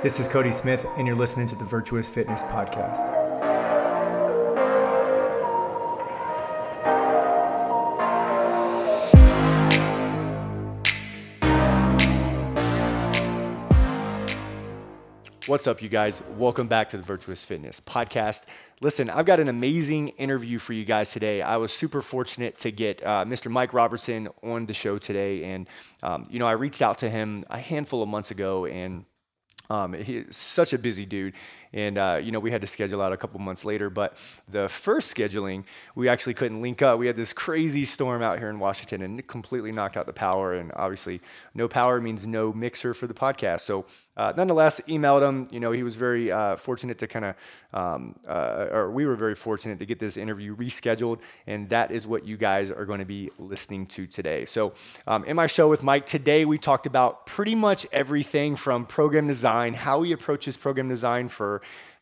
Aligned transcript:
This 0.00 0.20
is 0.20 0.28
Cody 0.28 0.52
Smith, 0.52 0.86
and 0.96 1.08
you're 1.08 1.16
listening 1.16 1.48
to 1.48 1.56
the 1.56 1.64
Virtuous 1.64 2.08
Fitness 2.08 2.44
Podcast. 2.44 3.04
What's 15.48 15.66
up, 15.66 15.82
you 15.82 15.88
guys? 15.88 16.22
Welcome 16.36 16.68
back 16.68 16.90
to 16.90 16.96
the 16.96 17.02
Virtuous 17.02 17.44
Fitness 17.44 17.80
Podcast. 17.80 18.42
Listen, 18.80 19.10
I've 19.10 19.26
got 19.26 19.40
an 19.40 19.48
amazing 19.48 20.10
interview 20.10 20.60
for 20.60 20.74
you 20.74 20.84
guys 20.84 21.10
today. 21.10 21.42
I 21.42 21.56
was 21.56 21.72
super 21.72 22.02
fortunate 22.02 22.56
to 22.58 22.70
get 22.70 23.04
uh, 23.04 23.24
Mr. 23.24 23.50
Mike 23.50 23.74
Robertson 23.74 24.28
on 24.44 24.66
the 24.66 24.74
show 24.74 24.98
today. 24.98 25.42
And, 25.42 25.66
um, 26.04 26.24
you 26.30 26.38
know, 26.38 26.46
I 26.46 26.52
reached 26.52 26.82
out 26.82 27.00
to 27.00 27.10
him 27.10 27.44
a 27.50 27.58
handful 27.58 28.00
of 28.00 28.08
months 28.08 28.30
ago 28.30 28.64
and 28.64 29.04
um, 29.70 29.92
he's 29.92 30.36
such 30.36 30.72
a 30.72 30.78
busy 30.78 31.04
dude, 31.04 31.34
and 31.72 31.98
uh, 31.98 32.20
you 32.22 32.32
know 32.32 32.40
we 32.40 32.50
had 32.50 32.60
to 32.60 32.66
schedule 32.66 33.02
out 33.02 33.12
a 33.12 33.16
couple 33.16 33.40
months 33.40 33.64
later. 33.64 33.90
But 33.90 34.16
the 34.48 34.68
first 34.68 35.14
scheduling, 35.14 35.64
we 35.94 36.08
actually 36.08 36.34
couldn't 36.34 36.62
link 36.62 36.82
up. 36.82 36.98
We 36.98 37.06
had 37.06 37.16
this 37.16 37.32
crazy 37.32 37.84
storm 37.84 38.22
out 38.22 38.38
here 38.38 38.50
in 38.50 38.58
Washington, 38.58 39.02
and 39.02 39.18
it 39.18 39.26
completely 39.26 39.72
knocked 39.72 39.96
out 39.96 40.06
the 40.06 40.12
power. 40.12 40.54
And 40.54 40.72
obviously, 40.74 41.20
no 41.54 41.68
power 41.68 42.00
means 42.00 42.26
no 42.26 42.52
mixer 42.52 42.94
for 42.94 43.06
the 43.06 43.14
podcast. 43.14 43.60
So, 43.60 43.86
uh, 44.16 44.32
nonetheless, 44.36 44.80
emailed 44.88 45.26
him. 45.26 45.48
You 45.50 45.60
know, 45.60 45.72
he 45.72 45.82
was 45.82 45.96
very 45.96 46.30
uh, 46.32 46.56
fortunate 46.56 46.98
to 46.98 47.06
kind 47.06 47.24
of, 47.24 47.34
um, 47.72 48.18
uh, 48.26 48.66
or 48.72 48.90
we 48.90 49.06
were 49.06 49.16
very 49.16 49.34
fortunate 49.34 49.78
to 49.78 49.86
get 49.86 49.98
this 49.98 50.16
interview 50.16 50.56
rescheduled, 50.56 51.20
and 51.46 51.68
that 51.70 51.90
is 51.90 52.06
what 52.06 52.26
you 52.26 52.36
guys 52.36 52.70
are 52.70 52.84
going 52.84 52.98
to 52.98 53.04
be 53.06 53.30
listening 53.38 53.86
to 53.86 54.06
today. 54.06 54.44
So, 54.44 54.74
um, 55.06 55.24
in 55.24 55.36
my 55.36 55.46
show 55.46 55.68
with 55.68 55.82
Mike 55.82 56.06
today, 56.06 56.44
we 56.44 56.58
talked 56.58 56.86
about 56.86 57.26
pretty 57.26 57.54
much 57.54 57.86
everything 57.92 58.56
from 58.56 58.86
program 58.86 59.26
design, 59.26 59.74
how 59.74 60.02
he 60.02 60.12
approaches 60.12 60.56
program 60.56 60.88
design 60.88 61.28
for 61.28 61.57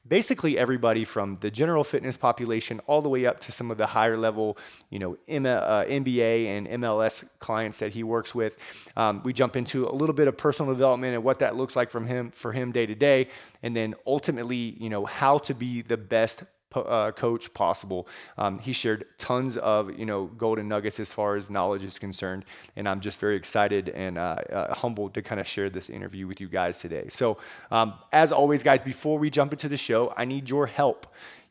basically 0.09 0.59
everybody 0.59 1.05
from 1.05 1.37
the 1.37 1.51
general 1.51 1.85
fitness 1.85 2.17
population 2.17 2.81
all 2.87 3.03
the 3.03 3.09
way 3.09 3.27
up 3.27 3.41
to 3.41 3.53
some 3.53 3.71
of 3.71 3.79
the 3.79 3.87
higher 3.87 4.17
level, 4.17 4.57
you 4.91 4.99
know, 4.99 5.17
M- 5.29 5.47
uh, 5.47 5.85
NBA 5.85 6.47
and 6.47 6.69
MLS 6.83 7.25
clients 7.39 7.79
that 7.79 7.93
he 7.93 8.03
works 8.03 8.35
with. 8.35 8.57
Um, 8.97 9.23
we 9.25 9.33
jump 9.33 9.57
into 9.57 9.87
a 9.89 9.93
little 9.93 10.15
bit 10.15 10.29
of 10.29 10.37
personal 10.37 10.73
development 10.73 11.15
and 11.15 11.25
what 11.25 11.41
that 11.41 11.57
looks 11.57 11.77
like 11.77 11.91
from 11.91 12.07
him 12.07 12.31
for 12.31 12.53
him 12.53 12.73
day 12.73 12.87
to 12.87 12.95
day, 12.95 13.29
and 13.63 13.75
then 13.75 13.95
ultimately, 14.07 14.77
you 14.79 14.89
know, 14.89 15.05
how 15.05 15.39
to 15.39 15.55
be 15.55 15.83
the 15.83 15.97
best 15.97 16.45
uh, 16.75 17.13
coach 17.13 17.53
possible. 17.55 18.09
Um, 18.37 18.59
he 18.59 18.73
shared 18.73 19.05
tons 19.19 19.57
of 19.57 19.99
you 19.99 20.07
know 20.07 20.27
golden 20.27 20.69
nuggets 20.69 21.01
as 21.01 21.13
far 21.13 21.37
as 21.37 21.51
knowledge 21.51 21.85
is 21.85 21.99
concerned, 21.99 22.45
and 22.75 22.89
I'm 22.89 23.01
just 23.01 23.19
very 23.19 23.37
excited 23.37 23.89
and 23.89 24.19
uh, 24.19 24.37
uh, 24.53 24.75
humbled 24.75 25.15
to 25.15 25.23
kind 25.23 25.41
of 25.41 25.47
share 25.47 25.71
this 25.71 25.89
interview 25.89 26.27
with 26.27 26.41
you 26.41 26.49
guys 26.49 26.79
today. 26.79 27.09
So, 27.09 27.39
um, 27.71 27.95
as 28.13 28.33
always, 28.33 28.63
guys, 28.63 28.83
before 28.83 29.19
we 29.19 29.31
jump 29.31 29.53
into 29.53 29.69
the 29.69 29.77
show, 29.77 30.13
I 30.17 30.25
need 30.25 30.51
your 30.51 30.67
help. 30.67 31.07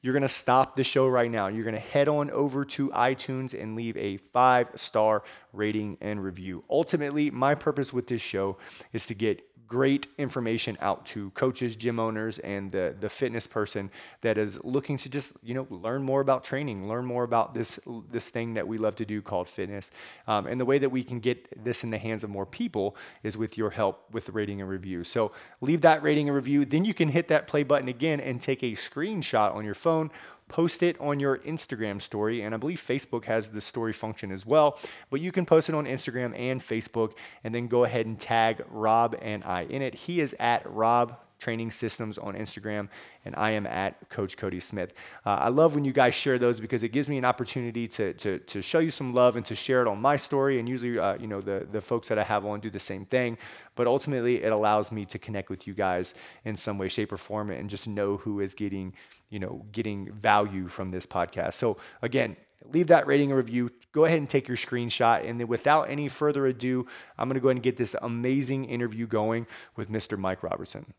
You're 0.06 0.14
going 0.14 0.22
to 0.22 0.30
stop 0.30 0.76
the 0.76 0.84
show 0.84 1.08
right 1.08 1.32
now. 1.32 1.48
You're 1.48 1.64
going 1.64 1.74
to 1.74 1.82
head 1.82 2.08
on 2.08 2.30
over 2.30 2.64
to 2.64 2.90
iTunes 2.90 3.60
and 3.60 3.76
leave 3.76 3.98
a 3.98 4.18
five 4.18 4.68
star 4.76 5.24
rating 5.52 5.98
and 6.00 6.24
review. 6.24 6.64
Ultimately, 6.70 7.32
my 7.32 7.56
purpose 7.56 7.92
with 7.92 8.06
this 8.06 8.22
show 8.22 8.58
is 8.94 9.08
to 9.08 9.16
get 9.16 9.42
great 9.68 10.08
information 10.18 10.78
out 10.82 11.06
to 11.08 11.30
coaches, 11.32 11.76
gym 11.76 12.00
owners, 12.00 12.40
and 12.40 12.72
the, 12.72 12.96
the 13.00 13.10
fitness 13.10 13.48
person 13.48 13.90
that 14.22 14.38
is 14.38 14.58
looking 14.64 14.98
to 14.98 15.10
just 15.10 15.34
you 15.44 15.54
know 15.54 15.68
learn 15.70 16.04
more 16.04 16.22
about 16.22 16.44
training, 16.44 16.88
learn 16.88 17.06
more 17.06 17.24
about 17.24 17.54
this 17.54 17.80
this 18.12 18.30
thing 18.30 18.54
that 18.54 18.68
we 18.68 18.78
love 18.78 18.96
to 18.96 19.06
do 19.06 19.22
called 19.22 19.48
fitness. 19.48 19.92
Um, 20.28 20.48
and 20.48 20.60
the 20.60 20.66
way 20.66 20.78
that 20.78 20.90
we 20.90 21.04
can 21.04 21.20
get 21.20 21.64
this 21.64 21.84
in 21.84 21.90
the 21.90 21.98
hands 21.98 22.24
of 22.24 22.30
more 22.30 22.46
people 22.46 22.96
is 23.24 23.38
with 23.38 23.58
your 23.58 23.70
help 23.70 24.12
with 24.12 24.30
rating 24.30 24.62
and 24.62 24.70
review. 24.70 25.04
So 25.04 25.32
leave 25.62 25.82
that 25.82 26.04
rating 26.04 26.28
and 26.28 26.36
review. 26.36 26.66
Then 26.66 26.86
you 26.86 26.94
can 26.94 27.10
hit 27.10 27.28
that 27.30 27.48
play 27.48 27.64
button 27.64 27.88
again 27.88 28.20
and 28.20 28.40
take 28.40 28.64
a 28.64 28.74
screenshot 28.74 29.56
on 29.56 29.66
your 29.66 29.76
phone 29.76 30.12
post 30.48 30.84
it 30.84 31.00
on 31.00 31.20
your 31.20 31.40
Instagram 31.40 32.02
story. 32.02 32.42
And 32.42 32.54
I 32.54 32.58
believe 32.58 32.82
Facebook 32.82 33.26
has 33.26 33.50
the 33.50 33.62
story 33.62 33.94
function 33.94 34.32
as 34.32 34.46
well. 34.46 34.80
But 35.10 35.22
you 35.22 35.32
can 35.32 35.46
post 35.46 35.70
it 35.70 35.76
on 35.76 35.86
Instagram 35.86 36.38
and 36.38 36.62
Facebook 36.62 37.14
and 37.44 37.54
then 37.54 37.68
go 37.68 37.84
ahead 37.84 38.06
and 38.06 38.20
tag 38.20 38.64
Rob 38.70 39.16
and 39.22 39.44
I 39.44 39.64
in 39.64 39.82
it. 39.82 39.96
He 39.96 40.22
is 40.22 40.36
at 40.40 40.70
Rob 40.70 41.18
Training 41.40 41.72
Systems 41.72 42.18
on 42.18 42.36
Instagram, 42.36 42.90
and 43.24 43.36
I 43.36 43.52
am 43.52 43.68
at 43.68 44.10
Coach 44.10 44.38
Cody 44.38 44.60
Smith. 44.60 44.94
Uh, 45.26 45.30
I 45.32 45.50
love 45.50 45.76
when 45.76 45.86
you 45.86 45.94
guys 45.94 46.14
share 46.14 46.38
those 46.38 46.60
because 46.60 46.84
it 46.84 46.90
gives 46.90 47.08
me 47.08 47.18
an 47.18 47.26
opportunity 47.26 47.88
to, 47.90 48.14
to, 48.14 48.40
to 48.40 48.62
show 48.62 48.80
you 48.80 48.92
some 48.92 49.14
love 49.14 49.36
and 49.36 49.46
to 49.46 49.56
share 49.56 49.82
it 49.82 49.88
on 49.88 50.02
my 50.02 50.16
story. 50.16 50.60
And 50.60 50.68
usually, 50.68 50.98
uh, 50.98 51.18
you 51.18 51.28
know, 51.28 51.42
the, 51.42 51.68
the 51.72 51.82
folks 51.82 52.08
that 52.10 52.18
I 52.18 52.24
have 52.24 52.46
on 52.46 52.60
do 52.60 52.70
the 52.70 52.80
same 52.80 53.06
thing. 53.06 53.38
But 53.76 53.88
ultimately, 53.88 54.44
it 54.44 54.52
allows 54.52 54.92
me 54.92 55.06
to 55.06 55.20
connect 55.20 55.50
with 55.50 55.68
you 55.68 55.74
guys 55.74 56.14
in 56.44 56.56
some 56.56 56.78
way, 56.78 56.88
shape, 56.88 57.12
or 57.12 57.18
form 57.18 57.52
and 57.52 57.70
just 57.70 57.88
know 57.88 58.18
who 58.18 58.40
is 58.40 58.56
getting, 58.56 58.94
you 59.30 59.40
know, 59.40 59.66
getting 59.72 60.12
value 60.14 60.68
from 60.68 60.90
this 60.90 61.06
podcast. 61.06 61.54
So 61.54 61.78
again, 62.02 62.38
leave 62.72 62.88
that 62.88 63.08
rating 63.08 63.32
and 63.32 63.38
review. 63.38 63.72
Go 63.92 64.06
ahead 64.06 64.20
and 64.20 64.30
take 64.30 64.48
your 64.48 64.58
screenshot. 64.58 65.28
And 65.28 65.40
then 65.40 65.48
without 65.48 65.90
any 65.90 66.08
further 66.08 66.46
ado, 66.46 66.88
I'm 67.18 67.28
going 67.28 67.36
to 67.36 67.42
go 67.42 67.50
ahead 67.50 67.58
and 67.58 67.64
get 67.64 67.78
this 67.78 67.96
amazing 68.02 68.66
interview 68.66 69.08
going 69.08 69.48
with 69.76 69.90
Mr. 69.90 70.18
Mike 70.18 70.44
Robertson. 70.44 70.94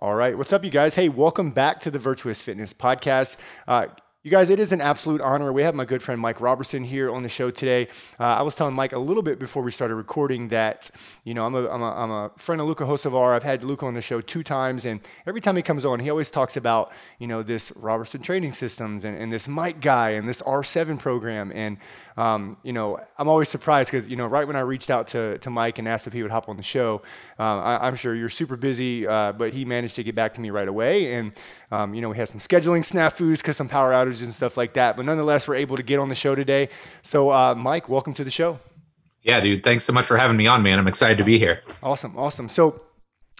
All 0.00 0.14
right. 0.14 0.38
What's 0.38 0.52
up, 0.52 0.64
you 0.64 0.70
guys? 0.70 0.94
Hey, 0.94 1.08
welcome 1.08 1.50
back 1.50 1.80
to 1.80 1.90
the 1.90 1.98
Virtuous 1.98 2.40
Fitness 2.40 2.72
Podcast. 2.72 3.36
Uh, 3.66 3.88
you 4.28 4.32
guys, 4.32 4.50
it 4.50 4.58
is 4.58 4.72
an 4.72 4.82
absolute 4.82 5.22
honor. 5.22 5.54
We 5.54 5.62
have 5.62 5.74
my 5.74 5.86
good 5.86 6.02
friend 6.02 6.20
Mike 6.20 6.38
Robertson 6.38 6.84
here 6.84 7.10
on 7.10 7.22
the 7.22 7.30
show 7.30 7.50
today. 7.50 7.88
Uh, 8.20 8.24
I 8.24 8.42
was 8.42 8.54
telling 8.54 8.74
Mike 8.74 8.92
a 8.92 8.98
little 8.98 9.22
bit 9.22 9.38
before 9.38 9.62
we 9.62 9.70
started 9.70 9.94
recording 9.94 10.48
that, 10.48 10.90
you 11.24 11.32
know, 11.32 11.46
I'm 11.46 11.54
a, 11.54 11.66
I'm 11.66 11.80
a, 11.80 11.92
I'm 11.92 12.10
a 12.10 12.30
friend 12.36 12.60
of 12.60 12.66
Luka 12.66 12.84
Hocevar. 12.84 13.34
I've 13.34 13.42
had 13.42 13.64
Luka 13.64 13.86
on 13.86 13.94
the 13.94 14.02
show 14.02 14.20
two 14.20 14.42
times, 14.42 14.84
and 14.84 15.00
every 15.26 15.40
time 15.40 15.56
he 15.56 15.62
comes 15.62 15.86
on, 15.86 15.98
he 15.98 16.10
always 16.10 16.30
talks 16.30 16.58
about, 16.58 16.92
you 17.18 17.26
know, 17.26 17.42
this 17.42 17.72
Robertson 17.74 18.20
Training 18.20 18.52
Systems 18.52 19.02
and, 19.02 19.16
and 19.16 19.32
this 19.32 19.48
Mike 19.48 19.80
guy 19.80 20.10
and 20.10 20.28
this 20.28 20.42
R7 20.42 20.98
program. 20.98 21.50
And, 21.54 21.78
um, 22.18 22.58
you 22.62 22.74
know, 22.74 23.00
I'm 23.16 23.28
always 23.28 23.48
surprised 23.48 23.90
because, 23.90 24.08
you 24.08 24.16
know, 24.16 24.26
right 24.26 24.46
when 24.46 24.56
I 24.56 24.60
reached 24.60 24.90
out 24.90 25.08
to, 25.08 25.38
to 25.38 25.48
Mike 25.48 25.78
and 25.78 25.88
asked 25.88 26.06
if 26.06 26.12
he 26.12 26.22
would 26.22 26.32
hop 26.32 26.50
on 26.50 26.58
the 26.58 26.62
show, 26.62 27.00
uh, 27.38 27.60
I, 27.60 27.88
am 27.88 27.96
sure 27.96 28.14
you're 28.14 28.28
super 28.28 28.56
busy, 28.56 29.06
uh, 29.06 29.32
but 29.32 29.54
he 29.54 29.64
managed 29.64 29.96
to 29.96 30.02
get 30.02 30.14
back 30.14 30.34
to 30.34 30.40
me 30.42 30.50
right 30.50 30.68
away. 30.68 31.14
And, 31.14 31.32
um, 31.70 31.94
you 31.94 32.02
know, 32.02 32.10
we 32.10 32.16
had 32.16 32.28
some 32.28 32.40
scheduling 32.40 32.80
snafus 32.80 33.38
because 33.38 33.56
some 33.56 33.68
power 33.68 33.92
outages 33.92 34.17
and 34.26 34.34
stuff 34.34 34.56
like 34.56 34.74
that. 34.74 34.96
But 34.96 35.06
nonetheless, 35.06 35.46
we're 35.48 35.56
able 35.56 35.76
to 35.76 35.82
get 35.82 35.98
on 35.98 36.08
the 36.08 36.14
show 36.14 36.34
today. 36.34 36.68
So, 37.02 37.30
uh, 37.30 37.54
Mike, 37.54 37.88
welcome 37.88 38.14
to 38.14 38.24
the 38.24 38.30
show. 38.30 38.58
Yeah, 39.22 39.40
dude. 39.40 39.64
Thanks 39.64 39.84
so 39.84 39.92
much 39.92 40.06
for 40.06 40.16
having 40.16 40.36
me 40.36 40.46
on, 40.46 40.62
man. 40.62 40.78
I'm 40.78 40.86
excited 40.86 41.18
to 41.18 41.24
be 41.24 41.38
here. 41.38 41.62
Awesome. 41.82 42.16
Awesome. 42.16 42.48
So, 42.48 42.80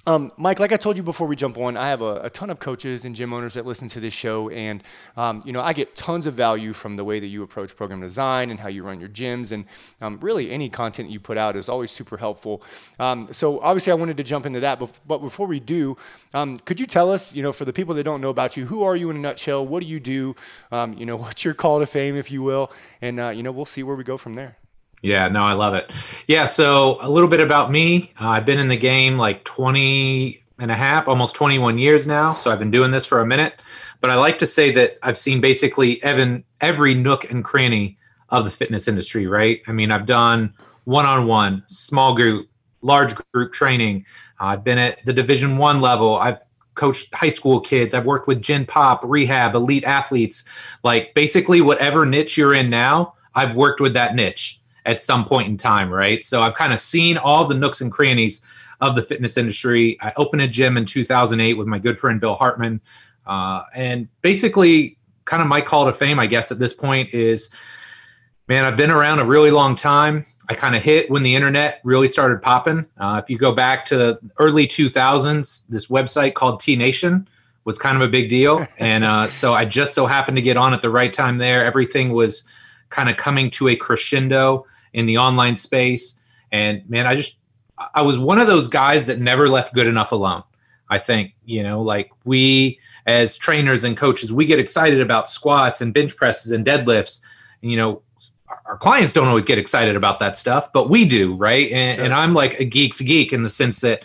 um, 0.09 0.33
Mike, 0.39 0.59
like 0.59 0.73
I 0.73 0.79
told 0.79 0.97
you 0.97 1.03
before 1.03 1.27
we 1.27 1.37
jump 1.37 1.59
on, 1.59 1.77
I 1.77 1.91
have 1.91 2.01
a, 2.01 2.21
a, 2.23 2.31
ton 2.31 2.49
of 2.49 2.59
coaches 2.59 3.05
and 3.05 3.15
gym 3.15 3.31
owners 3.35 3.53
that 3.53 3.67
listen 3.67 3.91
to 3.91 4.01
this 4.01 4.15
show, 4.15 4.49
and 4.49 4.83
um, 5.19 5.43
you 5.45 5.53
know 5.53 5.61
I 5.61 5.75
get 5.75 5.97
tons 5.97 6.27
of 6.27 6.33
value 6.33 6.73
from 6.73 6.97
the 6.97 7.05
way 7.05 7.21
that 7.21 7.27
you 7.27 7.43
approach 7.43 7.77
program 7.77 8.01
design 8.01 8.49
and 8.51 8.59
how 8.59 8.69
you 8.69 8.85
run 8.85 9.01
your 9.01 9.11
gyms, 9.11 9.53
and 9.53 9.67
um, 10.01 10.19
really 10.23 10.51
any 10.51 10.71
content 10.71 11.11
you 11.11 11.21
put 11.21 11.37
out 11.37 11.57
is 11.57 11.69
always 11.69 11.91
super 11.91 12.17
helpful. 12.17 12.63
Um, 12.99 13.29
so 13.35 13.61
obviously, 13.61 13.93
I 13.93 13.97
wanted 13.97 14.17
to 14.17 14.25
jump 14.25 14.47
into 14.47 14.61
that, 14.61 14.81
but 15.07 15.19
before 15.19 15.47
we 15.47 15.61
do, 15.61 15.99
um, 16.33 16.57
could 16.57 16.81
you 16.81 16.87
tell 16.87 17.13
us, 17.13 17.35
you 17.35 17.43
know, 17.43 17.53
for 17.53 17.67
the 17.67 17.73
people 17.75 17.95
that 17.97 18.05
don't 18.05 18.23
know 18.23 18.31
about 18.31 18.57
you, 18.57 18.65
who 18.65 18.85
are 18.85 18.97
you 18.97 19.11
in 19.11 19.17
a 19.17 19.21
nutshell? 19.21 19.67
What 19.67 19.83
do 19.83 19.89
you 19.91 20.01
do? 20.01 20.35
Um, 20.73 20.95
you 20.95 21.05
know, 21.05 21.17
what's 21.29 21.45
your 21.45 21.53
call 21.53 21.81
to 21.81 21.87
fame, 21.87 22.17
if 22.17 22.31
you 22.31 22.43
will, 22.43 22.73
and 23.03 23.21
uh, 23.21 23.29
you 23.29 23.43
know, 23.43 23.53
we'll 23.53 23.67
see 23.67 23.83
where 23.83 23.95
we 23.95 24.05
go 24.05 24.17
from 24.17 24.37
there. 24.37 24.57
Yeah, 25.03 25.29
no, 25.29 25.45
I 25.45 25.53
love 25.53 25.75
it. 25.75 25.91
Yeah, 26.27 26.47
so 26.47 26.99
a 27.01 27.11
little 27.11 27.29
bit 27.29 27.41
about 27.41 27.71
me. 27.71 28.11
Uh, 28.21 28.29
I've 28.31 28.47
been 28.47 28.59
in 28.59 28.69
the 28.69 28.77
game 28.77 29.17
like 29.17 29.45
20 29.45 30.43
and 30.59 30.71
a 30.71 30.75
half, 30.75 31.07
almost 31.09 31.37
21 31.37 31.79
years 31.79 32.07
now. 32.07 32.35
So 32.35 32.51
I've 32.51 32.59
been 32.59 32.71
doing 32.71 32.91
this 32.91 33.07
for 33.07 33.21
a 33.21 33.27
minute. 33.27 33.61
But 34.01 34.11
I 34.11 34.17
like 34.17 34.39
to 34.39 34.47
say 34.47 34.71
that 34.73 34.99
I've 35.03 35.17
seen 35.17 35.41
basically 35.41 36.03
Evan, 36.03 36.45
every 36.61 36.95
nook 36.95 37.31
and 37.31 37.45
cranny 37.45 37.97
of 38.29 38.45
the 38.45 38.51
fitness 38.51 38.89
industry, 38.89 39.27
right? 39.27 39.61
I 39.67 39.73
mean, 39.73 39.91
I've 39.91 40.07
done 40.07 40.53
one 40.85 41.07
on 41.07 41.27
one, 41.27 41.63
small 41.67 42.15
group, 42.15 42.49
large 42.83 43.15
group 43.33 43.53
training. 43.53 44.05
Uh, 44.41 44.47
I've 44.47 44.65
been 44.65 44.79
at 44.79 45.05
the 45.05 45.13
Division 45.13 45.59
One 45.59 45.81
level. 45.81 46.17
I've 46.17 46.39
coached 46.75 47.13
high 47.15 47.29
school 47.29 47.61
kids. 47.61 47.95
I've 47.95 48.05
worked 48.07 48.29
with 48.29 48.41
Gen 48.41 48.67
Pop, 48.67 49.03
rehab, 49.05 49.55
elite 49.55 49.85
athletes. 49.85 50.45
Like 50.85 51.15
basically, 51.15 51.61
whatever 51.61 52.07
niche 52.07 52.37
you're 52.37 52.55
in 52.55 52.71
now, 52.71 53.15
I've 53.35 53.55
worked 53.55 53.81
with 53.81 53.95
that 53.95 54.15
niche 54.15 54.58
at 54.87 55.01
some 55.01 55.25
point 55.25 55.49
in 55.49 55.57
time, 55.57 55.91
right? 55.91 56.23
So 56.23 56.43
I've 56.43 56.55
kind 56.55 56.73
of 56.73 56.81
seen 56.81 57.19
all 57.19 57.45
the 57.45 57.55
nooks 57.55 57.81
and 57.81 57.93
crannies 57.93 58.43
of 58.81 58.95
the 58.95 59.03
fitness 59.03 59.37
industry. 59.37 59.99
I 60.01 60.13
opened 60.17 60.43
a 60.43 60.49
gym 60.49 60.77
in 60.77 60.85
2008 60.85 61.55
with 61.55 61.67
my 61.67 61.79
good 61.79 61.99
friend 61.99 62.21
Bill 62.21 62.35
Hartman. 62.35 62.81
Uh, 63.27 63.63
and 63.75 64.09
basically, 64.23 64.97
kind 65.25 65.43
of 65.43 65.49
my 65.49 65.61
call 65.61 65.87
to 65.87 65.93
fame, 65.93 66.19
I 66.19 66.27
guess, 66.27 66.51
at 66.51 66.59
this 66.59 66.73
point 66.73 67.13
is 67.13 67.51
man, 68.49 68.65
I've 68.65 68.77
been 68.77 68.91
around 68.91 69.21
a 69.21 69.25
really 69.25 69.51
long 69.51 69.77
time. 69.77 70.25
I 70.49 70.55
kind 70.55 70.75
of 70.75 70.83
hit 70.83 71.11
when 71.11 71.23
the 71.23 71.35
internet 71.35 71.81
really 71.85 72.09
started 72.09 72.41
popping. 72.41 72.87
Uh, 72.97 73.21
if 73.23 73.31
you 73.31 73.37
go 73.37 73.53
back 73.53 73.85
to 73.87 73.99
the 73.99 74.19
early 74.39 74.67
2000s, 74.67 75.67
this 75.69 75.89
website 75.89 76.35
called 76.35 76.61
T 76.61 76.75
Nation 76.75 77.29
was 77.65 77.79
kind 77.79 77.97
of 77.97 78.03
a 78.03 78.09
big 78.09 78.31
deal. 78.31 78.67
And 78.79 79.05
uh, 79.05 79.27
so 79.27 79.53
I 79.53 79.67
just 79.67 79.95
so 79.95 80.07
happened 80.07 80.37
to 80.37 80.43
get 80.43 80.57
on 80.57 80.73
at 80.73 80.81
the 80.81 80.91
right 80.91 81.13
time 81.13 81.37
there. 81.37 81.65
Everything 81.65 82.13
was 82.13 82.45
kind 82.91 83.09
of 83.09 83.17
coming 83.17 83.51
to 83.51 83.69
a 83.69 83.77
crescendo 83.77 84.65
in 84.93 85.07
the 85.07 85.19
online 85.19 85.57
space. 85.57 86.21
And 86.53 86.89
man, 86.89 87.07
I 87.07 87.15
just 87.15 87.39
I 87.95 88.03
was 88.03 88.19
one 88.19 88.41
of 88.41 88.47
those 88.47 88.69
guys 88.69 89.07
that 89.07 89.19
never 89.19 89.49
left 89.49 89.75
good 89.75 89.87
enough 89.87 90.13
alone. 90.13 90.43
I 90.91 90.99
think, 90.99 91.35
you 91.45 91.63
know, 91.63 91.83
like 91.83 92.11
we 92.25 92.81
as 93.07 93.39
trainers 93.39 93.85
and 93.85 93.97
coaches, 93.97 94.33
we 94.33 94.45
get 94.45 94.59
excited 94.59 95.01
about 95.01 95.29
squats 95.29 95.81
and 95.81 95.93
bench 95.93 96.17
presses 96.17 96.53
and 96.53 96.65
deadlifts. 96.65 97.21
And, 97.63 97.71
you 97.71 97.77
know, 97.77 98.03
our 98.67 98.79
clients 98.79 99.13
don't 99.13 99.29
always 99.29 99.45
get 99.45 99.59
excited 99.59 99.97
about 99.97 100.19
that 100.21 100.39
stuff, 100.39 100.73
but 100.73 100.89
we 100.89 101.05
do, 101.05 101.35
right? 101.35 101.71
And, 101.71 101.97
sure. 101.97 102.05
and 102.07 102.15
I'm 102.15 102.35
like 102.35 102.59
a 102.59 102.65
geek's 102.65 103.01
geek 103.01 103.33
in 103.33 103.43
the 103.43 103.51
sense 103.51 103.81
that 103.81 104.05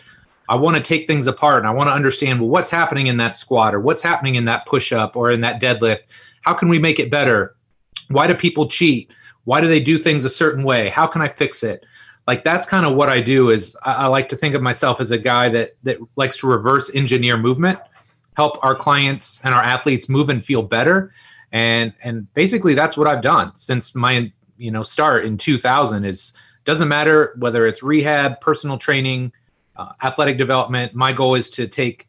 I 0.49 0.55
want 0.55 0.75
to 0.75 0.83
take 0.83 1.07
things 1.07 1.27
apart 1.27 1.59
and 1.59 1.67
I 1.67 1.71
want 1.71 1.89
to 1.89 1.93
understand 1.93 2.39
well 2.39 2.49
what's 2.49 2.69
happening 2.69 3.07
in 3.07 3.17
that 3.17 3.35
squat 3.35 3.73
or 3.73 3.79
what's 3.79 4.01
happening 4.01 4.35
in 4.35 4.45
that 4.45 4.65
push 4.65 4.91
up 4.91 5.15
or 5.15 5.31
in 5.31 5.41
that 5.41 5.61
deadlift. 5.61 6.01
How 6.41 6.53
can 6.53 6.67
we 6.67 6.79
make 6.79 6.99
it 6.99 7.09
better? 7.09 7.55
Why 8.09 8.27
do 8.27 8.35
people 8.35 8.67
cheat? 8.67 9.11
Why 9.45 9.61
do 9.61 9.67
they 9.67 9.79
do 9.79 9.97
things 9.97 10.25
a 10.25 10.29
certain 10.29 10.63
way? 10.63 10.89
How 10.89 11.07
can 11.07 11.21
I 11.21 11.27
fix 11.27 11.63
it? 11.63 11.85
Like 12.27 12.43
that's 12.43 12.65
kind 12.65 12.85
of 12.85 12.95
what 12.95 13.09
I 13.09 13.19
do 13.21 13.49
is 13.49 13.75
I, 13.83 13.93
I 13.93 14.07
like 14.07 14.29
to 14.29 14.35
think 14.35 14.55
of 14.55 14.61
myself 14.61 15.01
as 15.01 15.11
a 15.11 15.17
guy 15.17 15.49
that 15.49 15.71
that 15.83 15.97
likes 16.15 16.37
to 16.37 16.47
reverse 16.47 16.93
engineer 16.95 17.37
movement, 17.37 17.79
help 18.37 18.63
our 18.63 18.75
clients 18.75 19.41
and 19.43 19.53
our 19.53 19.61
athletes 19.61 20.07
move 20.07 20.29
and 20.29 20.43
feel 20.43 20.63
better. 20.63 21.11
And 21.51 21.93
and 22.03 22.33
basically 22.33 22.73
that's 22.75 22.95
what 22.97 23.07
I've 23.07 23.21
done 23.21 23.51
since 23.55 23.93
my 23.93 24.31
you 24.57 24.71
know 24.71 24.83
start 24.83 25.25
in 25.25 25.37
2000 25.37 26.05
is 26.05 26.33
doesn't 26.63 26.87
matter 26.87 27.35
whether 27.39 27.67
it's 27.67 27.83
rehab, 27.83 28.39
personal 28.39 28.77
training, 28.77 29.33
uh, 29.75 29.91
athletic 30.01 30.37
development. 30.37 30.95
My 30.95 31.11
goal 31.11 31.35
is 31.35 31.49
to 31.51 31.67
take 31.67 32.07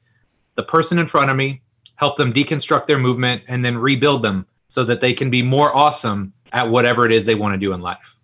the 0.55 0.63
person 0.63 0.99
in 1.01 1.09
front 1.09 1.29
of 1.29 1.37
me, 1.37 1.63
help 1.97 2.17
them 2.17 2.33
deconstruct 2.33 2.87
their 2.87 2.99
movement, 2.99 3.43
and 3.49 3.65
then 3.65 3.77
rebuild 3.77 4.23
them 4.23 4.47
so 4.75 4.83
that 4.83 5.01
they 5.01 5.15
can 5.15 5.31
be 5.31 5.41
more 5.41 5.73
awesome 5.73 6.33
at 6.53 6.69
whatever 6.69 7.07
it 7.07 7.13
is 7.13 7.27
they 7.27 7.37
want 7.37 7.55
to 7.55 7.59
do 7.59 7.73
in 7.73 7.81
life. 7.81 8.17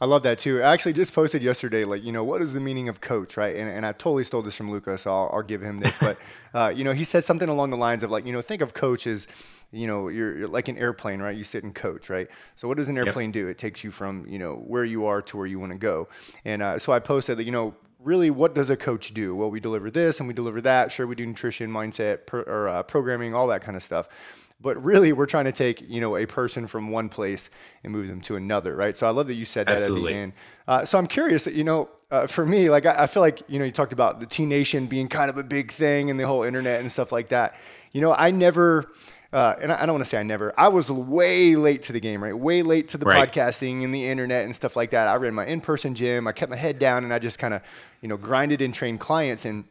I 0.00 0.06
love 0.06 0.22
that 0.22 0.38
too. 0.38 0.62
I 0.62 0.72
actually 0.72 0.92
just 0.92 1.12
posted 1.12 1.42
yesterday, 1.42 1.82
like, 1.82 2.04
you 2.04 2.12
know, 2.12 2.22
what 2.22 2.40
is 2.42 2.52
the 2.52 2.60
meaning 2.60 2.88
of 2.88 3.00
coach, 3.00 3.36
right? 3.36 3.56
And, 3.56 3.68
and 3.68 3.84
I 3.84 3.90
totally 3.90 4.22
stole 4.22 4.40
this 4.40 4.56
from 4.56 4.70
Luka, 4.70 4.98
so 4.98 5.10
I'll, 5.10 5.30
I'll 5.32 5.42
give 5.42 5.62
him 5.62 5.80
this. 5.80 5.98
But, 5.98 6.16
uh, 6.54 6.68
you 6.68 6.84
know, 6.84 6.92
he 6.92 7.02
said 7.02 7.24
something 7.24 7.48
along 7.48 7.70
the 7.70 7.76
lines 7.76 8.04
of, 8.04 8.12
like, 8.12 8.24
you 8.24 8.32
know, 8.32 8.40
think 8.40 8.62
of 8.62 8.72
coach 8.72 9.04
as, 9.08 9.26
you 9.72 9.88
know, 9.88 10.06
you're, 10.06 10.38
you're, 10.38 10.48
like 10.48 10.68
an 10.68 10.78
airplane, 10.78 11.20
right? 11.20 11.36
You 11.36 11.42
sit 11.42 11.64
in 11.64 11.72
coach, 11.72 12.08
right? 12.08 12.28
So 12.54 12.68
what 12.68 12.76
does 12.76 12.88
an 12.88 12.96
airplane 12.96 13.30
yep. 13.30 13.34
do? 13.34 13.48
It 13.48 13.58
takes 13.58 13.82
you 13.82 13.90
from, 13.90 14.28
you 14.28 14.38
know, 14.38 14.54
where 14.54 14.84
you 14.84 15.06
are 15.06 15.22
to 15.22 15.36
where 15.36 15.46
you 15.46 15.58
want 15.58 15.72
to 15.72 15.78
go. 15.78 16.06
And 16.44 16.62
uh, 16.62 16.78
so 16.78 16.92
I 16.92 17.00
posted 17.00 17.38
that, 17.38 17.44
you 17.44 17.52
know, 17.52 17.74
really, 17.98 18.30
what 18.30 18.54
does 18.54 18.70
a 18.70 18.76
coach 18.76 19.12
do? 19.12 19.34
Well, 19.34 19.50
we 19.50 19.58
deliver 19.58 19.90
this 19.90 20.20
and 20.20 20.28
we 20.28 20.34
deliver 20.34 20.60
that. 20.60 20.92
Sure, 20.92 21.04
we 21.04 21.16
do 21.16 21.26
nutrition, 21.26 21.68
mindset, 21.68 22.26
per, 22.26 22.42
or 22.42 22.68
uh, 22.68 22.84
programming, 22.84 23.34
all 23.34 23.48
that 23.48 23.62
kind 23.62 23.76
of 23.76 23.82
stuff. 23.82 24.08
But 24.58 24.82
really, 24.82 25.12
we're 25.12 25.26
trying 25.26 25.44
to 25.44 25.52
take 25.52 25.82
you 25.88 26.00
know 26.00 26.16
a 26.16 26.26
person 26.26 26.66
from 26.66 26.90
one 26.90 27.08
place 27.08 27.50
and 27.84 27.92
move 27.92 28.08
them 28.08 28.20
to 28.22 28.36
another, 28.36 28.74
right? 28.74 28.96
So 28.96 29.06
I 29.06 29.10
love 29.10 29.26
that 29.26 29.34
you 29.34 29.44
said 29.44 29.66
that 29.66 29.76
Absolutely. 29.76 30.12
at 30.12 30.14
the 30.14 30.20
end. 30.20 30.32
Uh, 30.66 30.84
so 30.84 30.98
I'm 30.98 31.06
curious 31.06 31.44
that 31.44 31.54
you 31.54 31.62
know, 31.62 31.90
uh, 32.10 32.26
for 32.26 32.46
me, 32.46 32.70
like 32.70 32.86
I, 32.86 33.02
I, 33.02 33.06
feel 33.06 33.20
like 33.20 33.42
you 33.48 33.58
know, 33.58 33.66
you 33.66 33.72
talked 33.72 33.92
about 33.92 34.18
the 34.18 34.26
T 34.26 34.46
Nation 34.46 34.86
being 34.86 35.08
kind 35.08 35.28
of 35.28 35.36
a 35.36 35.42
big 35.42 35.72
thing 35.72 36.10
and 36.10 36.18
the 36.18 36.26
whole 36.26 36.42
internet 36.42 36.80
and 36.80 36.90
stuff 36.90 37.12
like 37.12 37.28
that. 37.28 37.54
You 37.92 38.00
know, 38.00 38.14
I 38.14 38.30
never. 38.30 38.90
Uh, 39.32 39.54
and 39.60 39.72
I, 39.72 39.82
I 39.82 39.86
don't 39.86 39.96
want 39.96 40.04
to 40.04 40.08
say 40.08 40.18
I 40.18 40.22
never. 40.22 40.58
I 40.58 40.68
was 40.68 40.90
way 40.90 41.56
late 41.56 41.82
to 41.82 41.92
the 41.92 42.00
game, 42.00 42.24
right? 42.24 42.36
Way 42.36 42.62
late 42.62 42.88
to 42.88 42.98
the 42.98 43.04
right. 43.04 43.30
podcasting 43.30 43.84
and 43.84 43.94
the 43.94 44.06
internet 44.06 44.44
and 44.44 44.54
stuff 44.54 44.76
like 44.76 44.90
that. 44.90 45.08
I 45.08 45.16
ran 45.16 45.34
my 45.34 45.44
in-person 45.44 45.94
gym. 45.94 46.26
I 46.26 46.32
kept 46.32 46.48
my 46.48 46.56
head 46.56 46.78
down 46.78 47.04
and 47.04 47.12
I 47.12 47.18
just 47.18 47.38
kind 47.38 47.52
of, 47.52 47.60
you 48.00 48.08
know, 48.08 48.16
grinded 48.16 48.62
and 48.62 48.72
trained 48.72 49.00
clients. 49.00 49.44
And 49.44 49.64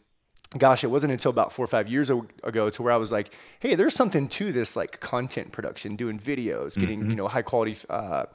gosh, 0.57 0.83
it 0.83 0.87
wasn't 0.87 1.11
until 1.11 1.31
about 1.31 1.51
four 1.51 1.65
or 1.65 1.67
five 1.67 1.89
years 1.89 2.09
ago 2.09 2.69
to 2.69 2.83
where 2.83 2.93
I 2.93 2.97
was 2.97 3.11
like, 3.11 3.33
hey, 3.59 3.75
there's 3.75 3.93
something 3.93 4.27
to 4.29 4.51
this 4.51 4.75
like 4.75 4.99
content 4.99 5.51
production, 5.51 5.95
doing 5.95 6.19
videos, 6.19 6.75
getting 6.79 7.01
mm-hmm. 7.01 7.09
you 7.09 7.15
know 7.15 7.27
high 7.27 7.41
quality, 7.41 7.77
uh, 7.89 8.25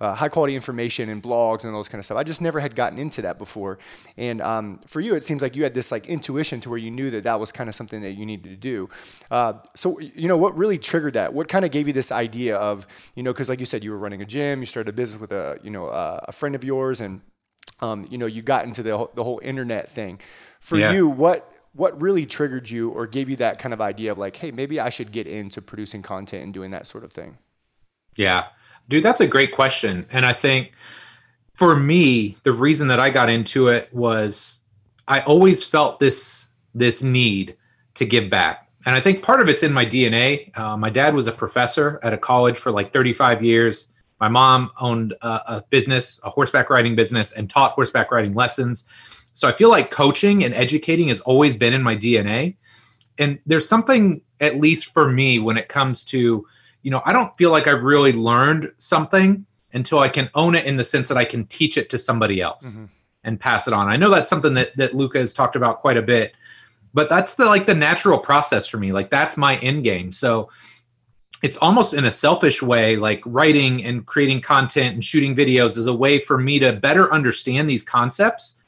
uh, 0.00 0.14
high 0.14 0.28
quality 0.28 0.54
information 0.54 1.08
and 1.08 1.22
blogs 1.22 1.64
and 1.64 1.72
all 1.72 1.78
those 1.78 1.88
kind 1.88 1.98
of 2.00 2.04
stuff. 2.04 2.18
I 2.18 2.22
just 2.22 2.40
never 2.40 2.60
had 2.60 2.74
gotten 2.74 2.98
into 2.98 3.22
that 3.22 3.38
before. 3.38 3.78
And 4.16 4.42
um, 4.42 4.80
for 4.86 5.00
you, 5.00 5.14
it 5.14 5.24
seems 5.24 5.42
like 5.42 5.56
you 5.56 5.62
had 5.62 5.74
this 5.74 5.90
like 5.90 6.06
intuition 6.06 6.60
to 6.62 6.70
where 6.70 6.78
you 6.78 6.90
knew 6.90 7.10
that 7.10 7.24
that 7.24 7.40
was 7.40 7.50
kind 7.52 7.68
of 7.68 7.74
something 7.74 8.02
that 8.02 8.12
you 8.12 8.26
needed 8.26 8.50
to 8.50 8.56
do. 8.56 8.90
Uh, 9.30 9.54
so 9.74 9.98
you 10.00 10.28
know, 10.28 10.36
what 10.36 10.56
really 10.56 10.78
triggered 10.78 11.14
that? 11.14 11.32
What 11.32 11.48
kind 11.48 11.64
of 11.64 11.70
gave 11.70 11.86
you 11.86 11.92
this 11.92 12.12
idea 12.12 12.56
of 12.56 12.86
you 13.14 13.22
know, 13.22 13.32
because 13.32 13.48
like 13.48 13.60
you 13.60 13.66
said, 13.66 13.82
you 13.82 13.90
were 13.90 13.98
running 13.98 14.20
a 14.20 14.26
gym, 14.26 14.60
you 14.60 14.66
started 14.66 14.90
a 14.90 14.92
business 14.92 15.20
with 15.20 15.32
a 15.32 15.58
you 15.62 15.70
know 15.70 15.86
a 15.86 16.32
friend 16.32 16.54
of 16.54 16.62
yours, 16.62 17.00
and 17.00 17.22
um, 17.80 18.06
you 18.10 18.18
know 18.18 18.26
you 18.26 18.42
got 18.42 18.66
into 18.66 18.82
the 18.82 19.08
the 19.14 19.24
whole 19.24 19.40
internet 19.42 19.90
thing. 19.90 20.20
For 20.60 20.76
yeah. 20.76 20.92
you, 20.92 21.08
what 21.08 21.50
what 21.72 22.00
really 22.00 22.26
triggered 22.26 22.68
you 22.68 22.90
or 22.90 23.06
gave 23.06 23.28
you 23.28 23.36
that 23.36 23.58
kind 23.58 23.72
of 23.72 23.80
idea 23.80 24.12
of 24.12 24.18
like, 24.18 24.36
hey, 24.36 24.50
maybe 24.50 24.80
I 24.80 24.90
should 24.90 25.12
get 25.12 25.26
into 25.26 25.62
producing 25.62 26.02
content 26.02 26.42
and 26.44 26.54
doing 26.54 26.70
that 26.72 26.86
sort 26.86 27.04
of 27.04 27.12
thing? 27.12 27.38
Yeah. 28.16 28.46
Dude, 28.88 29.02
that's 29.02 29.20
a 29.20 29.26
great 29.26 29.52
question. 29.52 30.06
And 30.10 30.26
I 30.26 30.32
think 30.32 30.72
for 31.54 31.76
me, 31.76 32.36
the 32.42 32.52
reason 32.52 32.88
that 32.88 32.98
I 32.98 33.10
got 33.10 33.30
into 33.30 33.68
it 33.68 33.92
was 33.92 34.60
I 35.06 35.20
always 35.20 35.64
felt 35.64 36.00
this 36.00 36.48
this 36.74 37.02
need 37.02 37.56
to 37.94 38.04
give 38.04 38.30
back. 38.30 38.68
And 38.86 38.96
I 38.96 39.00
think 39.00 39.22
part 39.22 39.40
of 39.40 39.48
it's 39.48 39.62
in 39.62 39.72
my 39.72 39.84
DNA. 39.84 40.56
Uh, 40.56 40.76
my 40.76 40.88
dad 40.88 41.14
was 41.14 41.26
a 41.26 41.32
professor 41.32 42.00
at 42.02 42.12
a 42.12 42.18
college 42.18 42.56
for 42.56 42.70
like 42.70 42.92
35 42.92 43.42
years. 43.44 43.92
My 44.20 44.28
mom 44.28 44.70
owned 44.80 45.14
a, 45.20 45.28
a 45.28 45.64
business, 45.70 46.20
a 46.24 46.30
horseback 46.30 46.70
riding 46.70 46.94
business, 46.94 47.32
and 47.32 47.50
taught 47.50 47.72
horseback 47.72 48.10
riding 48.10 48.34
lessons. 48.34 48.84
So 49.32 49.48
I 49.48 49.52
feel 49.52 49.70
like 49.70 49.90
coaching 49.90 50.44
and 50.44 50.54
educating 50.54 51.08
has 51.08 51.20
always 51.20 51.54
been 51.54 51.72
in 51.72 51.82
my 51.82 51.96
DNA. 51.96 52.56
And 53.18 53.38
there's 53.46 53.68
something, 53.68 54.22
at 54.40 54.56
least 54.56 54.92
for 54.92 55.10
me, 55.10 55.38
when 55.38 55.56
it 55.56 55.68
comes 55.68 56.04
to, 56.04 56.46
you 56.82 56.90
know, 56.90 57.02
I 57.04 57.12
don't 57.12 57.36
feel 57.36 57.50
like 57.50 57.66
I've 57.66 57.82
really 57.82 58.12
learned 58.12 58.72
something 58.78 59.46
until 59.72 60.00
I 60.00 60.08
can 60.08 60.30
own 60.34 60.54
it 60.54 60.66
in 60.66 60.76
the 60.76 60.84
sense 60.84 61.08
that 61.08 61.16
I 61.16 61.24
can 61.24 61.46
teach 61.46 61.76
it 61.76 61.90
to 61.90 61.98
somebody 61.98 62.40
else 62.40 62.76
mm-hmm. 62.76 62.86
and 63.24 63.38
pass 63.38 63.68
it 63.68 63.74
on. 63.74 63.88
I 63.88 63.96
know 63.96 64.10
that's 64.10 64.28
something 64.28 64.54
that, 64.54 64.76
that 64.76 64.94
Luka 64.94 65.18
has 65.18 65.32
talked 65.32 65.56
about 65.56 65.80
quite 65.80 65.96
a 65.96 66.02
bit, 66.02 66.34
but 66.92 67.08
that's 67.08 67.34
the 67.34 67.44
like 67.44 67.66
the 67.66 67.74
natural 67.74 68.18
process 68.18 68.66
for 68.66 68.78
me. 68.78 68.90
Like 68.92 69.10
that's 69.10 69.36
my 69.36 69.56
end 69.58 69.84
game. 69.84 70.10
So 70.10 70.50
it's 71.42 71.56
almost 71.58 71.94
in 71.94 72.04
a 72.04 72.10
selfish 72.10 72.62
way, 72.62 72.96
like 72.96 73.22
writing 73.26 73.84
and 73.84 74.04
creating 74.04 74.40
content 74.40 74.94
and 74.94 75.04
shooting 75.04 75.34
videos 75.34 75.78
is 75.78 75.86
a 75.86 75.94
way 75.94 76.18
for 76.18 76.36
me 76.36 76.58
to 76.58 76.72
better 76.72 77.12
understand 77.12 77.70
these 77.70 77.84
concepts 77.84 78.59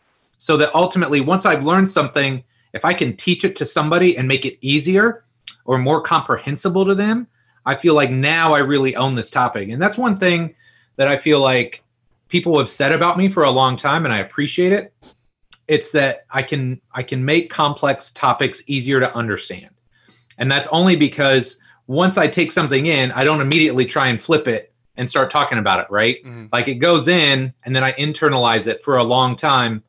so 0.43 0.57
that 0.57 0.75
ultimately 0.75 1.21
once 1.21 1.47
i've 1.47 1.65
learned 1.65 1.89
something 1.89 2.43
if 2.73 2.85
i 2.85 2.93
can 2.93 3.17
teach 3.17 3.45
it 3.45 3.55
to 3.55 3.65
somebody 3.65 4.17
and 4.17 4.27
make 4.27 4.45
it 4.45 4.59
easier 4.61 5.25
or 5.67 5.79
more 5.79 6.01
comprehensible 6.01 6.85
to 6.85 6.97
them 6.97 7.29
i 7.65 7.77
feel 7.77 7.95
like 7.95 8.11
now 8.11 8.53
i 8.53 8.59
really 8.59 8.97
own 8.97 9.15
this 9.15 9.31
topic. 9.31 9.69
And 9.69 9.81
that's 9.81 9.97
one 9.97 10.17
thing 10.17 10.57
that 10.97 11.07
i 11.07 11.17
feel 11.17 11.41
like 11.41 11.85
people 12.29 12.59
have 12.59 12.69
said 12.69 12.91
about 12.93 13.17
me 13.17 13.29
for 13.29 13.45
a 13.45 13.51
long 13.51 13.77
time 13.77 14.05
and 14.05 14.13
i 14.13 14.19
appreciate 14.19 14.73
it. 14.73 14.93
It's 15.69 15.93
that 15.93 16.27
i 16.29 16.43
can 16.43 16.81
i 16.93 17.05
can 17.05 17.25
make 17.25 17.49
complex 17.49 18.11
topics 18.11 18.65
easier 18.67 18.99
to 18.99 19.15
understand. 19.15 19.71
And 20.39 20.51
that's 20.51 20.67
only 20.73 20.97
because 20.97 21.63
once 21.87 22.19
i 22.19 22.27
take 22.27 22.51
something 22.51 22.87
in 22.87 23.13
i 23.13 23.23
don't 23.23 23.41
immediately 23.41 23.85
try 23.85 24.09
and 24.09 24.21
flip 24.21 24.49
it 24.49 24.73
and 24.97 25.09
start 25.09 25.31
talking 25.31 25.59
about 25.59 25.79
it 25.79 25.87
right? 25.89 26.17
Mm-hmm. 26.25 26.47
like 26.53 26.67
it 26.67 26.77
goes 26.77 27.07
in 27.07 27.55
and 27.65 27.77
then 27.77 27.85
i 27.85 27.93
internalize 27.93 28.67
it 28.67 28.83
for 28.83 28.97
a 28.99 29.05
long 29.05 29.37
time 29.37 29.83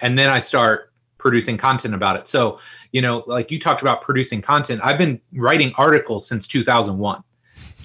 and 0.00 0.18
then 0.18 0.28
I 0.28 0.38
start 0.38 0.92
producing 1.18 1.56
content 1.56 1.94
about 1.94 2.16
it. 2.16 2.28
So, 2.28 2.58
you 2.92 3.02
know, 3.02 3.24
like 3.26 3.50
you 3.50 3.58
talked 3.58 3.82
about 3.82 4.00
producing 4.00 4.42
content, 4.42 4.80
I've 4.84 4.98
been 4.98 5.20
writing 5.32 5.72
articles 5.76 6.28
since 6.28 6.46
2001. 6.46 7.22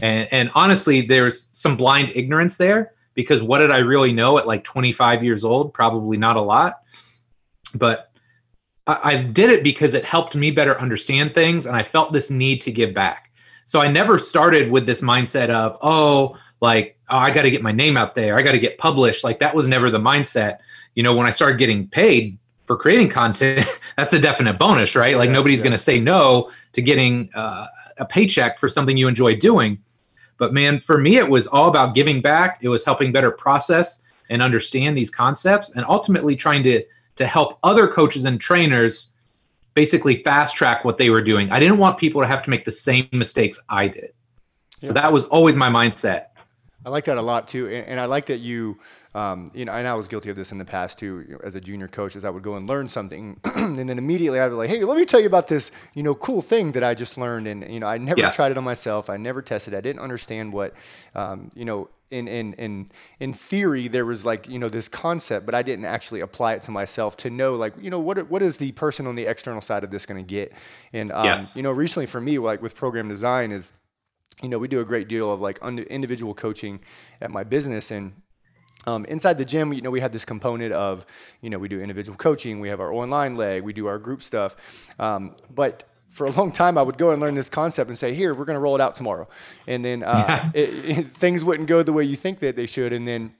And, 0.01 0.27
and 0.31 0.51
honestly, 0.53 1.01
there's 1.01 1.49
some 1.51 1.77
blind 1.77 2.11
ignorance 2.15 2.57
there 2.57 2.93
because 3.13 3.41
what 3.41 3.59
did 3.59 3.71
I 3.71 3.79
really 3.79 4.13
know 4.13 4.37
at 4.37 4.47
like 4.47 4.63
25 4.63 5.23
years 5.23 5.43
old? 5.43 5.73
Probably 5.73 6.17
not 6.17 6.37
a 6.37 6.41
lot. 6.41 6.81
But 7.75 8.11
I, 8.85 8.99
I 9.03 9.21
did 9.21 9.49
it 9.49 9.63
because 9.63 9.93
it 9.93 10.05
helped 10.05 10.35
me 10.35 10.51
better 10.51 10.79
understand 10.79 11.33
things 11.33 11.65
and 11.65 11.75
I 11.75 11.83
felt 11.83 12.13
this 12.13 12.29
need 12.29 12.61
to 12.61 12.71
give 12.71 12.93
back. 12.93 13.31
So 13.65 13.79
I 13.79 13.87
never 13.87 14.17
started 14.17 14.69
with 14.69 14.85
this 14.85 15.01
mindset 15.01 15.49
of, 15.49 15.77
oh, 15.81 16.37
like, 16.61 16.99
oh, 17.09 17.17
I 17.17 17.31
got 17.31 17.43
to 17.43 17.51
get 17.51 17.61
my 17.61 17.71
name 17.71 17.97
out 17.97 18.15
there. 18.15 18.37
I 18.37 18.41
got 18.41 18.51
to 18.51 18.59
get 18.59 18.77
published. 18.77 19.23
Like 19.23 19.39
that 19.39 19.55
was 19.55 19.67
never 19.67 19.89
the 19.89 19.99
mindset 19.99 20.57
you 20.95 21.03
know, 21.03 21.15
when 21.15 21.27
I 21.27 21.29
started 21.29 21.57
getting 21.57 21.87
paid 21.87 22.37
for 22.65 22.75
creating 22.75 23.09
content, 23.09 23.65
that's 23.97 24.13
a 24.13 24.19
definite 24.19 24.59
bonus, 24.59 24.95
right? 24.95 25.17
Like 25.17 25.27
yeah, 25.27 25.33
nobody's 25.33 25.59
yeah. 25.59 25.65
going 25.65 25.71
to 25.73 25.77
say 25.77 25.99
no 25.99 26.49
to 26.73 26.81
getting 26.81 27.29
uh, 27.33 27.67
a 27.97 28.05
paycheck 28.05 28.59
for 28.59 28.67
something 28.67 28.97
you 28.97 29.07
enjoy 29.07 29.35
doing. 29.35 29.79
But 30.37 30.53
man, 30.53 30.79
for 30.79 30.97
me, 30.97 31.17
it 31.17 31.29
was 31.29 31.47
all 31.47 31.69
about 31.69 31.93
giving 31.93 32.21
back. 32.21 32.59
It 32.61 32.69
was 32.69 32.83
helping 32.83 33.11
better 33.11 33.31
process 33.31 34.01
and 34.29 34.41
understand 34.41 34.97
these 34.97 35.09
concepts, 35.09 35.71
and 35.71 35.85
ultimately 35.87 36.35
trying 36.35 36.63
to 36.63 36.83
to 37.17 37.25
help 37.27 37.59
other 37.61 37.87
coaches 37.87 38.25
and 38.25 38.39
trainers 38.39 39.13
basically 39.73 40.23
fast 40.23 40.55
track 40.55 40.83
what 40.83 40.97
they 40.97 41.09
were 41.09 41.21
doing. 41.21 41.51
I 41.51 41.59
didn't 41.59 41.77
want 41.77 41.97
people 41.97 42.21
to 42.21 42.27
have 42.27 42.41
to 42.43 42.49
make 42.49 42.65
the 42.65 42.71
same 42.71 43.07
mistakes 43.11 43.61
I 43.69 43.87
did. 43.87 44.13
So 44.77 44.87
yeah. 44.87 44.93
that 44.93 45.13
was 45.13 45.25
always 45.25 45.55
my 45.55 45.69
mindset. 45.69 46.27
I 46.85 46.89
like 46.89 47.05
that 47.05 47.17
a 47.17 47.21
lot 47.21 47.47
too, 47.47 47.67
and, 47.67 47.87
and 47.87 47.99
I 47.99 48.05
like 48.05 48.25
that 48.27 48.39
you 48.39 48.79
um, 49.13 49.51
you 49.53 49.65
know, 49.65 49.73
and 49.73 49.87
I 49.87 49.93
was 49.93 50.07
guilty 50.07 50.29
of 50.29 50.35
this 50.37 50.51
in 50.53 50.57
the 50.57 50.65
past 50.65 50.97
too, 50.97 51.25
you 51.27 51.33
know, 51.33 51.41
as 51.43 51.53
a 51.55 51.59
junior 51.61 51.87
coach, 51.89 52.15
as 52.15 52.23
I 52.23 52.29
would 52.29 52.43
go 52.43 52.55
and 52.55 52.67
learn 52.67 52.87
something, 52.87 53.39
and 53.55 53.77
then 53.77 53.97
immediately 53.97 54.39
I'd 54.39 54.49
be 54.49 54.55
like, 54.55 54.69
"Hey, 54.69 54.83
let 54.85 54.97
me 54.97 55.05
tell 55.05 55.19
you 55.19 55.27
about 55.27 55.47
this, 55.47 55.71
you 55.93 56.03
know, 56.03 56.15
cool 56.15 56.41
thing 56.41 56.71
that 56.73 56.83
I 56.83 56.93
just 56.93 57.17
learned." 57.17 57.47
And 57.47 57.67
you 57.73 57.79
know, 57.81 57.87
I 57.87 57.97
never 57.97 58.21
Yes. 58.21 58.35
tried 58.35 58.51
it 58.51 58.57
on 58.57 58.63
myself. 58.63 59.09
I 59.09 59.17
never 59.17 59.41
tested. 59.41 59.73
it. 59.73 59.77
I 59.77 59.81
didn't 59.81 60.01
understand 60.01 60.53
what, 60.53 60.73
um, 61.13 61.51
you 61.55 61.65
know, 61.65 61.89
in 62.09 62.27
in 62.27 62.53
in 62.53 62.87
in 63.19 63.33
theory 63.33 63.87
there 63.87 64.05
was 64.05 64.23
like 64.25 64.47
you 64.47 64.59
know 64.59 64.69
this 64.69 64.87
concept, 64.87 65.45
but 65.45 65.55
I 65.55 65.61
didn't 65.61 65.85
actually 65.85 66.19
apply 66.21 66.53
it 66.53 66.61
to 66.63 66.71
myself 66.71 67.17
to 67.17 67.29
know 67.29 67.55
like 67.55 67.73
you 67.81 67.89
know 67.89 67.99
what 67.99 68.29
what 68.29 68.41
is 68.41 68.57
the 68.57 68.71
person 68.73 69.07
on 69.07 69.15
the 69.15 69.25
external 69.25 69.61
side 69.61 69.83
of 69.83 69.91
this 69.91 70.05
going 70.05 70.23
to 70.23 70.27
get. 70.27 70.53
And 70.93 71.11
um, 71.11 71.25
Yes. 71.25 71.55
you 71.55 71.63
know, 71.63 71.71
recently 71.71 72.05
for 72.07 72.21
me, 72.21 72.37
like 72.39 72.61
with 72.61 72.75
program 72.75 73.09
design, 73.09 73.51
is 73.51 73.73
you 74.41 74.49
know 74.49 74.57
we 74.59 74.67
do 74.67 74.79
a 74.81 74.85
great 74.85 75.07
deal 75.07 75.31
of 75.31 75.41
like 75.41 75.57
individual 75.63 76.33
coaching 76.33 76.79
at 77.21 77.29
my 77.31 77.43
business 77.43 77.91
and 77.91 78.13
um, 78.87 79.05
inside 79.05 79.37
the 79.37 79.45
gym, 79.45 79.73
you 79.73 79.81
know, 79.81 79.91
we 79.91 79.99
have 79.99 80.11
this 80.11 80.25
component 80.25 80.73
of, 80.73 81.05
you 81.41 81.49
know, 81.49 81.59
we 81.59 81.67
do 81.67 81.81
individual 81.81 82.17
coaching, 82.17 82.59
we 82.59 82.69
have 82.69 82.79
our 82.79 82.93
online 82.93 83.35
leg, 83.35 83.63
we 83.63 83.73
do 83.73 83.87
our 83.87 83.99
group 83.99 84.21
stuff. 84.21 84.89
Um, 84.99 85.35
but 85.53 85.83
for 86.09 86.27
a 86.27 86.31
long 86.31 86.51
time, 86.51 86.77
I 86.77 86.81
would 86.81 86.97
go 86.97 87.11
and 87.11 87.21
learn 87.21 87.35
this 87.35 87.49
concept 87.49 87.89
and 87.89 87.97
say, 87.97 88.13
here, 88.13 88.33
we're 88.33 88.45
going 88.45 88.55
to 88.55 88.59
roll 88.59 88.75
it 88.75 88.81
out 88.81 88.95
tomorrow. 88.95 89.27
And 89.65 89.83
then 89.85 90.03
uh, 90.03 90.51
it, 90.53 90.69
it, 90.97 91.07
things 91.13 91.43
wouldn't 91.43 91.69
go 91.69 91.83
the 91.83 91.93
way 91.93 92.03
you 92.03 92.15
think 92.15 92.39
that 92.39 92.55
they 92.55 92.65
should. 92.65 92.91
And 92.91 93.07
then 93.07 93.33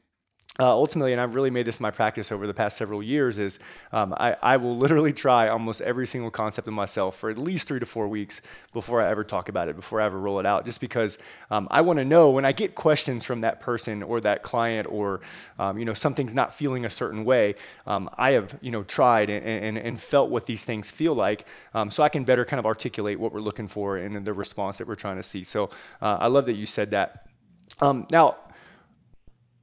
uh, 0.60 0.70
ultimately, 0.70 1.14
and 1.14 1.22
I've 1.22 1.34
really 1.34 1.50
made 1.50 1.66
this 1.66 1.80
my 1.80 1.92
practice 1.92 2.30
over 2.30 2.46
the 2.46 2.54
past 2.54 2.76
several 2.76 3.02
years, 3.02 3.38
is 3.38 3.58
um, 3.94 4.14
I, 4.18 4.36
I 4.42 4.58
will 4.58 4.78
literally 4.78 5.14
try 5.14 5.48
almost 5.48 5.80
every 5.80 6.06
single 6.06 6.30
concept 6.30 6.68
of 6.68 6.74
myself 6.74 7.16
for 7.16 7.30
at 7.30 7.38
least 7.38 7.70
three 7.70 7.80
to 7.80 7.86
four 7.86 8.10
weeks 8.10 8.42
before 8.74 9.02
I 9.02 9.10
ever 9.10 9.24
talk 9.24 9.48
about 9.48 9.70
it, 9.70 9.78
before 9.78 10.02
I 10.02 10.06
ever 10.06 10.20
roll 10.20 10.42
it 10.42 10.46
out, 10.46 10.66
just 10.66 10.82
because 10.82 11.18
um, 11.52 11.70
I 11.72 11.80
want 11.82 12.00
to 12.00 12.06
know 12.06 12.32
when 12.32 12.44
I 12.44 12.52
get 12.52 12.76
questions 12.76 13.24
from 13.24 13.42
that 13.42 13.62
person 13.62 14.04
or 14.04 14.20
that 14.22 14.44
client 14.44 14.88
or, 14.92 15.22
um, 15.58 15.80
you 15.80 15.86
know, 15.86 15.94
something's 15.94 16.34
not 16.34 16.54
feeling 16.54 16.84
a 16.84 16.90
certain 16.90 17.24
way, 17.24 17.56
um, 17.88 18.10
I 18.18 18.32
have, 18.32 18.60
you 18.62 18.72
know, 18.72 18.84
tried 18.84 19.30
and, 19.30 19.46
and, 19.46 19.78
and 19.78 20.00
felt 20.00 20.30
what 20.30 20.48
these 20.48 20.66
things 20.66 20.92
feel 20.92 21.16
like 21.16 21.46
um, 21.74 21.90
so 21.90 22.04
I 22.04 22.10
can 22.10 22.26
better 22.26 22.44
kind 22.44 22.60
of 22.60 22.66
articulate 22.66 23.18
what 23.18 23.32
we're 23.34 23.40
looking 23.40 23.70
for 23.70 23.96
and 23.96 24.26
the 24.26 24.34
response 24.34 24.78
that 24.78 24.88
we're 24.88 24.96
trying 24.96 25.16
to 25.16 25.24
see. 25.24 25.46
So 25.46 25.70
uh, 26.02 26.18
I 26.20 26.28
love 26.28 26.46
that 26.48 26.54
you 26.54 26.66
said 26.66 26.92
that. 26.92 27.28
Um, 27.80 28.06
now, 28.12 28.36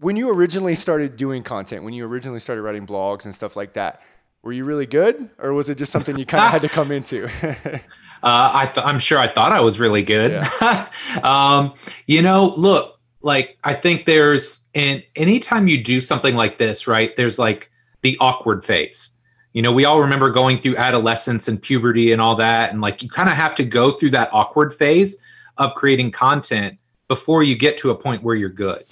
when 0.00 0.17
you 0.17 0.31
originally 0.31 0.75
started 0.75 1.17
doing 1.17 1.43
content, 1.43 1.85
when 1.85 1.95
you 1.95 2.07
originally 2.07 2.40
started 2.40 2.62
writing 2.62 2.87
blogs 2.87 3.25
and 3.25 3.35
stuff 3.35 3.57
like 3.57 3.75
that, 3.75 4.00
were 4.43 4.52
you 4.52 4.64
really 4.64 4.87
good, 4.87 5.31
or 5.38 5.52
was 5.52 5.69
it 5.69 5.76
just 5.76 5.90
something 5.93 6.17
you 6.17 6.25
kind 6.25 6.45
of 6.45 6.50
had 6.50 6.62
to 6.62 6.69
come 6.69 6.93
into? 6.93 7.28
Uh, 8.21 8.50
I 8.52 8.67
th- 8.67 8.85
I'm 8.85 8.99
sure 8.99 9.17
I 9.17 9.33
thought 9.33 9.52
I 9.52 9.61
was 9.61 9.78
really 9.78 10.02
good. 10.02 10.45
um, 11.23 11.75
you 12.09 12.21
know, 12.21 12.52
look, 12.57 12.99
like 13.23 13.59
I 13.62 13.75
think 13.75 14.07
there's 14.07 14.64
and 14.75 15.05
anytime 15.14 15.69
you 15.69 15.83
do 15.83 16.00
something 16.00 16.35
like 16.35 16.59
this, 16.59 16.88
right? 16.88 17.14
There's 17.14 17.38
like 17.38 17.71
the 18.02 18.17
awkward 18.21 18.64
phase. 18.64 19.12
You 19.52 19.62
know, 19.62 19.71
we 19.71 19.85
all 19.85 20.00
remember 20.00 20.31
going 20.31 20.61
through 20.61 20.76
adolescence 20.76 21.47
and 21.47 21.62
puberty 21.62 22.11
and 22.11 22.21
all 22.21 22.35
that, 22.35 22.73
and 22.73 22.81
like 22.81 23.05
you 23.05 23.09
kind 23.09 23.28
of 23.28 23.37
have 23.37 23.55
to 23.55 23.64
go 23.64 23.93
through 23.93 24.11
that 24.11 24.31
awkward 24.33 24.75
phase 24.75 25.23
of 25.57 25.75
creating 25.76 26.11
content 26.11 26.76
before 27.07 27.45
you 27.45 27.55
get 27.55 27.78
to 27.78 27.90
a 27.90 27.95
point 27.95 28.25
where 28.25 28.35
you're 28.35 28.49
good. 28.49 28.85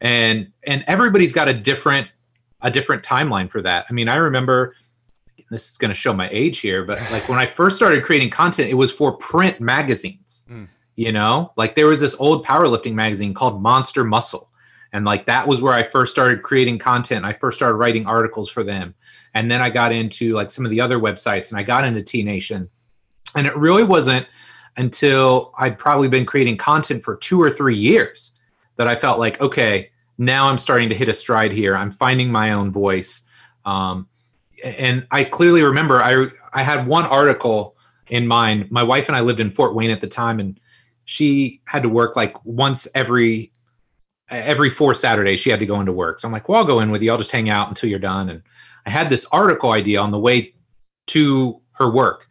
And 0.00 0.52
and 0.64 0.84
everybody's 0.86 1.32
got 1.32 1.48
a 1.48 1.54
different 1.54 2.08
a 2.60 2.70
different 2.70 3.02
timeline 3.02 3.50
for 3.50 3.62
that. 3.62 3.86
I 3.88 3.92
mean, 3.92 4.08
I 4.08 4.16
remember 4.16 4.74
this 5.50 5.70
is 5.70 5.78
going 5.78 5.90
to 5.90 5.94
show 5.94 6.12
my 6.12 6.28
age 6.30 6.58
here, 6.58 6.84
but 6.84 6.98
like 7.12 7.28
when 7.28 7.38
I 7.38 7.46
first 7.46 7.76
started 7.76 8.02
creating 8.02 8.30
content, 8.30 8.68
it 8.70 8.74
was 8.74 8.90
for 8.90 9.12
print 9.12 9.60
magazines. 9.60 10.44
Mm. 10.50 10.68
You 10.96 11.12
know, 11.12 11.52
like 11.56 11.74
there 11.74 11.86
was 11.86 12.00
this 12.00 12.16
old 12.18 12.44
powerlifting 12.44 12.94
magazine 12.94 13.34
called 13.34 13.62
Monster 13.62 14.02
Muscle. 14.02 14.50
And 14.92 15.04
like 15.04 15.26
that 15.26 15.46
was 15.46 15.60
where 15.60 15.74
I 15.74 15.82
first 15.82 16.10
started 16.10 16.42
creating 16.42 16.78
content. 16.78 17.24
I 17.24 17.34
first 17.34 17.58
started 17.58 17.74
writing 17.76 18.06
articles 18.06 18.48
for 18.48 18.64
them. 18.64 18.94
And 19.34 19.50
then 19.50 19.60
I 19.60 19.68
got 19.68 19.92
into 19.92 20.32
like 20.32 20.50
some 20.50 20.64
of 20.64 20.70
the 20.70 20.80
other 20.80 20.98
websites 20.98 21.50
and 21.50 21.58
I 21.58 21.62
got 21.62 21.84
into 21.84 22.02
T 22.02 22.22
Nation. 22.22 22.70
And 23.36 23.46
it 23.46 23.54
really 23.56 23.84
wasn't 23.84 24.26
until 24.78 25.52
I'd 25.58 25.78
probably 25.78 26.08
been 26.08 26.24
creating 26.24 26.56
content 26.56 27.02
for 27.02 27.16
two 27.16 27.40
or 27.40 27.50
three 27.50 27.76
years 27.76 28.35
that 28.76 28.86
I 28.86 28.96
felt 28.96 29.18
like, 29.18 29.40
okay, 29.40 29.90
now 30.18 30.48
I'm 30.48 30.58
starting 30.58 30.88
to 30.88 30.94
hit 30.94 31.08
a 31.08 31.14
stride 31.14 31.52
here. 31.52 31.76
I'm 31.76 31.90
finding 31.90 32.30
my 32.30 32.52
own 32.52 32.70
voice. 32.70 33.22
Um, 33.64 34.08
and 34.64 35.06
I 35.10 35.24
clearly 35.24 35.62
remember 35.62 36.02
I 36.02 36.28
I 36.52 36.62
had 36.62 36.86
one 36.86 37.04
article 37.04 37.76
in 38.08 38.26
mind. 38.26 38.70
My 38.70 38.82
wife 38.82 39.08
and 39.08 39.16
I 39.16 39.20
lived 39.20 39.40
in 39.40 39.50
Fort 39.50 39.74
Wayne 39.74 39.90
at 39.90 40.00
the 40.00 40.06
time, 40.06 40.40
and 40.40 40.58
she 41.04 41.60
had 41.66 41.82
to 41.82 41.88
work 41.88 42.16
like 42.16 42.42
once 42.44 42.88
every 42.94 43.52
every 44.30 44.70
four 44.70 44.94
Saturdays. 44.94 45.40
She 45.40 45.50
had 45.50 45.60
to 45.60 45.66
go 45.66 45.80
into 45.80 45.92
work. 45.92 46.18
So 46.18 46.26
I'm 46.26 46.32
like, 46.32 46.48
well, 46.48 46.58
I'll 46.58 46.66
go 46.66 46.80
in 46.80 46.90
with 46.90 47.02
you. 47.02 47.10
I'll 47.12 47.18
just 47.18 47.32
hang 47.32 47.48
out 47.48 47.68
until 47.68 47.90
you're 47.90 47.98
done. 47.98 48.28
And 48.28 48.42
I 48.86 48.90
had 48.90 49.08
this 49.10 49.26
article 49.30 49.72
idea 49.72 50.00
on 50.00 50.10
the 50.10 50.18
way 50.18 50.54
to 51.08 51.60
her 51.72 51.90
work, 51.90 52.26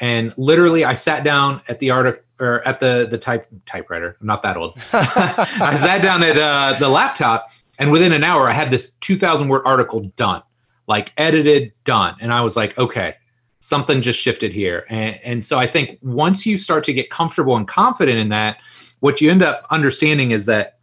and 0.00 0.32
literally 0.38 0.84
I 0.84 0.94
sat 0.94 1.24
down 1.24 1.60
at 1.68 1.80
the 1.80 1.90
article 1.90 2.23
or 2.40 2.66
at 2.66 2.80
the 2.80 3.06
the 3.10 3.18
type 3.18 3.46
typewriter. 3.66 4.16
I'm 4.20 4.26
not 4.26 4.42
that 4.42 4.56
old. 4.56 4.78
I 4.92 5.76
sat 5.76 6.02
down 6.02 6.22
at 6.22 6.36
uh, 6.36 6.76
the 6.78 6.88
laptop, 6.88 7.48
and 7.78 7.90
within 7.90 8.12
an 8.12 8.24
hour, 8.24 8.48
I 8.48 8.52
had 8.52 8.70
this 8.70 8.92
2,000 8.92 9.48
word 9.48 9.62
article 9.64 10.00
done, 10.16 10.42
like 10.86 11.12
edited, 11.16 11.72
done. 11.84 12.16
And 12.20 12.32
I 12.32 12.40
was 12.40 12.56
like, 12.56 12.76
okay, 12.78 13.16
something 13.60 14.00
just 14.00 14.20
shifted 14.20 14.52
here. 14.52 14.84
And, 14.88 15.18
and 15.24 15.44
so 15.44 15.58
I 15.58 15.66
think 15.66 15.98
once 16.02 16.46
you 16.46 16.58
start 16.58 16.84
to 16.84 16.92
get 16.92 17.10
comfortable 17.10 17.56
and 17.56 17.66
confident 17.66 18.18
in 18.18 18.28
that, 18.28 18.58
what 19.00 19.20
you 19.20 19.30
end 19.30 19.42
up 19.42 19.66
understanding 19.70 20.30
is 20.30 20.46
that, 20.46 20.78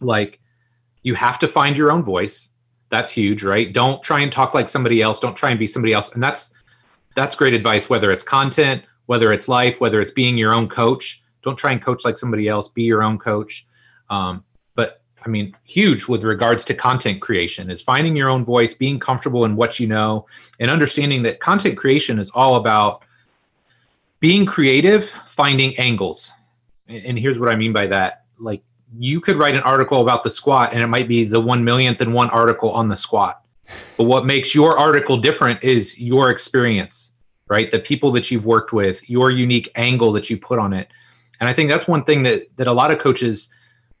like, 0.00 0.40
you 1.02 1.14
have 1.14 1.38
to 1.40 1.48
find 1.48 1.76
your 1.76 1.90
own 1.90 2.02
voice. 2.02 2.50
That's 2.90 3.10
huge, 3.10 3.42
right? 3.42 3.72
Don't 3.72 4.02
try 4.02 4.20
and 4.20 4.30
talk 4.30 4.54
like 4.54 4.68
somebody 4.68 5.02
else. 5.02 5.20
Don't 5.20 5.36
try 5.36 5.50
and 5.50 5.58
be 5.58 5.66
somebody 5.66 5.92
else. 5.92 6.12
And 6.12 6.22
that's 6.22 6.54
that's 7.14 7.34
great 7.34 7.52
advice. 7.52 7.90
Whether 7.90 8.10
it's 8.12 8.22
content, 8.22 8.84
whether 9.08 9.32
it's 9.32 9.48
life, 9.48 9.80
whether 9.80 10.02
it's 10.02 10.12
being 10.12 10.36
your 10.36 10.54
own 10.54 10.68
coach. 10.68 11.22
Don't 11.42 11.56
try 11.56 11.72
and 11.72 11.80
coach 11.80 12.04
like 12.04 12.18
somebody 12.18 12.46
else. 12.46 12.68
Be 12.68 12.82
your 12.82 13.02
own 13.02 13.18
coach. 13.18 13.66
Um, 14.10 14.44
but 14.74 15.00
I 15.24 15.30
mean, 15.30 15.56
huge 15.64 16.08
with 16.08 16.24
regards 16.24 16.62
to 16.66 16.74
content 16.74 17.22
creation 17.22 17.70
is 17.70 17.80
finding 17.80 18.14
your 18.14 18.28
own 18.28 18.44
voice, 18.44 18.74
being 18.74 18.98
comfortable 19.00 19.46
in 19.46 19.56
what 19.56 19.80
you 19.80 19.86
know, 19.86 20.26
and 20.60 20.70
understanding 20.70 21.22
that 21.22 21.40
content 21.40 21.78
creation 21.78 22.18
is 22.18 22.28
all 22.30 22.56
about 22.56 23.02
being 24.20 24.44
creative, 24.44 25.08
finding 25.08 25.74
angles. 25.78 26.30
And 26.86 27.18
here's 27.18 27.38
what 27.38 27.48
I 27.48 27.56
mean 27.56 27.72
by 27.72 27.86
that. 27.86 28.24
Like 28.38 28.62
you 28.94 29.22
could 29.22 29.36
write 29.36 29.54
an 29.54 29.62
article 29.62 30.02
about 30.02 30.22
the 30.22 30.30
squat 30.30 30.74
and 30.74 30.82
it 30.82 30.88
might 30.88 31.08
be 31.08 31.24
the 31.24 31.40
one 31.40 31.64
millionth 31.64 32.02
and 32.02 32.12
one 32.12 32.28
article 32.28 32.70
on 32.72 32.88
the 32.88 32.96
squat. 32.96 33.42
But 33.96 34.04
what 34.04 34.26
makes 34.26 34.54
your 34.54 34.78
article 34.78 35.16
different 35.16 35.64
is 35.64 35.98
your 35.98 36.28
experience, 36.28 37.14
right? 37.48 37.70
The 37.70 37.78
people 37.78 38.10
that 38.12 38.30
you've 38.30 38.46
worked 38.46 38.72
with, 38.72 39.08
your 39.08 39.30
unique 39.30 39.70
angle 39.74 40.12
that 40.12 40.30
you 40.30 40.36
put 40.36 40.58
on 40.58 40.72
it. 40.72 40.88
And 41.40 41.48
I 41.48 41.52
think 41.52 41.68
that's 41.68 41.88
one 41.88 42.04
thing 42.04 42.22
that 42.24 42.44
that 42.56 42.66
a 42.66 42.72
lot 42.72 42.90
of 42.90 42.98
coaches 42.98 43.52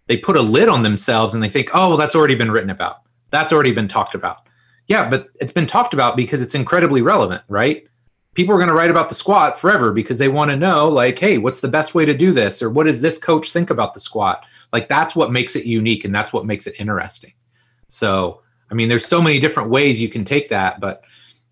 they 0.06 0.16
put 0.16 0.36
a 0.36 0.42
lid 0.42 0.68
on 0.68 0.82
themselves 0.82 1.34
and 1.34 1.42
they 1.42 1.48
think, 1.48 1.70
"Oh, 1.74 1.88
well, 1.88 1.96
that's 1.96 2.16
already 2.16 2.34
been 2.34 2.50
written 2.50 2.70
about. 2.70 3.02
That's 3.30 3.52
already 3.52 3.72
been 3.72 3.88
talked 3.88 4.14
about." 4.14 4.38
Yeah, 4.86 5.08
but 5.08 5.28
it's 5.40 5.52
been 5.52 5.66
talked 5.66 5.94
about 5.94 6.16
because 6.16 6.40
it's 6.40 6.54
incredibly 6.54 7.02
relevant, 7.02 7.42
right? 7.48 7.84
People 8.34 8.54
are 8.54 8.58
going 8.58 8.68
to 8.68 8.74
write 8.74 8.90
about 8.90 9.08
the 9.08 9.14
squat 9.14 9.58
forever 9.58 9.92
because 9.92 10.18
they 10.18 10.28
want 10.28 10.50
to 10.50 10.56
know 10.56 10.88
like, 10.88 11.18
"Hey, 11.18 11.38
what's 11.38 11.60
the 11.60 11.68
best 11.68 11.94
way 11.94 12.04
to 12.04 12.14
do 12.14 12.32
this?" 12.32 12.62
or 12.62 12.70
"What 12.70 12.84
does 12.84 13.00
this 13.00 13.18
coach 13.18 13.52
think 13.52 13.70
about 13.70 13.94
the 13.94 14.00
squat?" 14.00 14.44
Like 14.72 14.88
that's 14.88 15.14
what 15.14 15.32
makes 15.32 15.56
it 15.56 15.66
unique 15.66 16.04
and 16.04 16.14
that's 16.14 16.32
what 16.32 16.46
makes 16.46 16.66
it 16.66 16.80
interesting. 16.80 17.32
So, 17.88 18.42
I 18.70 18.74
mean, 18.74 18.88
there's 18.88 19.06
so 19.06 19.22
many 19.22 19.40
different 19.40 19.70
ways 19.70 20.00
you 20.00 20.08
can 20.08 20.24
take 20.24 20.48
that, 20.50 20.80
but 20.80 21.04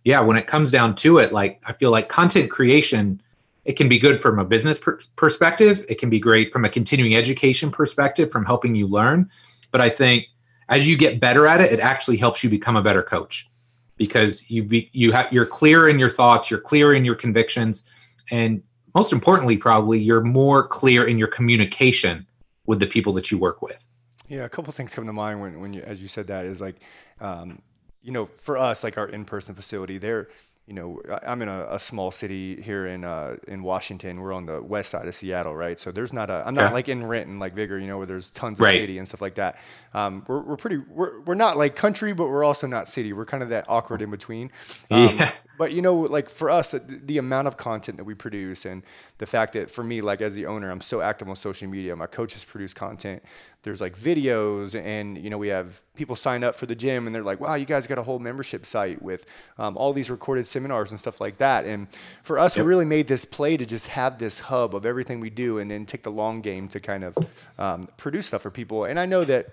yeah, 0.07 0.21
when 0.21 0.37
it 0.37 0.47
comes 0.47 0.71
down 0.71 0.95
to 0.95 1.19
it, 1.19 1.33
like 1.33 1.61
I 1.67 1.73
feel 1.73 1.91
like 1.91 2.09
content 2.09 2.49
creation, 2.49 3.21
it 3.65 3.73
can 3.73 3.89
be 3.89 3.99
good 3.99 4.23
from 4.23 4.39
a 4.39 4.45
business 4.45 4.79
per- 4.79 5.01
perspective. 5.17 5.85
It 5.89 5.97
can 5.99 6.09
be 6.09 6.21
great 6.21 6.53
from 6.53 6.65
a 6.65 6.69
continuing 6.69 7.17
education 7.17 7.73
perspective, 7.73 8.31
from 8.31 8.45
helping 8.45 8.77
you 8.77 8.87
learn. 8.87 9.29
But 9.73 9.81
I 9.81 9.91
think 9.91 10.27
as 10.69 10.89
you 10.89 10.97
get 10.97 11.19
better 11.19 11.49
at 11.49 11.61
it, 11.61 11.73
it 11.73 11.81
actually 11.81 12.19
helps 12.19 12.45
you 12.45 12.49
become 12.49 12.77
a 12.77 12.83
better 12.83 13.03
coach 13.03 13.51
because 13.97 14.49
you 14.49 14.63
be 14.63 14.91
you 14.93 15.11
have 15.11 15.33
you're 15.33 15.45
clear 15.45 15.89
in 15.89 15.99
your 15.99 16.11
thoughts, 16.11 16.53
you're 16.53 16.61
clear 16.61 16.95
in 16.95 17.05
your 17.05 17.17
convictions, 17.17 17.85
and 18.31 18.63
most 18.95 19.13
importantly, 19.13 19.57
probably 19.57 19.99
you're 19.99 20.23
more 20.23 20.69
clear 20.69 21.09
in 21.09 21.19
your 21.19 21.29
communication 21.29 22.29
with 22.65 22.79
the 22.79 22.87
people 22.87 23.13
that 23.15 23.33
you 23.33 23.39
work 23.39 23.61
with. 23.61 23.85
Yeah, 24.29 24.45
a 24.45 24.49
couple 24.49 24.73
things 24.73 24.95
come 24.95 25.07
to 25.07 25.13
mind 25.13 25.41
when, 25.41 25.61
when 25.61 25.73
you, 25.73 25.83
as 25.83 26.01
you 26.01 26.07
said 26.07 26.29
that 26.29 26.45
is 26.45 26.61
like, 26.61 26.77
um, 27.21 27.61
you 28.07 28.13
know, 28.13 28.27
for 28.27 28.57
us, 28.57 28.85
like 28.85 28.97
our 28.99 29.09
in-person 29.09 29.55
facility, 29.55 29.99
there, 29.99 30.29
you 30.69 30.75
know, 30.75 31.01
I'm 31.25 31.43
in 31.43 31.49
a, 31.49 31.67
a 31.71 31.79
small 31.79 32.11
city 32.11 32.61
here 32.61 32.87
in 32.89 33.05
uh, 33.05 33.37
in 33.47 33.63
Washington. 33.63 34.21
We're 34.21 34.33
on 34.33 34.47
the 34.47 34.61
west 34.61 34.91
side 34.91 35.07
of 35.07 35.15
Seattle, 35.15 35.55
right? 35.55 35.79
So 35.79 35.93
there's 35.93 36.13
not 36.13 36.29
a, 36.29 36.43
I'm 36.47 36.55
not 36.55 36.63
Yeah. 36.71 36.75
like 36.79 36.89
in 36.89 37.07
Renton, 37.07 37.39
like 37.39 37.55
Vigor, 37.55 37.79
you 37.79 37.87
know, 37.87 37.99
where 37.99 38.07
there's 38.13 38.31
tons 38.31 38.59
of 38.59 38.65
Right. 38.65 38.81
city 38.81 38.99
and 38.99 39.07
stuff 39.07 39.21
like 39.21 39.37
that. 39.37 39.59
Um, 39.95 40.25
we're, 40.27 40.41
we're 40.41 40.57
pretty, 40.57 40.79
we're, 40.79 41.21
we're 41.21 41.35
not 41.47 41.57
like 41.57 41.77
country, 41.77 42.13
but 42.15 42.27
we're 42.29 42.43
also 42.43 42.67
not 42.67 42.89
city. 42.89 43.13
We're 43.13 43.27
kind 43.27 43.45
of 43.45 43.51
that 43.51 43.65
awkward 43.69 44.03
in 44.03 44.11
between. 44.11 44.51
Um, 44.91 45.17
Yeah. 45.19 45.31
but 45.57 45.71
you 45.73 45.83
know, 45.83 45.97
like 46.01 46.29
for 46.29 46.51
us, 46.51 46.73
the, 46.73 46.81
the 46.81 47.19
amount 47.19 47.47
of 47.47 47.57
content 47.57 47.97
that 47.99 48.05
we 48.05 48.15
produce, 48.15 48.65
and 48.67 48.83
the 49.19 49.27
fact 49.27 49.53
that 49.53 49.71
for 49.71 49.85
me, 49.85 50.01
like 50.01 50.21
as 50.21 50.35
the 50.35 50.47
owner, 50.47 50.69
I'm 50.71 50.81
so 50.81 51.01
active 51.01 51.29
on 51.29 51.37
social 51.37 51.69
media. 51.69 51.95
My 51.95 52.07
coaches 52.07 52.43
produce 52.45 52.75
content. 52.75 53.23
There's 53.67 53.81
like 53.81 53.99
videos, 53.99 54.81
and 54.81 55.19
you 55.19 55.29
know, 55.29 55.39
we 55.39 55.49
have 55.49 55.83
people 55.97 56.15
sign 56.15 56.45
up 56.45 56.55
for 56.55 56.67
the 56.67 56.77
gym, 56.77 57.07
and 57.07 57.13
they're 57.13 57.25
like, 57.25 57.41
"Wow, 57.41 57.55
you 57.55 57.67
guys 57.67 57.89
got 57.89 57.99
a 57.99 58.03
whole 58.05 58.21
membership 58.21 58.65
site 58.65 59.03
with 59.03 59.27
um, 59.59 59.77
all 59.77 59.93
these 59.93 60.09
recorded 60.09 60.47
seminars 60.47 60.93
and 60.93 61.01
stuff 61.01 61.21
like 61.21 61.39
that." 61.39 61.65
And 61.65 61.89
for 62.23 62.39
us, 62.39 62.57
yep. 62.57 62.65
we 62.65 62.69
really 62.69 62.85
made 62.85 63.09
this 63.09 63.25
play 63.25 63.57
to 63.57 63.67
just 63.67 63.89
have 63.89 64.21
this 64.21 64.39
hub 64.39 64.77
of 64.77 64.87
everything 64.87 65.19
we 65.19 65.31
do, 65.31 65.59
and 65.59 65.69
then 65.69 65.85
take 65.85 66.05
the 66.05 66.13
long 66.13 66.43
game 66.43 66.69
to 66.69 66.79
kind 66.79 67.03
of 67.03 67.19
um, 67.59 67.89
produce 67.97 68.27
stuff 68.27 68.43
for 68.43 68.53
people. 68.53 68.85
And 68.85 69.01
I 69.01 69.07
know 69.07 69.25
that 69.25 69.49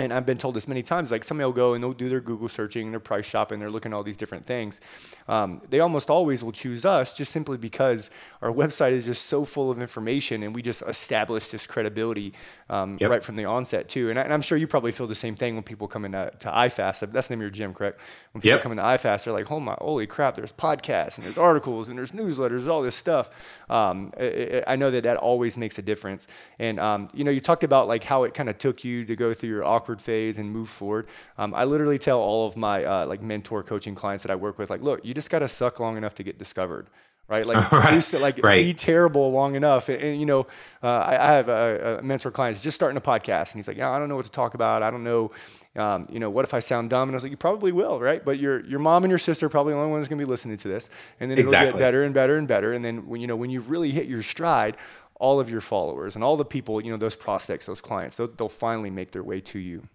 and 0.00 0.12
I've 0.12 0.26
been 0.26 0.38
told 0.38 0.56
this 0.56 0.66
many 0.66 0.82
times, 0.82 1.10
like 1.10 1.24
somebody 1.24 1.44
will 1.44 1.52
go 1.52 1.74
and 1.74 1.84
they'll 1.84 1.92
do 1.92 2.08
their 2.08 2.20
Google 2.20 2.48
searching, 2.48 2.84
and 2.84 2.92
their 2.92 3.00
price 3.00 3.26
shopping, 3.26 3.60
they're 3.60 3.70
looking 3.70 3.92
at 3.92 3.96
all 3.96 4.02
these 4.02 4.16
different 4.16 4.46
things. 4.46 4.80
Um, 5.28 5.60
they 5.68 5.80
almost 5.80 6.10
always 6.10 6.42
will 6.42 6.52
choose 6.52 6.84
us 6.84 7.12
just 7.12 7.32
simply 7.32 7.58
because 7.58 8.10
our 8.42 8.50
website 8.50 8.92
is 8.92 9.04
just 9.04 9.26
so 9.26 9.44
full 9.44 9.70
of 9.70 9.80
information 9.80 10.42
and 10.42 10.54
we 10.54 10.62
just 10.62 10.82
establish 10.82 11.48
this 11.48 11.66
credibility 11.66 12.32
um, 12.68 12.96
yep. 13.00 13.10
right 13.10 13.22
from 13.22 13.36
the 13.36 13.44
onset 13.44 13.88
too. 13.88 14.10
And, 14.10 14.18
I, 14.18 14.22
am 14.22 14.42
sure 14.42 14.56
you 14.56 14.66
probably 14.66 14.92
feel 14.92 15.06
the 15.06 15.14
same 15.14 15.36
thing 15.36 15.54
when 15.54 15.62
people 15.62 15.86
come 15.88 16.04
into 16.04 16.30
to 16.40 16.48
iFast. 16.48 17.12
That's 17.12 17.28
the 17.28 17.36
name 17.36 17.40
of 17.40 17.42
your 17.42 17.50
gym, 17.50 17.74
correct? 17.74 18.00
When 18.32 18.40
people 18.40 18.56
yep. 18.56 18.62
come 18.62 18.72
into 18.72 18.84
iFast, 18.84 19.24
they're 19.24 19.34
like, 19.34 19.50
oh 19.50 19.60
my, 19.60 19.74
holy 19.78 20.06
crap, 20.06 20.34
there's 20.34 20.52
podcasts 20.52 21.16
and 21.16 21.26
there's 21.26 21.38
articles 21.38 21.88
and 21.88 21.98
there's 21.98 22.12
newsletters, 22.12 22.68
all 22.68 22.82
this 22.82 22.96
stuff. 22.96 23.28
Um, 23.68 24.12
I, 24.18 24.62
I, 24.66 24.76
know 24.76 24.90
that 24.90 25.02
that 25.02 25.16
always 25.16 25.58
makes 25.58 25.78
a 25.78 25.82
difference. 25.82 26.26
And, 26.58 26.80
um, 26.80 27.08
you 27.12 27.24
know, 27.24 27.30
you 27.30 27.40
talked 27.40 27.64
about 27.64 27.88
like 27.88 28.04
how 28.04 28.24
it 28.24 28.34
kind 28.34 28.48
of 28.48 28.58
took 28.58 28.84
you 28.84 29.04
to 29.04 29.16
go 29.16 29.34
through 29.34 29.50
your 29.50 29.64
awkward 29.64 29.89
awkward 29.90 30.00
phase 30.00 30.38
and 30.38 30.52
move 30.52 30.68
forward. 30.68 31.06
Um, 31.36 31.52
I 31.54 31.64
literally 31.64 31.98
tell 31.98 32.20
all 32.20 32.46
of 32.46 32.56
my 32.56 32.84
uh, 32.84 33.06
like 33.06 33.22
mentor 33.22 33.62
coaching 33.62 33.94
clients 33.96 34.22
that 34.22 34.30
I 34.30 34.36
work 34.36 34.58
with, 34.58 34.70
like, 34.70 34.82
look, 34.82 35.04
you 35.04 35.14
just 35.14 35.30
got 35.30 35.40
to 35.40 35.48
suck 35.48 35.80
long 35.80 35.96
enough 35.96 36.14
to 36.16 36.22
get 36.22 36.38
discovered 36.38 36.88
right? 37.28 37.46
Like, 37.46 37.70
right. 37.86 38.02
To, 38.02 38.18
like 38.18 38.40
right. 38.42 38.64
be 38.64 38.74
terrible 38.74 39.30
long 39.30 39.54
enough. 39.54 39.88
And, 39.88 40.02
and 40.02 40.18
you 40.18 40.26
know, 40.26 40.48
uh, 40.82 40.88
I, 40.88 41.12
I, 41.12 41.32
have 41.36 41.48
a, 41.48 41.98
a, 42.00 42.02
mentor 42.02 42.32
client 42.32 42.56
who's 42.56 42.64
just 42.64 42.74
starting 42.74 42.96
a 42.96 43.00
podcast, 43.00 43.52
and 43.52 43.60
he's 43.60 43.68
like, 43.68 43.76
"Yeah, 43.76 43.88
I 43.88 44.00
don't 44.00 44.08
know 44.08 44.16
what 44.16 44.24
to 44.24 44.32
talk 44.32 44.54
about. 44.54 44.82
I 44.82 44.90
don't 44.90 45.04
know, 45.04 45.30
um, 45.76 46.06
you 46.10 46.18
know, 46.18 46.28
what 46.28 46.44
if 46.44 46.54
I 46.54 46.58
sound 46.58 46.90
dumb?" 46.90 47.08
And 47.08 47.14
I 47.14 47.16
was 47.16 47.22
like, 47.22 47.30
"You 47.30 47.36
probably 47.36 47.70
will, 47.70 48.00
right? 48.00 48.24
But 48.24 48.40
your 48.40 48.66
your 48.66 48.80
mom 48.80 49.04
and 49.04 49.12
your 49.12 49.18
sister 49.18 49.46
are 49.46 49.48
probably 49.48 49.74
the 49.74 49.78
only 49.78 49.92
ones 49.92 50.08
going 50.08 50.18
to 50.18 50.26
be 50.26 50.28
listening 50.28 50.56
to 50.56 50.66
this, 50.66 50.90
and 51.20 51.30
then 51.30 51.38
it'll 51.38 51.52
get 51.52 51.78
better 51.78 52.02
and 52.02 52.12
better 52.12 52.36
and 52.36 52.48
better. 52.48 52.72
And 52.72 52.84
then 52.84 53.06
when 53.06 53.20
you 53.20 53.28
know 53.28 53.36
when 53.36 53.50
you 53.50 53.60
really 53.60 53.92
hit 53.92 54.06
your 54.06 54.24
stride." 54.24 54.76
All 55.20 55.38
of 55.38 55.48
your 55.48 55.60
followers 55.60 56.16
and 56.16 56.24
all 56.24 56.36
the 56.36 56.44
people, 56.44 56.80
you 56.80 56.90
know, 56.90 56.96
those 56.96 57.14
prospects, 57.14 57.66
those 57.66 57.80
clients, 57.80 58.16
they'll, 58.16 58.26
they'll 58.26 58.48
finally 58.48 58.90
make 58.90 59.12
their 59.12 59.22
way 59.22 59.40
to 59.40 59.58
you. 59.58 59.86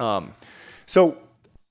Um, 0.00 0.32
so 0.86 1.16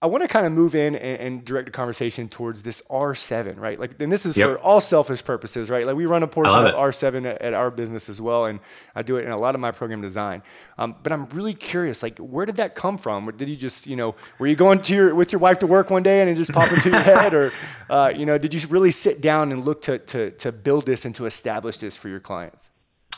I 0.04 0.08
want 0.08 0.22
to 0.22 0.28
kind 0.28 0.46
of 0.46 0.52
move 0.52 0.76
in 0.76 0.96
and, 0.96 1.22
and, 1.22 1.46
direct 1.46 1.68
the 1.68 1.72
conversation 1.72 2.28
towards 2.28 2.62
this 2.62 2.82
R7, 2.90 3.58
right? 3.58 3.80
Like, 3.80 4.02
and 4.02 4.12
this 4.12 4.26
is 4.26 4.36
yep. 4.36 4.50
for 4.50 4.58
all 4.58 4.82
selfish 4.82 5.24
purposes, 5.24 5.70
right? 5.70 5.88
Like, 5.88 5.96
we 5.96 6.06
run 6.06 6.24
a 6.24 6.28
portion 6.28 6.54
of 6.54 6.76
R7 6.76 7.26
at, 7.26 7.42
at, 7.42 7.54
our 7.54 7.72
business 7.72 8.10
as 8.10 8.20
well, 8.20 8.48
and 8.48 8.60
I 8.96 9.02
do 9.02 9.16
it 9.16 9.24
in 9.24 9.32
a 9.32 9.38
lot 9.38 9.56
of 9.56 9.62
my 9.62 9.72
program 9.72 10.02
design. 10.02 10.44
Um, 10.78 10.98
but 11.02 11.14
I'm 11.14 11.28
really 11.28 11.54
curious, 11.54 12.04
like, 12.04 12.18
where 12.18 12.46
did 12.46 12.58
that 12.58 12.76
come 12.76 12.98
from? 12.98 13.32
Did 13.38 13.48
you 13.48 13.56
just, 13.56 13.88
you 13.88 13.96
know, 13.96 14.14
were 14.40 14.48
you 14.48 14.58
going 14.58 14.82
to 14.82 14.94
your 14.94 15.16
with 15.16 15.32
your 15.32 15.40
wife 15.40 15.60
to 15.60 15.68
work 15.68 15.90
one 15.90 16.04
day 16.04 16.20
and 16.20 16.30
it 16.30 16.36
just 16.36 16.52
popped 16.52 16.74
into 16.74 16.90
your 16.90 17.00
head, 17.00 17.34
or, 17.34 17.54
uh, 17.90 18.12
you 18.14 18.26
know, 18.26 18.38
did 18.38 18.54
you 18.54 18.68
really 18.68 18.92
sit 18.92 19.22
down 19.22 19.54
and 19.54 19.64
look 19.64 19.84
to 19.84 20.00
to 20.00 20.32
to 20.32 20.52
build 20.52 20.86
this 20.86 21.06
and 21.06 21.16
to 21.16 21.26
establish 21.26 21.78
this 21.78 21.96
for 21.96 22.10
your 22.10 22.20
clients? 22.20 22.70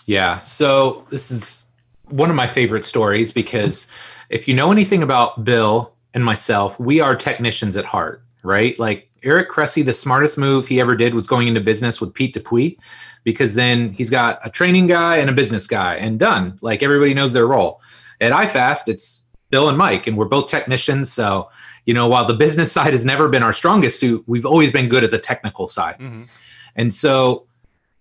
Yeah. 0.06 0.42
So 0.42 1.06
this 1.10 1.32
is 1.32 1.66
one 2.10 2.30
of 2.30 2.36
my 2.36 2.48
favorite 2.48 2.86
stories 2.86 3.32
because 3.32 3.88
if 4.30 4.48
you 4.48 4.54
know 4.54 4.72
anything 4.72 5.04
about 5.04 5.44
Bill 5.44 5.94
and 6.14 6.24
myself, 6.24 6.80
we 6.80 7.00
are 7.00 7.16
technicians 7.16 7.78
at 7.78 7.86
heart, 7.86 8.24
right? 8.44 8.78
Like 8.80 9.10
Eric 9.24 9.50
Cressey, 9.50 9.84
the 9.84 9.94
smartest 9.94 10.38
move 10.38 10.68
he 10.68 10.80
ever 10.80 10.96
did 10.96 11.14
was 11.14 11.28
going 11.28 11.48
into 11.48 11.62
business 11.62 12.00
with 12.00 12.14
Pete 12.14 12.34
Dupuis 12.34 12.76
because 13.24 13.56
then 13.56 13.92
he's 13.94 14.10
got 14.10 14.40
a 14.44 14.50
training 14.50 14.88
guy 14.88 15.18
and 15.18 15.30
a 15.30 15.34
business 15.34 15.66
guy 15.66 15.96
and 15.96 16.20
done. 16.20 16.58
Like 16.62 16.84
everybody 16.84 17.14
knows 17.14 17.34
their 17.34 17.48
role. 17.48 17.82
At 18.22 18.32
iFast, 18.32 18.88
it's 18.88 19.28
Bill 19.50 19.68
and 19.68 19.78
Mike, 19.78 20.08
and 20.08 20.16
we're 20.16 20.26
both 20.26 20.48
technicians. 20.48 21.12
So, 21.12 21.50
you 21.86 21.94
know, 21.94 22.08
while 22.08 22.26
the 22.26 22.34
business 22.34 22.72
side 22.78 22.94
has 22.94 23.04
never 23.04 23.28
been 23.28 23.44
our 23.44 23.54
strongest 23.54 24.00
suit, 24.00 24.24
we've 24.28 24.46
always 24.46 24.72
been 24.72 24.88
good 24.88 25.04
at 25.04 25.12
the 25.12 25.18
technical 25.18 25.68
side. 25.68 25.96
Mm-hmm. 25.96 26.24
And 26.76 26.94
so 26.94 27.45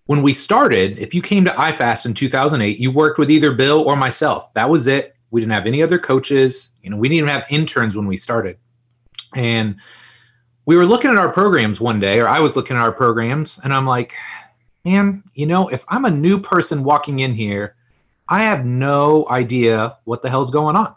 when 0.07 0.21
we 0.21 0.33
started, 0.33 0.99
if 0.99 1.13
you 1.13 1.21
came 1.21 1.45
to 1.45 1.51
iFast 1.51 2.05
in 2.05 2.13
2008, 2.13 2.77
you 2.77 2.91
worked 2.91 3.17
with 3.17 3.31
either 3.31 3.53
Bill 3.53 3.81
or 3.81 3.95
myself. 3.95 4.53
That 4.53 4.69
was 4.69 4.87
it. 4.87 5.15
We 5.31 5.41
didn't 5.41 5.53
have 5.53 5.65
any 5.65 5.81
other 5.81 5.97
coaches. 5.97 6.73
You 6.83 6.91
know, 6.91 6.97
we 6.97 7.09
didn't 7.09 7.17
even 7.19 7.29
have 7.29 7.45
interns 7.49 7.95
when 7.95 8.05
we 8.05 8.17
started. 8.17 8.57
And 9.33 9.77
we 10.65 10.77
were 10.77 10.85
looking 10.85 11.11
at 11.11 11.17
our 11.17 11.29
programs 11.29 11.81
one 11.81 11.99
day, 11.99 12.19
or 12.19 12.27
I 12.27 12.39
was 12.39 12.55
looking 12.55 12.77
at 12.77 12.81
our 12.81 12.91
programs, 12.91 13.59
and 13.63 13.73
I'm 13.73 13.85
like, 13.85 14.15
man, 14.83 15.23
you 15.33 15.45
know, 15.45 15.67
if 15.67 15.83
I'm 15.89 16.05
a 16.05 16.11
new 16.11 16.39
person 16.39 16.83
walking 16.83 17.19
in 17.19 17.33
here, 17.33 17.75
I 18.27 18.43
have 18.43 18.65
no 18.65 19.27
idea 19.29 19.97
what 20.05 20.21
the 20.21 20.29
hell's 20.29 20.51
going 20.51 20.75
on. 20.75 20.95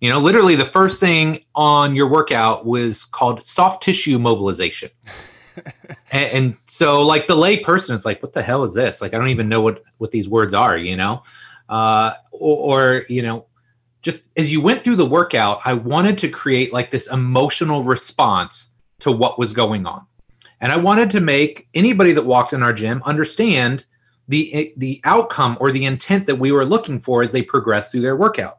You 0.00 0.10
know, 0.10 0.20
literally 0.20 0.54
the 0.54 0.64
first 0.64 1.00
thing 1.00 1.44
on 1.54 1.94
your 1.94 2.08
workout 2.08 2.66
was 2.66 3.04
called 3.04 3.42
soft 3.42 3.82
tissue 3.82 4.18
mobilization. 4.18 4.90
And, 6.10 6.24
and, 6.32 6.56
so 6.64 7.02
like 7.02 7.26
the 7.26 7.34
lay 7.34 7.58
person 7.58 7.94
is 7.94 8.04
like, 8.04 8.22
what 8.22 8.32
the 8.32 8.42
hell 8.42 8.64
is 8.64 8.74
this? 8.74 9.02
Like, 9.02 9.12
I 9.12 9.18
don't 9.18 9.28
even 9.28 9.48
know 9.48 9.60
what, 9.60 9.82
what 9.98 10.10
these 10.10 10.28
words 10.28 10.54
are, 10.54 10.76
you 10.76 10.96
know? 10.96 11.22
Uh, 11.68 12.14
or, 12.32 12.56
or, 12.56 13.06
you 13.08 13.22
know, 13.22 13.46
just 14.02 14.24
as 14.36 14.50
you 14.50 14.60
went 14.60 14.84
through 14.84 14.96
the 14.96 15.06
workout, 15.06 15.60
I 15.64 15.74
wanted 15.74 16.16
to 16.18 16.28
create 16.28 16.72
like 16.72 16.90
this 16.90 17.10
emotional 17.10 17.82
response 17.82 18.74
to 19.00 19.12
what 19.12 19.38
was 19.38 19.52
going 19.52 19.86
on. 19.86 20.06
And 20.60 20.72
I 20.72 20.76
wanted 20.76 21.10
to 21.12 21.20
make 21.20 21.68
anybody 21.74 22.12
that 22.12 22.24
walked 22.24 22.52
in 22.52 22.62
our 22.62 22.72
gym 22.72 23.02
understand 23.04 23.84
the 24.28 24.74
the 24.76 25.00
outcome 25.04 25.56
or 25.60 25.70
the 25.72 25.84
intent 25.84 26.26
that 26.26 26.36
we 26.36 26.52
were 26.52 26.64
looking 26.64 27.00
for 27.00 27.22
as 27.22 27.32
they 27.32 27.42
progressed 27.42 27.92
through 27.92 28.02
their 28.02 28.16
workout. 28.16 28.58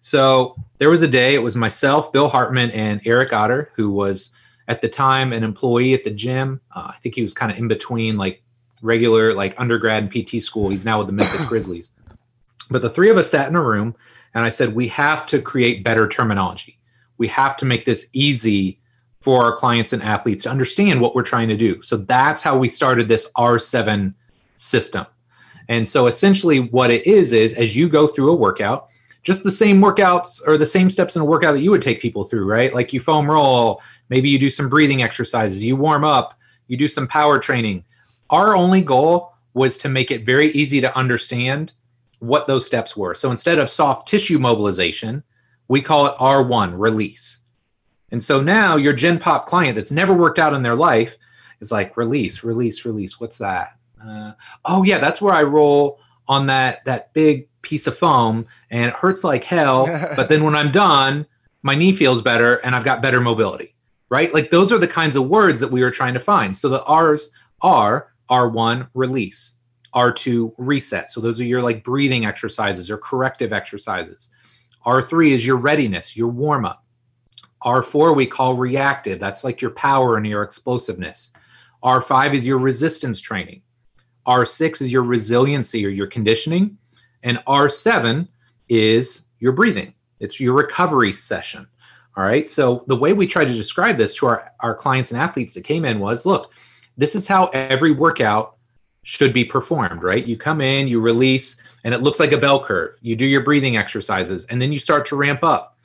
So 0.00 0.56
there 0.78 0.90
was 0.90 1.02
a 1.02 1.08
day, 1.08 1.34
it 1.34 1.42
was 1.42 1.56
myself, 1.56 2.12
Bill 2.12 2.28
Hartman, 2.28 2.70
and 2.72 3.00
Eric 3.06 3.30
Oetter, 3.30 3.68
who 3.74 3.90
was 3.90 4.32
at 4.68 4.80
the 4.80 4.88
time 4.88 5.32
an 5.32 5.44
employee 5.44 5.94
at 5.94 6.04
the 6.04 6.10
gym. 6.10 6.60
Uh, 6.74 6.92
I 6.94 6.98
think 7.02 7.14
he 7.14 7.22
was 7.22 7.34
kind 7.34 7.52
of 7.52 7.58
in 7.58 7.68
between 7.68 8.16
like 8.16 8.42
regular 8.82 9.34
like 9.34 9.58
undergrad 9.58 10.02
and 10.02 10.12
PT 10.12 10.42
school. 10.42 10.68
He's 10.68 10.84
now 10.84 10.98
with 10.98 11.06
the 11.06 11.12
Memphis 11.12 11.44
Grizzlies. 11.48 11.92
But 12.70 12.82
the 12.82 12.90
three 12.90 13.10
of 13.10 13.18
us 13.18 13.30
sat 13.30 13.48
in 13.48 13.56
a 13.56 13.62
room 13.62 13.94
and 14.34 14.44
I 14.44 14.48
said, 14.48 14.74
we 14.74 14.88
have 14.88 15.26
to 15.26 15.40
create 15.40 15.84
better 15.84 16.08
terminology. 16.08 16.78
We 17.18 17.28
have 17.28 17.56
to 17.58 17.64
make 17.64 17.84
this 17.84 18.08
easy 18.12 18.80
for 19.20 19.42
our 19.42 19.56
clients 19.56 19.92
and 19.92 20.02
athletes 20.02 20.42
to 20.42 20.50
understand 20.50 21.00
what 21.00 21.14
we're 21.14 21.22
trying 21.22 21.48
to 21.48 21.56
do. 21.56 21.80
So 21.80 21.96
that's 21.96 22.42
how 22.42 22.58
we 22.58 22.68
started 22.68 23.08
this 23.08 23.30
R7 23.36 24.12
system. 24.56 25.06
And 25.68 25.88
so 25.88 26.06
essentially, 26.06 26.60
what 26.60 26.90
it 26.90 27.06
is, 27.06 27.32
is 27.32 27.54
as 27.54 27.74
you 27.74 27.88
go 27.88 28.06
through 28.06 28.32
a 28.32 28.36
workout, 28.36 28.88
just 29.24 29.42
the 29.42 29.50
same 29.50 29.80
workouts 29.80 30.46
or 30.46 30.56
the 30.56 30.66
same 30.66 30.90
steps 30.90 31.16
in 31.16 31.22
a 31.22 31.24
workout 31.24 31.54
that 31.54 31.62
you 31.62 31.70
would 31.70 31.82
take 31.82 32.00
people 32.00 32.24
through, 32.24 32.44
right? 32.46 32.72
Like 32.74 32.92
you 32.92 33.00
foam 33.00 33.28
roll, 33.28 33.82
maybe 34.10 34.28
you 34.28 34.38
do 34.38 34.50
some 34.50 34.68
breathing 34.68 35.02
exercises, 35.02 35.64
you 35.64 35.76
warm 35.76 36.04
up, 36.04 36.38
you 36.68 36.76
do 36.76 36.86
some 36.86 37.08
power 37.08 37.38
training. 37.38 37.84
Our 38.30 38.54
only 38.54 38.82
goal 38.82 39.32
was 39.54 39.78
to 39.78 39.88
make 39.88 40.10
it 40.10 40.26
very 40.26 40.50
easy 40.52 40.80
to 40.82 40.96
understand 40.96 41.72
what 42.18 42.46
those 42.46 42.66
steps 42.66 42.96
were. 42.96 43.14
So 43.14 43.30
instead 43.30 43.58
of 43.58 43.70
soft 43.70 44.06
tissue 44.06 44.38
mobilization, 44.38 45.22
we 45.68 45.80
call 45.80 46.06
it 46.06 46.16
R1 46.16 46.78
release. 46.78 47.38
And 48.10 48.22
so 48.22 48.40
now 48.40 48.76
your 48.76 48.92
Gen 48.92 49.18
Pop 49.18 49.46
client 49.46 49.74
that's 49.74 49.90
never 49.90 50.14
worked 50.14 50.38
out 50.38 50.54
in 50.54 50.62
their 50.62 50.76
life 50.76 51.16
is 51.60 51.72
like 51.72 51.96
release, 51.96 52.44
release, 52.44 52.84
release. 52.84 53.18
What's 53.18 53.38
that? 53.38 53.76
Uh, 54.04 54.32
oh 54.64 54.82
yeah, 54.82 54.98
that's 54.98 55.22
where 55.22 55.34
I 55.34 55.42
roll 55.42 55.98
on 56.28 56.46
that 56.46 56.84
that 56.84 57.12
big 57.14 57.48
piece 57.64 57.86
of 57.86 57.98
foam 57.98 58.46
and 58.70 58.86
it 58.86 58.94
hurts 58.94 59.24
like 59.24 59.42
hell. 59.42 59.86
but 60.16 60.28
then 60.28 60.44
when 60.44 60.54
I'm 60.54 60.70
done, 60.70 61.26
my 61.62 61.74
knee 61.74 61.92
feels 61.92 62.22
better 62.22 62.56
and 62.56 62.74
I've 62.74 62.84
got 62.84 63.02
better 63.02 63.20
mobility. 63.20 63.74
Right? 64.10 64.32
Like 64.32 64.50
those 64.50 64.70
are 64.70 64.78
the 64.78 64.86
kinds 64.86 65.16
of 65.16 65.28
words 65.28 65.58
that 65.60 65.70
we 65.72 65.82
were 65.82 65.90
trying 65.90 66.14
to 66.14 66.20
find. 66.20 66.56
So 66.56 66.68
the 66.68 66.84
R's 66.84 67.32
are 67.62 68.12
R1 68.30 68.88
release. 68.94 69.56
R2 69.94 70.54
reset. 70.58 71.10
So 71.10 71.20
those 71.20 71.40
are 71.40 71.44
your 71.44 71.62
like 71.62 71.84
breathing 71.84 72.26
exercises 72.26 72.90
or 72.90 72.98
corrective 72.98 73.52
exercises. 73.52 74.30
R3 74.84 75.30
is 75.30 75.46
your 75.46 75.56
readiness, 75.56 76.16
your 76.16 76.28
warm 76.28 76.64
up. 76.64 76.84
R4 77.62 78.14
we 78.14 78.26
call 78.26 78.56
reactive. 78.56 79.18
That's 79.18 79.44
like 79.44 79.62
your 79.62 79.70
power 79.70 80.16
and 80.16 80.26
your 80.26 80.42
explosiveness. 80.42 81.32
R5 81.82 82.34
is 82.34 82.46
your 82.46 82.58
resistance 82.58 83.20
training. 83.20 83.62
R6 84.26 84.82
is 84.82 84.92
your 84.92 85.02
resiliency 85.02 85.84
or 85.86 85.90
your 85.90 86.06
conditioning. 86.06 86.78
And 87.24 87.38
R7 87.46 88.28
is 88.68 89.22
your 89.40 89.52
breathing. 89.52 89.94
It's 90.20 90.38
your 90.38 90.54
recovery 90.54 91.12
session. 91.12 91.66
All 92.16 92.24
right. 92.24 92.48
So 92.48 92.84
the 92.86 92.96
way 92.96 93.12
we 93.12 93.26
try 93.26 93.44
to 93.44 93.52
describe 93.52 93.96
this 93.96 94.14
to 94.16 94.26
our, 94.26 94.52
our 94.60 94.74
clients 94.74 95.10
and 95.10 95.20
athletes 95.20 95.54
that 95.54 95.64
came 95.64 95.84
in 95.84 95.98
was 95.98 96.24
look, 96.24 96.52
this 96.96 97.16
is 97.16 97.26
how 97.26 97.46
every 97.46 97.90
workout 97.90 98.56
should 99.02 99.32
be 99.32 99.44
performed, 99.44 100.02
right? 100.02 100.24
You 100.24 100.36
come 100.36 100.60
in, 100.60 100.86
you 100.86 101.00
release, 101.00 101.56
and 101.82 101.92
it 101.92 102.02
looks 102.02 102.20
like 102.20 102.32
a 102.32 102.38
bell 102.38 102.64
curve. 102.64 102.96
You 103.02 103.16
do 103.16 103.26
your 103.26 103.42
breathing 103.42 103.76
exercises, 103.76 104.44
and 104.44 104.62
then 104.62 104.72
you 104.72 104.78
start 104.78 105.04
to 105.06 105.16
ramp 105.16 105.42
up 105.42 105.76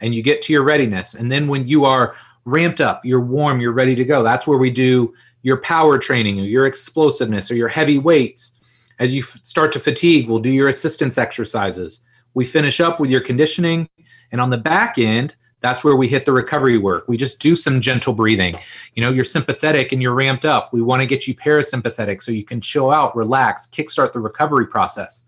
and 0.00 0.14
you 0.14 0.22
get 0.22 0.42
to 0.42 0.52
your 0.52 0.62
readiness. 0.62 1.14
And 1.14 1.32
then 1.32 1.48
when 1.48 1.66
you 1.66 1.84
are 1.84 2.14
ramped 2.44 2.80
up, 2.80 3.04
you're 3.04 3.20
warm, 3.20 3.60
you're 3.60 3.72
ready 3.72 3.94
to 3.96 4.04
go. 4.04 4.22
That's 4.22 4.46
where 4.46 4.58
we 4.58 4.70
do 4.70 5.14
your 5.42 5.58
power 5.58 5.98
training 5.98 6.40
or 6.40 6.44
your 6.44 6.66
explosiveness 6.66 7.50
or 7.50 7.56
your 7.56 7.68
heavy 7.68 7.98
weights. 7.98 8.57
As 8.98 9.14
you 9.14 9.22
f- 9.22 9.40
start 9.42 9.72
to 9.72 9.80
fatigue, 9.80 10.28
we'll 10.28 10.38
do 10.38 10.50
your 10.50 10.68
assistance 10.68 11.18
exercises. 11.18 12.00
We 12.34 12.44
finish 12.44 12.80
up 12.80 13.00
with 13.00 13.10
your 13.10 13.20
conditioning. 13.20 13.88
And 14.32 14.40
on 14.40 14.50
the 14.50 14.58
back 14.58 14.98
end, 14.98 15.36
that's 15.60 15.82
where 15.82 15.96
we 15.96 16.08
hit 16.08 16.24
the 16.24 16.32
recovery 16.32 16.78
work. 16.78 17.08
We 17.08 17.16
just 17.16 17.40
do 17.40 17.56
some 17.56 17.80
gentle 17.80 18.12
breathing. 18.12 18.56
You 18.94 19.02
know, 19.02 19.10
you're 19.10 19.24
sympathetic 19.24 19.92
and 19.92 20.00
you're 20.00 20.14
ramped 20.14 20.44
up. 20.44 20.72
We 20.72 20.82
want 20.82 21.00
to 21.00 21.06
get 21.06 21.26
you 21.26 21.34
parasympathetic 21.34 22.22
so 22.22 22.30
you 22.30 22.44
can 22.44 22.60
chill 22.60 22.90
out, 22.90 23.16
relax, 23.16 23.66
kickstart 23.66 24.12
the 24.12 24.20
recovery 24.20 24.66
process. 24.66 25.26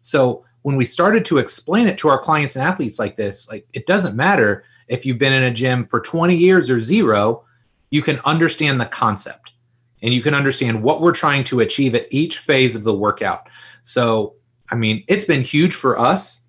So 0.00 0.44
when 0.62 0.76
we 0.76 0.84
started 0.84 1.24
to 1.26 1.38
explain 1.38 1.88
it 1.88 1.98
to 1.98 2.08
our 2.08 2.18
clients 2.18 2.56
and 2.56 2.66
athletes 2.66 2.98
like 2.98 3.16
this, 3.16 3.48
like 3.48 3.66
it 3.72 3.86
doesn't 3.86 4.16
matter 4.16 4.64
if 4.88 5.06
you've 5.06 5.18
been 5.18 5.32
in 5.32 5.44
a 5.44 5.50
gym 5.52 5.86
for 5.86 6.00
20 6.00 6.36
years 6.36 6.68
or 6.68 6.78
zero, 6.78 7.44
you 7.90 8.02
can 8.02 8.18
understand 8.24 8.80
the 8.80 8.86
concept 8.86 9.52
and 10.02 10.14
you 10.14 10.22
can 10.22 10.34
understand 10.34 10.82
what 10.82 11.00
we're 11.00 11.12
trying 11.12 11.44
to 11.44 11.60
achieve 11.60 11.94
at 11.94 12.06
each 12.10 12.38
phase 12.38 12.74
of 12.74 12.84
the 12.84 12.94
workout. 12.94 13.48
So, 13.82 14.34
I 14.70 14.74
mean, 14.74 15.04
it's 15.08 15.24
been 15.24 15.42
huge 15.42 15.74
for 15.74 15.98
us. 15.98 16.44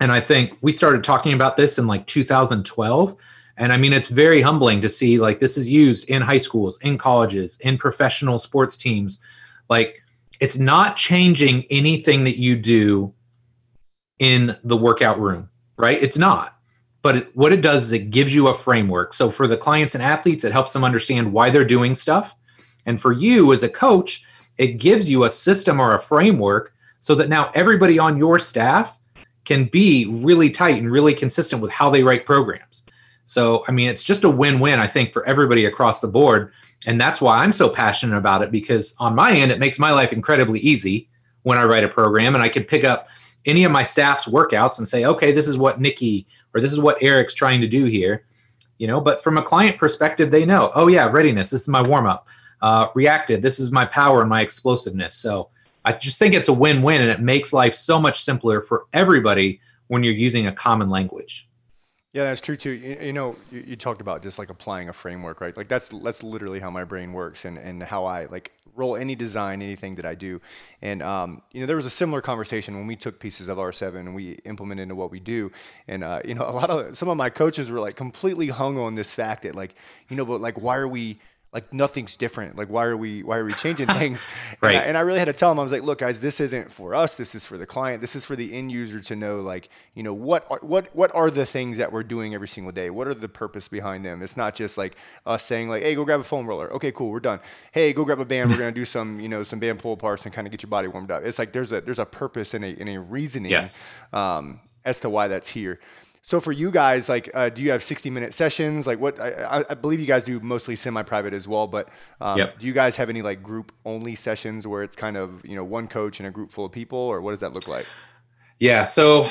And 0.00 0.12
I 0.12 0.20
think 0.20 0.56
we 0.60 0.72
started 0.72 1.02
talking 1.04 1.32
about 1.32 1.56
this 1.56 1.78
in 1.78 1.86
like 1.86 2.06
2012. 2.06 3.16
And 3.56 3.72
I 3.72 3.76
mean, 3.76 3.92
it's 3.92 4.08
very 4.08 4.40
humbling 4.40 4.80
to 4.82 4.88
see 4.88 5.18
like 5.18 5.40
this 5.40 5.56
is 5.56 5.68
used 5.68 6.08
in 6.08 6.22
high 6.22 6.38
schools, 6.38 6.78
in 6.82 6.98
colleges, 6.98 7.58
in 7.60 7.76
professional 7.78 8.38
sports 8.38 8.76
teams. 8.76 9.20
Like, 9.68 10.02
it's 10.40 10.58
not 10.58 10.96
changing 10.96 11.64
anything 11.68 12.24
that 12.24 12.38
you 12.38 12.56
do 12.56 13.12
in 14.18 14.56
the 14.62 14.76
workout 14.76 15.18
room, 15.20 15.48
right? 15.78 16.00
It's 16.00 16.18
not. 16.18 16.56
But 17.02 17.16
it, 17.16 17.36
what 17.36 17.52
it 17.52 17.60
does 17.60 17.84
is 17.84 17.92
it 17.92 18.10
gives 18.10 18.34
you 18.34 18.48
a 18.48 18.54
framework. 18.54 19.12
So 19.12 19.30
for 19.30 19.46
the 19.46 19.56
clients 19.56 19.94
and 19.94 20.02
athletes, 20.02 20.44
it 20.44 20.52
helps 20.52 20.72
them 20.72 20.84
understand 20.84 21.32
why 21.32 21.50
they're 21.50 21.64
doing 21.64 21.94
stuff. 21.94 22.36
And 22.88 22.98
for 22.98 23.12
you 23.12 23.52
as 23.52 23.62
a 23.62 23.68
coach, 23.68 24.24
it 24.56 24.78
gives 24.78 25.10
you 25.10 25.24
a 25.24 25.30
system 25.30 25.78
or 25.78 25.94
a 25.94 26.00
framework 26.00 26.74
so 27.00 27.14
that 27.14 27.28
now 27.28 27.52
everybody 27.54 27.98
on 27.98 28.16
your 28.16 28.38
staff 28.38 28.98
can 29.44 29.66
be 29.66 30.06
really 30.24 30.48
tight 30.48 30.78
and 30.78 30.90
really 30.90 31.12
consistent 31.12 31.60
with 31.60 31.70
how 31.70 31.90
they 31.90 32.02
write 32.02 32.24
programs. 32.24 32.86
So, 33.26 33.62
I 33.68 33.72
mean, 33.72 33.90
it's 33.90 34.02
just 34.02 34.24
a 34.24 34.30
win 34.30 34.58
win, 34.58 34.80
I 34.80 34.86
think, 34.86 35.12
for 35.12 35.22
everybody 35.26 35.66
across 35.66 36.00
the 36.00 36.08
board. 36.08 36.50
And 36.86 36.98
that's 36.98 37.20
why 37.20 37.38
I'm 37.38 37.52
so 37.52 37.68
passionate 37.68 38.16
about 38.16 38.40
it 38.40 38.50
because 38.50 38.94
on 38.98 39.14
my 39.14 39.32
end, 39.32 39.52
it 39.52 39.58
makes 39.58 39.78
my 39.78 39.92
life 39.92 40.14
incredibly 40.14 40.58
easy 40.60 41.10
when 41.42 41.58
I 41.58 41.64
write 41.64 41.84
a 41.84 41.88
program 41.88 42.34
and 42.34 42.42
I 42.42 42.48
can 42.48 42.64
pick 42.64 42.84
up 42.84 43.08
any 43.44 43.64
of 43.64 43.70
my 43.70 43.82
staff's 43.82 44.26
workouts 44.26 44.78
and 44.78 44.88
say, 44.88 45.04
okay, 45.04 45.30
this 45.30 45.46
is 45.46 45.58
what 45.58 45.78
Nikki 45.78 46.26
or 46.54 46.62
this 46.62 46.72
is 46.72 46.80
what 46.80 47.02
Eric's 47.02 47.34
trying 47.34 47.60
to 47.60 47.68
do 47.68 47.84
here. 47.84 48.24
You 48.78 48.86
know, 48.86 48.98
but 48.98 49.22
from 49.22 49.36
a 49.36 49.42
client 49.42 49.76
perspective, 49.76 50.30
they 50.30 50.46
know, 50.46 50.70
oh, 50.74 50.86
yeah, 50.86 51.06
readiness, 51.06 51.50
this 51.50 51.62
is 51.62 51.68
my 51.68 51.82
warm 51.82 52.06
up. 52.06 52.28
Uh, 52.60 52.88
reactive, 52.94 53.42
this 53.42 53.58
is 53.58 53.70
my 53.70 53.84
power 53.84 54.20
and 54.20 54.28
my 54.28 54.40
explosiveness. 54.40 55.14
So 55.14 55.50
I 55.84 55.92
just 55.92 56.18
think 56.18 56.34
it's 56.34 56.48
a 56.48 56.52
win 56.52 56.82
win 56.82 57.00
and 57.00 57.10
it 57.10 57.20
makes 57.20 57.52
life 57.52 57.74
so 57.74 58.00
much 58.00 58.22
simpler 58.22 58.60
for 58.60 58.86
everybody 58.92 59.60
when 59.86 60.02
you're 60.04 60.14
using 60.14 60.46
a 60.46 60.52
common 60.52 60.90
language. 60.90 61.48
Yeah, 62.12 62.24
that's 62.24 62.40
true 62.40 62.56
too. 62.56 62.70
You, 62.70 62.98
you 63.00 63.12
know, 63.12 63.36
you, 63.52 63.64
you, 63.68 63.76
talked 63.76 64.00
about 64.00 64.22
just 64.22 64.38
like 64.38 64.48
applying 64.48 64.88
a 64.88 64.92
framework, 64.92 65.40
right? 65.40 65.56
Like 65.56 65.68
that's 65.68 65.90
that's 66.02 66.22
literally 66.22 66.58
how 66.58 66.70
my 66.70 66.84
brain 66.84 67.12
works 67.12 67.44
and, 67.44 67.58
and 67.58 67.82
how 67.82 68.06
I 68.06 68.26
like 68.26 68.52
roll 68.74 68.96
any 68.96 69.14
design, 69.14 69.60
anything 69.60 69.96
that 69.96 70.04
I 70.04 70.14
do. 70.14 70.40
And 70.80 71.02
um, 71.02 71.42
you 71.52 71.60
know, 71.60 71.66
there 71.66 71.76
was 71.76 71.84
a 71.84 71.90
similar 71.90 72.22
conversation 72.22 72.76
when 72.76 72.86
we 72.86 72.96
took 72.96 73.20
pieces 73.20 73.48
of 73.48 73.58
R7 73.58 73.96
and 73.96 74.14
we 74.14 74.32
implemented 74.44 74.84
into 74.84 74.94
what 74.94 75.10
we 75.10 75.20
do. 75.20 75.52
And 75.86 76.02
uh, 76.02 76.22
you 76.24 76.34
know, 76.34 76.48
a 76.48 76.52
lot 76.52 76.70
of 76.70 76.96
some 76.96 77.08
of 77.08 77.16
my 77.16 77.28
coaches 77.28 77.70
were 77.70 77.80
like 77.80 77.96
completely 77.96 78.48
hung 78.48 78.78
on 78.78 78.94
this 78.94 79.12
fact 79.12 79.42
that 79.42 79.54
like, 79.54 79.74
you 80.08 80.16
know, 80.16 80.24
but 80.24 80.40
like, 80.40 80.60
why 80.60 80.76
are 80.76 80.88
we 80.88 81.20
like 81.52 81.72
nothing's 81.72 82.16
different. 82.16 82.56
Like 82.56 82.68
why 82.68 82.84
are 82.84 82.96
we 82.96 83.22
why 83.22 83.38
are 83.38 83.44
we 83.44 83.52
changing 83.52 83.86
things? 83.98 84.24
right. 84.60 84.74
And 84.74 84.78
I, 84.78 84.82
and 84.88 84.98
I, 84.98 85.00
really 85.00 85.18
had 85.18 85.26
to 85.26 85.32
tell 85.32 85.50
them 85.50 85.58
I 85.58 85.62
was 85.62 85.72
like, 85.72 85.82
look, 85.82 86.00
guys, 86.00 86.20
this 86.20 86.40
isn't 86.40 86.70
for 86.70 86.94
us. 86.94 87.14
This 87.14 87.34
is 87.34 87.46
for 87.46 87.56
the 87.56 87.66
client. 87.66 88.00
This 88.00 88.14
is 88.14 88.24
for 88.24 88.36
the 88.36 88.52
end 88.52 88.70
user 88.70 89.00
to 89.00 89.16
know, 89.16 89.40
like, 89.40 89.70
you 89.94 90.02
know, 90.02 90.12
what 90.12 90.46
are, 90.50 90.58
what 90.60 90.94
what 90.94 91.14
are 91.14 91.30
the 91.30 91.46
things 91.46 91.78
that 91.78 91.90
we're 91.90 92.02
doing 92.02 92.34
every 92.34 92.48
single 92.48 92.72
day? 92.72 92.90
What 92.90 93.08
are 93.08 93.14
the 93.14 93.28
purpose 93.28 93.68
behind 93.68 94.04
them? 94.04 94.22
It's 94.22 94.36
not 94.36 94.54
just 94.54 94.76
like 94.76 94.96
us 95.24 95.44
saying 95.44 95.68
like, 95.68 95.82
hey, 95.82 95.94
go 95.94 96.04
grab 96.04 96.20
a 96.20 96.24
foam 96.24 96.46
roller. 96.46 96.70
Okay, 96.74 96.92
cool, 96.92 97.10
we're 97.10 97.20
done. 97.20 97.40
Hey, 97.72 97.92
go 97.92 98.04
grab 98.04 98.20
a 98.20 98.26
band. 98.26 98.50
We're 98.50 98.58
gonna 98.58 98.72
do 98.72 98.84
some 98.96 99.18
you 99.18 99.28
know 99.28 99.42
some 99.42 99.58
band 99.58 99.78
pull-aparts 99.78 100.24
and 100.24 100.34
kind 100.34 100.46
of 100.46 100.50
get 100.50 100.62
your 100.62 100.70
body 100.70 100.88
warmed 100.88 101.10
up. 101.10 101.24
It's 101.24 101.38
like 101.38 101.52
there's 101.52 101.72
a 101.72 101.80
there's 101.80 101.98
a 101.98 102.06
purpose 102.06 102.52
and 102.52 102.64
a 102.64 102.76
and 102.78 102.88
a 102.90 103.00
reasoning 103.00 103.50
yes. 103.50 103.84
um, 104.12 104.60
as 104.84 104.98
to 105.00 105.08
why 105.08 105.28
that's 105.28 105.48
here. 105.48 105.80
So 106.28 106.40
for 106.40 106.52
you 106.52 106.70
guys, 106.70 107.08
like, 107.08 107.30
uh, 107.32 107.48
do 107.48 107.62
you 107.62 107.70
have 107.70 107.82
60 107.82 108.10
minute 108.10 108.34
sessions? 108.34 108.86
Like 108.86 109.00
what, 109.00 109.18
I, 109.18 109.64
I 109.70 109.72
believe 109.72 109.98
you 109.98 110.04
guys 110.04 110.24
do 110.24 110.38
mostly 110.40 110.76
semi-private 110.76 111.32
as 111.32 111.48
well, 111.48 111.66
but 111.66 111.88
um, 112.20 112.36
yep. 112.36 112.58
do 112.58 112.66
you 112.66 112.74
guys 112.74 112.96
have 112.96 113.08
any 113.08 113.22
like 113.22 113.42
group 113.42 113.72
only 113.86 114.14
sessions 114.14 114.66
where 114.66 114.82
it's 114.82 114.94
kind 114.94 115.16
of, 115.16 115.42
you 115.42 115.56
know, 115.56 115.64
one 115.64 115.88
coach 115.88 116.20
and 116.20 116.26
a 116.26 116.30
group 116.30 116.52
full 116.52 116.66
of 116.66 116.70
people 116.70 116.98
or 116.98 117.22
what 117.22 117.30
does 117.30 117.40
that 117.40 117.54
look 117.54 117.66
like? 117.66 117.86
Yeah. 118.58 118.84
So, 118.84 119.26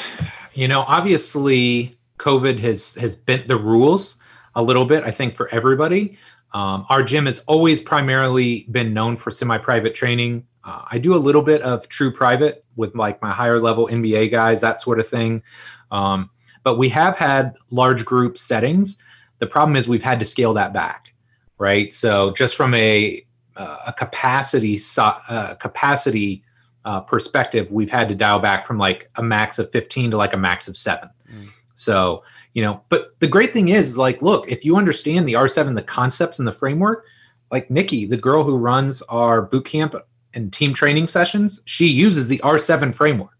you 0.55 0.67
know, 0.67 0.85
obviously 0.87 1.93
COVID 2.17 2.57
has, 2.61 2.95
has 2.95 3.15
bent 3.15 3.47
the 3.47 3.57
rules 3.57 4.17
a 4.55 4.63
little 4.63 4.85
bit, 4.85 5.03
I 5.03 5.11
think 5.11 5.35
for 5.35 5.49
everybody. 5.49 6.17
Um, 6.55 6.83
our 6.89 7.03
gym 7.03 7.27
has 7.27 7.41
always 7.41 7.79
primarily 7.79 8.65
been 8.71 8.91
known 8.91 9.17
for 9.17 9.29
semi-private 9.29 9.93
training. 9.93 10.47
Uh, 10.63 10.81
I 10.89 10.97
do 10.97 11.13
a 11.13 11.21
little 11.21 11.43
bit 11.43 11.61
of 11.61 11.87
true 11.89 12.11
private 12.11 12.65
with 12.75 12.95
like 12.95 13.21
my 13.21 13.29
higher 13.29 13.59
level 13.59 13.87
NBA 13.87 14.31
guys, 14.31 14.61
that 14.61 14.81
sort 14.81 14.99
of 14.99 15.07
thing. 15.07 15.43
Um, 15.91 16.31
but 16.67 16.77
we 16.77 16.89
have 16.89 17.17
had 17.17 17.55
large 17.71 18.03
group 18.03 18.37
settings. 18.37 18.97
The 19.39 19.47
problem 19.47 19.77
is 19.77 19.87
we've 19.87 20.03
had 20.03 20.19
to 20.19 20.25
scale 20.25 20.53
that 20.55 20.73
back, 20.73 21.13
right? 21.59 21.93
So 21.93 22.31
just 22.31 22.57
from 22.57 22.73
a 22.73 23.25
uh, 23.55 23.77
a 23.87 23.93
capacity 23.93 24.77
uh, 24.99 25.55
capacity 25.55 26.43
uh, 26.83 26.99
perspective, 26.99 27.71
we've 27.71 27.89
had 27.89 28.09
to 28.09 28.15
dial 28.15 28.39
back 28.39 28.65
from 28.65 28.77
like 28.77 29.09
a 29.15 29.23
max 29.23 29.59
of 29.59 29.71
15 29.71 30.11
to 30.11 30.17
like 30.17 30.33
a 30.33 30.37
max 30.37 30.67
of 30.67 30.75
seven. 30.75 31.07
Mm. 31.33 31.47
So 31.75 32.25
you 32.51 32.61
know, 32.61 32.81
but 32.89 33.17
the 33.21 33.29
great 33.29 33.53
thing 33.53 33.69
is 33.69 33.97
like, 33.97 34.21
look, 34.21 34.51
if 34.51 34.65
you 34.65 34.75
understand 34.75 35.25
the 35.25 35.35
R7, 35.35 35.73
the 35.73 35.81
concepts 35.81 36.37
and 36.37 36.45
the 36.45 36.51
framework, 36.51 37.05
like 37.49 37.71
Nikki, 37.71 38.05
the 38.05 38.17
girl 38.17 38.43
who 38.43 38.57
runs 38.57 39.01
our 39.03 39.41
boot 39.41 39.63
camp 39.63 39.95
and 40.33 40.51
team 40.51 40.73
training 40.73 41.07
sessions, 41.07 41.61
she 41.63 41.87
uses 41.87 42.27
the 42.27 42.39
R7 42.39 42.93
framework 42.93 43.37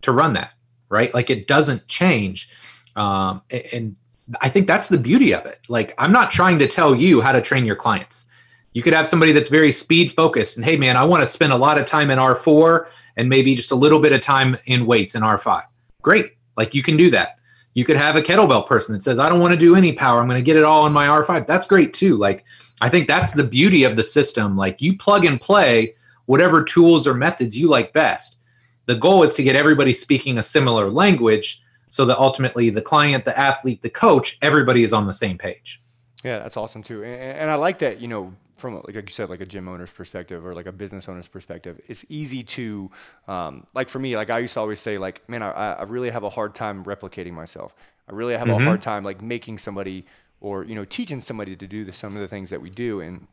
to 0.00 0.10
run 0.10 0.32
that 0.32 0.54
right? 0.92 1.12
Like 1.14 1.30
it 1.30 1.48
doesn't 1.48 1.88
change. 1.88 2.50
Um, 2.96 3.42
and 3.50 3.96
I 4.40 4.48
think 4.48 4.66
that's 4.66 4.88
the 4.88 4.98
beauty 4.98 5.32
of 5.32 5.46
it. 5.46 5.60
Like 5.68 5.94
I'm 5.98 6.12
not 6.12 6.30
trying 6.30 6.58
to 6.60 6.66
tell 6.66 6.94
you 6.94 7.20
how 7.20 7.32
to 7.32 7.40
train 7.40 7.64
your 7.64 7.76
clients. 7.76 8.26
You 8.72 8.82
could 8.82 8.94
have 8.94 9.06
somebody 9.06 9.32
that's 9.32 9.50
very 9.50 9.72
speed 9.72 10.12
focused 10.12 10.56
and 10.56 10.64
hey 10.64 10.76
man, 10.76 10.96
I 10.96 11.04
want 11.04 11.22
to 11.22 11.26
spend 11.26 11.52
a 11.52 11.56
lot 11.56 11.78
of 11.78 11.84
time 11.84 12.10
in 12.10 12.18
R4 12.18 12.86
and 13.16 13.28
maybe 13.28 13.54
just 13.54 13.70
a 13.70 13.74
little 13.74 14.00
bit 14.00 14.12
of 14.12 14.20
time 14.20 14.56
in 14.66 14.86
weights 14.86 15.14
in 15.14 15.22
R5. 15.22 15.64
Great. 16.00 16.32
Like 16.56 16.74
you 16.74 16.82
can 16.82 16.96
do 16.96 17.10
that. 17.10 17.38
You 17.74 17.84
could 17.84 17.96
have 17.96 18.16
a 18.16 18.22
kettlebell 18.22 18.66
person 18.66 18.94
that 18.94 19.02
says, 19.02 19.18
I 19.18 19.28
don't 19.28 19.40
want 19.40 19.52
to 19.52 19.58
do 19.58 19.74
any 19.76 19.92
power. 19.92 20.20
I'm 20.20 20.28
going 20.28 20.38
to 20.38 20.44
get 20.44 20.56
it 20.56 20.64
all 20.64 20.86
in 20.86 20.92
my 20.92 21.06
R5. 21.06 21.46
That's 21.46 21.66
great 21.66 21.94
too. 21.94 22.16
Like 22.16 22.44
I 22.80 22.88
think 22.88 23.08
that's 23.08 23.32
the 23.32 23.44
beauty 23.44 23.84
of 23.84 23.96
the 23.96 24.02
system. 24.02 24.56
Like 24.56 24.80
you 24.80 24.96
plug 24.96 25.24
and 25.24 25.40
play 25.40 25.94
whatever 26.26 26.62
tools 26.62 27.06
or 27.06 27.14
methods 27.14 27.58
you 27.58 27.68
like 27.68 27.92
best 27.92 28.38
the 28.86 28.94
goal 28.94 29.22
is 29.22 29.34
to 29.34 29.42
get 29.42 29.56
everybody 29.56 29.92
speaking 29.92 30.38
a 30.38 30.42
similar 30.42 30.90
language 30.90 31.62
so 31.92 32.06
that 32.06 32.16
ultimately 32.16 32.70
the 32.70 32.80
client, 32.80 33.26
the 33.26 33.38
athlete, 33.38 33.82
the 33.82 33.90
coach, 33.90 34.38
everybody 34.40 34.82
is 34.82 34.94
on 34.94 35.06
the 35.06 35.12
same 35.12 35.36
page. 35.36 35.82
Yeah, 36.24 36.38
that's 36.38 36.56
awesome 36.56 36.82
too. 36.82 37.04
And, 37.04 37.20
and 37.20 37.50
I 37.50 37.56
like 37.56 37.80
that, 37.80 38.00
you 38.00 38.08
know, 38.08 38.32
from 38.56 38.76
like 38.76 38.94
you 38.94 39.02
said, 39.10 39.28
like 39.28 39.42
a 39.42 39.44
gym 39.44 39.68
owner's 39.68 39.92
perspective 39.92 40.46
or 40.46 40.54
like 40.54 40.64
a 40.64 40.72
business 40.72 41.06
owner's 41.06 41.28
perspective, 41.28 41.78
it's 41.88 42.06
easy 42.08 42.42
to, 42.44 42.90
um, 43.28 43.66
like 43.74 43.90
for 43.90 43.98
me, 43.98 44.16
like 44.16 44.30
I 44.30 44.38
used 44.38 44.54
to 44.54 44.60
always 44.60 44.80
say, 44.80 44.96
like, 44.96 45.28
man, 45.28 45.42
I, 45.42 45.74
I 45.74 45.82
really 45.82 46.08
have 46.08 46.22
a 46.22 46.30
hard 46.30 46.54
time 46.54 46.82
replicating 46.82 47.34
myself. 47.34 47.74
I 48.08 48.14
really 48.14 48.38
have 48.38 48.48
mm-hmm. 48.48 48.62
a 48.62 48.64
hard 48.64 48.80
time 48.80 49.04
like 49.04 49.20
making 49.20 49.58
somebody 49.58 50.06
or 50.40 50.64
you 50.64 50.74
know 50.74 50.86
teaching 50.86 51.20
somebody 51.20 51.56
to 51.56 51.66
do 51.66 51.84
the, 51.84 51.92
some 51.92 52.16
of 52.16 52.22
the 52.22 52.28
things 52.28 52.48
that 52.48 52.62
we 52.62 52.70
do. 52.70 53.02
And 53.02 53.28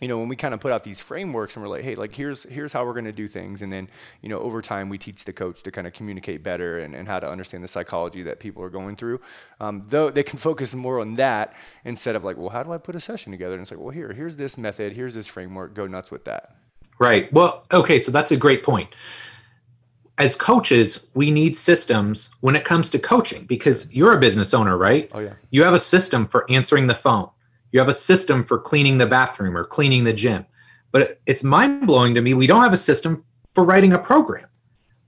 you 0.00 0.08
know, 0.08 0.18
when 0.18 0.28
we 0.28 0.34
kind 0.34 0.52
of 0.52 0.60
put 0.60 0.72
out 0.72 0.82
these 0.82 1.00
frameworks 1.00 1.54
and 1.54 1.62
we're 1.62 1.68
like, 1.68 1.84
hey, 1.84 1.94
like 1.94 2.14
here's 2.14 2.42
here's 2.44 2.72
how 2.72 2.84
we're 2.84 2.94
going 2.94 3.04
to 3.04 3.12
do 3.12 3.28
things, 3.28 3.62
and 3.62 3.72
then 3.72 3.88
you 4.22 4.28
know, 4.28 4.38
over 4.40 4.60
time 4.60 4.88
we 4.88 4.98
teach 4.98 5.24
the 5.24 5.32
coach 5.32 5.62
to 5.62 5.70
kind 5.70 5.86
of 5.86 5.92
communicate 5.92 6.42
better 6.42 6.78
and, 6.78 6.94
and 6.94 7.06
how 7.06 7.20
to 7.20 7.28
understand 7.28 7.62
the 7.62 7.68
psychology 7.68 8.22
that 8.24 8.40
people 8.40 8.62
are 8.62 8.70
going 8.70 8.96
through. 8.96 9.20
Um, 9.60 9.84
though 9.86 10.10
they 10.10 10.24
can 10.24 10.38
focus 10.50 10.74
more 10.74 11.00
on 11.00 11.14
that 11.14 11.54
instead 11.84 12.16
of 12.16 12.24
like, 12.24 12.36
well, 12.36 12.48
how 12.48 12.62
do 12.62 12.72
I 12.72 12.78
put 12.78 12.96
a 12.96 13.00
session 13.00 13.30
together? 13.30 13.54
And 13.54 13.62
it's 13.62 13.70
like, 13.70 13.80
well, 13.80 13.90
here, 13.90 14.12
here's 14.12 14.36
this 14.36 14.58
method, 14.58 14.92
here's 14.94 15.14
this 15.14 15.28
framework, 15.28 15.74
go 15.74 15.86
nuts 15.86 16.10
with 16.10 16.24
that. 16.24 16.56
Right. 16.98 17.32
Well, 17.32 17.64
okay, 17.72 17.98
so 17.98 18.10
that's 18.10 18.30
a 18.30 18.36
great 18.36 18.62
point. 18.62 18.88
As 20.18 20.36
coaches, 20.36 21.06
we 21.14 21.30
need 21.30 21.56
systems 21.56 22.30
when 22.40 22.54
it 22.54 22.64
comes 22.64 22.90
to 22.90 22.98
coaching 22.98 23.46
because 23.46 23.92
you're 23.92 24.12
a 24.12 24.20
business 24.20 24.54
owner, 24.54 24.76
right? 24.76 25.10
Oh 25.12 25.20
yeah. 25.20 25.34
You 25.50 25.64
have 25.64 25.74
a 25.74 25.78
system 25.78 26.26
for 26.28 26.48
answering 26.50 26.86
the 26.88 26.94
phone 26.94 27.30
you 27.74 27.80
have 27.80 27.88
a 27.88 27.94
system 27.94 28.44
for 28.44 28.56
cleaning 28.56 28.98
the 28.98 29.06
bathroom 29.06 29.56
or 29.56 29.64
cleaning 29.64 30.04
the 30.04 30.12
gym. 30.12 30.46
But 30.92 31.20
it's 31.26 31.42
mind 31.42 31.88
blowing 31.88 32.14
to 32.14 32.22
me. 32.22 32.32
We 32.32 32.46
don't 32.46 32.62
have 32.62 32.72
a 32.72 32.76
system 32.76 33.24
for 33.52 33.64
writing 33.64 33.92
a 33.92 33.98
program. 33.98 34.46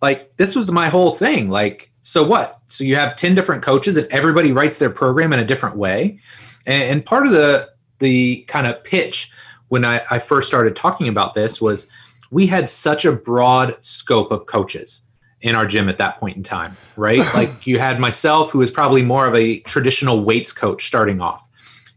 Like, 0.03 0.37
this 0.37 0.57
was 0.57 0.73
my 0.73 0.89
whole 0.89 1.13
thing. 1.13 1.49
Like, 1.49 1.93
so 2.03 2.27
what? 2.27 2.61
So 2.67 2.83
you 2.83 2.97
have 2.97 3.15
10 3.15 3.37
different 3.37 3.63
coaches 3.63 3.97
and 3.97 4.09
everybody 4.09 4.51
writes 4.51 4.81
their 4.81 4.91
program 4.91 5.33
in 5.33 5.39
a 5.39 5.45
different 5.45 5.77
way. 5.77 6.19
And, 6.67 6.83
and 6.83 7.07
part 7.07 7.27
of 7.27 7.33
the 7.33 7.71
the 8.01 8.43
kind 8.49 8.67
of 8.67 8.83
pitch 8.83 9.31
when 9.69 9.85
I, 9.85 10.03
I 10.11 10.19
first 10.19 10.49
started 10.49 10.75
talking 10.75 11.07
about 11.07 11.35
this 11.35 11.61
was 11.61 11.89
we 12.33 12.49
had 12.49 12.69
such 12.69 13.05
a 13.05 13.13
broad 13.13 13.77
scope 13.81 14.33
of 14.33 14.47
coaches 14.47 15.03
in 15.41 15.55
our 15.55 15.67
gym 15.67 15.89
at 15.89 15.99
that 15.99 16.19
point 16.19 16.37
in 16.37 16.43
time, 16.43 16.77
right? 16.97 17.19
like 17.35 17.65
you 17.67 17.79
had 17.79 18.01
myself, 18.01 18.51
who 18.51 18.59
was 18.59 18.73
probably 18.73 19.03
more 19.03 19.27
of 19.27 19.37
a 19.37 19.61
traditional 19.61 20.25
weights 20.25 20.53
coach 20.53 20.85
starting 20.85 21.21
off. 21.21 21.49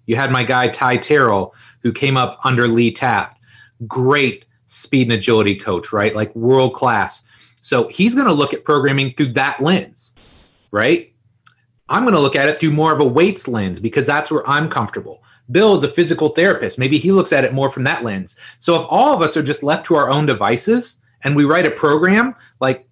You 0.10 0.16
had 0.16 0.32
my 0.32 0.44
guy 0.44 0.70
Ty 0.70 0.98
Terrell, 0.98 1.54
who 1.84 1.94
came 1.94 2.18
up 2.18 2.40
under 2.44 2.68
Lee 2.68 2.92
Taft, 2.92 3.38
great 3.86 4.46
speed 4.66 5.04
and 5.04 5.14
agility 5.14 5.56
coach, 5.56 5.94
right? 5.94 6.16
Like 6.16 6.36
world 6.36 6.74
class. 6.74 7.28
So 7.62 7.88
he's 7.90 8.16
going 8.16 8.26
to 8.26 8.34
look 8.34 8.52
at 8.52 8.66
programming 8.66 9.14
through 9.14 9.34
that 9.34 9.62
lens, 9.62 10.16
right? 10.72 11.14
I'm 11.90 12.02
going 12.02 12.16
to 12.16 12.20
look 12.20 12.36
at 12.36 12.48
it 12.48 12.60
through 12.60 12.72
more 12.72 12.92
of 12.92 13.00
a 13.00 13.06
weights 13.06 13.48
lens 13.48 13.80
because 13.80 14.08
that's 14.08 14.32
where 14.32 14.48
I'm 14.50 14.68
comfortable. 14.68 15.24
Bill 15.52 15.76
is 15.76 15.84
a 15.84 15.88
physical 15.88 16.30
therapist. 16.30 16.80
Maybe 16.80 16.98
he 16.98 17.12
looks 17.12 17.32
at 17.32 17.44
it 17.44 17.54
more 17.54 17.70
from 17.70 17.84
that 17.84 18.04
lens. 18.04 18.36
So 18.58 18.76
if 18.80 18.88
all 18.90 19.14
of 19.14 19.22
us 19.22 19.38
are 19.38 19.44
just 19.44 19.62
left 19.62 19.86
to 19.86 19.96
our 19.96 20.10
own 20.10 20.26
devices 20.26 21.04
and 21.24 21.36
we 21.36 21.46
write 21.46 21.68
a 21.68 21.72
program, 21.72 22.34
like 22.60 22.90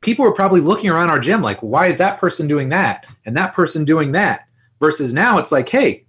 people 0.00 0.24
are 0.24 0.32
probably 0.32 0.62
looking 0.62 0.90
around 0.90 1.10
our 1.10 1.20
gym 1.20 1.42
like, 1.42 1.60
why 1.60 1.86
is 1.86 1.98
that 1.98 2.18
person 2.18 2.48
doing 2.48 2.70
that 2.70 3.06
and 3.24 3.36
that 3.36 3.54
person 3.54 3.84
doing 3.84 4.10
that? 4.12 4.48
Versus 4.80 5.12
now 5.12 5.38
it's 5.38 5.52
like, 5.52 5.68
hey, 5.68 6.06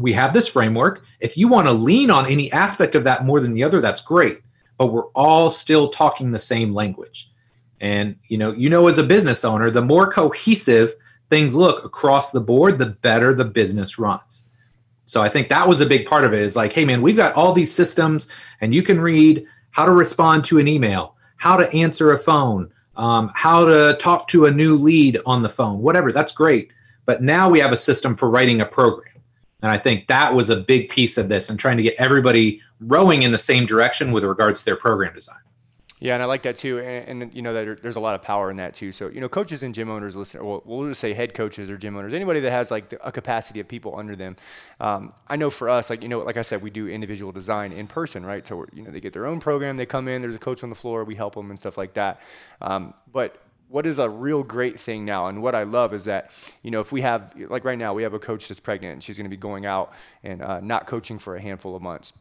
we 0.00 0.12
have 0.14 0.32
this 0.32 0.48
framework. 0.48 1.04
If 1.20 1.36
you 1.36 1.48
want 1.48 1.66
to 1.66 1.72
lean 1.72 2.10
on 2.10 2.26
any 2.26 2.50
aspect 2.52 2.94
of 2.94 3.04
that 3.04 3.24
more 3.24 3.40
than 3.40 3.52
the 3.52 3.62
other, 3.62 3.80
that's 3.80 4.00
great. 4.00 4.40
But 4.78 4.86
we're 4.86 5.08
all 5.08 5.50
still 5.50 5.88
talking 5.88 6.30
the 6.30 6.38
same 6.38 6.74
language. 6.74 7.30
And 7.80 8.16
you 8.28 8.38
know, 8.38 8.52
you 8.52 8.70
know, 8.70 8.88
as 8.88 8.98
a 8.98 9.02
business 9.02 9.44
owner, 9.44 9.70
the 9.70 9.82
more 9.82 10.10
cohesive 10.10 10.94
things 11.28 11.54
look 11.54 11.84
across 11.84 12.32
the 12.32 12.40
board, 12.40 12.78
the 12.78 12.86
better 12.86 13.32
the 13.32 13.44
business 13.44 13.98
runs. 13.98 14.50
So 15.04 15.22
I 15.22 15.28
think 15.28 15.48
that 15.48 15.66
was 15.66 15.80
a 15.80 15.86
big 15.86 16.06
part 16.06 16.24
of 16.24 16.32
it 16.32 16.40
is 16.40 16.56
like, 16.56 16.72
hey 16.72 16.84
man, 16.84 17.02
we've 17.02 17.16
got 17.16 17.34
all 17.34 17.52
these 17.52 17.72
systems 17.72 18.28
and 18.60 18.74
you 18.74 18.82
can 18.82 19.00
read 19.00 19.46
how 19.70 19.86
to 19.86 19.92
respond 19.92 20.44
to 20.44 20.58
an 20.58 20.68
email, 20.68 21.16
how 21.36 21.56
to 21.56 21.72
answer 21.72 22.12
a 22.12 22.18
phone, 22.18 22.70
um, 22.96 23.30
how 23.34 23.64
to 23.64 23.96
talk 23.98 24.28
to 24.28 24.46
a 24.46 24.50
new 24.50 24.76
lead 24.76 25.18
on 25.26 25.42
the 25.42 25.48
phone, 25.48 25.80
whatever. 25.80 26.12
That's 26.12 26.32
great. 26.32 26.70
But 27.06 27.22
now 27.22 27.48
we 27.48 27.58
have 27.60 27.72
a 27.72 27.76
system 27.76 28.14
for 28.14 28.28
writing 28.28 28.60
a 28.60 28.66
program. 28.66 29.09
And 29.62 29.70
I 29.70 29.78
think 29.78 30.06
that 30.06 30.34
was 30.34 30.50
a 30.50 30.56
big 30.56 30.88
piece 30.88 31.18
of 31.18 31.28
this 31.28 31.50
and 31.50 31.58
trying 31.58 31.76
to 31.76 31.82
get 31.82 31.94
everybody 31.98 32.62
rowing 32.80 33.22
in 33.22 33.32
the 33.32 33.38
same 33.38 33.66
direction 33.66 34.12
with 34.12 34.24
regards 34.24 34.60
to 34.60 34.64
their 34.64 34.76
program 34.76 35.12
design. 35.12 35.36
Yeah, 36.02 36.14
and 36.14 36.22
I 36.22 36.26
like 36.26 36.42
that 36.42 36.56
too. 36.56 36.78
And, 36.78 37.22
and 37.22 37.34
you 37.34 37.42
know, 37.42 37.52
that 37.52 37.82
there's 37.82 37.96
a 37.96 38.00
lot 38.00 38.14
of 38.14 38.22
power 38.22 38.50
in 38.50 38.56
that 38.56 38.74
too. 38.74 38.90
So, 38.90 39.08
you 39.08 39.20
know, 39.20 39.28
coaches 39.28 39.62
and 39.62 39.74
gym 39.74 39.90
owners 39.90 40.16
listen, 40.16 40.42
well, 40.42 40.62
we'll 40.64 40.88
just 40.88 41.00
say 41.00 41.12
head 41.12 41.34
coaches 41.34 41.68
or 41.68 41.76
gym 41.76 41.94
owners, 41.94 42.14
anybody 42.14 42.40
that 42.40 42.50
has 42.50 42.70
like 42.70 42.94
a 43.02 43.12
capacity 43.12 43.60
of 43.60 43.68
people 43.68 43.94
under 43.98 44.16
them. 44.16 44.34
Um, 44.80 45.12
I 45.28 45.36
know 45.36 45.50
for 45.50 45.68
us, 45.68 45.90
like, 45.90 46.02
you 46.02 46.08
know, 46.08 46.20
like 46.20 46.38
I 46.38 46.42
said, 46.42 46.62
we 46.62 46.70
do 46.70 46.88
individual 46.88 47.32
design 47.32 47.72
in 47.72 47.86
person, 47.86 48.24
right? 48.24 48.48
So, 48.48 48.64
you 48.72 48.82
know, 48.82 48.90
they 48.90 49.00
get 49.00 49.12
their 49.12 49.26
own 49.26 49.40
program, 49.40 49.76
they 49.76 49.84
come 49.84 50.08
in, 50.08 50.22
there's 50.22 50.34
a 50.34 50.38
coach 50.38 50.64
on 50.64 50.70
the 50.70 50.74
floor, 50.74 51.04
we 51.04 51.16
help 51.16 51.34
them 51.34 51.50
and 51.50 51.58
stuff 51.58 51.76
like 51.76 51.92
that. 51.94 52.22
Um, 52.62 52.94
but 53.12 53.42
what 53.70 53.86
is 53.86 53.98
a 53.98 54.10
real 54.10 54.42
great 54.42 54.78
thing 54.78 55.04
now 55.04 55.28
and 55.28 55.42
what 55.42 55.54
i 55.54 55.62
love 55.62 55.94
is 55.94 56.04
that 56.04 56.30
you 56.62 56.70
know 56.70 56.80
if 56.80 56.90
we 56.92 57.00
have 57.00 57.34
like 57.48 57.64
right 57.64 57.78
now 57.78 57.94
we 57.94 58.02
have 58.02 58.14
a 58.14 58.18
coach 58.18 58.48
that's 58.48 58.60
pregnant 58.60 58.92
and 58.92 59.02
she's 59.02 59.16
going 59.16 59.24
to 59.24 59.30
be 59.30 59.36
going 59.36 59.64
out 59.64 59.92
and 60.22 60.42
uh, 60.42 60.60
not 60.60 60.86
coaching 60.86 61.18
for 61.18 61.36
a 61.36 61.40
handful 61.40 61.76
of 61.76 61.82
months 61.82 62.12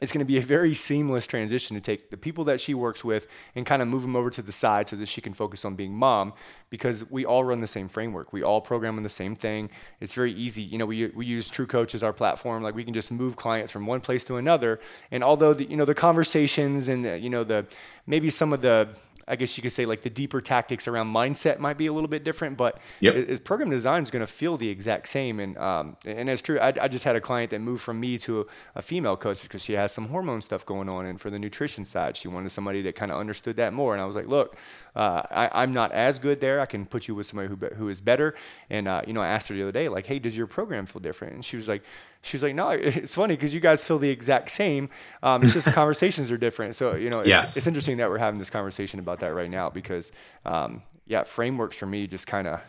it's 0.00 0.12
going 0.12 0.24
to 0.24 0.28
be 0.28 0.38
a 0.38 0.42
very 0.42 0.74
seamless 0.74 1.26
transition 1.26 1.74
to 1.74 1.80
take 1.80 2.10
the 2.10 2.16
people 2.16 2.44
that 2.44 2.60
she 2.60 2.72
works 2.72 3.02
with 3.02 3.26
and 3.56 3.66
kind 3.66 3.82
of 3.82 3.88
move 3.88 4.02
them 4.02 4.14
over 4.14 4.30
to 4.30 4.42
the 4.42 4.52
side 4.52 4.88
so 4.88 4.96
that 4.96 5.08
she 5.08 5.20
can 5.20 5.34
focus 5.34 5.64
on 5.64 5.74
being 5.74 5.92
mom 5.92 6.32
because 6.70 7.08
we 7.10 7.24
all 7.24 7.42
run 7.42 7.60
the 7.60 7.66
same 7.66 7.88
framework. 7.88 8.32
We 8.32 8.42
all 8.42 8.60
program 8.60 8.96
on 8.96 9.02
the 9.02 9.08
same 9.08 9.34
thing. 9.34 9.70
It's 10.00 10.14
very 10.14 10.32
easy. 10.32 10.62
You 10.62 10.78
know, 10.78 10.86
we, 10.86 11.06
we 11.08 11.26
use 11.26 11.50
True 11.50 11.66
Coach 11.66 11.94
as 11.94 12.02
our 12.04 12.12
platform. 12.12 12.62
Like 12.62 12.76
we 12.76 12.84
can 12.84 12.94
just 12.94 13.10
move 13.10 13.34
clients 13.34 13.72
from 13.72 13.86
one 13.86 14.00
place 14.00 14.24
to 14.26 14.36
another. 14.36 14.78
And 15.10 15.24
although 15.24 15.52
the, 15.52 15.64
you 15.64 15.76
know, 15.76 15.84
the 15.84 15.96
conversations 15.96 16.86
and, 16.86 17.04
the, 17.04 17.18
you 17.18 17.30
know, 17.30 17.42
the, 17.42 17.66
maybe 18.06 18.30
some 18.30 18.52
of 18.52 18.62
the, 18.62 18.88
I 19.28 19.36
guess 19.36 19.56
you 19.56 19.62
could 19.62 19.72
say 19.72 19.86
like 19.86 20.02
the 20.02 20.10
deeper 20.10 20.40
tactics 20.40 20.88
around 20.88 21.12
mindset 21.12 21.58
might 21.58 21.76
be 21.76 21.86
a 21.86 21.92
little 21.92 22.08
bit 22.08 22.24
different, 22.24 22.56
but 22.56 22.80
yep. 23.00 23.14
it, 23.14 23.44
program 23.44 23.70
design 23.70 24.02
is 24.02 24.10
going 24.10 24.26
to 24.26 24.32
feel 24.32 24.56
the 24.56 24.68
exact 24.68 25.08
same. 25.08 25.40
And 25.40 25.56
um, 25.58 25.96
and 26.04 26.28
it's 26.28 26.42
true. 26.42 26.58
I, 26.58 26.72
I, 26.80 26.88
just 26.88 27.04
had 27.04 27.16
a 27.16 27.20
client 27.20 27.50
that 27.50 27.60
moved 27.60 27.82
from 27.82 28.00
me 28.00 28.18
to 28.18 28.40
a, 28.40 28.44
a, 28.76 28.82
female 28.82 29.16
coach 29.16 29.42
because 29.42 29.62
she 29.62 29.74
has 29.74 29.92
some 29.92 30.08
hormone 30.08 30.40
stuff 30.40 30.64
going 30.64 30.88
on, 30.88 31.06
and 31.06 31.20
for 31.20 31.30
the 31.30 31.38
nutrition 31.38 31.84
side, 31.84 32.16
she 32.16 32.28
wanted 32.28 32.50
somebody 32.50 32.82
that 32.82 32.94
kind 32.94 33.12
of 33.12 33.18
understood 33.18 33.56
that 33.56 33.72
more. 33.72 33.92
And 33.92 34.02
I 34.02 34.06
was 34.06 34.16
like, 34.16 34.26
look, 34.26 34.56
uh, 34.96 35.22
I, 35.30 35.62
am 35.62 35.72
not 35.72 35.92
as 35.92 36.18
good 36.18 36.40
there. 36.40 36.60
I 36.60 36.66
can 36.66 36.86
put 36.86 37.06
you 37.06 37.14
with 37.14 37.26
somebody 37.26 37.48
who 37.48 37.56
who 37.74 37.88
is 37.88 38.00
better. 38.00 38.34
And 38.70 38.88
uh, 38.88 39.02
you 39.06 39.12
know, 39.12 39.22
I 39.22 39.28
asked 39.28 39.48
her 39.48 39.54
the 39.54 39.62
other 39.62 39.72
day, 39.72 39.88
like, 39.88 40.06
hey, 40.06 40.18
does 40.18 40.36
your 40.36 40.46
program 40.46 40.86
feel 40.86 41.00
different? 41.00 41.34
And 41.34 41.44
she 41.44 41.56
was 41.56 41.68
like, 41.68 41.82
she 42.22 42.36
was 42.36 42.42
like, 42.42 42.54
no, 42.54 42.68
it's 42.70 43.14
funny 43.14 43.34
because 43.34 43.54
you 43.54 43.60
guys 43.60 43.84
feel 43.84 43.98
the 43.98 44.10
exact 44.10 44.50
same. 44.50 44.90
Um, 45.22 45.42
it's 45.42 45.52
just 45.52 45.66
the 45.66 45.72
conversations 45.82 46.30
are 46.30 46.38
different. 46.38 46.74
So, 46.74 46.94
you 46.94 47.10
know, 47.10 47.20
it's, 47.20 47.28
yes. 47.28 47.56
it's, 47.56 47.66
interesting 47.66 47.98
that 47.98 48.10
we're 48.10 48.18
having 48.18 48.38
this 48.38 48.50
conversation 48.50 49.00
about 49.00 49.20
that 49.20 49.34
right 49.34 49.50
now 49.50 49.70
because, 49.70 50.12
um, 50.44 50.82
yeah, 51.06 51.24
frameworks 51.24 51.76
for 51.78 51.86
me 51.86 52.06
just 52.06 52.26
kind 52.26 52.46
of, 52.46 52.60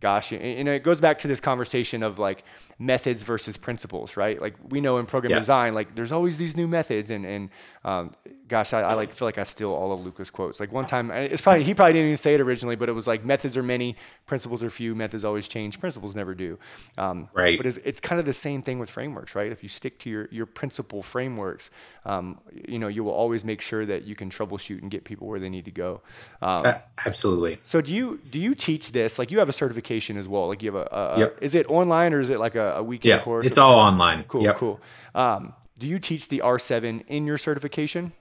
gosh, 0.00 0.32
and, 0.32 0.42
and 0.42 0.68
it 0.68 0.82
goes 0.82 1.00
back 1.00 1.18
to 1.18 1.28
this 1.28 1.40
conversation 1.40 2.02
of 2.02 2.18
like, 2.18 2.44
methods 2.78 3.22
versus 3.22 3.56
principles, 3.56 4.16
right? 4.16 4.40
Like 4.40 4.54
we 4.68 4.80
know 4.80 4.98
in 4.98 5.06
program 5.06 5.30
yes. 5.30 5.42
design, 5.42 5.74
like 5.74 5.94
there's 5.94 6.12
always 6.12 6.36
these 6.36 6.56
new 6.56 6.66
methods, 6.66 7.10
and 7.10 7.24
and 7.24 7.50
um, 7.84 8.14
gosh, 8.48 8.72
I, 8.72 8.82
I, 8.82 8.94
like 8.94 9.12
feel 9.12 9.26
like 9.26 9.38
I 9.38 9.44
steal 9.44 9.72
all 9.72 9.92
of 9.92 10.04
Luka's 10.04 10.30
quotes. 10.30 10.60
Like 10.60 10.72
one 10.72 10.86
time, 10.86 11.10
it's 11.10 11.40
probably 11.40 11.64
he 11.64 11.72
probably 11.72 11.94
didn't 11.94 12.06
even 12.06 12.16
say 12.16 12.34
it 12.34 12.40
originally, 12.40 12.76
but 12.76 12.88
it 12.88 12.92
was 12.92 13.06
like 13.06 13.24
methods 13.24 13.56
are 13.56 13.62
many, 13.62 13.96
principles 14.26 14.62
are 14.62 14.70
few, 14.70 14.94
methods 14.94 15.24
always 15.24 15.48
change, 15.48 15.80
principles 15.80 16.14
never 16.14 16.34
do. 16.34 16.58
Um, 16.98 17.28
right. 17.32 17.56
But 17.56 17.66
it's, 17.66 17.78
it's 17.78 18.00
kind 18.00 18.18
of 18.18 18.26
the 18.26 18.32
same 18.32 18.60
thing 18.60 18.78
with 18.78 18.90
frameworks, 18.90 19.34
right? 19.34 19.50
If 19.50 19.62
you 19.62 19.68
stick 19.68 19.98
to 20.00 20.10
your 20.10 20.28
your 20.30 20.46
principle 20.46 21.02
frameworks, 21.02 21.70
um, 22.04 22.38
you 22.68 22.78
know 22.78 22.88
you 22.88 23.04
will 23.04 23.12
always 23.12 23.44
make 23.44 23.60
sure 23.60 23.86
that 23.86 24.04
you 24.04 24.14
can 24.14 24.30
troubleshoot 24.30 24.82
and 24.82 24.90
get 24.90 25.04
people 25.04 25.26
where 25.26 25.40
they 25.40 25.48
need 25.48 25.64
to 25.64 25.70
go. 25.70 26.02
Um, 26.42 26.62
uh, 26.64 26.78
absolutely. 27.06 27.58
So 27.62 27.80
do 27.80 27.92
you 27.92 28.20
do 28.30 28.38
you 28.38 28.54
teach 28.54 28.92
this? 28.92 29.18
Like 29.18 29.30
you 29.30 29.38
have 29.38 29.48
a 29.48 29.52
certification 29.52 30.16
as 30.16 30.28
well. 30.28 30.48
Like 30.48 30.62
you 30.62 30.72
have 30.72 30.86
a, 30.86 30.88
a, 30.94 31.14
a 31.14 31.18
yep. 31.20 31.38
is 31.40 31.54
it 31.54 31.68
online 31.70 32.12
or 32.12 32.20
is 32.20 32.28
it 32.28 32.38
like 32.38 32.54
a 32.54 32.65
a, 32.74 32.82
weekend 32.82 33.10
yeah, 33.10 33.22
course? 33.22 33.46
It's 33.46 33.58
all 33.58 33.78
online. 33.78 34.24
Cool, 34.28 34.42
yep. 34.42 34.56
cool. 34.56 34.80
Um, 35.14 35.54
do 35.78 35.86
you 35.86 35.98
teach 35.98 36.28
the 36.28 36.42
R7 36.44 37.04
in 37.06 37.26
your 37.26 37.38
certification? 37.38 38.12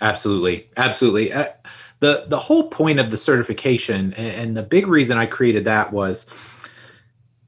Absolutely, 0.00 0.68
absolutely. 0.76 1.32
Uh, 1.32 1.46
the 2.00 2.24
The 2.28 2.38
whole 2.38 2.68
point 2.68 2.98
of 2.98 3.10
the 3.10 3.18
certification, 3.18 4.12
and, 4.14 4.32
and 4.34 4.56
the 4.56 4.62
big 4.62 4.86
reason 4.86 5.18
I 5.18 5.26
created 5.26 5.64
that 5.66 5.92
was, 5.92 6.26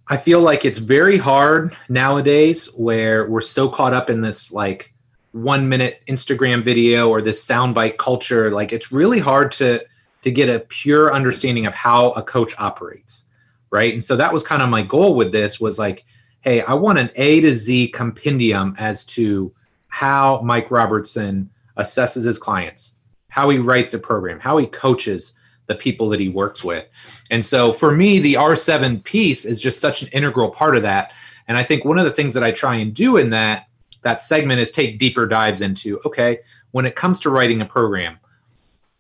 I 0.07 0.17
feel 0.17 0.41
like 0.41 0.65
it's 0.65 0.79
very 0.79 1.17
hard 1.17 1.77
nowadays 1.89 2.67
where 2.75 3.29
we're 3.29 3.41
so 3.41 3.69
caught 3.69 3.95
up 3.95 4.11
in 4.11 4.21
this 4.21 4.53
like 4.53 4.93
one 5.33 5.69
minute 5.69 6.03
Instagram 6.07 6.63
video 6.63 7.09
or 7.09 7.21
this 7.21 7.45
soundbite 7.47 7.97
culture. 7.97 8.51
Like 8.51 8.73
it's 8.73 8.93
really 8.93 9.19
hard 9.19 9.51
to 9.53 9.85
to 10.23 10.31
get 10.31 10.49
a 10.49 10.61
pure 10.61 11.13
understanding 11.13 11.67
of 11.67 11.75
how 11.75 12.13
a 12.13 12.23
coach 12.23 12.55
operates, 12.59 13.25
right? 13.71 13.93
And 13.93 14.03
so 14.03 14.17
that 14.17 14.33
was 14.33 14.43
kind 14.43 14.63
of 14.63 14.69
my 14.69 14.83
goal 14.83 15.17
with 15.17 15.33
this 15.33 15.61
was 15.61 15.79
like 15.79 16.05
hey, 16.45 16.61
I 16.61 16.75
want 16.75 16.99
an 16.99 17.11
A 17.17 17.41
to 17.41 17.55
Z 17.55 17.89
compendium 17.89 18.77
as 18.79 19.03
to 19.07 19.53
how 19.89 20.43
Mike 20.43 20.71
Robertson 20.71 21.49
assesses 21.79 22.25
his 22.25 22.39
clients, 22.39 22.97
how 23.29 23.49
he 23.49 23.59
writes 23.59 23.95
a 23.95 23.99
program, 23.99 24.39
how 24.39 24.59
he 24.59 24.67
coaches 24.67 25.33
the 25.67 25.75
people 25.75 26.11
that 26.11 26.21
he 26.21 26.29
works 26.29 26.63
with. 26.63 26.87
And 27.31 27.45
so 27.45 27.73
for 27.73 27.97
me, 27.97 28.19
the 28.19 28.35
R7 28.35 29.03
piece 29.05 29.47
is 29.47 29.59
just 29.59 29.81
such 29.81 30.03
an 30.03 30.09
integral 30.13 30.51
part 30.51 30.77
of 30.77 30.83
that. 30.83 31.13
And 31.49 31.57
I 31.57 31.63
think 31.63 31.87
one 31.87 31.99
of 31.99 32.05
the 32.05 32.11
things 32.11 32.35
that 32.35 32.45
I 32.45 32.51
try 32.51 32.77
and 32.77 32.93
do 32.93 33.17
in 33.17 33.31
that 33.31 33.67
that 34.03 34.21
segment 34.21 34.61
is 34.61 34.71
take 34.71 34.99
deeper 34.99 35.27
dives 35.27 35.63
into 35.63 35.99
okay, 36.05 36.41
when 36.73 36.85
it 36.85 36.95
comes 36.95 37.21
to 37.21 37.31
writing 37.31 37.63
a 37.63 37.65
program, 37.65 38.19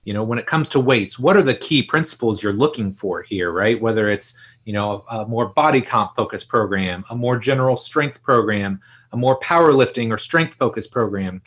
you 0.05 0.15
know, 0.15 0.25
when 0.25 0.39
it 0.39 0.47
comes 0.47 0.71
to 0.71 0.81
weights, 0.81 1.19
what 1.19 1.37
are 1.37 1.43
the 1.43 1.55
key 1.55 1.83
principles 1.83 2.43
you're 2.43 2.55
looking 2.55 2.91
for 2.91 3.21
here, 3.21 3.53
right? 3.53 3.79
Whether 3.79 4.09
it's 4.09 4.35
you 4.65 4.73
know, 4.73 5.05
a 5.11 5.27
more 5.27 5.47
body 5.47 5.83
comp 5.83 6.17
focused 6.17 6.49
program, 6.49 7.05
a 7.11 7.17
more 7.17 7.39
general 7.39 7.77
strength 7.77 8.23
program, 8.23 8.81
a 9.13 9.17
more 9.17 9.39
powerlifting 9.41 10.11
or 10.11 10.19
strength 10.19 10.55
focused 10.55 10.91
program. 10.91 11.43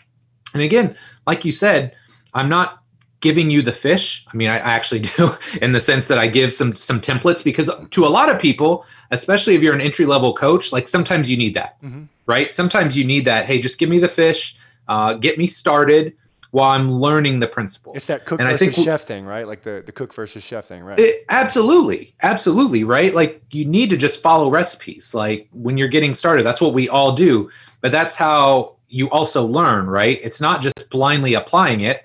And 0.53 0.63
again, 0.63 0.95
like 1.25 1.43
you 1.45 1.51
said, 1.51 1.95
I'm 2.33 2.49
not 2.49 2.83
giving 3.19 3.49
you 3.49 3.61
the 3.61 3.71
fish. 3.71 4.25
I 4.31 4.37
mean, 4.37 4.49
I, 4.49 4.57
actually 4.57 4.99
do 5.17 5.31
in 5.61 5.71
the 5.71 5.79
sense 5.79 6.07
that 6.07 6.17
I 6.17 6.27
give 6.27 6.53
some 6.53 6.75
some 6.75 7.01
templates 7.01 7.43
because 7.43 7.69
to 7.91 8.05
a 8.05 8.09
lot 8.09 8.29
of 8.29 8.39
people, 8.39 8.85
especially 9.11 9.55
if 9.55 9.61
you're 9.61 9.73
an 9.73 9.81
entry 9.81 10.05
level 10.05 10.33
coach, 10.33 10.71
like 10.71 10.87
sometimes 10.87 11.29
you 11.29 11.37
need 11.37 11.55
that, 11.55 11.81
mm-hmm. 11.81 12.03
right? 12.25 12.51
Sometimes 12.51 12.95
you 12.95 13.03
need 13.03 13.25
that. 13.25 13.45
Hey, 13.45 13.59
just 13.59 13.79
give 13.79 13.89
me 13.89 13.99
the 13.99 14.09
fish, 14.09 14.57
uh, 14.87 15.13
get 15.13 15.37
me 15.37 15.47
started 15.47 16.15
while 16.51 16.71
I'm 16.71 16.91
learning 16.91 17.39
the 17.39 17.47
principles. 17.47 17.95
It's 17.95 18.07
that 18.07 18.25
cook 18.25 18.39
and 18.39 18.49
versus 18.49 18.61
I 18.67 18.71
think 18.71 18.85
chef 18.85 19.03
thing, 19.03 19.25
right? 19.25 19.47
Like 19.47 19.63
the, 19.63 19.83
the 19.85 19.91
cook 19.91 20.13
versus 20.13 20.43
chef 20.43 20.65
thing, 20.65 20.83
right? 20.83 20.99
It, 20.99 21.25
absolutely. 21.29 22.15
Absolutely, 22.21 22.83
right? 22.83 23.13
Like 23.13 23.41
you 23.51 23.65
need 23.65 23.89
to 23.89 23.97
just 23.97 24.21
follow 24.21 24.49
recipes. 24.49 25.13
Like 25.13 25.49
when 25.51 25.77
you're 25.77 25.87
getting 25.87 26.13
started, 26.13 26.45
that's 26.45 26.61
what 26.61 26.73
we 26.73 26.89
all 26.89 27.11
do. 27.11 27.49
But 27.81 27.91
that's 27.91 28.15
how 28.15 28.77
you 28.87 29.09
also 29.09 29.45
learn, 29.45 29.87
right? 29.87 30.19
It's 30.23 30.41
not 30.41 30.61
just 30.61 30.89
blindly 30.89 31.33
applying 31.33 31.81
it 31.81 32.03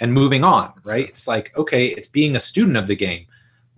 and 0.00 0.12
moving 0.12 0.44
on, 0.44 0.72
right? 0.84 1.08
It's 1.08 1.26
like, 1.26 1.56
okay, 1.56 1.86
it's 1.86 2.08
being 2.08 2.36
a 2.36 2.40
student 2.40 2.76
of 2.76 2.86
the 2.86 2.96
game. 2.96 3.26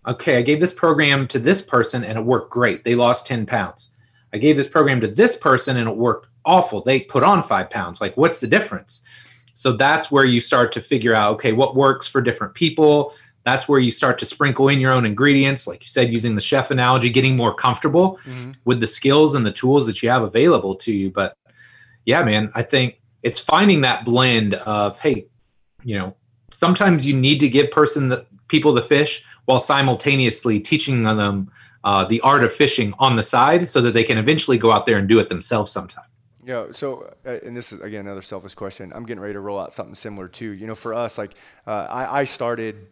Okay, 0.07 0.37
I 0.37 0.43
gave 0.43 0.61
this 0.61 0.75
program 0.75 1.27
to 1.29 1.39
this 1.39 1.63
person 1.63 2.05
and 2.05 2.19
it 2.19 2.25
worked 2.25 2.51
great. 2.53 2.85
They 2.85 2.95
lost 2.95 3.27
10 3.27 3.47
pounds. 3.47 3.91
I 4.33 4.39
gave 4.39 4.57
this 4.57 4.69
program 4.69 5.01
to 5.01 5.09
this 5.09 5.37
person 5.37 5.79
and 5.79 5.89
it 5.89 5.97
worked 5.97 6.29
awful. 6.45 6.83
They 6.83 7.01
put 7.01 7.23
on 7.23 7.43
five 7.43 7.71
pounds. 7.71 8.01
Like, 8.01 8.17
what's 8.17 8.41
the 8.41 8.47
difference? 8.47 9.03
So 9.55 9.73
that's 9.73 10.11
where 10.11 10.25
you 10.25 10.41
start 10.41 10.73
to 10.73 10.81
figure 10.81 11.15
out, 11.15 11.35
okay, 11.35 11.53
what 11.53 11.75
works 11.75 12.07
for 12.07 12.21
different 12.21 12.55
people. 12.55 13.15
That's 13.45 13.69
where 13.69 13.79
you 13.79 13.91
start 13.91 14.19
to 14.19 14.27
sprinkle 14.27 14.69
in 14.69 14.81
your 14.81 14.93
own 14.93 15.05
ingredients, 15.05 15.67
like 15.67 15.83
you 15.83 15.89
said, 15.89 16.13
using 16.13 16.35
the 16.35 16.41
chef 16.41 16.71
analogy, 16.71 17.11
getting 17.11 17.37
more 17.37 17.55
comfortable 17.55 18.19
mm-hmm. 18.25 18.53
with 18.65 18.81
the 18.81 18.87
skills 18.87 19.35
and 19.35 19.47
the 19.47 19.53
tools 19.53 19.87
that 19.87 20.03
you 20.03 20.11
have 20.11 20.23
available 20.23 20.75
to 20.77 20.93
you. 20.93 21.11
But 21.11 21.37
yeah, 22.05 22.23
man, 22.23 22.51
I 22.55 22.63
think 22.63 23.01
it's 23.23 23.41
finding 23.41 23.83
that 23.83 24.05
blend 24.05 24.55
of, 24.55 24.99
hey, 24.99 25.27
you 25.83 25.99
know, 25.99 26.17
sometimes 26.53 27.07
you 27.07 27.15
need 27.15 27.39
to 27.41 27.49
give 27.49 27.71
person 27.71 28.09
the 28.09 28.27
people 28.49 28.73
the 28.73 28.83
fish 28.83 29.25
while 29.45 29.61
simultaneously 29.61 30.61
teaching 30.61 31.03
them 31.03 31.51
uh, 31.85 32.05
the 32.05 32.21
art 32.23 32.43
of 32.45 32.53
fishing 32.53 32.95
on 32.99 33.15
the 33.15 33.23
side 33.23 33.69
so 33.69 33.81
that 33.83 33.93
they 33.93 34.05
can 34.05 34.19
eventually 34.19 34.59
go 34.59 34.73
out 34.73 34.87
there 34.87 34.97
and 34.99 35.09
do 35.09 35.19
it 35.19 35.29
themselves 35.29 35.71
sometime. 35.71 36.05
Yeah. 36.45 36.67
So, 36.73 37.15
uh, 37.27 37.39
and 37.45 37.57
this 37.57 37.73
is 37.73 37.81
again 37.81 38.07
another 38.07 38.23
selfish 38.23 38.55
question. 38.55 38.93
I'm 38.95 39.07
getting 39.07 39.21
ready 39.21 39.35
to 39.35 39.41
roll 39.41 39.59
out 39.59 39.75
something 39.75 39.95
similar 39.95 40.29
too. 40.29 40.51
You 40.51 40.67
know, 40.67 40.75
for 40.75 40.95
us, 40.95 41.19
like 41.19 41.35
uh, 41.67 41.71
I, 41.71 42.21
I, 42.21 42.25
started, 42.25 42.87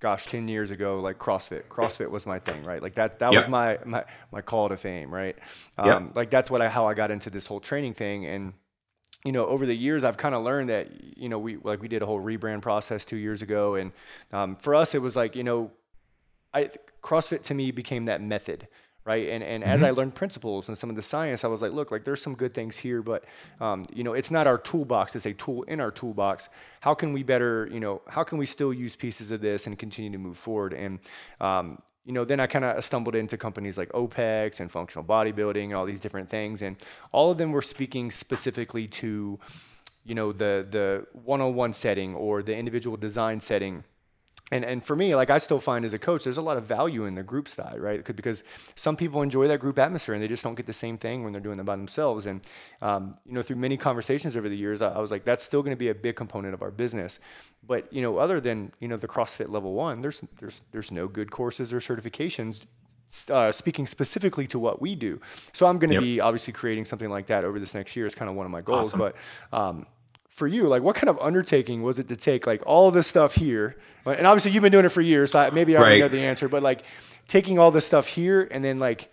gosh, 0.00 0.26
ten 0.26 0.48
years 0.48 0.70
ago, 0.70 1.00
like 1.00 1.18
CrossFit. 1.18 1.64
CrossFit 1.64 2.10
was 2.10 2.26
my 2.26 2.38
thing, 2.38 2.62
right? 2.62 2.82
Like 2.82 2.94
that. 2.94 3.18
That 3.18 3.32
yep. 3.32 3.42
was 3.42 3.48
my 3.48 3.78
my 3.84 4.04
my 4.30 4.40
call 4.42 4.68
to 4.68 4.76
fame, 4.76 5.12
right? 5.12 5.36
Um, 5.78 5.86
yep. 5.86 6.16
Like 6.16 6.30
that's 6.30 6.50
what 6.50 6.62
I 6.62 6.68
how 6.68 6.86
I 6.86 6.94
got 6.94 7.10
into 7.10 7.30
this 7.30 7.46
whole 7.46 7.60
training 7.60 7.94
thing 7.94 8.26
and 8.26 8.54
you 9.24 9.32
know, 9.32 9.46
over 9.46 9.64
the 9.64 9.74
years, 9.74 10.04
I've 10.04 10.18
kind 10.18 10.34
of 10.34 10.44
learned 10.44 10.68
that, 10.68 11.16
you 11.16 11.30
know, 11.30 11.38
we 11.38 11.56
like 11.56 11.80
we 11.80 11.88
did 11.88 12.02
a 12.02 12.06
whole 12.06 12.20
rebrand 12.20 12.60
process 12.60 13.06
two 13.06 13.16
years 13.16 13.40
ago, 13.40 13.74
and 13.74 13.92
um, 14.32 14.56
for 14.56 14.74
us, 14.74 14.94
it 14.94 15.00
was 15.00 15.16
like, 15.16 15.34
you 15.34 15.42
know, 15.42 15.70
I 16.52 16.70
CrossFit 17.02 17.42
to 17.44 17.54
me 17.54 17.70
became 17.70 18.04
that 18.04 18.20
method, 18.20 18.68
right? 19.04 19.28
And 19.28 19.44
and 19.44 19.62
mm-hmm. 19.62 19.72
as 19.72 19.82
I 19.82 19.90
learned 19.90 20.14
principles 20.14 20.68
and 20.68 20.76
some 20.76 20.90
of 20.90 20.96
the 20.96 21.02
science, 21.02 21.44
I 21.44 21.48
was 21.48 21.60
like, 21.62 21.72
look, 21.72 21.90
like 21.90 22.04
there's 22.04 22.22
some 22.22 22.34
good 22.34 22.54
things 22.54 22.76
here, 22.76 23.02
but 23.02 23.24
um, 23.60 23.84
you 23.92 24.04
know, 24.04 24.14
it's 24.14 24.30
not 24.30 24.46
our 24.46 24.58
toolbox; 24.58 25.14
it's 25.16 25.26
a 25.26 25.34
tool 25.34 25.62
in 25.64 25.80
our 25.80 25.90
toolbox. 25.90 26.48
How 26.80 26.94
can 26.94 27.12
we 27.12 27.22
better, 27.22 27.68
you 27.70 27.80
know, 27.80 28.02
how 28.08 28.24
can 28.24 28.38
we 28.38 28.46
still 28.46 28.72
use 28.72 28.96
pieces 28.96 29.30
of 29.30 29.40
this 29.40 29.66
and 29.66 29.78
continue 29.78 30.10
to 30.12 30.18
move 30.18 30.36
forward? 30.36 30.72
And 30.72 30.98
um, 31.40 31.82
you 32.04 32.12
know, 32.12 32.24
then 32.24 32.38
I 32.38 32.46
kind 32.46 32.64
of 32.64 32.84
stumbled 32.84 33.14
into 33.14 33.36
companies 33.38 33.78
like 33.78 33.90
OPEX 33.92 34.60
and 34.60 34.70
functional 34.70 35.04
bodybuilding 35.04 35.64
and 35.64 35.74
all 35.74 35.86
these 35.86 36.00
different 36.00 36.28
things, 36.28 36.62
and 36.62 36.76
all 37.12 37.30
of 37.30 37.38
them 37.38 37.52
were 37.52 37.62
speaking 37.62 38.10
specifically 38.10 38.86
to, 38.88 39.38
you 40.04 40.14
know, 40.14 40.32
the 40.32 40.66
the 40.70 41.06
one-on-one 41.12 41.72
setting 41.72 42.14
or 42.14 42.42
the 42.42 42.56
individual 42.56 42.96
design 42.96 43.40
setting. 43.40 43.84
And, 44.52 44.64
and 44.64 44.84
for 44.84 44.94
me, 44.94 45.14
like 45.14 45.30
I 45.30 45.38
still 45.38 45.58
find 45.58 45.84
as 45.84 45.94
a 45.94 45.98
coach, 45.98 46.24
there's 46.24 46.36
a 46.36 46.42
lot 46.42 46.58
of 46.58 46.64
value 46.64 47.06
in 47.06 47.14
the 47.14 47.22
group 47.22 47.48
side, 47.48 47.80
right? 47.80 48.04
Because 48.14 48.44
some 48.74 48.94
people 48.94 49.22
enjoy 49.22 49.48
that 49.48 49.58
group 49.58 49.78
atmosphere 49.78 50.14
and 50.14 50.22
they 50.22 50.28
just 50.28 50.44
don't 50.44 50.54
get 50.54 50.66
the 50.66 50.72
same 50.72 50.98
thing 50.98 51.24
when 51.24 51.32
they're 51.32 51.40
doing 51.40 51.58
it 51.58 51.64
by 51.64 51.76
themselves. 51.76 52.26
And, 52.26 52.42
um, 52.82 53.14
you 53.24 53.32
know, 53.32 53.42
through 53.42 53.56
many 53.56 53.78
conversations 53.78 54.36
over 54.36 54.48
the 54.48 54.56
years, 54.56 54.82
I, 54.82 54.90
I 54.90 54.98
was 55.00 55.10
like, 55.10 55.24
that's 55.24 55.42
still 55.42 55.62
going 55.62 55.74
to 55.74 55.78
be 55.78 55.88
a 55.88 55.94
big 55.94 56.16
component 56.16 56.52
of 56.52 56.60
our 56.60 56.70
business. 56.70 57.18
But 57.66 57.90
you 57.92 58.02
know, 58.02 58.18
other 58.18 58.40
than 58.40 58.72
you 58.80 58.88
know 58.88 58.98
the 58.98 59.08
CrossFit 59.08 59.48
Level 59.48 59.72
One, 59.72 60.02
there's 60.02 60.22
there's 60.38 60.60
there's 60.72 60.92
no 60.92 61.08
good 61.08 61.30
courses 61.30 61.72
or 61.72 61.78
certifications 61.78 62.60
uh, 63.30 63.52
speaking 63.52 63.86
specifically 63.86 64.46
to 64.48 64.58
what 64.58 64.80
we 64.80 64.94
do. 64.94 65.20
So 65.52 65.66
I'm 65.66 65.78
going 65.78 65.90
to 65.90 65.94
yep. 65.94 66.02
be 66.02 66.20
obviously 66.20 66.52
creating 66.52 66.84
something 66.84 67.08
like 67.08 67.26
that 67.26 67.44
over 67.44 67.58
this 67.58 67.74
next 67.74 67.96
year. 67.96 68.06
Is 68.06 68.14
kind 68.14 68.28
of 68.28 68.36
one 68.36 68.46
of 68.46 68.52
my 68.52 68.60
goals. 68.60 68.88
Awesome. 68.88 68.98
But 68.98 69.16
um, 69.56 69.86
for 70.34 70.46
you, 70.46 70.68
like, 70.68 70.82
what 70.82 70.96
kind 70.96 71.08
of 71.08 71.18
undertaking 71.20 71.82
was 71.82 71.98
it 71.98 72.08
to 72.08 72.16
take 72.16 72.46
like 72.46 72.62
all 72.66 72.90
this 72.90 73.06
stuff 73.06 73.34
here? 73.34 73.76
And 74.04 74.26
obviously, 74.26 74.52
you've 74.52 74.62
been 74.62 74.72
doing 74.72 74.84
it 74.84 74.90
for 74.90 75.00
years. 75.00 75.32
So 75.32 75.40
I, 75.40 75.50
maybe 75.50 75.76
I 75.76 75.80
already 75.80 76.02
right. 76.02 76.12
know 76.12 76.16
the 76.16 76.24
answer. 76.24 76.48
But 76.48 76.62
like, 76.62 76.84
taking 77.26 77.58
all 77.58 77.70
this 77.70 77.86
stuff 77.86 78.06
here 78.06 78.46
and 78.50 78.62
then 78.62 78.78
like 78.78 79.10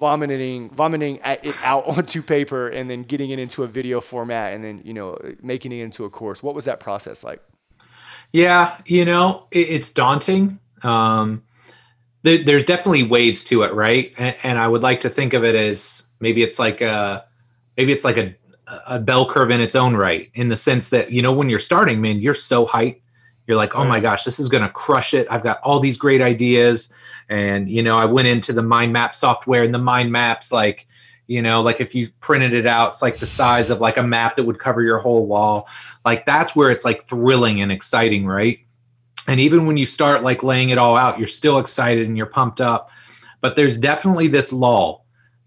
vomiting 0.00 0.70
vomiting 0.70 1.20
it 1.24 1.56
out 1.62 1.86
onto 1.96 2.22
paper 2.22 2.68
and 2.68 2.90
then 2.90 3.02
getting 3.04 3.30
it 3.30 3.38
into 3.38 3.62
a 3.62 3.68
video 3.68 4.00
format 4.00 4.52
and 4.52 4.64
then 4.64 4.80
you 4.84 4.92
know 4.92 5.16
making 5.42 5.70
it 5.70 5.80
into 5.80 6.04
a 6.04 6.10
course 6.10 6.42
what 6.42 6.56
was 6.56 6.64
that 6.64 6.80
process 6.80 7.22
like 7.22 7.40
yeah, 8.32 8.78
you 8.86 9.04
know, 9.04 9.46
it, 9.50 9.68
it's 9.68 9.90
daunting. 9.90 10.58
Um, 10.82 11.42
th- 12.24 12.46
there's 12.46 12.64
definitely 12.64 13.02
waves 13.02 13.44
to 13.44 13.62
it, 13.62 13.72
right? 13.74 14.12
And, 14.18 14.36
and, 14.42 14.58
I 14.58 14.68
would 14.68 14.82
like 14.82 15.00
to 15.00 15.10
think 15.10 15.34
of 15.34 15.44
it 15.44 15.54
as 15.54 16.04
maybe 16.20 16.42
it's 16.42 16.58
like 16.58 16.80
a 16.80 17.24
maybe 17.76 17.92
it's 17.92 18.04
like 18.04 18.16
a 18.16 18.34
a 18.86 18.98
bell 18.98 19.26
curve 19.26 19.50
in 19.50 19.60
its 19.60 19.74
own 19.74 19.96
right, 19.96 20.30
in 20.34 20.48
the 20.48 20.56
sense 20.56 20.88
that 20.90 21.10
you 21.10 21.22
know 21.22 21.32
when 21.32 21.48
you're 21.48 21.58
starting, 21.58 22.00
man, 22.00 22.20
you're 22.20 22.34
so 22.34 22.66
hyped. 22.66 23.00
You're 23.46 23.56
like, 23.56 23.74
oh 23.74 23.84
my 23.84 23.96
mm-hmm. 23.96 24.04
gosh, 24.04 24.24
this 24.24 24.38
is 24.38 24.48
gonna 24.48 24.68
crush 24.68 25.14
it. 25.14 25.26
I've 25.30 25.42
got 25.42 25.60
all 25.60 25.80
these 25.80 25.96
great 25.96 26.20
ideas, 26.20 26.92
and 27.28 27.70
you 27.70 27.82
know, 27.82 27.98
I 27.98 28.04
went 28.04 28.28
into 28.28 28.52
the 28.52 28.62
mind 28.62 28.92
map 28.92 29.14
software, 29.14 29.62
and 29.62 29.74
the 29.74 29.78
mind 29.78 30.12
maps 30.12 30.52
like 30.52 30.86
you 31.26 31.40
know 31.40 31.62
like 31.62 31.80
if 31.80 31.94
you 31.94 32.08
printed 32.18 32.52
it 32.52 32.66
out 32.66 32.88
it's 32.90 33.02
like 33.02 33.18
the 33.18 33.26
size 33.26 33.70
of 33.70 33.80
like 33.80 33.96
a 33.96 34.02
map 34.02 34.34
that 34.34 34.44
would 34.44 34.58
cover 34.58 34.82
your 34.82 34.98
whole 34.98 35.26
wall. 35.26 35.68
Like 36.04 36.26
that's 36.26 36.56
where 36.56 36.70
it's 36.70 36.84
like 36.84 37.04
thrilling 37.04 37.60
and 37.62 37.70
exciting 37.70 38.26
right? 38.26 38.58
And 39.28 39.38
even 39.38 39.66
when 39.66 39.76
you 39.76 39.86
start 39.86 40.24
like 40.24 40.42
laying 40.42 40.70
it 40.70 40.78
all 40.78 40.96
out 40.96 41.18
you're 41.18 41.28
still 41.28 41.58
excited 41.58 42.08
and 42.08 42.16
you're 42.16 42.26
pumped 42.26 42.60
up. 42.60 42.90
But 43.40 43.54
there's 43.56 43.78
definitely 43.78 44.26
this 44.26 44.52
lull 44.52 44.99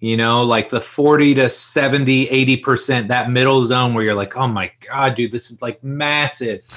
you 0.03 0.17
know 0.17 0.43
like 0.43 0.67
the 0.67 0.81
40 0.81 1.35
to 1.35 1.49
70 1.49 2.27
80% 2.57 3.07
that 3.07 3.31
middle 3.31 3.65
zone 3.65 3.93
where 3.93 4.03
you're 4.03 4.13
like 4.13 4.35
oh 4.35 4.49
my 4.49 4.69
god 4.85 5.15
dude 5.15 5.31
this 5.31 5.49
is 5.49 5.61
like 5.61 5.81
massive. 5.83 6.67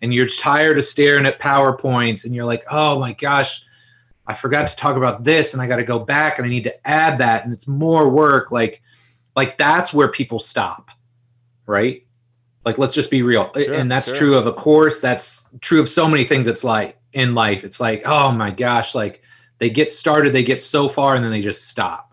And 0.00 0.12
you're 0.12 0.26
tired 0.26 0.78
of 0.78 0.84
staring 0.84 1.26
at 1.26 1.40
powerpoints 1.40 2.24
and 2.24 2.34
you're 2.34 2.44
like 2.44 2.64
oh 2.70 3.00
my 3.00 3.14
gosh 3.14 3.64
I 4.28 4.34
forgot 4.34 4.68
to 4.68 4.76
talk 4.76 4.96
about 4.96 5.24
this 5.24 5.52
and 5.52 5.60
I 5.60 5.66
got 5.66 5.76
to 5.76 5.84
go 5.84 5.98
back 5.98 6.38
and 6.38 6.46
I 6.46 6.50
need 6.50 6.62
to 6.64 6.88
add 6.88 7.18
that 7.18 7.44
and 7.44 7.52
it's 7.52 7.66
more 7.66 8.08
work. 8.08 8.52
Like 8.52 8.80
like 9.34 9.58
that's 9.58 9.92
where 9.92 10.08
people 10.08 10.38
stop 10.38 10.92
right? 11.66 12.06
Like 12.64 12.78
let's 12.78 12.94
just 12.94 13.10
be 13.10 13.22
real. 13.22 13.50
Sure, 13.54 13.74
and 13.74 13.90
that's 13.90 14.10
sure. 14.10 14.18
true 14.18 14.34
of 14.36 14.46
a 14.46 14.52
course. 14.52 15.00
That's 15.00 15.50
true 15.60 15.80
of 15.80 15.88
so 15.88 16.06
many 16.06 16.22
things 16.22 16.46
it's 16.46 16.62
like 16.62 16.96
in 17.12 17.34
life. 17.34 17.64
It's 17.64 17.80
like 17.80 18.02
oh 18.06 18.30
my 18.30 18.52
gosh 18.52 18.94
like 18.94 19.22
they 19.58 19.68
get 19.68 19.90
started 19.90 20.32
they 20.32 20.44
get 20.44 20.62
so 20.62 20.88
far 20.88 21.16
and 21.16 21.24
then 21.24 21.32
they 21.32 21.40
just 21.40 21.68
stop 21.68 22.11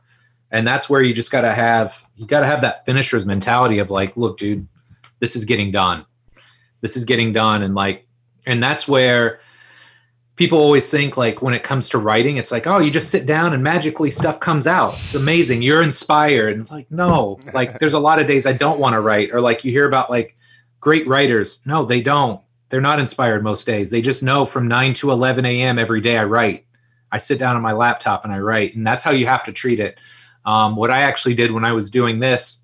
and 0.52 0.68
that's 0.68 0.90
where 0.90 1.02
you 1.02 1.14
just 1.14 1.32
got 1.32 1.42
to 1.42 1.54
have 1.54 2.04
you 2.16 2.26
got 2.26 2.42
to 2.42 2.46
have 2.46 2.62
that 2.62 2.86
finisher's 2.86 3.26
mentality 3.26 3.80
of 3.80 3.92
like 3.92 4.16
look 4.18 4.38
dude 4.38 4.68
this 5.20 5.36
is 5.36 5.46
getting 5.46 5.72
done. 5.72 6.06
This 6.82 6.96
is 6.96 7.06
getting 7.06 7.34
done. 7.34 7.62
And 7.62 7.76
like 7.76 8.08
and 8.46 8.64
that's 8.64 8.88
where 8.88 9.40
people 10.36 10.58
always 10.58 10.90
think 10.90 11.18
like 11.18 11.42
when 11.42 11.54
it 11.54 11.64
comes 11.64 11.90
to 11.90 11.98
writing 11.98 12.38
it's 12.38 12.54
like 12.54 12.66
oh 12.66 12.78
you 12.78 12.90
just 12.90 13.10
sit 13.10 13.26
down 13.26 13.52
and 13.54 13.62
magically 13.62 14.10
stuff 14.10 14.40
comes 14.40 14.66
out. 14.66 14.94
It's 14.94 15.16
amazing. 15.16 15.62
You're 15.62 15.84
inspired. 15.84 16.54
And 16.54 16.62
it's 16.62 16.72
like 16.72 16.90
no 16.90 17.40
like 17.54 17.80
there's 17.80 17.94
a 17.94 18.00
lot 18.00 18.20
of 18.20 18.28
days 18.28 18.46
i 18.46 18.54
don't 18.54 18.80
want 18.80 18.94
to 18.94 19.02
write. 19.02 19.32
Or 19.34 19.42
like 19.42 19.64
you 19.64 19.72
hear 19.72 19.88
about 19.88 20.10
like 20.10 20.36
great 20.80 21.08
writers. 21.08 21.66
No 21.66 21.86
they 21.86 22.02
don't. 22.02 22.42
They're 22.70 22.82
not 22.82 23.00
inspired 23.00 23.44
most 23.44 23.66
days. 23.66 23.90
They 23.90 24.02
just 24.02 24.22
know 24.22 24.46
from 24.46 24.68
9 24.68 24.94
to 24.96 25.12
11 25.12 25.46
a.m 25.46 25.78
every 25.78 26.02
day 26.02 26.18
i 26.18 26.24
write. 26.24 26.66
I 27.12 27.18
sit 27.18 27.40
down 27.40 27.56
on 27.56 27.62
my 27.62 27.74
laptop 27.74 28.24
and 28.24 28.32
i 28.34 28.40
write. 28.40 28.76
And 28.76 28.88
that's 28.88 29.04
how 29.04 29.12
you 29.12 29.26
have 29.26 29.44
to 29.44 29.52
treat 29.52 29.80
it 29.80 30.00
um, 30.50 30.76
what 30.76 30.90
i 30.92 31.02
actually 31.02 31.34
did 31.34 31.52
when 31.52 31.66
i 31.66 31.72
was 31.72 31.90
doing 31.90 32.20
this 32.20 32.64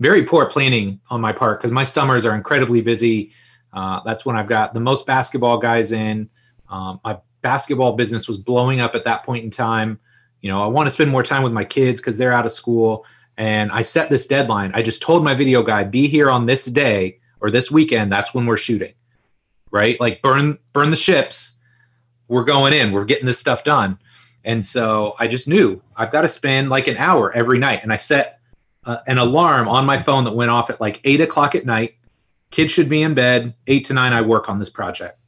very 0.00 0.22
poor 0.22 0.46
planning 0.46 1.00
on 1.10 1.20
my 1.20 1.32
part 1.32 1.58
because 1.58 1.72
my 1.72 1.84
summers 1.84 2.24
are 2.24 2.34
incredibly 2.34 2.80
busy 2.80 3.32
uh, 3.72 4.00
that's 4.04 4.24
when 4.24 4.36
i've 4.36 4.48
got 4.48 4.74
the 4.74 4.80
most 4.80 5.06
basketball 5.06 5.58
guys 5.58 5.92
in 5.92 6.28
um, 6.70 7.00
my 7.04 7.18
basketball 7.42 7.94
business 7.94 8.28
was 8.28 8.36
blowing 8.36 8.80
up 8.80 8.94
at 8.94 9.04
that 9.04 9.24
point 9.24 9.44
in 9.44 9.50
time. 9.50 9.98
You 10.40 10.50
know, 10.50 10.62
I 10.62 10.66
want 10.66 10.86
to 10.86 10.90
spend 10.90 11.10
more 11.10 11.22
time 11.22 11.42
with 11.42 11.52
my 11.52 11.64
kids 11.64 12.00
because 12.00 12.18
they're 12.18 12.32
out 12.32 12.46
of 12.46 12.52
school. 12.52 13.06
And 13.36 13.70
I 13.70 13.82
set 13.82 14.10
this 14.10 14.26
deadline. 14.26 14.72
I 14.74 14.82
just 14.82 15.02
told 15.02 15.22
my 15.22 15.34
video 15.34 15.62
guy, 15.62 15.84
be 15.84 16.08
here 16.08 16.30
on 16.30 16.46
this 16.46 16.64
day 16.64 17.20
or 17.40 17.50
this 17.50 17.70
weekend. 17.70 18.10
That's 18.10 18.34
when 18.34 18.46
we're 18.46 18.56
shooting. 18.56 18.94
Right? 19.70 19.98
Like 20.00 20.22
burn 20.22 20.58
burn 20.72 20.90
the 20.90 20.96
ships. 20.96 21.58
We're 22.26 22.44
going 22.44 22.72
in. 22.72 22.92
We're 22.92 23.04
getting 23.04 23.26
this 23.26 23.38
stuff 23.38 23.64
done. 23.64 23.98
And 24.44 24.64
so 24.64 25.14
I 25.18 25.26
just 25.26 25.48
knew 25.48 25.82
I've 25.96 26.10
got 26.10 26.22
to 26.22 26.28
spend 26.28 26.70
like 26.70 26.86
an 26.86 26.96
hour 26.96 27.32
every 27.32 27.58
night. 27.58 27.80
And 27.82 27.92
I 27.92 27.96
set 27.96 28.40
uh, 28.84 28.98
an 29.06 29.18
alarm 29.18 29.68
on 29.68 29.84
my 29.84 29.98
phone 29.98 30.24
that 30.24 30.32
went 30.32 30.50
off 30.50 30.70
at 30.70 30.80
like 30.80 31.00
eight 31.04 31.20
o'clock 31.20 31.54
at 31.54 31.66
night. 31.66 31.94
Kids 32.50 32.72
should 32.72 32.88
be 32.88 33.02
in 33.02 33.14
bed. 33.14 33.54
Eight 33.66 33.84
to 33.86 33.94
nine, 33.94 34.12
I 34.12 34.22
work 34.22 34.48
on 34.48 34.58
this 34.58 34.70
project 34.70 35.18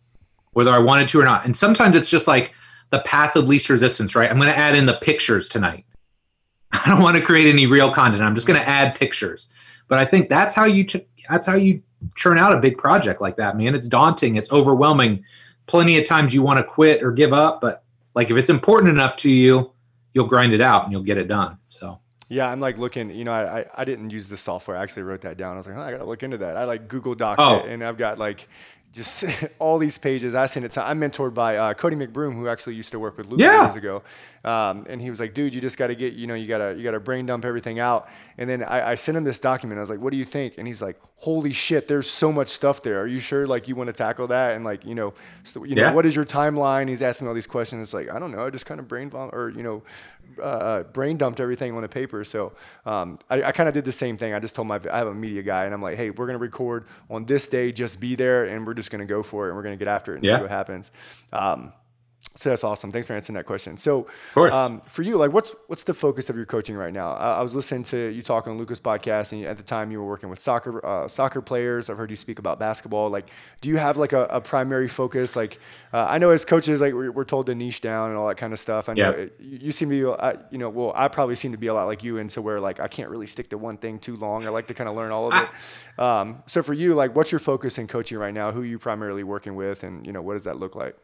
whether 0.52 0.70
I 0.70 0.78
wanted 0.78 1.08
to 1.08 1.20
or 1.20 1.24
not. 1.24 1.44
And 1.44 1.56
sometimes 1.56 1.96
it's 1.96 2.10
just 2.10 2.26
like 2.26 2.52
the 2.90 3.00
path 3.00 3.36
of 3.36 3.48
least 3.48 3.70
resistance, 3.70 4.14
right? 4.14 4.30
I'm 4.30 4.36
going 4.36 4.52
to 4.52 4.58
add 4.58 4.74
in 4.74 4.86
the 4.86 4.94
pictures 4.94 5.48
tonight. 5.48 5.84
I 6.72 6.82
don't 6.86 7.02
want 7.02 7.16
to 7.16 7.22
create 7.22 7.46
any 7.46 7.66
real 7.66 7.90
content. 7.92 8.22
I'm 8.22 8.34
just 8.34 8.46
going 8.46 8.60
to 8.60 8.68
add 8.68 8.94
pictures. 8.94 9.52
But 9.88 9.98
I 9.98 10.04
think 10.04 10.28
that's 10.28 10.54
how 10.54 10.64
you 10.64 10.84
ch- 10.84 11.06
that's 11.28 11.46
how 11.46 11.54
you 11.54 11.82
churn 12.14 12.38
out 12.38 12.52
a 12.52 12.60
big 12.60 12.78
project 12.78 13.20
like 13.20 13.36
that, 13.36 13.56
man. 13.56 13.74
It's 13.74 13.88
daunting, 13.88 14.36
it's 14.36 14.50
overwhelming. 14.52 15.24
Plenty 15.66 15.98
of 15.98 16.04
times 16.04 16.34
you 16.34 16.42
want 16.42 16.58
to 16.58 16.64
quit 16.64 17.02
or 17.02 17.12
give 17.12 17.32
up, 17.32 17.60
but 17.60 17.84
like 18.14 18.30
if 18.30 18.36
it's 18.36 18.50
important 18.50 18.90
enough 18.90 19.16
to 19.16 19.30
you, 19.30 19.72
you'll 20.12 20.26
grind 20.26 20.54
it 20.54 20.60
out 20.60 20.84
and 20.84 20.92
you'll 20.92 21.02
get 21.02 21.18
it 21.18 21.28
done. 21.28 21.58
So 21.68 22.00
yeah, 22.28 22.48
I'm 22.48 22.60
like 22.60 22.78
looking. 22.78 23.10
You 23.10 23.24
know, 23.24 23.32
I, 23.32 23.60
I, 23.60 23.64
I 23.78 23.84
didn't 23.84 24.10
use 24.10 24.28
the 24.28 24.36
software. 24.36 24.76
I 24.76 24.82
actually 24.82 25.02
wrote 25.02 25.22
that 25.22 25.36
down. 25.36 25.54
I 25.54 25.56
was 25.58 25.66
like, 25.66 25.76
oh, 25.76 25.80
I 25.80 25.90
gotta 25.90 26.04
look 26.04 26.22
into 26.22 26.38
that. 26.38 26.56
I 26.56 26.64
like 26.64 26.88
Google 26.88 27.14
Doc 27.14 27.36
oh. 27.38 27.58
it, 27.58 27.66
and 27.66 27.82
I've 27.82 27.98
got 27.98 28.18
like 28.18 28.48
just 28.92 29.24
all 29.58 29.78
these 29.78 29.98
pages. 29.98 30.34
I 30.34 30.46
sent 30.46 30.64
it 30.66 30.72
to. 30.72 30.86
I'm 30.86 31.00
mentored 31.00 31.34
by 31.34 31.56
uh, 31.56 31.74
Cody 31.74 31.96
McBroom, 31.96 32.34
who 32.34 32.48
actually 32.48 32.74
used 32.74 32.90
to 32.92 32.98
work 32.98 33.16
with 33.16 33.26
Luke 33.28 33.40
Yeah. 33.40 33.64
years 33.64 33.76
ago. 33.76 34.02
Um, 34.42 34.86
and 34.88 35.00
he 35.02 35.10
was 35.10 35.20
like, 35.20 35.34
"Dude, 35.34 35.54
you 35.54 35.60
just 35.60 35.76
got 35.76 35.88
to 35.88 35.94
get, 35.94 36.14
you 36.14 36.26
know, 36.26 36.34
you 36.34 36.46
gotta, 36.46 36.74
you 36.74 36.82
gotta 36.82 36.98
brain 36.98 37.26
dump 37.26 37.44
everything 37.44 37.78
out." 37.78 38.08
And 38.38 38.48
then 38.48 38.62
I, 38.64 38.92
I 38.92 38.94
sent 38.94 39.16
him 39.18 39.24
this 39.24 39.38
document. 39.38 39.78
I 39.78 39.82
was 39.82 39.90
like, 39.90 40.00
"What 40.00 40.12
do 40.12 40.16
you 40.18 40.24
think?" 40.24 40.54
And 40.56 40.66
he's 40.66 40.80
like, 40.80 40.98
"Holy 41.16 41.52
shit, 41.52 41.88
there's 41.88 42.08
so 42.10 42.32
much 42.32 42.48
stuff 42.48 42.82
there. 42.82 43.00
Are 43.02 43.06
you 43.06 43.20
sure, 43.20 43.46
like, 43.46 43.68
you 43.68 43.76
want 43.76 43.88
to 43.88 43.92
tackle 43.92 44.26
that?" 44.28 44.56
And 44.56 44.64
like, 44.64 44.84
you 44.86 44.94
know, 44.94 45.12
so, 45.44 45.62
you 45.64 45.74
know, 45.74 45.82
what 45.94 46.06
is 46.06 46.16
your 46.16 46.24
timeline? 46.24 46.88
He's 46.88 47.02
asking 47.02 47.28
all 47.28 47.34
these 47.34 47.46
questions. 47.46 47.82
It's 47.88 47.92
like, 47.94 48.10
I 48.10 48.18
don't 48.18 48.32
know. 48.32 48.46
I 48.46 48.50
just 48.50 48.64
kind 48.64 48.80
of 48.80 48.88
brain 48.88 49.10
bomb 49.10 49.28
or 49.34 49.50
you 49.50 49.62
know, 49.62 49.82
uh, 50.40 50.82
brain 50.84 51.16
dumped 51.16 51.40
everything 51.40 51.74
on 51.76 51.84
a 51.84 51.88
paper. 51.88 52.24
So 52.24 52.52
um, 52.86 53.18
I, 53.30 53.42
I 53.44 53.52
kind 53.52 53.68
of 53.68 53.74
did 53.74 53.84
the 53.84 53.92
same 53.92 54.16
thing. 54.16 54.34
I 54.34 54.38
just 54.38 54.54
told 54.54 54.68
my, 54.68 54.80
I 54.92 54.98
have 54.98 55.06
a 55.08 55.14
media 55.14 55.42
guy, 55.42 55.64
and 55.64 55.74
I'm 55.74 55.82
like, 55.82 55.96
"Hey, 55.96 56.10
we're 56.10 56.26
gonna 56.26 56.38
record 56.38 56.86
on 57.08 57.24
this 57.24 57.48
day. 57.48 57.72
Just 57.72 58.00
be 58.00 58.14
there, 58.14 58.44
and 58.44 58.66
we're 58.66 58.74
just 58.74 58.90
gonna 58.90 59.06
go 59.06 59.22
for 59.22 59.46
it, 59.46 59.48
and 59.50 59.56
we're 59.56 59.62
gonna 59.62 59.76
get 59.76 59.88
after 59.88 60.12
it 60.14 60.16
and 60.18 60.24
Yeah. 60.24 60.36
see 60.36 60.42
what 60.42 60.50
happens." 60.50 60.90
Um, 61.32 61.72
so 62.36 62.48
that's 62.50 62.62
awesome. 62.62 62.90
Thanks 62.90 63.08
for 63.08 63.14
answering 63.14 63.34
that 63.34 63.46
question. 63.46 63.76
So, 63.76 64.06
course. 64.34 64.54
Um, 64.54 64.82
for 64.82 65.02
you, 65.02 65.16
like, 65.16 65.32
what's 65.32 65.52
what's 65.66 65.82
the 65.82 65.94
focus 65.94 66.30
of 66.30 66.36
your 66.36 66.46
coaching 66.46 66.76
right 66.76 66.92
now? 66.92 67.12
I, 67.14 67.32
I 67.38 67.42
was 67.42 67.54
listening 67.54 67.82
to 67.84 68.08
you 68.08 68.22
talk 68.22 68.46
on 68.46 68.56
Luka's 68.56 68.78
podcast, 68.78 69.32
and 69.32 69.40
you, 69.40 69.46
at 69.48 69.56
the 69.56 69.62
time 69.62 69.90
you 69.90 69.98
were 70.00 70.06
working 70.06 70.28
with 70.30 70.40
soccer 70.40 70.84
uh, 70.86 71.08
soccer 71.08 71.40
players. 71.42 71.90
I've 71.90 71.96
heard 71.96 72.08
you 72.10 72.16
speak 72.16 72.38
about 72.38 72.58
basketball. 72.60 73.10
Like, 73.10 73.30
do 73.62 73.68
you 73.68 73.78
have 73.78 73.96
like 73.96 74.12
a, 74.12 74.24
a 74.26 74.40
primary 74.40 74.86
focus? 74.86 75.34
Like, 75.34 75.58
uh, 75.92 76.06
I 76.08 76.18
know 76.18 76.30
as 76.30 76.44
coaches, 76.44 76.80
like 76.80 76.94
we're, 76.94 77.10
we're 77.10 77.24
told 77.24 77.46
to 77.46 77.54
niche 77.54 77.80
down 77.80 78.10
and 78.10 78.18
all 78.18 78.28
that 78.28 78.36
kind 78.36 78.52
of 78.52 78.60
stuff. 78.60 78.88
I 78.88 78.94
know 78.94 79.10
Yeah. 79.10 79.16
it, 79.24 79.34
you 79.40 79.72
seem 79.72 79.90
to 79.90 79.96
be, 79.96 80.04
uh, 80.22 80.34
you 80.50 80.58
know, 80.58 80.68
well, 80.68 80.92
I 80.94 81.08
probably 81.08 81.34
seem 81.34 81.50
to 81.52 81.58
be 81.58 81.66
a 81.66 81.74
lot 81.74 81.86
like 81.86 82.04
you, 82.04 82.18
and 82.18 82.30
so 82.30 82.40
where 82.40 82.60
like 82.60 82.78
I 82.80 82.86
can't 82.88 83.10
really 83.10 83.26
stick 83.26 83.50
to 83.50 83.58
one 83.58 83.76
thing 83.76 83.98
too 83.98 84.16
long. 84.16 84.46
I 84.46 84.50
like 84.50 84.68
to 84.68 84.74
kind 84.74 84.88
of 84.88 84.94
learn 84.94 85.10
all 85.10 85.32
of 85.32 85.42
it. 85.42 85.48
Um, 85.98 86.42
so 86.46 86.62
for 86.62 86.72
you, 86.72 86.94
like, 86.94 87.14
what's 87.14 87.30
your 87.30 87.40
focus 87.40 87.76
in 87.76 87.86
coaching 87.86 88.16
right 88.16 88.32
now? 88.32 88.52
Who 88.52 88.62
are 88.62 88.64
you 88.64 88.78
primarily 88.78 89.22
working 89.22 89.54
with, 89.54 89.82
and 89.82 90.06
you 90.06 90.14
know, 90.14 90.22
what 90.22 90.32
does 90.32 90.44
that 90.44 90.56
look 90.56 90.74
like? 90.74 90.96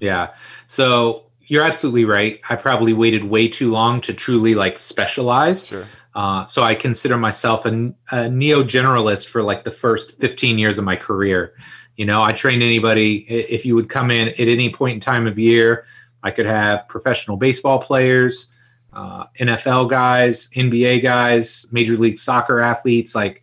Yeah. 0.00 0.34
So 0.66 1.24
you're 1.48 1.64
absolutely 1.64 2.04
right. 2.04 2.40
I 2.48 2.56
probably 2.56 2.92
waited 2.92 3.24
way 3.24 3.48
too 3.48 3.70
long 3.70 4.00
to 4.02 4.14
truly 4.14 4.54
like 4.54 4.78
specialize. 4.78 5.66
Sure. 5.66 5.84
Uh, 6.14 6.44
so 6.44 6.62
I 6.62 6.74
consider 6.74 7.16
myself 7.16 7.64
a, 7.64 7.92
a 8.10 8.28
neo 8.28 8.62
generalist 8.62 9.28
for 9.28 9.42
like 9.42 9.64
the 9.64 9.70
first 9.70 10.18
15 10.18 10.58
years 10.58 10.78
of 10.78 10.84
my 10.84 10.96
career. 10.96 11.54
You 11.96 12.04
know, 12.04 12.22
I 12.22 12.32
trained 12.32 12.62
anybody. 12.62 13.18
If 13.28 13.64
you 13.64 13.74
would 13.74 13.88
come 13.88 14.10
in 14.10 14.28
at 14.28 14.40
any 14.40 14.70
point 14.70 14.94
in 14.94 15.00
time 15.00 15.26
of 15.26 15.38
year, 15.38 15.86
I 16.22 16.30
could 16.30 16.46
have 16.46 16.86
professional 16.88 17.36
baseball 17.36 17.78
players, 17.78 18.52
uh, 18.92 19.26
NFL 19.38 19.88
guys, 19.90 20.48
NBA 20.50 21.02
guys, 21.02 21.66
Major 21.72 21.96
League 21.96 22.18
Soccer 22.18 22.60
athletes. 22.60 23.14
Like 23.14 23.42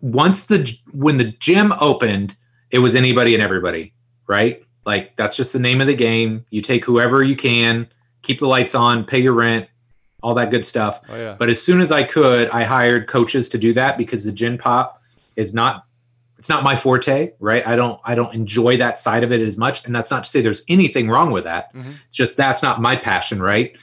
once 0.00 0.44
the 0.44 0.72
when 0.92 1.18
the 1.18 1.32
gym 1.32 1.72
opened, 1.80 2.36
it 2.70 2.78
was 2.78 2.94
anybody 2.94 3.34
and 3.34 3.42
everybody, 3.42 3.92
right? 4.26 4.62
Like 4.86 5.16
that's 5.16 5.36
just 5.36 5.52
the 5.52 5.58
name 5.58 5.80
of 5.80 5.86
the 5.86 5.94
game. 5.94 6.44
You 6.50 6.60
take 6.60 6.84
whoever 6.84 7.22
you 7.22 7.36
can, 7.36 7.88
keep 8.22 8.38
the 8.40 8.46
lights 8.48 8.74
on, 8.74 9.04
pay 9.04 9.18
your 9.20 9.32
rent, 9.32 9.68
all 10.22 10.34
that 10.34 10.50
good 10.50 10.64
stuff. 10.64 11.00
Oh 11.08 11.16
yeah. 11.16 11.36
But 11.38 11.50
as 11.50 11.62
soon 11.62 11.80
as 11.80 11.90
I 11.92 12.04
could, 12.04 12.48
I 12.50 12.64
hired 12.64 13.06
coaches 13.06 13.48
to 13.50 13.58
do 13.58 13.72
that 13.74 13.96
because 13.98 14.24
the 14.24 14.32
gen 14.32 14.58
pop 14.58 15.00
is 15.36 15.54
not 15.54 15.84
it's 16.38 16.48
not 16.50 16.62
my 16.62 16.76
forte, 16.76 17.32
right? 17.40 17.66
I 17.66 17.74
don't 17.76 17.98
I 18.04 18.14
don't 18.14 18.34
enjoy 18.34 18.76
that 18.76 18.98
side 18.98 19.24
of 19.24 19.32
it 19.32 19.40
as 19.40 19.56
much. 19.56 19.84
And 19.86 19.94
that's 19.94 20.10
not 20.10 20.24
to 20.24 20.30
say 20.30 20.42
there's 20.42 20.62
anything 20.68 21.08
wrong 21.08 21.30
with 21.30 21.44
that. 21.44 21.74
Mhm. 21.74 21.94
It's 22.08 22.16
just 22.16 22.36
that's 22.36 22.62
not 22.62 22.82
my 22.82 22.96
passion, 22.96 23.40
right? 23.42 23.76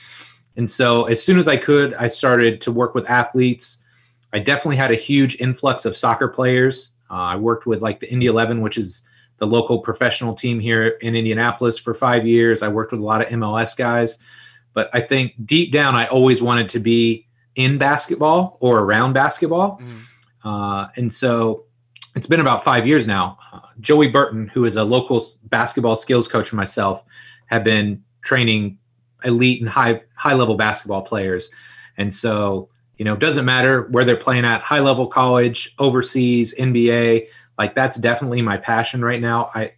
And 0.55 0.69
so 0.69 1.05
as 1.05 1.23
soon 1.23 1.39
as 1.39 1.47
I 1.47 1.57
could, 1.57 1.93
I 1.95 2.07
started 2.07 2.61
to 2.61 2.71
work 2.71 2.93
with 2.93 3.09
athletes. 3.09 3.79
I 4.33 4.39
definitely 4.39 4.75
had 4.75 4.91
a 4.91 4.95
huge 4.95 5.37
influx 5.39 5.85
of 5.85 5.97
soccer 5.97 6.27
players. 6.27 6.91
Uh, 7.09 7.13
I 7.15 7.35
worked 7.37 7.65
with 7.65 7.81
like 7.81 7.99
the 7.99 8.11
Indy 8.11 8.27
11, 8.27 8.61
which 8.61 8.77
is 8.77 9.01
the 9.41 9.47
local 9.47 9.79
professional 9.79 10.35
team 10.35 10.59
here 10.59 10.85
in 11.01 11.15
Indianapolis 11.15 11.79
for 11.79 11.95
five 11.95 12.27
years. 12.27 12.61
I 12.61 12.67
worked 12.67 12.91
with 12.91 13.01
a 13.01 13.03
lot 13.03 13.21
of 13.21 13.27
MLS 13.29 13.75
guys. 13.75 14.19
But 14.73 14.91
I 14.93 14.99
think 14.99 15.33
deep 15.43 15.71
down, 15.73 15.95
I 15.95 16.05
always 16.05 16.43
wanted 16.43 16.69
to 16.69 16.79
be 16.79 17.25
in 17.55 17.79
basketball 17.79 18.59
or 18.61 18.81
around 18.81 19.13
basketball. 19.13 19.81
Mhm. 19.81 20.01
Uh, 20.43 20.87
and 20.95 21.11
so 21.11 21.63
it's 22.15 22.27
been 22.27 22.39
about 22.39 22.63
five 22.63 22.85
years 22.85 23.07
now. 23.07 23.39
Uh, 23.51 23.61
Joey 23.79 24.09
Burton, 24.09 24.47
who 24.53 24.63
is 24.63 24.75
a 24.75 24.83
local 24.83 25.19
basketball 25.45 25.95
skills 25.95 26.27
coach 26.27 26.51
and 26.51 26.57
myself, 26.57 27.03
have 27.47 27.63
been 27.63 28.03
training 28.21 28.77
elite 29.23 29.59
and 29.59 29.71
high 29.71 30.03
high 30.13 30.35
level 30.35 30.55
basketball 30.55 31.01
players. 31.01 31.49
And 31.97 32.13
so, 32.13 32.69
you 32.99 33.05
know, 33.05 33.13
it 33.13 33.19
doesn't 33.19 33.45
matter 33.45 33.87
where 33.89 34.05
they're 34.05 34.15
playing 34.15 34.45
at, 34.45 34.61
high 34.61 34.81
level 34.81 35.07
college, 35.07 35.73
overseas, 35.79 36.53
NBA, 36.59 37.25
like 37.61 37.75
that's 37.75 37.97
definitely 37.97 38.41
my 38.41 38.57
passion 38.57 39.05
right 39.05 39.21
now. 39.21 39.51
I 39.53 39.73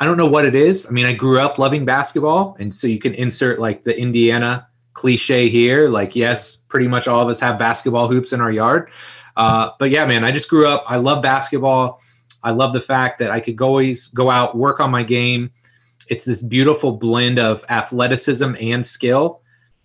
I 0.00 0.06
don't 0.06 0.16
know 0.16 0.26
what 0.26 0.44
it 0.44 0.56
is. 0.56 0.88
I 0.88 0.90
mean, 0.90 1.06
I 1.06 1.12
grew 1.12 1.38
up 1.38 1.56
loving 1.56 1.84
basketball, 1.84 2.56
and 2.58 2.74
so 2.74 2.88
you 2.88 2.98
can 2.98 3.14
insert 3.14 3.60
like 3.60 3.84
the 3.84 3.96
Indiana 3.96 4.66
cliche 4.92 5.48
here. 5.48 5.88
Like, 5.88 6.16
yes, 6.16 6.56
pretty 6.56 6.88
much 6.88 7.06
all 7.06 7.22
of 7.22 7.28
us 7.28 7.38
have 7.38 7.60
basketball 7.60 8.08
hoops 8.08 8.32
in 8.32 8.40
our 8.40 8.50
yard. 8.50 8.90
Uh, 9.36 9.70
but 9.78 9.90
yeah, 9.90 10.04
man, 10.04 10.24
I 10.24 10.32
just 10.32 10.48
grew 10.50 10.66
up. 10.66 10.82
I 10.88 10.96
love 10.96 11.22
basketball. 11.22 12.00
I 12.42 12.50
love 12.50 12.72
the 12.72 12.80
fact 12.80 13.20
that 13.20 13.30
I 13.30 13.38
could 13.38 13.60
always 13.60 14.08
go 14.08 14.30
out, 14.30 14.56
work 14.56 14.80
on 14.80 14.90
my 14.90 15.04
game. 15.04 15.52
It's 16.08 16.24
this 16.24 16.42
beautiful 16.42 16.96
blend 16.96 17.38
of 17.38 17.64
athleticism 17.68 18.56
and 18.60 18.84
skill, 18.84 19.42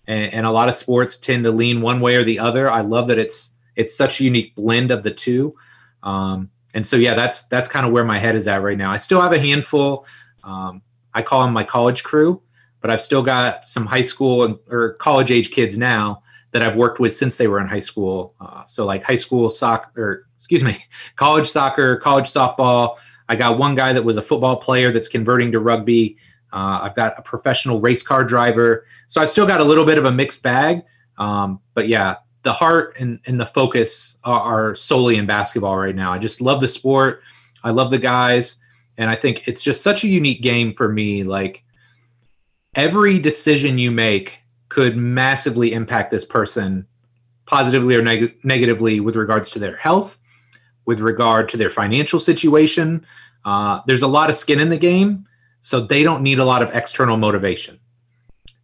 and, 0.08 0.34
and 0.34 0.46
a 0.48 0.52
lot 0.52 0.70
of 0.70 0.76
sports 0.76 1.18
tend 1.18 1.44
to 1.44 1.52
lean 1.52 1.84
one 1.84 2.02
way 2.02 2.16
or 2.16 2.24
the 2.24 2.40
other. 2.40 2.72
I 2.72 2.82
love 2.82 3.10
that 3.10 3.20
it's 3.20 3.56
it's 3.76 3.96
such 3.96 4.22
a 4.22 4.24
unique 4.24 4.56
blend 4.56 4.90
of 4.90 5.04
the 5.04 5.12
two. 5.12 5.56
Um, 6.02 6.50
and 6.76 6.86
so 6.86 6.98
yeah, 6.98 7.16
that's 7.16 7.48
that's 7.48 7.70
kind 7.70 7.86
of 7.86 7.94
where 7.94 8.04
my 8.04 8.20
head 8.20 8.36
is 8.36 8.48
at 8.48 8.62
right 8.62 8.78
now. 8.78 8.92
I 8.92 8.98
still 8.98 9.22
have 9.22 9.32
a 9.32 9.40
handful. 9.40 10.06
Um, 10.44 10.82
I 11.14 11.22
call 11.22 11.42
them 11.44 11.54
my 11.54 11.64
college 11.64 12.04
crew, 12.04 12.44
but 12.82 12.92
I've 12.92 13.02
still 13.02 13.24
got 13.24 13.64
some 13.64 13.86
high 13.86 14.02
school 14.02 14.60
or 14.70 14.94
college 14.96 15.32
age 15.32 15.52
kids 15.52 15.78
now 15.78 16.22
that 16.52 16.62
I've 16.62 16.76
worked 16.76 17.00
with 17.00 17.16
since 17.16 17.38
they 17.38 17.48
were 17.48 17.62
in 17.62 17.68
high 17.68 17.80
school. 17.80 18.36
Uh, 18.42 18.66
so 18.66 18.86
like 18.86 19.04
high 19.04 19.16
school 19.16 19.50
soccer, 19.50 19.90
or 19.96 20.28
excuse 20.36 20.64
me, 20.64 20.78
college 21.16 21.48
soccer, 21.48 21.96
college 21.96 22.26
softball. 22.26 22.98
I 23.30 23.38
got 23.38 23.58
one 23.58 23.74
guy 23.74 23.94
that 23.94 24.04
was 24.04 24.18
a 24.18 24.22
football 24.22 24.58
player 24.58 24.92
that's 24.92 25.08
converting 25.08 25.54
to 25.54 25.62
rugby. 25.62 26.18
Uh, 26.52 26.80
I've 26.84 26.96
got 26.96 27.18
a 27.18 27.22
professional 27.22 27.80
race 27.80 28.04
car 28.04 28.26
driver. 28.26 28.86
So 29.08 29.22
I've 29.22 29.30
still 29.30 29.48
got 29.48 29.62
a 29.62 29.64
little 29.64 29.86
bit 29.86 29.98
of 29.98 30.06
a 30.06 30.12
mixed 30.12 30.44
bag. 30.44 30.84
Um, 31.18 31.62
but 31.74 31.88
yeah, 31.88 32.18
the 32.46 32.54
heart 32.54 32.96
and, 33.00 33.20
and 33.26 33.40
the 33.40 33.46
focus 33.46 34.18
are, 34.24 34.40
are 34.70 34.76
solely 34.76 35.18
in 35.18 35.26
basketball 35.26 35.76
right 35.76 35.96
now. 35.96 36.14
I 36.14 36.20
just 36.20 36.40
love 36.40 36.62
the 36.62 36.68
sport. 36.68 37.24
I 37.64 37.72
love 37.72 37.90
the 37.90 37.98
guys. 37.98 38.58
And 38.98 39.10
I 39.10 39.16
think 39.16 39.48
it's 39.48 39.64
just 39.64 39.82
such 39.82 40.04
a 40.04 40.08
unique 40.08 40.42
game 40.42 40.72
for 40.72 40.88
me. 40.88 41.24
Like 41.24 41.66
every 42.76 43.20
decision 43.20 43.80
you 43.80 43.92
make 43.92 44.44
could 44.70 44.96
massively 44.96 45.74
impact 45.74 46.12
this 46.12 46.24
person 46.24 46.88
positively 47.46 47.96
or 47.96 48.04
neg- 48.04 48.38
negatively 48.46 49.00
with 49.00 49.16
regards 49.16 49.50
to 49.52 49.60
their 49.60 49.76
health, 49.76 50.18
with 50.86 51.00
regard 51.00 51.50
to 51.50 51.58
their 51.58 51.72
financial 51.72 52.20
situation. 52.20 53.06
Uh, 53.44 53.82
there's 53.88 54.04
a 54.04 54.08
lot 54.08 54.30
of 54.30 54.36
skin 54.36 54.60
in 54.60 54.70
the 54.70 54.78
game, 54.78 55.26
so 55.62 55.80
they 55.80 56.04
don't 56.04 56.22
need 56.22 56.38
a 56.38 56.46
lot 56.46 56.62
of 56.62 56.74
external 56.76 57.18
motivation. 57.18 57.80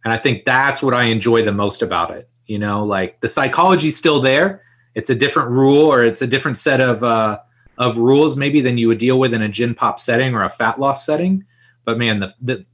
And 0.04 0.12
I 0.12 0.18
think 0.18 0.44
that's 0.44 0.82
what 0.82 0.94
I 0.94 1.04
enjoy 1.04 1.42
the 1.42 1.52
most 1.52 1.82
about 1.82 2.12
it. 2.12 2.28
You 2.52 2.58
know, 2.58 2.84
like 2.84 3.18
the 3.22 3.28
psychology's 3.28 3.96
still 3.96 4.20
there. 4.20 4.62
It's 4.94 5.08
a 5.08 5.14
different 5.14 5.48
rule 5.48 5.86
or 5.86 6.04
it's 6.04 6.20
a 6.20 6.26
different 6.26 6.58
set 6.58 6.82
of 6.82 7.02
uh, 7.02 7.38
of 7.78 7.96
rules 7.96 8.36
maybe 8.36 8.60
than 8.60 8.76
you 8.76 8.88
would 8.88 8.98
deal 8.98 9.18
with 9.18 9.32
in 9.32 9.40
a 9.40 9.48
gen 9.48 9.74
pop 9.74 9.98
setting 9.98 10.34
or 10.34 10.42
a 10.42 10.50
fat 10.50 10.78
loss 10.78 11.06
setting. 11.06 11.46
But 11.86 11.96
man, 11.96 12.20
the 12.20 12.34
the 12.42 12.66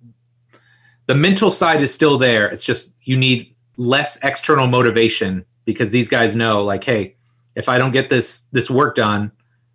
the 1.07 1.15
mental 1.15 1.53
side 1.53 1.81
is 1.81 1.95
still 1.95 2.19
there. 2.19 2.49
It's 2.49 2.65
just 2.65 2.93
you 3.05 3.17
need 3.17 3.55
less 3.77 4.19
external 4.25 4.67
motivation 4.67 5.45
because 5.65 5.93
these 5.93 6.09
guys 6.09 6.35
know 6.35 6.65
like, 6.65 6.83
hey, 6.83 7.15
if 7.55 7.69
I 7.69 7.79
don't 7.79 7.93
get 7.93 8.09
this 8.09 8.49
this 8.51 8.69
work 8.69 8.97
done, 8.97 9.31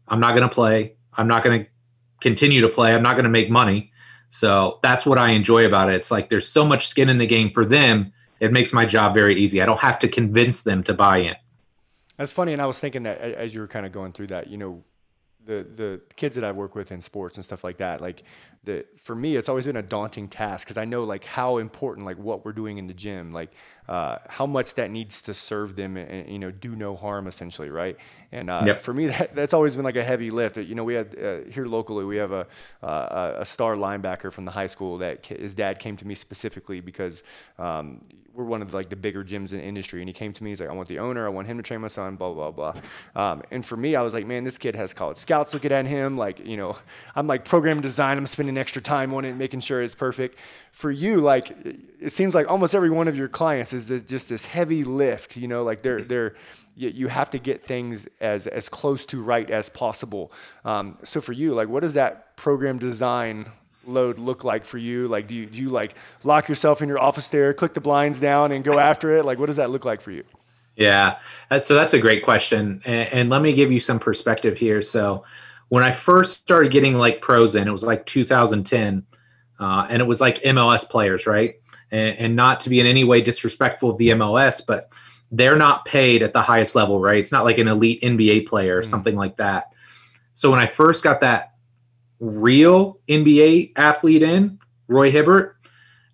I'm 0.10 0.20
not 0.20 0.32
going 0.32 0.50
to 0.50 0.54
play. 0.54 0.98
I'm 1.14 1.30
not 1.30 1.44
going 1.44 1.64
to 1.64 1.70
continue 2.20 2.60
to 2.60 2.68
play. 2.68 2.94
I'm 2.94 3.04
not 3.04 3.16
going 3.16 3.24
to 3.24 3.30
make 3.30 3.50
money. 3.50 3.94
So 4.28 4.80
that's 4.84 5.06
what 5.06 5.18
I 5.18 5.30
enjoy 5.30 5.66
about 5.66 5.88
it. 5.88 5.96
It's 5.96 6.12
like 6.12 6.28
there's 6.28 6.50
so 6.50 6.66
much 6.66 6.88
skin 6.88 7.08
in 7.08 7.20
the 7.20 7.26
game 7.26 7.52
for 7.52 7.64
them. 7.64 8.12
It 8.44 8.52
makes 8.52 8.74
my 8.74 8.86
job 8.86 9.14
very 9.14 9.36
easy. 9.40 9.62
I 9.62 9.66
don't 9.66 9.80
have 9.80 9.98
to 10.00 10.10
convince 10.10 10.64
them 10.64 10.84
to 10.84 10.94
buy 10.94 11.20
in. 11.20 11.36
That's 12.18 12.34
funny, 12.34 12.52
and 12.52 12.62
I 12.62 12.66
was 12.66 12.78
thinking 12.78 13.04
that 13.04 13.20
as 13.22 13.56
you 13.56 13.62
were 13.62 13.68
kind 13.68 13.86
of 13.86 13.94
going 13.94 14.12
through 14.12 14.28
that, 14.28 14.48
you 14.48 14.58
know, 14.58 14.84
the 15.46 15.66
the 15.76 16.02
kids 16.18 16.36
that 16.36 16.44
I 16.44 16.52
work 16.52 16.76
with 16.76 16.92
in 16.92 17.02
sports 17.02 17.38
and 17.38 17.46
stuff 17.46 17.64
like 17.64 17.78
that, 17.78 18.02
like 18.02 18.24
the 18.66 18.86
for 18.98 19.16
me, 19.16 19.38
it's 19.38 19.48
always 19.48 19.66
been 19.66 19.78
a 19.78 19.82
daunting 19.82 20.28
task 20.28 20.68
because 20.68 20.78
I 20.78 20.84
know 20.84 21.06
like 21.06 21.24
how 21.24 21.58
important 21.58 22.06
like 22.06 22.18
what 22.18 22.44
we're 22.44 22.52
doing 22.52 22.78
in 22.78 22.88
the 22.88 22.94
gym. 22.94 23.32
Like 23.32 23.52
uh, 23.88 24.18
how 24.28 24.46
much 24.46 24.76
that 24.76 24.92
needs 24.92 25.22
to 25.24 25.34
serve 25.34 25.78
them 25.78 25.96
and, 25.96 26.30
you 26.30 26.40
know 26.40 26.52
do 26.52 26.76
no 26.76 26.96
harm 26.96 27.28
essentially, 27.28 27.70
right? 27.70 27.98
And 28.34 28.50
uh, 28.50 28.64
Yep. 28.66 28.80
for 28.80 28.94
me, 28.94 29.08
that, 29.14 29.36
that's 29.36 29.54
always 29.54 29.76
been 29.76 29.86
like 29.86 29.96
a 29.96 30.04
heavy 30.04 30.30
lift. 30.32 30.58
You 30.58 30.76
know, 30.76 30.84
we 30.84 30.96
had 30.96 31.16
uh, 31.18 31.50
here 31.52 31.66
locally, 31.68 32.04
we 32.04 32.18
have 32.18 32.32
a, 32.32 32.48
uh, 32.82 33.36
a 33.40 33.46
star 33.46 33.76
linebacker 33.76 34.32
from 34.32 34.46
the 34.46 34.52
high 34.52 34.68
school 34.68 34.98
that 34.98 35.26
his 35.26 35.56
dad 35.56 35.80
came 35.80 35.96
to 35.98 36.08
me 36.08 36.16
specifically 36.16 36.82
because 36.82 37.24
um, 37.60 38.02
we're 38.34 38.46
one 38.46 38.64
of 38.64 38.72
the, 38.72 38.78
like 38.78 38.90
the 38.90 38.96
bigger 38.96 39.24
gyms 39.24 39.52
in 39.52 39.60
the 39.60 39.64
industry, 39.64 40.02
and 40.02 40.10
he 40.10 40.14
came 40.14 40.34
to 40.34 40.44
me. 40.44 40.50
He's 40.50 40.60
like, 40.60 40.70
I 40.70 40.74
want 40.74 40.88
the 40.88 40.98
owner, 40.98 41.24
I 41.28 41.30
want 41.30 41.46
him 41.48 41.58
to 41.58 41.64
train 41.64 41.82
my 41.82 41.88
son, 41.88 42.16
blah 42.16 42.34
blah 42.34 42.50
blah. 42.50 42.74
Um, 43.16 43.44
and 43.52 43.64
for 43.64 43.78
me, 43.78 43.96
I 43.96 44.02
was 44.02 44.14
like, 44.16 44.26
man, 44.26 44.44
this 44.44 44.58
kid 44.58 44.76
has 44.76 44.92
college 44.92 45.18
scouts 45.18 45.54
looking 45.54 45.72
at 45.72 45.86
him. 45.86 46.18
Like, 46.18 46.44
you 46.44 46.58
know, 46.58 46.76
I'm 47.16 47.28
like 47.28 47.46
program 47.46 47.80
design. 47.82 48.18
I'm 48.18 48.26
spending 48.26 48.58
extra 48.58 48.82
time 48.82 49.14
on 49.14 49.24
it, 49.26 49.36
making 49.36 49.60
sure 49.60 49.84
it's 49.84 49.94
perfect. 49.94 50.40
For 50.72 50.90
you, 50.90 51.22
like, 51.22 51.52
it- 51.52 51.80
it 52.04 52.12
seems 52.12 52.36
like 52.36 52.50
almost 52.50 52.76
every 52.76 52.90
one 52.90 53.08
of 53.08 53.16
your 53.16 53.30
clients 53.30 53.72
is 53.72 53.86
this, 53.86 54.04
just 54.04 54.28
this 54.28 54.44
heavy 54.46 54.84
lift. 54.84 55.38
You 55.38 55.48
know, 55.48 55.64
like 55.64 55.82
they're 55.84 56.02
they're 56.02 56.36
you, 56.76 56.90
you 56.90 57.08
have 57.08 57.30
to 57.32 57.40
get 57.40 57.66
things 57.66 58.08
as 58.20 58.48
as 58.48 58.70
close 58.70 59.06
to 59.08 59.22
right 59.22 59.50
as 59.50 59.70
possible. 59.70 60.32
Um, 60.66 60.98
so 61.04 61.22
for 61.22 61.34
you, 61.34 61.54
like, 61.54 61.68
what 61.68 61.82
does 61.82 61.94
that 61.94 62.36
program 62.38 62.78
design 62.78 63.46
load 63.86 64.18
look 64.18 64.44
like 64.44 64.66
for 64.66 64.78
you? 64.78 65.08
Like, 65.08 65.28
do 65.28 65.34
you, 65.34 65.46
do 65.46 65.60
you 65.60 65.70
like 65.70 65.96
lock 66.24 66.50
yourself 66.50 66.82
in 66.82 66.90
your 66.90 67.02
office 67.02 67.28
there, 67.28 67.54
click 67.54 67.74
the 67.74 67.82
blinds 67.82 68.20
down, 68.20 68.52
and 68.52 68.64
go 68.64 68.80
after 68.80 69.18
it? 69.18 69.26
Like, 69.26 69.40
what 69.40 69.48
does 69.48 69.58
that 69.58 69.70
look 69.70 69.86
like 69.86 70.02
for 70.02 70.12
you? 70.12 70.24
Yeah, 70.76 71.20
so 71.62 71.76
that's 71.76 71.94
a 71.94 72.00
great 72.00 72.24
question, 72.24 72.82
and, 72.84 73.14
and 73.14 73.30
let 73.30 73.44
me 73.44 73.54
give 73.54 73.72
you 73.72 73.80
some 73.80 74.00
perspective 74.00 74.58
here. 74.58 74.82
So, 74.82 75.24
when 75.70 75.84
I 75.84 75.92
first 75.92 76.42
started 76.42 76.72
getting 76.72 76.96
like 76.98 77.22
pros 77.22 77.56
in, 77.56 77.68
it 77.68 77.72
was 77.72 77.84
like 77.84 78.08
2010, 78.08 79.06
uh, 79.60 79.88
and 79.90 80.02
it 80.02 80.06
was 80.06 80.20
like 80.20 80.42
MLS 80.42 80.90
players, 80.90 81.28
right? 81.28 81.56
And, 81.92 82.18
and 82.18 82.36
not 82.36 82.60
to 82.62 82.70
be 82.72 82.80
in 82.80 82.88
any 82.88 83.04
way 83.04 83.22
disrespectful 83.22 83.92
of 83.92 84.00
the 84.00 84.10
MLS, 84.10 84.66
but 84.66 84.92
they're 85.36 85.56
not 85.56 85.84
paid 85.86 86.22
at 86.22 86.32
the 86.32 86.42
highest 86.44 86.76
level, 86.76 87.00
right? 87.02 87.18
It's 87.18 87.32
not 87.32 87.44
like 87.44 87.58
an 87.58 87.68
elite 87.68 88.00
NBA 88.04 88.42
player 88.48 88.78
or 88.78 88.82
Mhm. 88.82 88.86
something 88.86 89.16
like 89.16 89.38
that. 89.38 89.72
So 90.36 90.52
when 90.52 90.60
I 90.60 90.68
first 90.68 91.04
got 91.04 91.22
that 91.22 91.54
real 92.20 93.00
NBA 93.10 93.74
athlete 93.76 94.22
in, 94.22 94.60
Roy 94.88 95.10
Hibbert, 95.12 95.56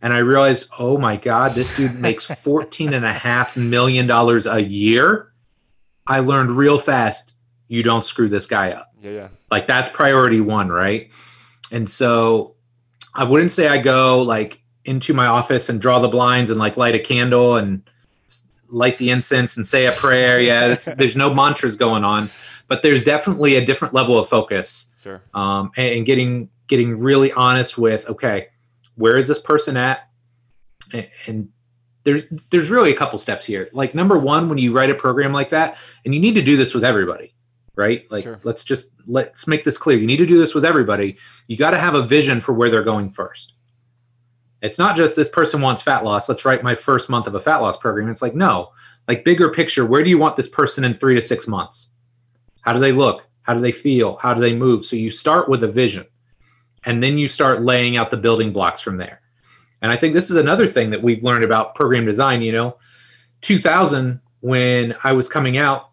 and 0.01 0.13
I 0.13 0.20
realized, 0.20 0.70
oh 0.80 0.97
my 0.97 1.17
God, 1.17 1.53
this 1.53 1.76
dude 1.76 1.99
makes 1.99 2.26
14 2.26 2.93
and 2.93 3.05
a 3.05 3.11
half 3.11 3.57
million 3.57 4.07
dollars 4.07 4.47
a 4.47 4.61
year. 4.63 5.34
I 6.07 6.22
learned 6.22 6.51
real 6.51 6.80
fast, 6.80 7.34
you 7.67 7.84
don't 7.84 8.05
screw 8.05 8.30
this 8.30 8.45
guy 8.47 8.72
up. 8.72 8.88
Yeah, 9.03 9.11
yeah. 9.11 9.28
Like 9.51 9.67
that's 9.67 9.89
priority 9.89 10.39
one, 10.39 10.70
right? 10.70 11.11
And 11.72 11.89
so 11.89 12.55
I 13.13 13.26
wouldn't 13.26 13.51
say 13.51 13.67
I 13.67 13.80
go 13.80 14.22
like 14.22 14.61
into 14.86 15.13
my 15.13 15.26
office 15.28 15.67
and 15.67 15.82
draw 15.82 15.99
the 15.99 16.07
blinds 16.07 16.49
and 16.51 16.59
like 16.59 16.78
light 16.78 16.95
a 16.95 16.99
candle 16.99 17.57
and 17.57 17.84
light 18.72 18.97
the 18.97 19.09
incense 19.09 19.57
and 19.57 19.65
say 19.65 19.86
a 19.86 19.91
prayer. 19.91 20.39
Yeah, 20.41 20.67
it's, 20.67 20.86
there's 20.97 21.15
no 21.15 21.34
mantras 21.34 21.76
going 21.78 22.03
on, 22.03 22.30
but 22.67 22.82
there's 22.84 23.03
definitely 23.03 23.55
a 23.55 23.65
different 23.65 23.93
level 23.93 24.17
of 24.17 24.28
focus 24.30 24.93
Sure. 25.03 25.22
um, 25.34 25.72
and, 25.78 25.93
and 25.99 26.05
getting 26.05 26.49
getting 26.67 26.95
really 26.97 27.32
honest 27.32 27.78
with 27.78 28.07
okay, 28.09 28.47
where 28.95 29.17
is 29.17 29.28
this 29.28 29.39
person 29.39 29.76
at? 29.78 30.07
A- 30.93 31.09
And 31.28 31.49
there's 32.03 32.24
there's 32.51 32.70
really 32.70 32.91
a 32.91 32.95
couple 32.95 33.20
steps 33.20 33.45
here. 33.45 33.70
Like 33.74 33.93
number 33.95 34.17
one, 34.17 34.49
when 34.49 34.57
you 34.57 34.72
write 34.72 34.89
a 34.89 34.95
program 34.95 35.34
like 35.34 35.49
that, 35.49 35.78
and 36.05 36.13
you 36.13 36.20
need 36.20 36.36
to 36.36 36.41
do 36.41 36.55
this 36.57 36.74
with 36.74 36.84
everybody, 36.84 37.34
right? 37.76 38.09
Like 38.11 38.24
Sure. 38.24 38.39
let's 38.43 38.63
just 38.63 38.86
let's 39.07 39.47
make 39.47 39.63
this 39.63 39.78
clear. 39.78 39.97
You 39.97 40.07
need 40.07 40.17
to 40.17 40.26
do 40.26 40.38
this 40.38 40.53
with 40.55 40.63
everybody. 40.65 41.17
You 41.47 41.57
got 41.57 41.72
to 41.72 41.78
have 41.80 41.95
a 41.95 42.01
vision 42.01 42.39
for 42.41 42.53
where 42.53 42.70
they're 42.70 42.84
going 42.84 43.09
first. 43.11 43.55
It's 44.62 44.78
not 44.78 44.97
just 44.97 45.16
this 45.16 45.30
person 45.30 45.62
wants 45.62 45.82
fat 45.82 46.03
loss. 46.03 46.28
Let's 46.28 46.45
write 46.45 46.64
my 46.64 46.76
first 46.76 47.10
month 47.10 47.28
of 47.28 47.36
a 47.36 47.39
fat 47.39 47.57
loss 47.57 47.78
program. 47.78 48.10
It's 48.10 48.22
like 48.22 48.36
no, 48.36 48.72
like 49.07 49.24
bigger 49.24 49.49
picture. 49.49 49.86
Where 49.86 50.03
do 50.03 50.10
you 50.10 50.18
want 50.18 50.36
this 50.36 50.49
person 50.49 50.84
in 50.84 50.95
three 50.95 51.16
to 51.16 51.22
six 51.22 51.47
months? 51.47 51.89
How 52.62 52.74
do 52.74 52.80
they 52.80 52.91
look? 52.91 53.28
How 53.43 53.53
do 53.53 53.62
they 53.62 53.72
feel? 53.72 54.18
How 54.18 54.34
do 54.34 54.41
they 54.41 54.53
move? 54.53 54.86
So 54.86 54.95
you 54.95 55.10
start 55.10 55.49
with 55.49 55.64
a 55.64 55.68
vision 55.68 56.05
and 56.86 57.01
then 57.01 57.18
you 57.18 57.28
start 57.28 57.62
laying 57.62 57.97
out 57.97 58.12
the 58.12 58.18
building 58.18 58.51
blocks 58.51 58.82
from 58.82 58.97
there. 58.97 59.22
And 59.82 59.91
I 59.91 59.95
think 59.95 60.14
this 60.14 60.30
is 60.30 60.36
another 60.36 60.68
thing 60.68 60.89
that 60.89 61.01
we've 61.01 61.24
learned 61.24 61.45
about 61.45 61.74
program 61.76 62.05
design. 62.05 62.41
You 62.41 62.51
know, 62.51 62.78
2000, 63.41 64.20
when 64.41 64.95
I 65.03 65.14
was 65.14 65.30
coming 65.30 65.57
out, 65.57 65.89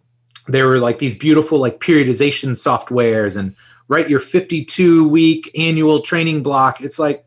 there 0.49 0.67
were 0.67 0.79
like 0.79 0.99
these 0.99 1.15
beautiful 1.15 1.59
like 1.59 1.81
periodization 1.81 2.51
softwares 2.51 3.37
and 3.37 3.55
write 3.89 4.11
your 4.11 4.21
52 4.21 5.09
week 5.09 5.51
annual 5.59 6.01
training 6.01 6.43
block. 6.43 6.81
It's 6.81 6.99
like, 6.99 7.26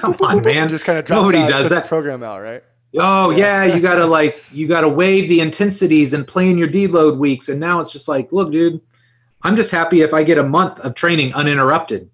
come 0.00 0.16
on, 0.20 0.42
man. 0.42 0.68
Just 0.68 0.84
kind 0.84 0.98
of 0.98 1.04
drops 1.04 1.20
Nobody 1.20 1.38
out, 1.38 1.48
does 1.48 1.70
that. 1.70 1.86
program 1.86 2.22
out, 2.22 2.40
right? 2.40 2.62
Oh 2.96 3.30
Yeah. 3.30 3.64
yeah, 3.64 3.74
you 3.74 3.82
gotta 3.82 4.06
like 4.06 4.42
you 4.52 4.66
gotta 4.66 4.88
waive 4.88 5.28
the 5.28 5.40
intensities 5.40 6.14
and 6.14 6.26
plan 6.26 6.56
your 6.56 6.68
deload 6.68 7.18
weeks. 7.18 7.48
And 7.48 7.60
now 7.60 7.80
it's 7.80 7.92
just 7.92 8.08
like, 8.08 8.32
look, 8.32 8.50
dude, 8.50 8.80
I'm 9.42 9.56
just 9.56 9.70
happy 9.70 10.00
if 10.00 10.14
I 10.14 10.22
get 10.22 10.38
a 10.38 10.42
month 10.42 10.80
of 10.80 10.94
training 10.94 11.34
uninterrupted, 11.34 12.08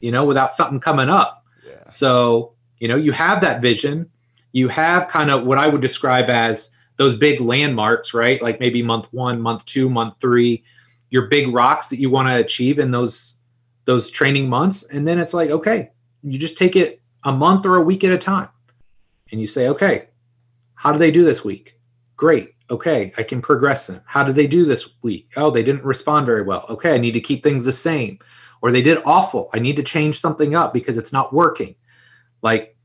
you 0.00 0.12
know, 0.12 0.24
without 0.24 0.52
something 0.52 0.78
coming 0.78 1.08
up. 1.08 1.44
Yeah. 1.66 1.72
So, 1.86 2.52
you 2.78 2.86
know, 2.88 2.96
you 2.96 3.12
have 3.12 3.40
that 3.40 3.62
vision. 3.62 4.10
You 4.52 4.68
have 4.68 5.08
kind 5.08 5.30
of 5.30 5.44
what 5.46 5.58
I 5.58 5.68
would 5.68 5.80
describe 5.80 6.28
as 6.28 6.74
those 6.96 7.16
big 7.16 7.40
landmarks, 7.40 8.12
right? 8.12 8.42
Like 8.42 8.60
maybe 8.60 8.82
month 8.82 9.06
one, 9.12 9.40
month 9.40 9.64
two, 9.64 9.88
month 9.88 10.14
three, 10.20 10.64
your 11.08 11.28
big 11.28 11.48
rocks 11.48 11.88
that 11.88 11.98
you 11.98 12.10
want 12.10 12.28
to 12.28 12.34
achieve 12.36 12.78
in 12.78 12.90
those 12.90 13.38
those 13.86 14.10
training 14.10 14.48
months. 14.50 14.82
And 14.90 15.08
then 15.08 15.18
it's 15.18 15.32
like, 15.32 15.48
okay, 15.50 15.90
you 16.22 16.38
just 16.38 16.58
take 16.58 16.76
it 16.76 17.00
a 17.24 17.32
month 17.32 17.66
or 17.66 17.76
a 17.76 17.82
week 17.82 18.04
at 18.04 18.12
a 18.12 18.18
time. 18.18 18.48
And 19.30 19.40
you 19.40 19.46
say, 19.46 19.68
okay, 19.68 20.08
how 20.74 20.92
do 20.92 20.98
they 20.98 21.10
do 21.10 21.24
this 21.24 21.44
week? 21.44 21.78
Great. 22.16 22.54
Okay, 22.70 23.12
I 23.16 23.22
can 23.22 23.40
progress 23.40 23.86
them. 23.86 24.00
How 24.06 24.22
did 24.22 24.36
they 24.36 24.46
do 24.46 24.64
this 24.64 24.90
week? 25.02 25.32
Oh, 25.36 25.50
they 25.50 25.62
didn't 25.62 25.84
respond 25.84 26.26
very 26.26 26.42
well. 26.42 26.66
Okay, 26.68 26.94
I 26.94 26.98
need 26.98 27.12
to 27.12 27.20
keep 27.20 27.42
things 27.42 27.64
the 27.64 27.72
same. 27.72 28.18
Or 28.62 28.70
they 28.70 28.82
did 28.82 29.02
awful. 29.04 29.50
I 29.52 29.58
need 29.58 29.76
to 29.76 29.82
change 29.82 30.20
something 30.20 30.54
up 30.54 30.72
because 30.72 30.96
it's 30.98 31.12
not 31.12 31.32
working. 31.32 31.74
Like, 32.42 32.76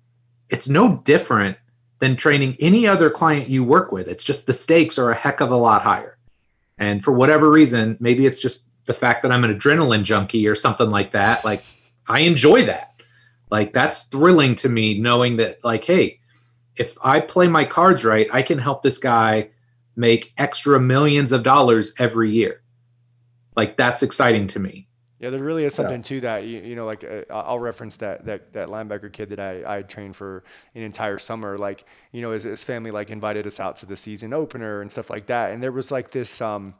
it's 0.50 0.68
no 0.68 0.98
different 1.04 1.58
than 2.00 2.16
training 2.16 2.56
any 2.60 2.88
other 2.88 3.10
client 3.10 3.50
you 3.50 3.64
work 3.64 3.92
with. 3.92 4.08
It's 4.08 4.24
just 4.24 4.48
the 4.48 4.54
stakes 4.54 4.98
are 4.98 5.12
a 5.12 5.16
heck 5.16 5.42
of 5.42 5.52
a 5.52 5.56
lot 5.56 5.82
higher. 5.82 6.18
And 6.78 7.04
for 7.04 7.12
whatever 7.12 7.50
reason, 7.50 7.98
maybe 8.00 8.26
it's 8.26 8.42
just 8.42 8.68
the 8.86 8.94
fact 8.94 9.22
that 9.24 9.32
I'm 9.32 9.44
an 9.44 9.58
adrenaline 9.58 10.04
junkie 10.04 10.48
or 10.48 10.56
something 10.56 10.90
like 10.90 11.12
that. 11.12 11.46
Like, 11.46 11.64
I 12.08 12.22
enjoy 12.22 12.66
that. 12.66 12.95
Like, 13.56 13.74
that's 13.74 14.04
thrilling 14.04 14.56
to 14.56 14.70
me 14.70 15.00
knowing 15.00 15.38
that, 15.38 15.64
like, 15.64 15.86
hey, 15.86 16.20
if 16.76 16.98
I 17.02 17.22
play 17.22 17.48
my 17.48 17.66
cards 17.66 18.04
right, 18.04 18.28
I 18.32 18.42
can 18.42 18.60
help 18.60 18.84
this 18.84 18.98
guy 18.98 19.50
make 19.96 20.34
extra 20.38 20.80
millions 20.80 21.32
of 21.32 21.44
dollars 21.44 21.94
every 22.00 22.32
year. 22.32 22.62
Like 23.56 23.78
that's 23.78 24.04
exciting 24.04 24.48
to 24.48 24.60
me. 24.60 24.88
Yeah, 25.20 25.30
there 25.30 25.42
really 25.42 25.64
is 25.64 25.74
something 25.74 26.04
to 26.04 26.20
that. 26.22 26.44
You, 26.44 26.60
you 26.60 26.76
know, 26.76 26.86
like 26.86 27.04
uh, 27.04 27.34
I'll 27.34 27.60
reference 27.60 27.96
that 27.98 28.26
that 28.26 28.52
that 28.54 28.68
linebacker 28.68 29.12
kid 29.12 29.30
that 29.30 29.40
I 29.40 29.78
I 29.78 29.82
trained 29.82 30.16
for 30.16 30.44
an 30.76 30.82
entire 30.82 31.18
summer. 31.18 31.58
Like, 31.58 31.86
you 32.12 32.22
know, 32.22 32.32
his, 32.32 32.44
his 32.44 32.64
family 32.64 32.92
like 32.92 33.10
invited 33.10 33.48
us 33.48 33.60
out 33.60 33.78
to 33.78 33.86
the 33.86 33.96
season 33.96 34.34
opener 34.34 34.82
and 34.82 34.92
stuff 34.92 35.10
like 35.10 35.28
that. 35.28 35.52
And 35.52 35.64
there 35.64 35.72
was 35.72 35.90
like 35.90 36.12
this 36.12 36.42
um, 36.42 36.76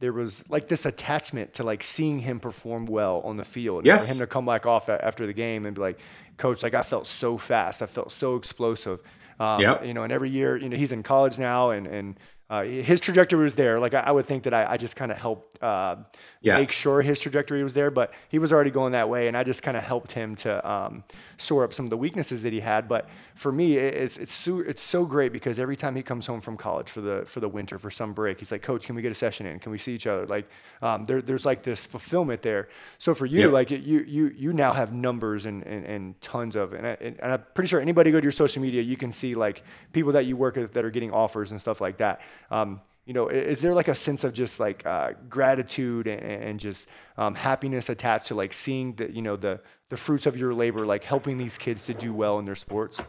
there 0.00 0.12
was 0.12 0.44
like 0.48 0.68
this 0.68 0.84
attachment 0.84 1.54
to 1.54 1.64
like 1.64 1.82
seeing 1.82 2.18
him 2.18 2.38
perform 2.40 2.86
well 2.86 3.20
on 3.24 3.36
the 3.36 3.44
field. 3.44 3.78
And 3.78 3.86
Yes. 3.86 4.06
For 4.06 4.12
him 4.12 4.18
to 4.18 4.26
come 4.26 4.44
back 4.46 4.66
off 4.66 4.88
after 4.88 5.26
the 5.26 5.32
game 5.32 5.64
and 5.66 5.74
be 5.74 5.80
like, 5.80 5.98
Coach, 6.36 6.62
like 6.62 6.74
I 6.74 6.82
felt 6.82 7.06
so 7.06 7.38
fast. 7.38 7.80
I 7.80 7.86
felt 7.86 8.12
so 8.12 8.36
explosive. 8.36 9.00
Um, 9.40 9.60
Yep. 9.60 9.86
You 9.86 9.94
know, 9.94 10.02
and 10.02 10.12
every 10.12 10.30
year, 10.30 10.56
you 10.56 10.68
know, 10.68 10.76
he's 10.76 10.92
in 10.92 11.02
college 11.02 11.38
now, 11.38 11.70
and 11.70 11.86
and 11.86 12.18
uh, 12.48 12.62
his 12.62 13.00
trajectory 13.00 13.42
was 13.42 13.54
there. 13.54 13.80
Like 13.80 13.92
I, 13.94 14.00
I 14.00 14.12
would 14.12 14.24
think 14.26 14.44
that 14.44 14.54
I, 14.54 14.72
I 14.72 14.76
just 14.76 14.94
kind 14.96 15.10
of 15.10 15.18
helped 15.18 15.62
uh, 15.62 15.96
Yes. 16.42 16.60
make 16.60 16.70
sure 16.70 17.02
his 17.02 17.20
trajectory 17.20 17.64
was 17.64 17.74
there, 17.74 17.90
but 17.90 18.14
he 18.28 18.38
was 18.38 18.52
already 18.52 18.70
going 18.70 18.92
that 18.92 19.08
way, 19.08 19.26
and 19.26 19.36
I 19.36 19.42
just 19.42 19.64
kind 19.64 19.76
of 19.76 19.82
helped 19.82 20.12
him 20.12 20.36
to 20.36 20.70
um, 20.70 21.02
shore 21.38 21.64
up 21.64 21.74
some 21.74 21.86
of 21.86 21.90
the 21.90 21.96
weaknesses 21.96 22.44
that 22.44 22.52
he 22.52 22.60
had. 22.60 22.86
But 22.86 23.08
for 23.34 23.50
me, 23.50 23.76
it- 23.76 23.94
it's 23.96 24.16
it's 24.16 24.32
so, 24.32 24.60
it's 24.60 24.80
so 24.82 25.04
great 25.04 25.32
because 25.32 25.58
every 25.58 25.74
time 25.74 25.96
he 25.96 26.02
comes 26.04 26.24
home 26.24 26.40
from 26.40 26.56
college 26.56 26.88
for 26.88 27.00
the 27.00 27.24
for 27.26 27.40
the 27.40 27.48
winter 27.48 27.80
for 27.80 27.90
some 27.90 28.12
break, 28.12 28.38
he's 28.38 28.52
like, 28.52 28.62
Coach, 28.62 28.86
can 28.86 28.94
we 28.94 29.02
get 29.02 29.10
a 29.10 29.14
session 29.16 29.44
in? 29.46 29.58
Can 29.58 29.72
we 29.72 29.78
see 29.78 29.92
each 29.94 30.06
other? 30.06 30.24
Like 30.26 30.48
um, 30.82 31.04
there, 31.04 31.20
there's 31.20 31.44
like 31.44 31.64
this 31.64 31.84
fulfillment 31.84 32.42
there. 32.42 32.68
So 32.98 33.12
for 33.12 33.26
you, 33.26 33.48
like 33.50 33.72
you 33.72 34.04
you 34.06 34.28
you 34.36 34.52
now 34.52 34.72
have 34.72 34.92
numbers 34.92 35.46
and 35.46 35.64
and, 35.64 35.84
and 35.84 36.20
tons 36.20 36.54
of, 36.54 36.74
and, 36.74 36.86
I, 36.86 36.90
and 37.00 37.18
I'm 37.32 37.42
pretty 37.54 37.66
sure 37.66 37.80
anybody 37.80 38.12
go 38.12 38.20
to 38.20 38.24
your 38.24 38.30
social 38.30 38.62
media, 38.62 38.82
you 38.82 38.96
can 38.96 39.10
see 39.10 39.34
like 39.34 39.64
people 39.92 40.12
that 40.12 40.26
you 40.26 40.36
work 40.36 40.54
with 40.54 40.74
that 40.74 40.84
are 40.84 40.90
getting 40.90 41.10
offers 41.10 41.50
and 41.50 41.60
stuff 41.60 41.80
like 41.80 41.96
that. 41.98 42.20
Um, 42.50 42.80
you 43.04 43.12
know, 43.12 43.28
is 43.28 43.60
there 43.60 43.72
like 43.72 43.88
a 43.88 43.94
sense 43.94 44.24
of 44.24 44.32
just 44.32 44.58
like 44.58 44.84
uh, 44.84 45.12
gratitude 45.28 46.08
and, 46.08 46.20
and 46.20 46.60
just 46.60 46.88
um, 47.16 47.34
happiness 47.36 47.88
attached 47.88 48.26
to 48.26 48.34
like 48.34 48.52
seeing 48.52 48.94
the 48.94 49.12
you 49.12 49.22
know 49.22 49.36
the 49.36 49.60
the 49.90 49.96
fruits 49.96 50.26
of 50.26 50.36
your 50.36 50.52
labor, 50.52 50.84
like 50.84 51.04
helping 51.04 51.38
these 51.38 51.56
kids 51.56 51.82
to 51.82 51.94
do 51.94 52.12
well 52.12 52.38
in 52.38 52.44
their 52.44 52.56
sports? 52.56 53.00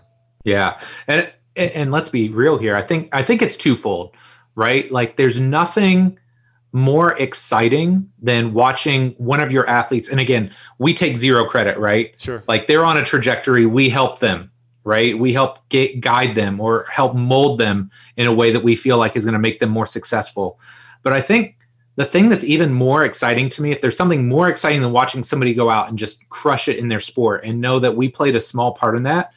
Yeah, 0.43 0.79
and 1.07 1.31
and 1.55 1.71
and 1.71 1.91
let's 1.91 2.09
be 2.09 2.29
real 2.29 2.57
here. 2.57 2.75
I 2.75 2.83
think 2.83 3.09
I 3.11 3.23
think 3.23 3.41
it's 3.41 3.57
twofold, 3.57 4.15
right? 4.55 4.89
Like 4.91 5.17
there's 5.17 5.39
nothing 5.39 6.19
more 6.71 7.17
exciting 7.17 8.09
than 8.21 8.53
watching 8.53 9.11
one 9.17 9.39
of 9.39 9.51
your 9.51 9.67
athletes. 9.67 10.09
And 10.09 10.19
again, 10.19 10.53
we 10.77 10.93
take 10.93 11.17
zero 11.17 11.45
credit, 11.45 11.77
right? 11.79 12.13
Sure. 12.17 12.43
Like 12.47 12.67
they're 12.67 12.85
on 12.85 12.97
a 12.97 13.03
trajectory, 13.03 13.65
we 13.65 13.89
help 13.89 14.19
them, 14.19 14.51
right? 14.87 15.19
We 15.19 15.33
help 15.33 15.67
get, 15.67 15.99
guide 15.99 16.33
them 16.33 16.61
or 16.61 16.85
help 16.89 17.13
mold 17.13 17.59
them 17.59 17.91
in 18.15 18.25
a 18.25 18.33
way 18.33 18.51
that 18.51 18.63
we 18.63 18.77
feel 18.77 18.97
like 18.97 19.17
is 19.17 19.25
going 19.25 19.33
to 19.33 19.39
make 19.39 19.59
them 19.59 19.69
more 19.69 19.85
successful. 19.85 20.61
But 21.03 21.11
I 21.11 21.19
think 21.19 21.57
the 21.97 22.05
thing 22.05 22.29
that's 22.29 22.45
even 22.45 22.71
more 22.71 23.03
exciting 23.03 23.49
to 23.49 23.61
me, 23.61 23.71
if 23.71 23.81
there's 23.81 23.97
something 23.97 24.29
more 24.29 24.47
exciting 24.47 24.81
than 24.81 24.93
watching 24.93 25.25
somebody 25.25 25.53
go 25.53 25.69
out 25.69 25.89
and 25.89 25.97
just 25.97 26.27
crush 26.29 26.69
it 26.69 26.77
in 26.77 26.87
their 26.87 27.01
sport 27.01 27.43
and 27.43 27.59
know 27.59 27.79
that 27.79 27.97
we 27.97 28.07
played 28.07 28.37
a 28.37 28.39
small 28.39 28.71
part 28.71 28.95
in 28.95 29.03
that, 29.03 29.33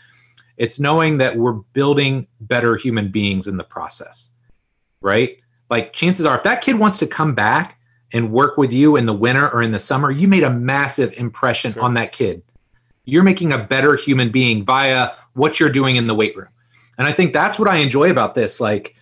it's 0.56 0.78
knowing 0.78 1.18
that 1.18 1.36
we're 1.36 1.54
building 1.72 2.28
better 2.42 2.76
human 2.76 3.10
beings 3.10 3.48
in 3.48 3.56
the 3.56 3.64
process, 3.64 4.30
right? 5.00 5.40
Like 5.68 5.92
chances 5.92 6.24
are, 6.24 6.36
if 6.36 6.44
that 6.44 6.62
kid 6.62 6.78
wants 6.78 7.00
to 7.00 7.08
come 7.08 7.34
back 7.34 7.80
and 8.12 8.30
work 8.30 8.56
with 8.56 8.72
you 8.72 8.94
in 8.94 9.06
the 9.06 9.12
winter 9.12 9.50
or 9.50 9.62
in 9.62 9.72
the 9.72 9.80
summer, 9.80 10.12
you 10.12 10.28
made 10.28 10.44
a 10.44 10.50
massive 10.50 11.12
impression 11.14 11.72
sure. 11.72 11.82
on 11.82 11.94
that 11.94 12.12
kid. 12.12 12.42
You're 13.04 13.24
making 13.24 13.52
a 13.52 13.58
better 13.58 13.96
human 13.96 14.30
being 14.30 14.64
via 14.64 15.12
what 15.40 15.58
you're 15.58 15.70
doing 15.70 15.96
in 15.96 16.06
the 16.06 16.14
weight 16.14 16.36
room. 16.36 16.48
And 16.98 17.08
I 17.08 17.12
think 17.12 17.32
that's 17.32 17.58
what 17.58 17.68
I 17.68 17.76
enjoy 17.76 18.10
about 18.10 18.34
this. 18.34 18.60
Like, 18.60 18.94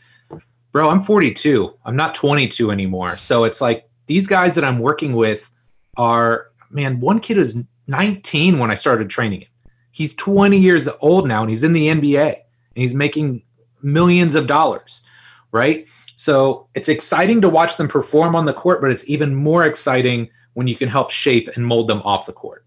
bro, 0.72 0.89
I'm 0.89 1.01
42. 1.01 1.76
I'm 1.84 1.97
not 1.97 2.14
22 2.14 2.70
anymore. 2.70 3.16
So 3.16 3.45
it's 3.45 3.61
like 3.61 3.89
these 4.07 4.26
guys 4.26 4.55
that 4.55 4.64
I'm 4.64 4.78
working 4.78 5.14
with 5.14 5.51
are, 5.97 6.53
man, 6.70 7.01
one 7.01 7.18
kid 7.18 7.39
is 7.39 7.59
19 7.89 8.59
when 8.59 8.70
I 8.70 8.74
started 8.74 9.11
training 9.11 9.41
him. 9.41 9.49
He's 9.91 10.14
20 10.14 10.57
years 10.57 10.89
old 11.01 11.26
now 11.26 11.41
and 11.43 11.51
he's 11.51 11.64
in 11.64 11.72
the 11.72 11.89
NBA 11.89 12.28
and 12.28 12.36
he's 12.74 12.95
making 12.95 13.43
millions 13.82 14.36
of 14.36 14.47
dollars, 14.47 15.03
right? 15.51 15.86
So 16.14 16.68
it's 16.74 16.89
exciting 16.89 17.41
to 17.41 17.49
watch 17.49 17.76
them 17.76 17.89
perform 17.89 18.36
on 18.36 18.45
the 18.45 18.53
court, 18.53 18.80
but 18.80 18.91
it's 18.91 19.09
even 19.09 19.34
more 19.34 19.66
exciting 19.66 20.28
when 20.55 20.68
you 20.68 20.76
can 20.76 20.89
help 20.89 21.11
shape 21.11 21.49
and 21.57 21.66
mold 21.66 21.89
them 21.89 22.03
off 22.05 22.26
the 22.26 22.32
court 22.32 22.64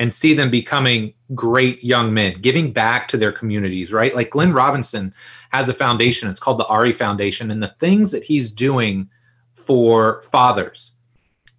and 0.00 0.10
see 0.10 0.32
them 0.32 0.50
becoming 0.50 1.12
great 1.34 1.84
young 1.84 2.12
men, 2.12 2.32
giving 2.40 2.72
back 2.72 3.06
to 3.06 3.18
their 3.18 3.30
communities, 3.30 3.92
right? 3.92 4.14
Like 4.14 4.30
Glenn 4.30 4.50
Robinson 4.50 5.14
has 5.50 5.68
a 5.68 5.74
foundation, 5.74 6.30
it's 6.30 6.40
called 6.40 6.58
the 6.58 6.64
Ari 6.66 6.94
Foundation. 6.94 7.50
And 7.50 7.62
the 7.62 7.68
things 7.68 8.10
that 8.12 8.24
he's 8.24 8.50
doing 8.50 9.10
for 9.52 10.22
fathers 10.22 10.96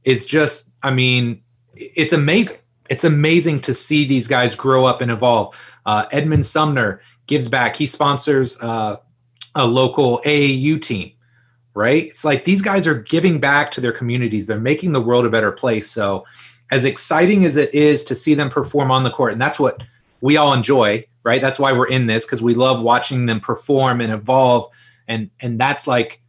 is 0.04 0.26
just, 0.26 0.72
I 0.82 0.90
mean, 0.90 1.44
it's 1.76 2.14
amazing. 2.14 2.58
It's 2.90 3.04
amazing 3.04 3.62
to 3.62 3.76
see 3.76 4.06
these 4.06 4.28
guys 4.28 4.56
grow 4.56 4.86
up 4.86 5.02
and 5.02 5.12
evolve. 5.12 5.56
Uh, 5.86 6.08
Edmond 6.12 6.46
Sumner 6.46 7.00
gives 7.28 7.48
back, 7.48 7.76
he 7.76 7.86
sponsors 7.86 8.60
uh, 8.60 8.98
a 9.54 9.66
local 9.66 10.20
AAU 10.26 10.82
team 10.82 11.12
right? 11.74 12.08
It's 12.08 12.26
like 12.26 12.44
these 12.44 12.62
guys 12.62 12.86
are 12.86 12.96
giving 12.96 13.40
back 13.40 13.72
to 13.72 13.80
their 13.80 13.94
communities. 13.94 14.46
They're 14.46 14.60
making 14.60 14.92
the 14.92 15.00
world 15.00 15.26
a 15.26 15.30
better 15.30 15.54
place. 15.54 15.90
So 15.90 16.26
as 16.72 16.86
exciting 16.86 17.46
as 17.46 17.58
it 17.58 17.74
is 17.76 18.04
to 18.06 18.16
see 18.16 18.34
them 18.34 18.50
perform 18.50 18.90
on 18.90 19.04
the 19.04 19.12
court, 19.12 19.34
and 19.34 19.42
that's 19.42 19.60
what 19.60 19.84
we 20.22 20.38
all 20.38 20.54
enjoy, 20.54 21.06
right? 21.24 21.42
That's 21.42 21.60
why 21.60 21.74
we're 21.74 21.90
in 21.90 22.08
this 22.08 22.26
because 22.26 22.42
we 22.42 22.56
love 22.56 22.82
watching 22.82 23.26
them 23.26 23.42
perform 23.42 24.02
and 24.02 24.12
evolve, 24.12 24.70
and 25.08 25.30
and 25.42 25.60
that's 25.60 25.86
like 25.86 26.22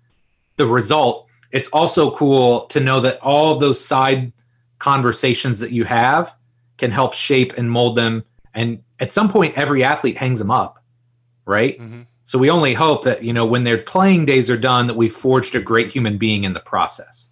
the 0.56 0.66
result. 0.66 1.28
It's 1.52 1.68
also 1.68 2.10
cool 2.10 2.62
to 2.66 2.80
know 2.80 3.00
that 3.00 3.20
all 3.20 3.54
of 3.54 3.60
those 3.60 3.82
side 3.82 4.32
conversations 4.78 5.60
that 5.60 5.70
you 5.70 5.84
have 5.84 6.34
can 6.78 6.90
help 6.90 7.14
shape 7.14 7.56
and 7.56 7.70
mold 7.70 7.94
them. 7.94 8.24
And 8.54 8.82
at 8.98 9.12
some 9.12 9.28
point, 9.28 9.56
every 9.56 9.84
athlete 9.84 10.16
hangs 10.16 10.38
them 10.38 10.50
up, 10.50 10.82
right? 11.44 11.78
Mm-hmm. 11.78 12.02
So 12.24 12.38
we 12.38 12.50
only 12.50 12.74
hope 12.74 13.04
that 13.04 13.22
you 13.22 13.32
know 13.32 13.46
when 13.46 13.62
their 13.62 13.78
playing 13.78 14.26
days 14.26 14.50
are 14.50 14.56
done, 14.56 14.88
that 14.88 14.96
we've 14.96 15.14
forged 15.14 15.54
a 15.54 15.60
great 15.60 15.92
human 15.92 16.18
being 16.18 16.42
in 16.42 16.52
the 16.52 16.60
process. 16.60 17.30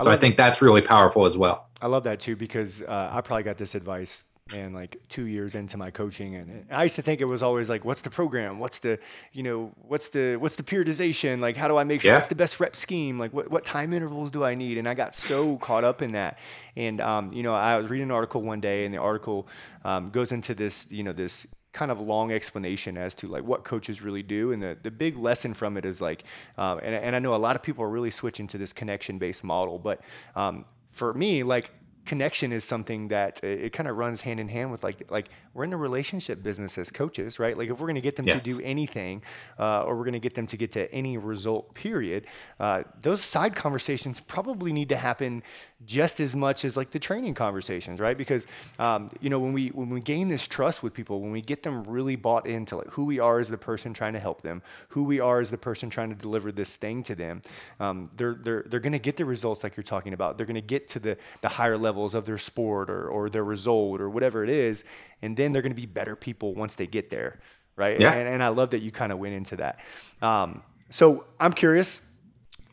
So 0.00 0.10
I, 0.10 0.14
I 0.14 0.16
think 0.16 0.36
that's 0.36 0.62
really 0.62 0.82
powerful 0.82 1.26
as 1.26 1.36
well. 1.36 1.68
I 1.82 1.88
love 1.88 2.04
that 2.04 2.20
too 2.20 2.36
because 2.36 2.80
uh, 2.80 3.10
I 3.12 3.20
probably 3.20 3.42
got 3.42 3.58
this 3.58 3.74
advice 3.74 4.24
and 4.52 4.74
like 4.74 4.96
two 5.08 5.26
years 5.26 5.54
into 5.54 5.76
my 5.76 5.90
coaching 5.90 6.34
and 6.34 6.66
i 6.70 6.82
used 6.82 6.96
to 6.96 7.02
think 7.02 7.20
it 7.20 7.28
was 7.28 7.42
always 7.42 7.68
like 7.68 7.84
what's 7.84 8.02
the 8.02 8.10
program? 8.10 8.58
What's 8.58 8.80
the 8.80 8.98
you 9.32 9.42
know 9.42 9.72
what's 9.86 10.08
the 10.08 10.36
what's 10.36 10.56
the 10.56 10.62
periodization? 10.62 11.40
Like 11.40 11.56
how 11.56 11.68
do 11.68 11.76
i 11.76 11.84
make 11.84 12.00
sure 12.00 12.10
yeah. 12.10 12.16
what's 12.16 12.28
the 12.28 12.34
best 12.34 12.60
rep 12.60 12.76
scheme? 12.76 13.18
Like 13.18 13.32
what, 13.32 13.50
what 13.50 13.64
time 13.64 13.92
intervals 13.92 14.30
do 14.30 14.44
i 14.44 14.54
need? 14.54 14.78
And 14.78 14.88
i 14.88 14.94
got 14.94 15.14
so 15.14 15.56
caught 15.58 15.84
up 15.84 16.02
in 16.02 16.12
that. 16.12 16.38
And 16.76 17.00
um, 17.00 17.32
you 17.32 17.42
know 17.42 17.54
i 17.54 17.78
was 17.78 17.90
reading 17.90 18.08
an 18.08 18.10
article 18.10 18.42
one 18.42 18.60
day 18.60 18.84
and 18.84 18.92
the 18.92 18.98
article 18.98 19.46
um, 19.84 20.10
goes 20.10 20.32
into 20.32 20.54
this 20.54 20.86
you 20.90 21.02
know 21.02 21.12
this 21.12 21.46
kind 21.72 21.90
of 21.90 22.00
long 22.00 22.32
explanation 22.32 22.98
as 22.98 23.14
to 23.14 23.28
like 23.28 23.44
what 23.44 23.64
coaches 23.64 24.02
really 24.02 24.22
do. 24.22 24.52
And 24.52 24.62
the, 24.62 24.76
the 24.82 24.90
big 24.90 25.16
lesson 25.16 25.54
from 25.54 25.76
it 25.78 25.86
is 25.86 26.00
like 26.00 26.24
um, 26.58 26.80
and, 26.82 26.94
and 26.94 27.16
i 27.16 27.18
know 27.18 27.34
a 27.34 27.36
lot 27.36 27.56
of 27.56 27.62
people 27.62 27.84
are 27.84 27.90
really 27.90 28.10
switching 28.10 28.46
to 28.48 28.58
this 28.58 28.72
connection 28.72 29.18
based 29.18 29.44
model 29.44 29.78
but 29.78 30.00
um, 30.36 30.64
for 30.92 31.12
me, 31.14 31.42
like 31.42 31.72
connection 32.04 32.52
is 32.52 32.64
something 32.64 33.08
that 33.08 33.42
it, 33.44 33.66
it 33.66 33.72
kind 33.72 33.88
of 33.88 33.96
runs 33.96 34.20
hand 34.20 34.40
in 34.40 34.48
hand 34.48 34.72
with 34.72 34.82
like 34.82 35.08
like 35.10 35.28
we're 35.54 35.64
in 35.64 35.70
the 35.70 35.76
relationship 35.76 36.42
business 36.42 36.76
as 36.76 36.90
coaches 36.90 37.38
right 37.38 37.56
like 37.56 37.70
if 37.70 37.78
we're 37.78 37.86
going 37.86 37.94
to 37.94 38.00
get 38.00 38.16
them 38.16 38.26
yes. 38.26 38.42
to 38.42 38.54
do 38.54 38.60
anything 38.64 39.22
uh, 39.58 39.84
or 39.84 39.96
we're 39.96 40.04
going 40.04 40.12
to 40.12 40.20
get 40.20 40.34
them 40.34 40.46
to 40.46 40.56
get 40.56 40.72
to 40.72 40.92
any 40.92 41.16
result 41.16 41.72
period 41.74 42.26
uh, 42.58 42.82
those 43.00 43.22
side 43.22 43.54
conversations 43.54 44.20
probably 44.20 44.72
need 44.72 44.88
to 44.88 44.96
happen 44.96 45.42
just 45.86 46.20
as 46.20 46.36
much 46.36 46.64
as 46.64 46.76
like 46.76 46.90
the 46.90 46.98
training 46.98 47.34
conversations, 47.34 48.00
right? 48.00 48.16
Because 48.16 48.46
um, 48.78 49.08
you 49.20 49.30
know 49.30 49.38
when 49.38 49.52
we 49.52 49.68
when 49.68 49.90
we 49.90 50.00
gain 50.00 50.28
this 50.28 50.46
trust 50.46 50.82
with 50.82 50.94
people, 50.94 51.20
when 51.20 51.32
we 51.32 51.40
get 51.40 51.62
them 51.62 51.84
really 51.84 52.16
bought 52.16 52.46
into 52.46 52.76
like 52.76 52.88
who 52.90 53.04
we 53.04 53.18
are 53.18 53.40
as 53.40 53.48
the 53.48 53.58
person 53.58 53.92
trying 53.92 54.12
to 54.12 54.20
help 54.20 54.42
them, 54.42 54.62
who 54.88 55.04
we 55.04 55.20
are 55.20 55.40
as 55.40 55.50
the 55.50 55.58
person 55.58 55.90
trying 55.90 56.08
to 56.10 56.14
deliver 56.14 56.52
this 56.52 56.76
thing 56.76 57.02
to 57.04 57.14
them, 57.14 57.42
um, 57.80 58.10
they're 58.16 58.34
they're 58.34 58.64
they're 58.66 58.80
going 58.80 58.92
to 58.92 58.98
get 58.98 59.16
the 59.16 59.24
results 59.24 59.62
like 59.62 59.76
you're 59.76 59.84
talking 59.84 60.12
about. 60.12 60.36
They're 60.36 60.46
going 60.46 60.54
to 60.54 60.60
get 60.60 60.88
to 60.90 60.98
the 60.98 61.16
the 61.40 61.48
higher 61.48 61.78
levels 61.78 62.14
of 62.14 62.24
their 62.24 62.38
sport 62.38 62.90
or 62.90 63.08
or 63.08 63.28
their 63.30 63.44
result 63.44 64.00
or 64.00 64.08
whatever 64.08 64.44
it 64.44 64.50
is, 64.50 64.84
and 65.22 65.36
then 65.36 65.52
they're 65.52 65.62
going 65.62 65.72
to 65.74 65.80
be 65.80 65.86
better 65.86 66.16
people 66.16 66.54
once 66.54 66.74
they 66.74 66.86
get 66.86 67.10
there, 67.10 67.40
right? 67.76 67.98
Yeah. 67.98 68.12
And, 68.12 68.28
and 68.28 68.42
I 68.42 68.48
love 68.48 68.70
that 68.70 68.82
you 68.82 68.90
kind 68.90 69.12
of 69.12 69.18
went 69.18 69.34
into 69.34 69.56
that. 69.56 69.80
Um, 70.20 70.62
so 70.90 71.24
I'm 71.40 71.54
curious 71.54 72.02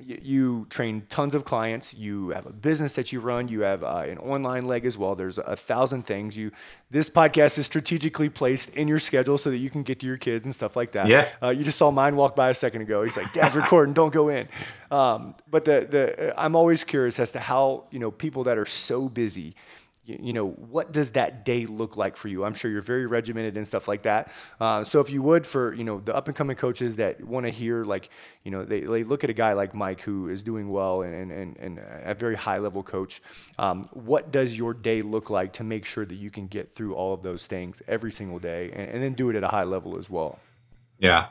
you 0.05 0.65
train 0.69 1.05
tons 1.09 1.35
of 1.35 1.43
clients. 1.45 1.93
You 1.93 2.29
have 2.29 2.45
a 2.45 2.53
business 2.53 2.93
that 2.93 3.11
you 3.11 3.19
run. 3.19 3.47
You 3.47 3.61
have 3.61 3.83
uh, 3.83 4.05
an 4.07 4.17
online 4.17 4.65
leg 4.65 4.85
as 4.85 4.97
well. 4.97 5.15
There's 5.15 5.37
a 5.37 5.55
thousand 5.55 6.07
things. 6.07 6.37
You 6.37 6.51
this 6.89 7.09
podcast 7.09 7.57
is 7.57 7.65
strategically 7.65 8.29
placed 8.29 8.69
in 8.75 8.87
your 8.87 8.99
schedule 8.99 9.37
so 9.37 9.49
that 9.51 9.57
you 9.57 9.69
can 9.69 9.83
get 9.83 9.99
to 9.99 10.05
your 10.05 10.17
kids 10.17 10.45
and 10.45 10.53
stuff 10.53 10.75
like 10.75 10.93
that. 10.93 11.07
Yeah. 11.07 11.27
Uh, 11.41 11.49
you 11.49 11.63
just 11.63 11.77
saw 11.77 11.91
mine 11.91 12.15
walk 12.15 12.35
by 12.35 12.49
a 12.49 12.53
second 12.53 12.81
ago. 12.81 13.03
He's 13.03 13.17
like 13.17 13.31
dad's 13.33 13.55
recording. 13.55 13.93
Don't 13.93 14.13
go 14.13 14.29
in. 14.29 14.47
Um, 14.91 15.35
but 15.49 15.65
the, 15.65 15.87
the 15.89 16.39
i'm 16.39 16.55
always 16.55 16.83
curious 16.83 17.19
as 17.19 17.31
to 17.31 17.39
how 17.39 17.83
you 17.91 17.99
know 17.99 18.09
people 18.09 18.45
that 18.45 18.57
are 18.57 18.65
so 18.65 19.07
busy 19.07 19.55
you 20.19 20.33
know, 20.33 20.49
what 20.49 20.91
does 20.91 21.11
that 21.11 21.45
day 21.45 21.65
look 21.65 21.95
like 21.95 22.17
for 22.17 22.27
you? 22.27 22.43
I'm 22.43 22.53
sure 22.53 22.71
you're 22.71 22.81
very 22.81 23.05
regimented 23.05 23.57
and 23.57 23.67
stuff 23.67 23.87
like 23.87 24.03
that. 24.03 24.31
Uh, 24.59 24.83
so 24.83 24.99
if 24.99 25.09
you 25.09 25.21
would, 25.21 25.45
for 25.45 25.73
you 25.73 25.83
know, 25.83 25.99
the 25.99 26.15
up 26.15 26.27
and 26.27 26.35
coming 26.35 26.55
coaches 26.55 26.95
that 26.95 27.23
want 27.23 27.45
to 27.45 27.51
hear, 27.51 27.85
like, 27.85 28.09
you 28.43 28.51
know, 28.51 28.65
they, 28.65 28.81
they 28.81 29.03
look 29.03 29.23
at 29.23 29.29
a 29.29 29.33
guy 29.33 29.53
like 29.53 29.73
Mike 29.73 30.01
who 30.01 30.29
is 30.29 30.41
doing 30.41 30.69
well 30.69 31.01
and 31.01 31.31
and, 31.31 31.57
and 31.57 31.79
a 32.03 32.13
very 32.15 32.35
high 32.35 32.57
level 32.57 32.81
coach. 32.83 33.21
Um, 33.57 33.83
what 33.91 34.31
does 34.31 34.57
your 34.57 34.73
day 34.73 35.01
look 35.01 35.29
like 35.29 35.53
to 35.53 35.63
make 35.63 35.85
sure 35.85 36.05
that 36.05 36.15
you 36.15 36.31
can 36.31 36.47
get 36.47 36.73
through 36.73 36.95
all 36.95 37.13
of 37.13 37.21
those 37.21 37.45
things 37.45 37.81
every 37.87 38.11
single 38.11 38.39
day 38.39 38.71
and, 38.71 38.89
and 38.89 39.03
then 39.03 39.13
do 39.13 39.29
it 39.29 39.35
at 39.35 39.43
a 39.43 39.47
high 39.49 39.63
level 39.63 39.97
as 39.97 40.09
well? 40.09 40.39
Yeah. 40.97 41.27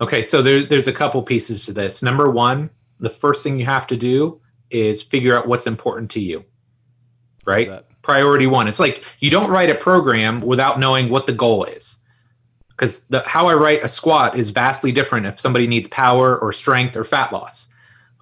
Okay. 0.00 0.22
So 0.22 0.42
there's 0.42 0.68
there's 0.68 0.88
a 0.88 0.92
couple 0.92 1.22
pieces 1.22 1.64
to 1.66 1.72
this. 1.72 2.02
Number 2.02 2.30
one, 2.30 2.70
the 2.98 3.10
first 3.10 3.42
thing 3.42 3.58
you 3.58 3.64
have 3.66 3.86
to 3.88 3.96
do 3.96 4.40
is 4.70 5.02
figure 5.02 5.36
out 5.36 5.46
what's 5.46 5.66
important 5.66 6.10
to 6.12 6.20
you. 6.20 6.44
Right 7.44 7.84
priority 8.02 8.46
one. 8.46 8.68
It's 8.68 8.80
like 8.80 9.04
you 9.20 9.30
don't 9.30 9.50
write 9.50 9.70
a 9.70 9.74
program 9.74 10.40
without 10.40 10.78
knowing 10.78 11.08
what 11.08 11.26
the 11.26 11.32
goal 11.32 11.64
is. 11.64 11.98
Because 12.68 13.04
the 13.06 13.20
how 13.20 13.46
I 13.46 13.54
write 13.54 13.84
a 13.84 13.88
squat 13.88 14.36
is 14.36 14.50
vastly 14.50 14.92
different 14.92 15.26
if 15.26 15.38
somebody 15.38 15.66
needs 15.66 15.88
power 15.88 16.38
or 16.38 16.52
strength 16.52 16.96
or 16.96 17.04
fat 17.04 17.32
loss. 17.32 17.68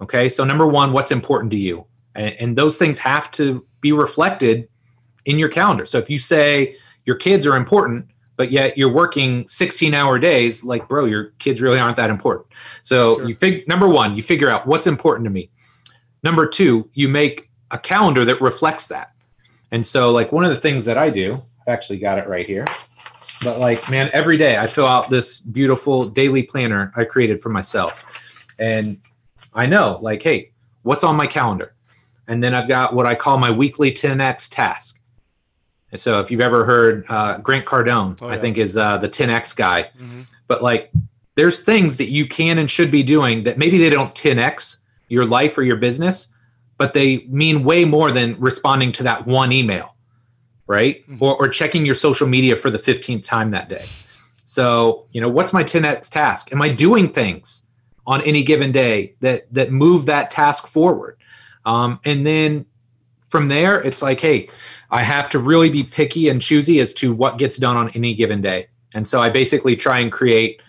Okay, 0.01 0.29
so 0.29 0.43
number 0.43 0.67
one, 0.67 0.93
what's 0.93 1.11
important 1.11 1.51
to 1.51 1.57
you? 1.57 1.85
And, 2.15 2.35
and 2.35 2.57
those 2.57 2.77
things 2.77 2.97
have 2.99 3.31
to 3.31 3.65
be 3.81 3.91
reflected 3.91 4.67
in 5.25 5.37
your 5.39 5.49
calendar. 5.49 5.85
So 5.85 5.97
if 5.97 6.09
you 6.09 6.19
say 6.19 6.75
your 7.05 7.15
kids 7.15 7.45
are 7.47 7.55
important, 7.55 8.07
but 8.35 8.51
yet 8.51 8.77
you're 8.77 8.91
working 8.91 9.45
16 9.47 9.93
hour 9.93 10.17
days, 10.17 10.63
like, 10.63 10.87
bro, 10.87 11.05
your 11.05 11.25
kids 11.37 11.61
really 11.61 11.79
aren't 11.79 11.97
that 11.97 12.09
important. 12.09 12.47
So 12.81 13.17
sure. 13.17 13.29
you 13.29 13.35
fig 13.35 13.67
number 13.67 13.87
one, 13.87 14.15
you 14.15 14.23
figure 14.23 14.49
out 14.49 14.65
what's 14.65 14.87
important 14.87 15.25
to 15.25 15.29
me. 15.29 15.51
Number 16.23 16.47
two, 16.47 16.89
you 16.93 17.07
make 17.07 17.49
a 17.71 17.77
calendar 17.77 18.25
that 18.25 18.41
reflects 18.41 18.87
that. 18.87 19.10
And 19.71 19.85
so, 19.85 20.11
like, 20.11 20.31
one 20.31 20.43
of 20.43 20.49
the 20.49 20.59
things 20.59 20.85
that 20.85 20.97
I 20.97 21.09
do, 21.09 21.35
I've 21.61 21.73
actually 21.73 21.99
got 21.99 22.19
it 22.19 22.27
right 22.27 22.45
here. 22.45 22.65
But, 23.43 23.59
like, 23.59 23.89
man, 23.89 24.09
every 24.13 24.37
day 24.37 24.57
I 24.57 24.67
fill 24.67 24.85
out 24.85 25.09
this 25.09 25.41
beautiful 25.41 26.05
daily 26.05 26.43
planner 26.43 26.91
I 26.95 27.05
created 27.05 27.41
for 27.41 27.49
myself. 27.49 28.45
And 28.59 28.99
I 29.55 29.65
know, 29.65 29.97
like, 30.01 30.21
hey, 30.21 30.51
what's 30.83 31.03
on 31.03 31.15
my 31.15 31.27
calendar? 31.27 31.73
And 32.27 32.43
then 32.43 32.53
I've 32.53 32.67
got 32.67 32.93
what 32.93 33.05
I 33.05 33.15
call 33.15 33.37
my 33.37 33.49
weekly 33.49 33.91
10x 33.91 34.53
task. 34.53 35.01
And 35.91 35.99
so, 35.99 36.19
if 36.19 36.29
you've 36.29 36.41
ever 36.41 36.65
heard 36.65 37.05
uh, 37.09 37.37
Grant 37.39 37.65
Cardone, 37.65 38.17
oh, 38.21 38.27
yeah. 38.27 38.33
I 38.33 38.37
think 38.37 38.57
is 38.57 38.77
uh, 38.77 38.97
the 38.97 39.09
10x 39.09 39.55
guy. 39.55 39.83
Mm-hmm. 39.97 40.21
But, 40.47 40.61
like, 40.61 40.91
there's 41.35 41.63
things 41.63 41.97
that 41.97 42.09
you 42.09 42.27
can 42.27 42.57
and 42.57 42.69
should 42.69 42.91
be 42.91 43.03
doing 43.03 43.43
that 43.45 43.57
maybe 43.57 43.77
they 43.77 43.89
don't 43.89 44.13
10x 44.13 44.81
your 45.07 45.25
life 45.25 45.57
or 45.57 45.63
your 45.63 45.77
business, 45.77 46.33
but 46.81 46.95
they 46.95 47.19
mean 47.27 47.63
way 47.63 47.85
more 47.85 48.11
than 48.11 48.35
responding 48.39 48.91
to 48.91 49.03
that 49.03 49.27
one 49.27 49.51
email, 49.51 49.95
right? 50.65 51.03
Mm-hmm. 51.03 51.23
Or, 51.23 51.35
or 51.35 51.47
checking 51.47 51.85
your 51.85 51.93
social 51.93 52.27
media 52.27 52.55
for 52.55 52.71
the 52.71 52.79
15th 52.79 53.23
time 53.23 53.51
that 53.51 53.69
day. 53.69 53.85
So, 54.45 55.05
you 55.11 55.21
know, 55.21 55.29
what's 55.29 55.53
my 55.53 55.63
10x 55.63 56.09
task? 56.09 56.51
Am 56.51 56.59
I 56.59 56.69
doing 56.69 57.07
things 57.07 57.67
on 58.07 58.19
any 58.23 58.41
given 58.41 58.71
day 58.71 59.13
that 59.19 59.45
that 59.53 59.71
move 59.71 60.07
that 60.07 60.31
task 60.31 60.65
forward? 60.65 61.17
Um, 61.65 61.99
and 62.03 62.25
then 62.25 62.65
from 63.29 63.47
there, 63.47 63.79
it's 63.79 64.01
like, 64.01 64.19
hey, 64.19 64.49
I 64.89 65.03
have 65.03 65.29
to 65.29 65.37
really 65.37 65.69
be 65.69 65.83
picky 65.83 66.29
and 66.29 66.41
choosy 66.41 66.79
as 66.79 66.95
to 66.95 67.13
what 67.13 67.37
gets 67.37 67.57
done 67.57 67.77
on 67.77 67.89
any 67.89 68.15
given 68.15 68.41
day. 68.41 68.69
And 68.95 69.07
so 69.07 69.21
I 69.21 69.29
basically 69.29 69.75
try 69.75 69.99
and 69.99 70.11
create 70.11 70.63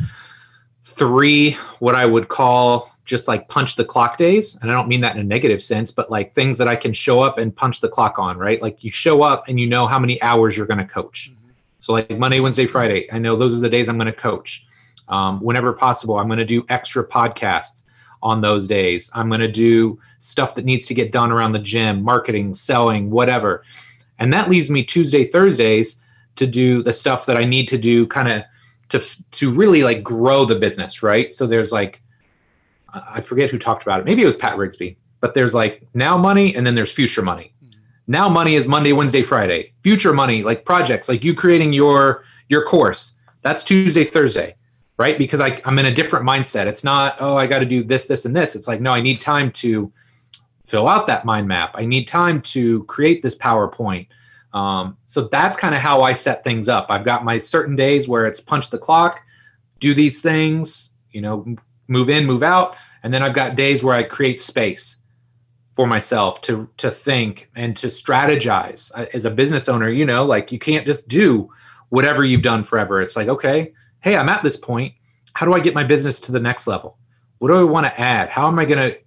three 0.84 1.52
what 1.78 1.94
I 1.94 2.04
would 2.04 2.28
call 2.28 2.91
just 3.04 3.26
like 3.28 3.48
punch 3.48 3.76
the 3.76 3.84
clock 3.84 4.16
days. 4.16 4.56
And 4.62 4.70
I 4.70 4.74
don't 4.74 4.88
mean 4.88 5.00
that 5.00 5.16
in 5.16 5.20
a 5.20 5.24
negative 5.24 5.62
sense, 5.62 5.90
but 5.90 6.10
like 6.10 6.34
things 6.34 6.58
that 6.58 6.68
I 6.68 6.76
can 6.76 6.92
show 6.92 7.20
up 7.20 7.38
and 7.38 7.54
punch 7.54 7.80
the 7.80 7.88
clock 7.88 8.18
on, 8.18 8.38
right? 8.38 8.62
Like 8.62 8.84
you 8.84 8.90
show 8.90 9.22
up 9.22 9.48
and 9.48 9.58
you 9.58 9.66
know 9.66 9.86
how 9.86 9.98
many 9.98 10.20
hours 10.22 10.56
you're 10.56 10.66
going 10.66 10.78
to 10.78 10.86
coach. 10.86 11.30
Mm-hmm. 11.30 11.50
So, 11.78 11.92
like 11.92 12.10
Monday, 12.10 12.38
Wednesday, 12.38 12.66
Friday, 12.66 13.10
I 13.12 13.18
know 13.18 13.34
those 13.36 13.56
are 13.56 13.60
the 13.60 13.68
days 13.68 13.88
I'm 13.88 13.96
going 13.98 14.06
to 14.06 14.12
coach. 14.12 14.66
Um, 15.08 15.40
whenever 15.40 15.72
possible, 15.72 16.18
I'm 16.18 16.28
going 16.28 16.38
to 16.38 16.44
do 16.44 16.64
extra 16.68 17.06
podcasts 17.06 17.84
on 18.22 18.40
those 18.40 18.68
days. 18.68 19.10
I'm 19.14 19.28
going 19.28 19.40
to 19.40 19.50
do 19.50 19.98
stuff 20.20 20.54
that 20.54 20.64
needs 20.64 20.86
to 20.86 20.94
get 20.94 21.10
done 21.10 21.32
around 21.32 21.52
the 21.52 21.58
gym, 21.58 22.02
marketing, 22.02 22.54
selling, 22.54 23.10
whatever. 23.10 23.64
And 24.20 24.32
that 24.32 24.48
leaves 24.48 24.70
me 24.70 24.84
Tuesday, 24.84 25.24
Thursdays 25.24 26.00
to 26.36 26.46
do 26.46 26.82
the 26.82 26.92
stuff 26.92 27.26
that 27.26 27.36
I 27.36 27.44
need 27.44 27.66
to 27.68 27.78
do 27.78 28.06
kind 28.06 28.28
of 28.30 28.44
to 28.90 29.00
to 29.32 29.50
really 29.50 29.82
like 29.82 30.02
grow 30.02 30.44
the 30.44 30.54
business, 30.54 31.02
right? 31.02 31.32
So 31.32 31.46
there's 31.46 31.72
like 31.72 32.02
I 32.92 33.20
forget 33.20 33.50
who 33.50 33.58
talked 33.58 33.82
about 33.82 34.00
it. 34.00 34.04
Maybe 34.04 34.22
it 34.22 34.26
was 34.26 34.36
Pat 34.36 34.56
Rigsby. 34.56 34.96
But 35.20 35.34
there's 35.34 35.54
like 35.54 35.86
now 35.94 36.16
money 36.16 36.54
and 36.54 36.66
then 36.66 36.74
there's 36.74 36.92
future 36.92 37.22
money. 37.22 37.54
Now 38.08 38.28
money 38.28 38.56
is 38.56 38.66
Monday, 38.66 38.92
Wednesday, 38.92 39.22
Friday. 39.22 39.72
Future 39.82 40.12
money 40.12 40.42
like 40.42 40.64
projects 40.64 41.08
like 41.08 41.24
you 41.24 41.34
creating 41.34 41.72
your 41.72 42.24
your 42.48 42.64
course. 42.64 43.18
That's 43.42 43.62
Tuesday, 43.64 44.04
Thursday, 44.04 44.56
right? 44.98 45.16
Because 45.16 45.40
I, 45.40 45.60
I'm 45.64 45.78
in 45.78 45.86
a 45.86 45.94
different 45.94 46.26
mindset. 46.26 46.66
It's 46.66 46.84
not, 46.84 47.16
oh, 47.20 47.36
I 47.36 47.46
got 47.46 47.58
to 47.58 47.66
do 47.66 47.82
this, 47.82 48.06
this, 48.06 48.24
and 48.24 48.34
this. 48.34 48.54
It's 48.54 48.68
like, 48.68 48.80
no, 48.80 48.92
I 48.92 49.00
need 49.00 49.20
time 49.20 49.50
to 49.52 49.92
fill 50.64 50.88
out 50.88 51.06
that 51.08 51.24
mind 51.24 51.48
map. 51.48 51.72
I 51.74 51.84
need 51.84 52.06
time 52.06 52.40
to 52.42 52.84
create 52.84 53.22
this 53.22 53.36
PowerPoint. 53.36 54.06
Um, 54.52 54.96
so 55.06 55.28
that's 55.28 55.56
kind 55.56 55.74
of 55.74 55.80
how 55.80 56.02
I 56.02 56.12
set 56.12 56.44
things 56.44 56.68
up. 56.68 56.86
I've 56.90 57.04
got 57.04 57.24
my 57.24 57.38
certain 57.38 57.74
days 57.74 58.06
where 58.06 58.26
it's 58.26 58.40
punch 58.40 58.70
the 58.70 58.78
clock, 58.78 59.22
do 59.80 59.94
these 59.94 60.20
things, 60.20 60.92
you 61.10 61.20
know, 61.20 61.56
move 61.92 62.10
in, 62.10 62.26
move 62.26 62.42
out, 62.42 62.76
and 63.02 63.12
then 63.12 63.22
I've 63.22 63.34
got 63.34 63.54
days 63.54 63.82
where 63.82 63.94
I 63.94 64.02
create 64.02 64.40
space 64.40 64.96
for 65.74 65.86
myself 65.86 66.40
to 66.42 66.68
to 66.78 66.90
think 66.90 67.50
and 67.54 67.76
to 67.76 67.86
strategize. 67.86 68.90
As 69.14 69.24
a 69.24 69.30
business 69.30 69.68
owner, 69.68 69.88
you 69.88 70.04
know, 70.04 70.24
like 70.24 70.50
you 70.50 70.58
can't 70.58 70.86
just 70.86 71.08
do 71.08 71.50
whatever 71.90 72.24
you've 72.24 72.42
done 72.42 72.64
forever. 72.64 73.00
It's 73.00 73.16
like, 73.16 73.28
okay, 73.28 73.72
hey, 74.00 74.16
I'm 74.16 74.28
at 74.28 74.42
this 74.42 74.56
point. 74.56 74.94
How 75.34 75.46
do 75.46 75.52
I 75.54 75.60
get 75.60 75.74
my 75.74 75.84
business 75.84 76.20
to 76.20 76.32
the 76.32 76.40
next 76.40 76.66
level? 76.66 76.98
What 77.38 77.48
do 77.48 77.58
I 77.58 77.64
want 77.64 77.86
to 77.86 78.00
add? 78.00 78.28
How 78.28 78.48
am 78.48 78.58
I 78.58 78.64
going 78.64 78.90
to 78.90 78.98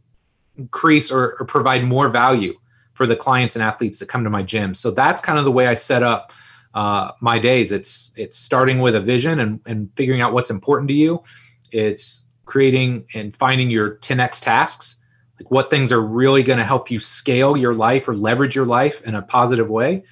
increase 0.58 1.12
or, 1.12 1.36
or 1.40 1.46
provide 1.46 1.84
more 1.84 2.10
value? 2.10 2.56
for 2.96 3.06
the 3.06 3.16
clients 3.16 3.56
and 3.56 3.64
athletes 3.64 4.00
that 4.00 4.08
come 4.08 4.24
to 4.24 4.30
my 4.30 4.42
gym. 4.42 4.74
So 4.74 4.90
that's 4.90 5.22
kind 5.22 5.38
of 5.38 5.46
the 5.46 5.52
way 5.52 5.68
I 5.68 5.76
set 5.76 6.02
up 6.02 6.32
uh, 6.74 7.12
my 7.22 7.38
days. 7.38 7.72
It's 7.72 8.12
it's 8.16 8.38
starting 8.38 8.80
with 8.80 8.96
a 8.96 9.02
vision 9.02 9.40
and, 9.40 9.60
and 9.66 9.90
figuring 9.96 10.22
out 10.22 10.34
what's 10.34 10.50
important 10.50 10.88
to 10.88 10.94
you. 10.94 11.24
It's 11.72 12.25
creating 12.46 13.06
and 13.14 13.36
finding 13.36 13.70
your 13.70 13.98
10x 13.98 14.42
tasks, 14.42 15.02
like 15.40 15.52
what 15.52 15.70
things 15.70 15.92
are 15.92 16.02
really 16.02 16.44
going 16.44 16.60
to 16.60 16.66
help 16.66 16.90
you 16.90 17.00
scale 17.00 17.58
your 17.58 17.74
life 17.74 18.08
or 18.08 18.16
leverage 18.16 18.56
your 18.56 18.66
life 18.66 19.02
in 19.04 19.16
a 19.16 19.22
positive 19.22 19.70
way, 19.70 20.04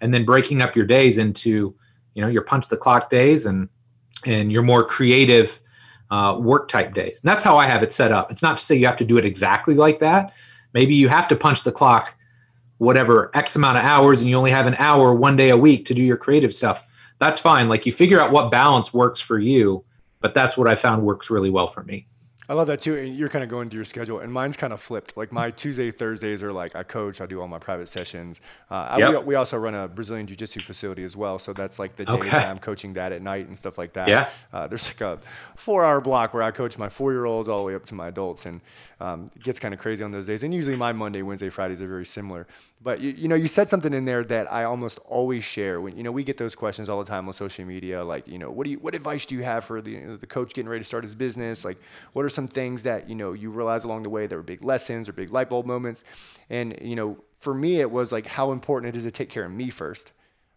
and 0.00 0.12
then 0.12 0.24
breaking 0.24 0.62
up 0.62 0.76
your 0.76 0.86
days 0.86 1.18
into 1.18 1.74
you 2.14 2.22
know 2.22 2.28
your 2.28 2.42
punch 2.42 2.68
the 2.68 2.76
clock 2.76 3.10
days 3.10 3.46
and 3.46 3.68
and 4.24 4.50
your 4.50 4.62
more 4.62 4.84
creative 4.84 5.60
uh, 6.10 6.38
work 6.40 6.68
type 6.68 6.94
days. 6.94 7.20
And 7.22 7.28
that's 7.28 7.44
how 7.44 7.56
I 7.56 7.66
have 7.66 7.82
it 7.82 7.92
set 7.92 8.12
up. 8.12 8.30
It's 8.30 8.42
not 8.42 8.56
to 8.58 8.62
say 8.62 8.74
you 8.76 8.86
have 8.86 8.96
to 8.96 9.04
do 9.04 9.18
it 9.18 9.24
exactly 9.24 9.74
like 9.74 9.98
that. 10.00 10.32
Maybe 10.72 10.94
you 10.94 11.08
have 11.08 11.28
to 11.28 11.36
punch 11.36 11.62
the 11.62 11.72
clock 11.72 12.16
whatever 12.78 13.30
X 13.34 13.56
amount 13.56 13.78
of 13.78 13.84
hours 13.84 14.20
and 14.20 14.30
you 14.30 14.36
only 14.36 14.50
have 14.50 14.66
an 14.66 14.76
hour 14.78 15.14
one 15.14 15.36
day 15.36 15.50
a 15.50 15.56
week 15.56 15.86
to 15.86 15.94
do 15.94 16.04
your 16.04 16.16
creative 16.16 16.52
stuff, 16.52 16.86
that's 17.18 17.40
fine. 17.40 17.68
Like 17.68 17.86
you 17.86 17.92
figure 17.92 18.20
out 18.20 18.32
what 18.32 18.50
balance 18.50 18.92
works 18.92 19.20
for 19.20 19.38
you, 19.38 19.84
but 20.20 20.34
that's 20.34 20.56
what 20.56 20.68
I 20.68 20.74
found 20.74 21.02
works 21.02 21.30
really 21.30 21.50
well 21.50 21.66
for 21.66 21.82
me. 21.82 22.06
I 22.48 22.54
love 22.54 22.68
that 22.68 22.80
too. 22.80 22.96
And 22.96 23.16
you're 23.16 23.28
kind 23.28 23.42
of 23.42 23.50
going 23.50 23.68
to 23.70 23.76
your 23.76 23.84
schedule, 23.84 24.20
and 24.20 24.32
mine's 24.32 24.56
kind 24.56 24.72
of 24.72 24.80
flipped. 24.80 25.16
Like 25.16 25.32
my 25.32 25.50
Tuesday, 25.50 25.90
Thursdays 25.90 26.42
are 26.42 26.52
like 26.52 26.76
I 26.76 26.84
coach, 26.84 27.20
I 27.20 27.26
do 27.26 27.40
all 27.40 27.48
my 27.48 27.58
private 27.58 27.88
sessions. 27.88 28.40
Uh, 28.70 28.96
yep. 28.98 29.08
I, 29.08 29.18
we, 29.18 29.24
we, 29.24 29.34
also 29.34 29.56
run 29.56 29.74
a 29.74 29.88
Brazilian 29.88 30.26
Jiu 30.26 30.36
Jitsu 30.36 30.60
facility 30.60 31.02
as 31.02 31.16
well, 31.16 31.38
so 31.38 31.52
that's 31.52 31.78
like 31.78 31.96
the 31.96 32.04
day 32.04 32.12
okay. 32.12 32.30
that 32.30 32.48
I'm 32.48 32.58
coaching 32.58 32.94
that 32.94 33.12
at 33.12 33.20
night 33.20 33.48
and 33.48 33.56
stuff 33.56 33.78
like 33.78 33.94
that. 33.94 34.08
Yeah. 34.08 34.28
Uh, 34.52 34.66
there's 34.68 34.86
like 34.86 35.00
a 35.00 35.18
four-hour 35.56 36.00
block 36.00 36.34
where 36.34 36.42
I 36.42 36.52
coach 36.52 36.78
my 36.78 36.88
four-year-olds 36.88 37.48
all 37.48 37.58
the 37.58 37.64
way 37.64 37.74
up 37.74 37.86
to 37.86 37.94
my 37.94 38.08
adults, 38.08 38.46
and 38.46 38.60
um, 39.00 39.30
it 39.34 39.42
gets 39.42 39.58
kind 39.58 39.74
of 39.74 39.80
crazy 39.80 40.04
on 40.04 40.12
those 40.12 40.26
days. 40.26 40.44
And 40.44 40.54
usually 40.54 40.76
my 40.76 40.92
Monday, 40.92 41.22
Wednesday, 41.22 41.48
Fridays 41.48 41.82
are 41.82 41.88
very 41.88 42.06
similar. 42.06 42.46
But 42.82 43.00
you, 43.00 43.10
you 43.12 43.26
know, 43.26 43.34
you 43.34 43.48
said 43.48 43.68
something 43.68 43.92
in 43.92 44.04
there 44.04 44.22
that 44.24 44.52
I 44.52 44.64
almost 44.64 44.98
always 45.06 45.42
share. 45.42 45.80
When 45.80 45.96
you 45.96 46.02
know, 46.02 46.12
we 46.12 46.22
get 46.22 46.36
those 46.36 46.54
questions 46.54 46.88
all 46.88 47.02
the 47.02 47.10
time 47.10 47.26
on 47.26 47.34
social 47.34 47.64
media, 47.64 48.04
like 48.04 48.28
you 48.28 48.38
know, 48.38 48.50
what 48.50 48.64
do 48.64 48.70
you, 48.70 48.78
what 48.78 48.94
advice 48.94 49.26
do 49.26 49.34
you 49.34 49.42
have 49.42 49.64
for 49.64 49.80
the 49.80 49.92
you 49.92 50.00
know, 50.00 50.16
the 50.16 50.26
coach 50.26 50.52
getting 50.52 50.68
ready 50.68 50.82
to 50.82 50.86
start 50.86 51.02
his 51.02 51.14
business? 51.14 51.64
Like, 51.64 51.78
what 52.12 52.24
are 52.24 52.28
some 52.28 52.46
things 52.46 52.82
that 52.82 53.08
you 53.08 53.14
know 53.14 53.32
you 53.32 53.50
realize 53.50 53.84
along 53.84 54.02
the 54.02 54.10
way 54.10 54.26
that 54.26 54.36
were 54.36 54.42
big 54.42 54.62
lessons 54.62 55.08
or 55.08 55.12
big 55.12 55.32
light 55.32 55.48
bulb 55.48 55.66
moments? 55.66 56.04
And 56.50 56.78
you 56.82 56.96
know, 56.96 57.16
for 57.38 57.54
me, 57.54 57.80
it 57.80 57.90
was 57.90 58.12
like 58.12 58.26
how 58.26 58.52
important 58.52 58.94
it 58.94 58.98
is 58.98 59.04
to 59.04 59.10
take 59.10 59.30
care 59.30 59.44
of 59.46 59.52
me 59.52 59.70
first 59.70 60.12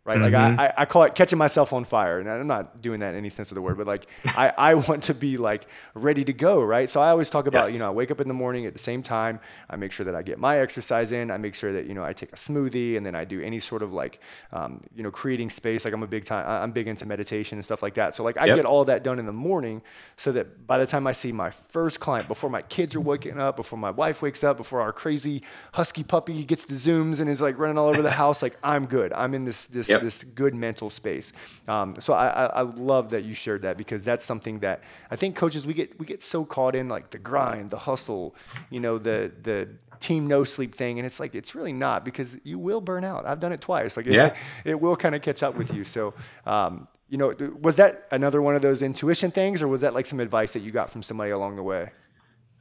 right? 0.09 0.19
Mm-hmm. 0.19 0.57
Like 0.57 0.73
I, 0.77 0.81
I 0.81 0.85
call 0.85 1.03
it 1.03 1.15
catching 1.15 1.37
myself 1.37 1.71
on 1.73 1.83
fire. 1.83 2.19
And 2.19 2.29
I'm 2.29 2.47
not 2.47 2.81
doing 2.81 2.99
that 3.01 3.09
in 3.09 3.17
any 3.17 3.29
sense 3.29 3.51
of 3.51 3.55
the 3.55 3.61
word, 3.61 3.77
but 3.77 3.87
like 3.87 4.07
I, 4.25 4.53
I 4.57 4.73
want 4.87 5.03
to 5.05 5.13
be 5.13 5.37
like 5.37 5.67
ready 5.93 6.23
to 6.25 6.33
go, 6.33 6.61
right? 6.61 6.89
So 6.89 7.01
I 7.01 7.09
always 7.09 7.29
talk 7.29 7.47
about, 7.47 7.65
yes. 7.65 7.73
you 7.73 7.79
know, 7.79 7.87
I 7.87 7.91
wake 7.91 8.11
up 8.11 8.19
in 8.19 8.27
the 8.27 8.33
morning 8.33 8.65
at 8.65 8.73
the 8.73 8.79
same 8.79 9.03
time. 9.03 9.39
I 9.69 9.75
make 9.75 9.91
sure 9.91 10.05
that 10.05 10.15
I 10.15 10.21
get 10.21 10.39
my 10.39 10.59
exercise 10.59 11.11
in. 11.11 11.31
I 11.31 11.37
make 11.37 11.55
sure 11.55 11.73
that, 11.73 11.85
you 11.85 11.93
know, 11.93 12.03
I 12.03 12.13
take 12.13 12.33
a 12.33 12.35
smoothie 12.35 12.97
and 12.97 13.05
then 13.05 13.15
I 13.15 13.25
do 13.25 13.41
any 13.41 13.59
sort 13.59 13.83
of 13.83 13.93
like, 13.93 14.19
um, 14.51 14.81
you 14.95 15.03
know, 15.03 15.11
creating 15.11 15.49
space. 15.49 15.85
Like 15.85 15.93
I'm 15.93 16.03
a 16.03 16.07
big 16.07 16.25
time, 16.25 16.45
I'm 16.47 16.71
big 16.71 16.87
into 16.87 17.05
meditation 17.05 17.57
and 17.57 17.65
stuff 17.65 17.83
like 17.83 17.93
that. 17.95 18.15
So 18.15 18.23
like 18.23 18.37
I 18.37 18.45
yep. 18.45 18.55
get 18.57 18.65
all 18.65 18.85
that 18.85 19.03
done 19.03 19.19
in 19.19 19.25
the 19.25 19.33
morning 19.33 19.81
so 20.17 20.31
that 20.31 20.65
by 20.67 20.77
the 20.77 20.85
time 20.85 21.07
I 21.07 21.11
see 21.11 21.31
my 21.31 21.51
first 21.51 21.99
client, 21.99 22.27
before 22.27 22.49
my 22.49 22.61
kids 22.63 22.95
are 22.95 23.01
waking 23.01 23.39
up, 23.39 23.55
before 23.55 23.79
my 23.79 23.91
wife 23.91 24.21
wakes 24.21 24.43
up, 24.43 24.57
before 24.57 24.81
our 24.81 24.91
crazy 24.91 25.43
husky 25.73 26.03
puppy 26.03 26.43
gets 26.43 26.65
the 26.65 26.75
zooms 26.75 27.19
and 27.19 27.29
is 27.29 27.41
like 27.41 27.57
running 27.57 27.77
all 27.77 27.87
over 27.87 28.01
the 28.01 28.11
house, 28.23 28.41
like 28.41 28.57
I'm 28.63 28.85
good. 28.85 29.13
I'm 29.13 29.33
in 29.33 29.45
this, 29.45 29.65
this, 29.65 29.89
yep. 29.89 29.98
This 30.01 30.23
good 30.23 30.53
mental 30.53 30.89
space. 30.89 31.33
Um, 31.67 31.95
so 31.99 32.13
I, 32.13 32.27
I, 32.27 32.45
I, 32.45 32.61
love 32.61 33.11
that 33.11 33.23
you 33.23 33.33
shared 33.33 33.61
that 33.63 33.77
because 33.77 34.03
that's 34.03 34.25
something 34.25 34.59
that 34.59 34.83
I 35.11 35.15
think 35.15 35.35
coaches 35.35 35.65
we 35.65 35.73
get 35.73 35.99
we 35.99 36.05
get 36.05 36.21
so 36.21 36.45
caught 36.45 36.75
in 36.75 36.89
like 36.89 37.09
the 37.09 37.17
grind, 37.17 37.69
the 37.69 37.77
hustle, 37.77 38.35
you 38.69 38.79
know, 38.79 38.97
the 38.97 39.31
the 39.43 39.69
team 39.99 40.27
no 40.27 40.43
sleep 40.43 40.75
thing, 40.75 40.99
and 40.99 41.05
it's 41.05 41.19
like 41.19 41.35
it's 41.35 41.55
really 41.55 41.73
not 41.73 42.05
because 42.05 42.37
you 42.43 42.57
will 42.57 42.81
burn 42.81 43.03
out. 43.03 43.25
I've 43.25 43.39
done 43.39 43.51
it 43.51 43.61
twice. 43.61 43.97
Like 43.97 44.05
yeah. 44.05 44.27
it, 44.27 44.35
it 44.71 44.81
will 44.81 44.95
kind 44.95 45.15
of 45.15 45.21
catch 45.21 45.43
up 45.43 45.55
with 45.55 45.73
you. 45.73 45.83
So. 45.83 46.13
Um, 46.45 46.87
you 47.11 47.17
know, 47.17 47.33
was 47.59 47.77
that 47.77 48.07
another 48.11 48.39
one 48.39 48.55
of 48.55 48.61
those 48.61 48.83
intuition 48.83 49.31
things, 49.31 49.63
or 49.63 49.67
was 49.67 49.81
that 49.81 49.95
like 49.95 50.05
some 50.05 50.19
advice 50.19 50.51
that 50.51 50.59
you 50.59 50.69
got 50.69 50.91
from 50.91 51.01
somebody 51.01 51.31
along 51.31 51.55
the 51.55 51.63
way? 51.63 51.89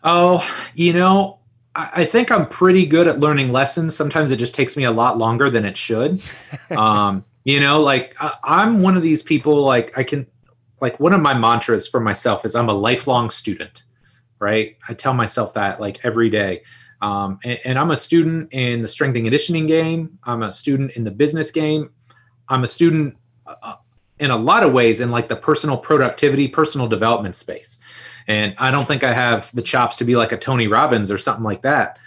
Oh, 0.03 0.43
you 0.75 0.95
know, 0.95 1.38
I 1.79 2.05
think 2.05 2.33
I'm 2.33 2.49
pretty 2.49 2.87
good 2.87 3.07
at 3.07 3.21
learning 3.21 3.53
lessons. 3.53 3.95
Sometimes 3.95 4.33
it 4.33 4.37
just 4.37 4.53
takes 4.55 4.77
me 4.77 4.83
a 4.83 4.91
lot 4.91 5.17
longer 5.17 5.49
than 5.49 5.65
it 5.65 5.77
should. 5.77 6.23
Um, 6.77 7.25
you 7.45 7.61
know, 7.61 7.81
like 7.81 8.15
I'm 8.45 8.83
one 8.83 8.97
of 8.97 9.03
these 9.03 9.23
people. 9.23 9.63
Like 9.65 9.97
I 9.97 10.03
can, 10.03 10.27
like 10.83 11.01
one 11.01 11.15
of 11.15 11.21
my 11.23 11.33
mantras 11.33 11.89
for 11.89 11.99
myself 11.99 12.45
is 12.45 12.55
I'm 12.55 12.69
a 12.69 12.75
lifelong 12.75 13.31
student. 13.31 13.85
Right? 14.39 14.77
I 14.87 14.93
tell 14.93 15.15
myself 15.15 15.55
that 15.55 15.81
like 15.81 16.05
every 16.05 16.29
day. 16.29 16.63
Um, 17.01 17.39
and, 17.45 17.59
and 17.65 17.79
I'm 17.79 17.91
a 17.91 17.97
student 17.97 18.53
in 18.53 18.83
the 18.83 18.89
strength 18.89 19.17
and 19.17 19.25
conditioning 19.25 19.67
game. 19.67 20.19
I'm 20.25 20.43
a 20.43 20.53
student 20.53 20.93
in 20.93 21.05
the 21.05 21.11
business 21.11 21.51
game. 21.51 21.91
I'm 22.49 22.65
a 22.65 22.69
student 22.69 23.17
uh, 23.47 23.77
in 24.21 24.31
a 24.31 24.37
lot 24.37 24.63
of 24.63 24.73
ways 24.73 25.01
in 25.01 25.11
like 25.11 25.29
the 25.29 25.37
personal 25.37 25.77
productivity, 25.77 26.49
personal 26.49 26.89
development 26.89 27.37
space. 27.37 27.79
And 28.29 28.55
I 28.59 28.71
don't 28.71 28.87
think 28.87 29.03
I 29.03 29.13
have 29.13 29.51
the 29.55 29.63
chops 29.63 29.97
to 29.97 30.05
be 30.05 30.15
like 30.15 30.33
a 30.33 30.37
Tony 30.37 30.69
Robbins 30.69 31.11
or 31.11 31.19
something 31.19 31.45
like 31.45 31.63
that. 31.63 31.99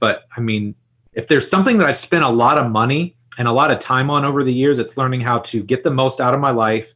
But 0.00 0.24
I 0.36 0.40
mean, 0.40 0.74
if 1.12 1.28
there's 1.28 1.48
something 1.48 1.78
that 1.78 1.86
I've 1.86 1.96
spent 1.96 2.24
a 2.24 2.28
lot 2.28 2.58
of 2.58 2.70
money 2.70 3.16
and 3.38 3.46
a 3.46 3.52
lot 3.52 3.70
of 3.70 3.78
time 3.78 4.10
on 4.10 4.24
over 4.24 4.42
the 4.42 4.52
years, 4.52 4.78
it's 4.78 4.96
learning 4.96 5.20
how 5.20 5.38
to 5.38 5.62
get 5.62 5.84
the 5.84 5.90
most 5.90 6.20
out 6.20 6.34
of 6.34 6.40
my 6.40 6.50
life, 6.50 6.94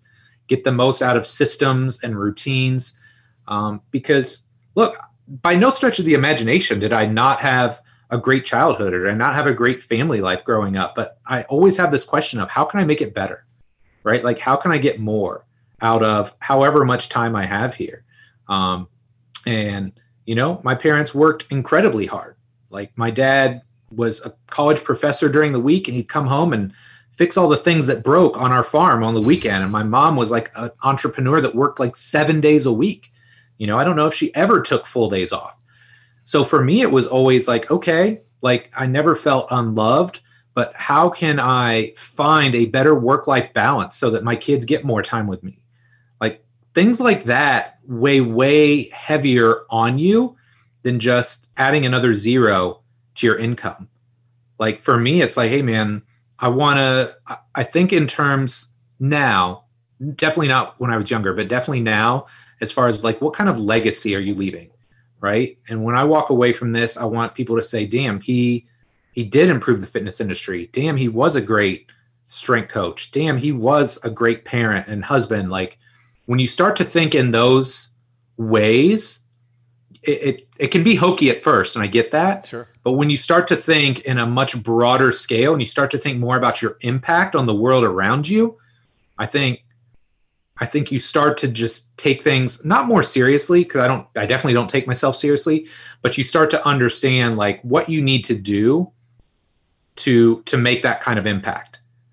get 0.48 0.64
the 0.64 0.72
most 0.72 1.00
out 1.00 1.16
of 1.16 1.26
systems 1.26 2.02
and 2.02 2.18
routines. 2.18 2.98
Um, 3.46 3.80
because 3.92 4.48
look, 4.74 4.98
by 5.28 5.54
no 5.54 5.70
stretch 5.70 6.00
of 6.00 6.04
the 6.04 6.14
imagination 6.14 6.80
did 6.80 6.92
I 6.92 7.06
not 7.06 7.40
have 7.40 7.80
a 8.10 8.18
great 8.18 8.44
childhood 8.44 8.92
or 8.92 9.00
did 9.00 9.08
I 9.08 9.14
not 9.14 9.34
have 9.34 9.46
a 9.46 9.54
great 9.54 9.82
family 9.82 10.20
life 10.20 10.44
growing 10.44 10.76
up. 10.76 10.94
But 10.94 11.18
I 11.26 11.44
always 11.44 11.76
have 11.78 11.90
this 11.90 12.04
question 12.04 12.40
of 12.40 12.50
how 12.50 12.64
can 12.64 12.80
I 12.80 12.84
make 12.84 13.00
it 13.00 13.14
better? 13.14 13.46
Right? 14.04 14.22
Like, 14.22 14.38
how 14.38 14.56
can 14.56 14.72
I 14.72 14.78
get 14.78 15.00
more 15.00 15.46
out 15.80 16.02
of 16.02 16.34
however 16.40 16.84
much 16.84 17.08
time 17.08 17.34
I 17.34 17.46
have 17.46 17.74
here? 17.74 18.04
Um, 18.52 18.88
and 19.46 19.92
you 20.26 20.34
know, 20.34 20.60
my 20.62 20.74
parents 20.74 21.14
worked 21.14 21.46
incredibly 21.50 22.06
hard. 22.06 22.36
Like 22.70 22.96
my 22.96 23.10
dad 23.10 23.62
was 23.90 24.24
a 24.24 24.34
college 24.46 24.84
professor 24.84 25.28
during 25.28 25.52
the 25.52 25.60
week, 25.60 25.88
and 25.88 25.96
he'd 25.96 26.08
come 26.08 26.26
home 26.26 26.52
and 26.52 26.72
fix 27.10 27.36
all 27.36 27.48
the 27.48 27.56
things 27.56 27.86
that 27.86 28.04
broke 28.04 28.40
on 28.40 28.52
our 28.52 28.62
farm 28.62 29.02
on 29.02 29.14
the 29.14 29.20
weekend. 29.20 29.62
And 29.62 29.72
my 29.72 29.82
mom 29.82 30.16
was 30.16 30.30
like 30.30 30.50
an 30.56 30.70
entrepreneur 30.82 31.40
that 31.40 31.54
worked 31.54 31.80
like 31.80 31.96
seven 31.96 32.40
days 32.40 32.66
a 32.66 32.72
week. 32.72 33.12
You 33.58 33.66
know, 33.66 33.78
I 33.78 33.84
don't 33.84 33.96
know 33.96 34.06
if 34.06 34.14
she 34.14 34.34
ever 34.34 34.60
took 34.60 34.86
full 34.86 35.10
days 35.10 35.32
off. 35.32 35.56
So 36.24 36.44
for 36.44 36.62
me, 36.62 36.82
it 36.82 36.90
was 36.90 37.06
always 37.06 37.48
like, 37.48 37.70
okay, 37.70 38.20
like 38.42 38.70
I 38.76 38.86
never 38.86 39.14
felt 39.14 39.48
unloved, 39.50 40.20
but 40.54 40.72
how 40.74 41.08
can 41.08 41.40
I 41.40 41.92
find 41.96 42.54
a 42.54 42.66
better 42.66 42.94
work 42.94 43.26
life 43.26 43.52
balance 43.52 43.96
so 43.96 44.10
that 44.10 44.24
my 44.24 44.36
kids 44.36 44.64
get 44.64 44.84
more 44.84 45.02
time 45.02 45.26
with 45.26 45.42
me? 45.42 45.61
Things 46.74 47.00
like 47.00 47.24
that 47.24 47.78
weigh 47.86 48.20
way 48.20 48.88
heavier 48.88 49.62
on 49.68 49.98
you 49.98 50.36
than 50.82 50.98
just 50.98 51.48
adding 51.56 51.84
another 51.84 52.14
zero 52.14 52.82
to 53.16 53.26
your 53.26 53.36
income. 53.36 53.88
Like 54.58 54.80
for 54.80 54.98
me, 54.98 55.22
it's 55.22 55.36
like, 55.36 55.50
hey, 55.50 55.62
man, 55.62 56.02
I 56.38 56.48
want 56.48 56.78
to, 56.78 57.16
I 57.54 57.62
think 57.62 57.92
in 57.92 58.06
terms 58.06 58.68
now, 58.98 59.64
definitely 60.14 60.48
not 60.48 60.80
when 60.80 60.90
I 60.90 60.96
was 60.96 61.10
younger, 61.10 61.32
but 61.34 61.48
definitely 61.48 61.82
now, 61.82 62.26
as 62.60 62.72
far 62.72 62.88
as 62.88 63.04
like, 63.04 63.20
what 63.20 63.34
kind 63.34 63.50
of 63.50 63.60
legacy 63.60 64.16
are 64.16 64.20
you 64.20 64.34
leaving? 64.34 64.70
Right. 65.20 65.58
And 65.68 65.84
when 65.84 65.94
I 65.94 66.02
walk 66.04 66.30
away 66.30 66.52
from 66.52 66.72
this, 66.72 66.96
I 66.96 67.04
want 67.04 67.34
people 67.34 67.54
to 67.56 67.62
say, 67.62 67.86
damn, 67.86 68.20
he, 68.20 68.66
he 69.12 69.22
did 69.22 69.50
improve 69.50 69.80
the 69.80 69.86
fitness 69.86 70.20
industry. 70.20 70.68
Damn, 70.72 70.96
he 70.96 71.08
was 71.08 71.36
a 71.36 71.40
great 71.40 71.86
strength 72.26 72.72
coach. 72.72 73.12
Damn, 73.12 73.36
he 73.36 73.52
was 73.52 73.98
a 74.04 74.10
great 74.10 74.44
parent 74.44 74.88
and 74.88 75.04
husband. 75.04 75.50
Like 75.50 75.78
when 76.26 76.38
you 76.38 76.46
start 76.46 76.76
to 76.76 76.84
think 76.84 77.14
in 77.14 77.30
those 77.30 77.94
ways, 78.36 79.20
it, 80.02 80.10
it, 80.10 80.48
it 80.58 80.66
can 80.68 80.82
be 80.82 80.96
hokey 80.96 81.30
at 81.30 81.42
first, 81.42 81.76
and 81.76 81.82
I 81.82 81.86
get 81.86 82.10
that. 82.10 82.46
Sure. 82.46 82.68
But 82.82 82.92
when 82.92 83.10
you 83.10 83.16
start 83.16 83.46
to 83.48 83.56
think 83.56 84.00
in 84.00 84.18
a 84.18 84.26
much 84.26 84.60
broader 84.62 85.12
scale 85.12 85.52
and 85.52 85.62
you 85.62 85.66
start 85.66 85.90
to 85.92 85.98
think 85.98 86.18
more 86.18 86.36
about 86.36 86.60
your 86.60 86.76
impact 86.80 87.36
on 87.36 87.46
the 87.46 87.54
world 87.54 87.84
around 87.84 88.28
you, 88.28 88.58
I 89.18 89.26
think 89.26 89.64
I 90.58 90.66
think 90.66 90.92
you 90.92 90.98
start 90.98 91.38
to 91.38 91.48
just 91.48 91.96
take 91.96 92.22
things 92.22 92.64
not 92.64 92.86
more 92.86 93.02
seriously 93.02 93.64
because 93.64 93.80
I 93.80 93.86
don't 93.86 94.06
I 94.16 94.26
definitely 94.26 94.54
don't 94.54 94.70
take 94.70 94.86
myself 94.86 95.16
seriously, 95.16 95.66
but 96.02 96.18
you 96.18 96.24
start 96.24 96.50
to 96.50 96.66
understand 96.66 97.36
like 97.36 97.60
what 97.62 97.88
you 97.88 98.02
need 98.02 98.24
to 98.24 98.34
do 98.34 98.90
to 99.96 100.42
to 100.42 100.56
make 100.56 100.82
that 100.82 101.00
kind 101.00 101.18
of 101.18 101.26
impact 101.26 101.71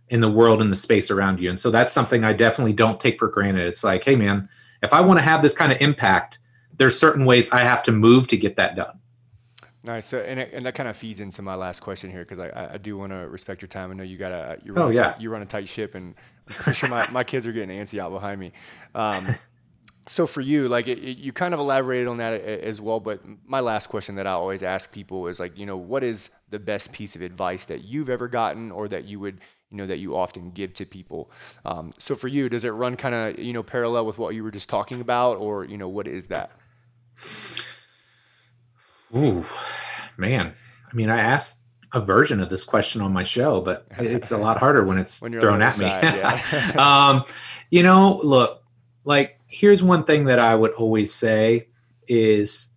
in 0.10 0.20
the 0.20 0.30
world 0.30 0.62
and 0.62 0.72
the 0.72 0.76
space 0.76 1.12
around 1.12 1.40
you. 1.40 1.50
And 1.50 1.60
so 1.60 1.72
that's 1.72 1.94
something 1.94 2.24
I 2.24 2.34
definitely 2.34 2.74
don't 2.74 3.00
take 3.00 3.20
for 3.20 3.28
granted. 3.28 3.68
It's 3.68 3.84
like, 3.84 4.04
hey 4.04 4.16
man, 4.16 4.50
if 4.82 4.94
I 4.94 5.02
want 5.02 5.20
to 5.20 5.24
have 5.24 5.42
this 5.42 5.54
kind 5.54 5.72
of 5.72 5.80
impact, 5.82 6.40
there's 6.78 7.00
certain 7.00 7.26
ways 7.26 7.52
I 7.52 7.64
have 7.64 7.84
to 7.84 7.92
move 7.92 8.28
to 8.30 8.38
get 8.38 8.56
that 8.56 8.76
done. 8.76 9.00
Nice. 9.84 10.08
So, 10.08 10.20
and, 10.20 10.40
it, 10.40 10.52
and 10.54 10.66
that 10.66 10.76
kind 10.76 10.90
of 10.90 10.98
feeds 10.98 11.20
into 11.20 11.42
my 11.42 11.56
last 11.56 11.80
question 11.80 12.12
here 12.12 12.24
because 12.24 12.40
I, 12.40 12.72
I 12.74 12.78
do 12.78 12.98
want 12.98 13.12
to 13.12 13.28
respect 13.30 13.62
your 13.62 13.70
time. 13.70 13.92
I 13.92 13.94
know 13.94 14.04
you 14.04 14.18
got 14.18 14.32
a 14.32 14.60
you 14.64 14.74
run, 14.74 14.88
oh, 14.88 14.90
yeah. 14.90 15.16
you 15.20 15.30
run 15.30 15.42
a 15.42 15.46
tight 15.46 15.70
ship, 15.70 15.96
and 15.96 16.16
I'm 16.66 16.74
sure 16.74 16.90
my, 16.90 17.10
my 17.12 17.24
kids 17.24 17.48
are 17.48 17.54
getting 17.54 17.78
antsy 17.78 17.98
out 17.98 18.12
behind 18.12 18.40
me. 18.40 18.52
Um, 18.94 19.36
so 20.08 20.28
for 20.28 20.42
you, 20.42 20.68
like 20.68 20.88
it, 20.88 21.00
it, 21.00 21.18
you 21.18 21.32
kind 21.32 21.54
of 21.54 21.62
elaborated 21.62 22.08
on 22.08 22.18
that 22.18 22.42
as 22.42 22.82
well. 22.82 23.00
But 23.00 23.22
my 23.48 23.62
last 23.62 23.88
question 23.88 24.16
that 24.16 24.28
I 24.28 24.32
always 24.32 24.64
ask 24.64 24.92
people 24.92 25.28
is 25.28 25.40
like, 25.40 25.58
you 25.58 25.66
know, 25.66 25.78
what 25.78 26.04
is 26.04 26.30
the 26.50 26.60
best 26.60 26.92
piece 26.92 27.16
of 27.16 27.22
advice 27.22 27.66
that 27.66 27.84
you've 27.84 28.10
ever 28.10 28.28
gotten, 28.28 28.72
or 28.72 28.90
that 28.90 29.06
you 29.06 29.20
would 29.22 29.40
you 29.72 29.78
know 29.78 29.86
that 29.86 30.00
you 30.00 30.16
often 30.16 30.52
give 30.52 30.74
to 30.76 30.86
people. 30.86 31.32
Um, 31.66 31.94
so 32.00 32.16
for 32.16 32.28
you, 32.28 32.50
does 32.50 32.66
it 32.66 32.70
run 32.70 32.96
kind 32.96 33.16
of 33.16 33.40
you 33.40 33.54
know 33.54 33.64
parallel 33.64 34.06
with 34.06 34.18
what 34.18 34.34
you 34.34 34.44
were 34.44 34.52
just 34.52 34.70
talking 34.70 35.02
about, 35.02 35.38
or 35.38 35.66
you 35.66 35.78
know 35.78 35.90
what 35.90 36.08
is 36.08 36.28
that? 36.28 36.52
Ooh, 39.16 39.44
man. 40.18 40.54
I 40.92 40.96
mean, 40.96 41.10
I 41.10 41.20
asked 41.20 41.60
a 41.92 42.02
version 42.02 42.40
of 42.40 42.50
this 42.50 42.64
question 42.64 43.02
on 43.02 43.12
my 43.12 43.24
show, 43.24 43.62
but 43.62 43.88
it's 43.98 44.32
a 44.32 44.38
lot 44.38 44.58
harder 44.58 44.84
when 44.84 44.98
it's 44.98 45.22
when 45.22 45.40
thrown 45.40 45.62
at 45.62 45.78
me. 45.78 45.86
Yeah. 46.02 46.72
um, 46.78 47.26
you 47.70 47.84
know, 47.84 48.20
look, 48.24 48.64
like 49.04 49.40
here's 49.48 49.84
one 49.84 50.04
thing 50.04 50.26
that 50.26 50.40
I 50.40 50.56
would 50.56 50.72
always 50.74 51.14
say 51.14 51.68
is, 52.08 52.70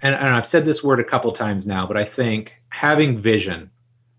and, 0.00 0.14
and 0.14 0.28
I've 0.28 0.46
said 0.46 0.64
this 0.64 0.82
word 0.82 1.00
a 1.00 1.04
couple 1.04 1.32
times 1.32 1.66
now, 1.66 1.86
but 1.86 1.96
I 1.96 2.04
think 2.04 2.54
having 2.68 3.16
vision 3.18 3.70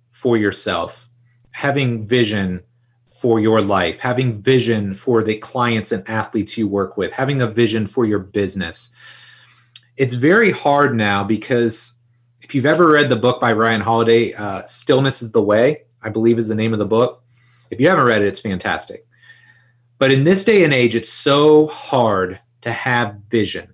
for 0.09 0.37
yourself, 0.37 1.08
having 1.51 2.05
vision 2.05 2.61
for 3.09 3.39
your 3.39 3.61
life, 3.61 3.99
having 3.99 4.41
vision 4.41 4.93
for 4.93 5.23
the 5.23 5.37
clients 5.37 5.91
and 5.91 6.07
athletes 6.07 6.57
you 6.57 6.67
work 6.67 6.95
with, 6.95 7.11
having 7.11 7.41
a 7.41 7.47
vision 7.47 7.87
for 7.87 8.05
your 8.05 8.19
business, 8.19 8.91
it's 9.97 10.13
very 10.13 10.51
hard 10.51 10.95
now 10.95 11.23
because 11.23 11.95
if 12.41 12.55
you've 12.55 12.65
ever 12.65 12.87
read 12.87 13.09
the 13.09 13.15
book 13.15 13.41
by 13.41 13.51
Ryan 13.51 13.81
Holiday, 13.81 14.33
uh, 14.33 14.65
Stillness 14.65 15.21
is 15.21 15.31
the 15.31 15.41
Way, 15.41 15.83
I 16.01 16.09
believe 16.09 16.37
is 16.37 16.47
the 16.47 16.55
name 16.55 16.73
of 16.73 16.79
the 16.79 16.85
book. 16.85 17.23
If 17.69 17.79
you 17.81 17.89
haven't 17.89 18.05
read 18.05 18.21
it, 18.21 18.27
it's 18.27 18.39
fantastic. 18.39 19.05
But 19.97 20.11
in 20.11 20.23
this 20.23 20.45
day 20.45 20.63
and 20.63 20.73
age, 20.73 20.95
it's 20.95 21.11
so 21.11 21.67
hard 21.67 22.39
to 22.61 22.71
have 22.71 23.17
vision 23.29 23.73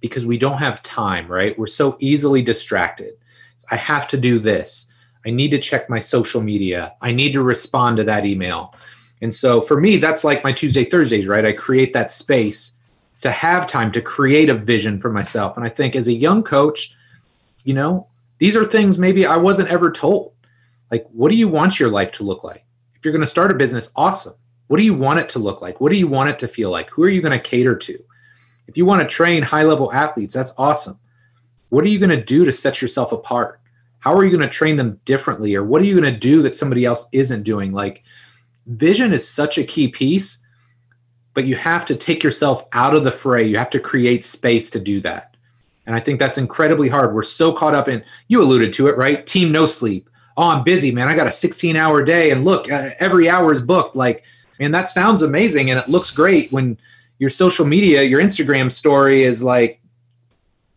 because 0.00 0.24
we 0.24 0.38
don't 0.38 0.58
have 0.58 0.82
time, 0.82 1.26
right? 1.26 1.58
We're 1.58 1.66
so 1.66 1.96
easily 1.98 2.42
distracted. 2.42 3.14
I 3.70 3.76
have 3.76 4.06
to 4.08 4.16
do 4.16 4.38
this. 4.38 4.93
I 5.26 5.30
need 5.30 5.50
to 5.50 5.58
check 5.58 5.88
my 5.88 6.00
social 6.00 6.40
media. 6.40 6.94
I 7.00 7.12
need 7.12 7.32
to 7.32 7.42
respond 7.42 7.96
to 7.96 8.04
that 8.04 8.26
email. 8.26 8.74
And 9.22 9.34
so 9.34 9.60
for 9.60 9.80
me, 9.80 9.96
that's 9.96 10.24
like 10.24 10.44
my 10.44 10.52
Tuesday, 10.52 10.84
Thursdays, 10.84 11.26
right? 11.26 11.46
I 11.46 11.52
create 11.52 11.92
that 11.94 12.10
space 12.10 12.78
to 13.22 13.30
have 13.30 13.66
time 13.66 13.90
to 13.92 14.02
create 14.02 14.50
a 14.50 14.54
vision 14.54 15.00
for 15.00 15.10
myself. 15.10 15.56
And 15.56 15.64
I 15.64 15.70
think 15.70 15.96
as 15.96 16.08
a 16.08 16.12
young 16.12 16.42
coach, 16.42 16.94
you 17.64 17.72
know, 17.72 18.06
these 18.38 18.54
are 18.54 18.66
things 18.66 18.98
maybe 18.98 19.24
I 19.24 19.36
wasn't 19.36 19.70
ever 19.70 19.90
told. 19.90 20.34
Like, 20.90 21.06
what 21.10 21.30
do 21.30 21.36
you 21.36 21.48
want 21.48 21.80
your 21.80 21.88
life 21.88 22.12
to 22.12 22.22
look 22.22 22.44
like? 22.44 22.66
If 22.96 23.04
you're 23.04 23.12
going 23.12 23.22
to 23.22 23.26
start 23.26 23.50
a 23.50 23.54
business, 23.54 23.90
awesome. 23.96 24.34
What 24.66 24.76
do 24.76 24.82
you 24.82 24.94
want 24.94 25.20
it 25.20 25.28
to 25.30 25.38
look 25.38 25.62
like? 25.62 25.80
What 25.80 25.90
do 25.90 25.96
you 25.96 26.06
want 26.06 26.30
it 26.30 26.38
to 26.40 26.48
feel 26.48 26.70
like? 26.70 26.90
Who 26.90 27.02
are 27.02 27.08
you 27.08 27.22
going 27.22 27.38
to 27.38 27.42
cater 27.42 27.76
to? 27.76 27.98
If 28.66 28.76
you 28.76 28.84
want 28.84 29.00
to 29.02 29.06
train 29.06 29.42
high 29.42 29.62
level 29.62 29.92
athletes, 29.92 30.34
that's 30.34 30.52
awesome. 30.58 30.98
What 31.70 31.84
are 31.84 31.88
you 31.88 31.98
going 31.98 32.10
to 32.10 32.22
do 32.22 32.44
to 32.44 32.52
set 32.52 32.82
yourself 32.82 33.12
apart? 33.12 33.60
How 34.04 34.14
are 34.14 34.24
you 34.24 34.30
going 34.30 34.48
to 34.48 34.54
train 34.54 34.76
them 34.76 35.00
differently? 35.04 35.56
Or 35.56 35.64
what 35.64 35.82
are 35.82 35.86
you 35.86 35.98
going 35.98 36.12
to 36.12 36.18
do 36.18 36.42
that 36.42 36.54
somebody 36.54 36.84
else 36.84 37.08
isn't 37.10 37.42
doing? 37.42 37.72
Like, 37.72 38.04
vision 38.66 39.12
is 39.12 39.26
such 39.26 39.58
a 39.58 39.64
key 39.64 39.88
piece 39.88 40.44
but 41.34 41.46
you 41.46 41.56
have 41.56 41.84
to 41.86 41.96
take 41.96 42.22
yourself 42.22 42.64
out 42.72 42.94
of 42.94 43.04
the 43.04 43.12
fray. 43.12 43.46
You 43.46 43.58
have 43.58 43.70
to 43.70 43.80
create 43.80 44.24
space 44.24 44.70
to 44.70 44.80
do 44.80 45.00
that. 45.00 45.36
And 45.84 45.94
I 45.94 46.00
think 46.00 46.18
that's 46.18 46.38
incredibly 46.38 46.88
hard. 46.88 47.14
We're 47.14 47.22
so 47.22 47.52
caught 47.52 47.74
up 47.74 47.88
in, 47.88 48.02
you 48.28 48.40
alluded 48.40 48.72
to 48.74 48.86
it, 48.86 48.96
right? 48.96 49.26
Team 49.26 49.52
no 49.52 49.66
sleep. 49.66 50.08
Oh, 50.36 50.48
I'm 50.48 50.64
busy, 50.64 50.90
man. 50.92 51.08
I 51.08 51.16
got 51.16 51.26
a 51.26 51.32
16 51.32 51.76
hour 51.76 52.02
day. 52.02 52.30
And 52.30 52.44
look, 52.44 52.70
uh, 52.70 52.90
every 53.00 53.28
hour 53.28 53.52
is 53.52 53.60
booked. 53.60 53.94
Like, 53.94 54.24
man, 54.58 54.70
that 54.70 54.88
sounds 54.88 55.22
amazing. 55.22 55.70
And 55.70 55.78
it 55.78 55.88
looks 55.88 56.10
great 56.10 56.50
when 56.52 56.78
your 57.18 57.30
social 57.30 57.66
media, 57.66 58.02
your 58.02 58.22
Instagram 58.22 58.72
story 58.72 59.24
is 59.24 59.42
like 59.42 59.80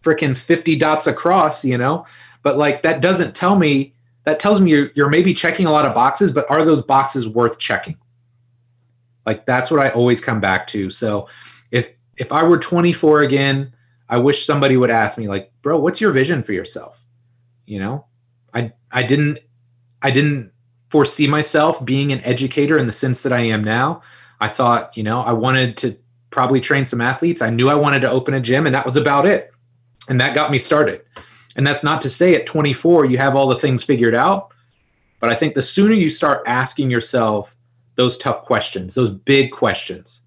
freaking 0.03 0.35
50 0.35 0.75
dots 0.75 1.07
across, 1.07 1.63
you 1.63 1.77
know? 1.77 2.05
But 2.47 2.57
like, 2.57 2.81
that 2.83 3.01
doesn't 3.01 3.35
tell 3.35 3.57
me, 3.57 3.93
that 4.23 4.39
tells 4.39 4.61
me 4.61 4.71
you're, 4.71 4.89
you're 4.95 5.09
maybe 5.09 5.33
checking 5.33 5.65
a 5.65 5.71
lot 5.71 5.85
of 5.85 5.93
boxes, 5.93 6.31
but 6.31 6.49
are 6.49 6.63
those 6.63 6.81
boxes 6.81 7.27
worth 7.27 7.59
checking? 7.59 7.97
Like 9.25 9.45
that's 9.45 9.69
what 9.69 9.85
I 9.85 9.89
always 9.89 10.21
come 10.21 10.39
back 10.39 10.65
to. 10.67 10.89
So 10.89 11.27
if 11.71 11.89
if 12.15 12.31
I 12.31 12.43
were 12.43 12.57
24 12.57 13.23
again, 13.23 13.73
I 14.07 14.17
wish 14.19 14.45
somebody 14.45 14.77
would 14.77 14.89
ask 14.89 15.17
me 15.17 15.27
like, 15.27 15.51
"Bro, 15.61 15.79
what's 15.79 15.99
your 15.99 16.13
vision 16.13 16.41
for 16.41 16.53
yourself?" 16.53 17.05
You 17.65 17.79
know? 17.79 18.05
I 18.53 18.71
I 18.89 19.03
didn't 19.03 19.39
I 20.01 20.11
didn't 20.11 20.53
foresee 20.89 21.27
myself 21.27 21.83
being 21.83 22.13
an 22.13 22.21
educator 22.21 22.77
in 22.77 22.85
the 22.85 22.93
sense 22.93 23.23
that 23.23 23.33
I 23.33 23.41
am 23.41 23.61
now. 23.61 24.03
I 24.39 24.47
thought, 24.47 24.95
you 24.95 25.03
know, 25.03 25.19
I 25.19 25.33
wanted 25.33 25.75
to 25.79 25.97
probably 26.29 26.61
train 26.61 26.85
some 26.85 27.01
athletes. 27.01 27.41
I 27.41 27.49
knew 27.49 27.67
I 27.67 27.75
wanted 27.75 27.99
to 28.03 28.09
open 28.09 28.33
a 28.33 28.39
gym 28.39 28.65
and 28.65 28.73
that 28.73 28.85
was 28.85 28.95
about 28.95 29.25
it. 29.25 29.51
And 30.07 30.21
that 30.21 30.33
got 30.33 30.49
me 30.49 30.59
started. 30.59 31.01
And 31.57 31.65
that's 31.65 31.83
not 31.83 32.01
to 32.03 32.09
say 32.09 32.35
at 32.35 32.45
24 32.45 33.05
you 33.05 33.17
have 33.17 33.35
all 33.35 33.47
the 33.47 33.55
things 33.55 33.83
figured 33.83 34.15
out, 34.15 34.53
but 35.19 35.31
I 35.31 35.35
think 35.35 35.55
the 35.55 35.61
sooner 35.61 35.93
you 35.93 36.09
start 36.09 36.43
asking 36.47 36.91
yourself 36.91 37.57
those 37.95 38.17
tough 38.17 38.43
questions, 38.43 38.93
those 38.93 39.09
big 39.09 39.51
questions. 39.51 40.21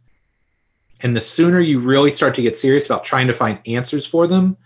And 1.02 1.16
the 1.16 1.20
sooner 1.20 1.60
you 1.60 1.78
really 1.78 2.10
start 2.10 2.34
to 2.34 2.42
get 2.42 2.56
serious 2.56 2.84
about 2.84 3.04
trying 3.04 3.28
to 3.28 3.32
find 3.32 3.58
answers 3.66 4.04
for 4.04 4.26
them, 4.26 4.56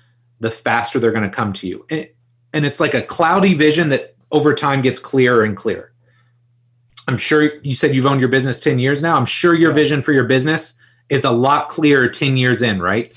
the 0.40 0.50
faster 0.50 0.98
they're 0.98 1.12
going 1.12 1.22
to 1.22 1.30
come 1.30 1.52
to 1.52 1.68
you. 1.68 1.86
And, 1.90 2.08
and 2.54 2.66
it's 2.66 2.80
like 2.80 2.94
a 2.94 3.02
cloudy 3.02 3.54
vision 3.54 3.90
that 3.90 4.16
over 4.32 4.54
time 4.54 4.82
gets 4.82 4.98
clearer 4.98 5.44
and 5.44 5.56
clearer. 5.56 5.92
I'm 7.06 7.18
sure 7.18 7.60
you 7.62 7.74
said 7.74 7.94
you've 7.94 8.06
owned 8.06 8.20
your 8.20 8.30
business 8.30 8.58
10 8.60 8.78
years 8.78 9.02
now. 9.02 9.16
I'm 9.16 9.26
sure 9.26 9.54
your 9.54 9.72
vision 9.72 10.02
for 10.02 10.12
your 10.12 10.24
business 10.24 10.74
is 11.10 11.24
a 11.24 11.30
lot 11.30 11.68
clearer 11.68 12.08
10 12.08 12.36
years 12.36 12.62
in, 12.62 12.80
right? 12.80 13.12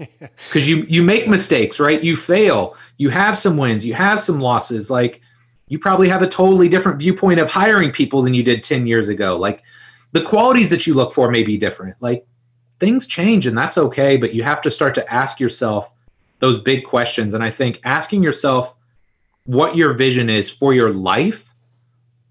Because 0.46 0.68
you 0.68 0.84
you 0.88 1.02
make 1.02 1.28
mistakes, 1.28 1.78
right? 1.78 2.02
You 2.02 2.16
fail. 2.16 2.76
You 2.96 3.10
have 3.10 3.36
some 3.36 3.56
wins, 3.56 3.84
you 3.84 3.94
have 3.94 4.18
some 4.18 4.40
losses. 4.40 4.90
Like 4.90 5.20
you 5.68 5.78
probably 5.78 6.08
have 6.08 6.22
a 6.22 6.26
totally 6.26 6.68
different 6.68 6.98
viewpoint 6.98 7.38
of 7.38 7.50
hiring 7.50 7.92
people 7.92 8.22
than 8.22 8.34
you 8.34 8.42
did 8.42 8.62
10 8.62 8.86
years 8.86 9.08
ago. 9.08 9.36
Like 9.36 9.62
the 10.12 10.22
qualities 10.22 10.70
that 10.70 10.86
you 10.86 10.94
look 10.94 11.12
for 11.12 11.30
may 11.30 11.44
be 11.44 11.56
different. 11.56 11.96
Like 12.00 12.26
things 12.80 13.06
change 13.06 13.46
and 13.46 13.56
that's 13.56 13.78
okay, 13.78 14.16
but 14.16 14.34
you 14.34 14.42
have 14.42 14.60
to 14.62 14.70
start 14.70 14.94
to 14.96 15.12
ask 15.12 15.38
yourself 15.38 15.94
those 16.40 16.58
big 16.58 16.84
questions. 16.84 17.34
And 17.34 17.44
I 17.44 17.50
think 17.50 17.80
asking 17.84 18.22
yourself 18.22 18.76
what 19.44 19.76
your 19.76 19.92
vision 19.92 20.28
is 20.28 20.50
for 20.50 20.74
your 20.74 20.92
life 20.92 21.54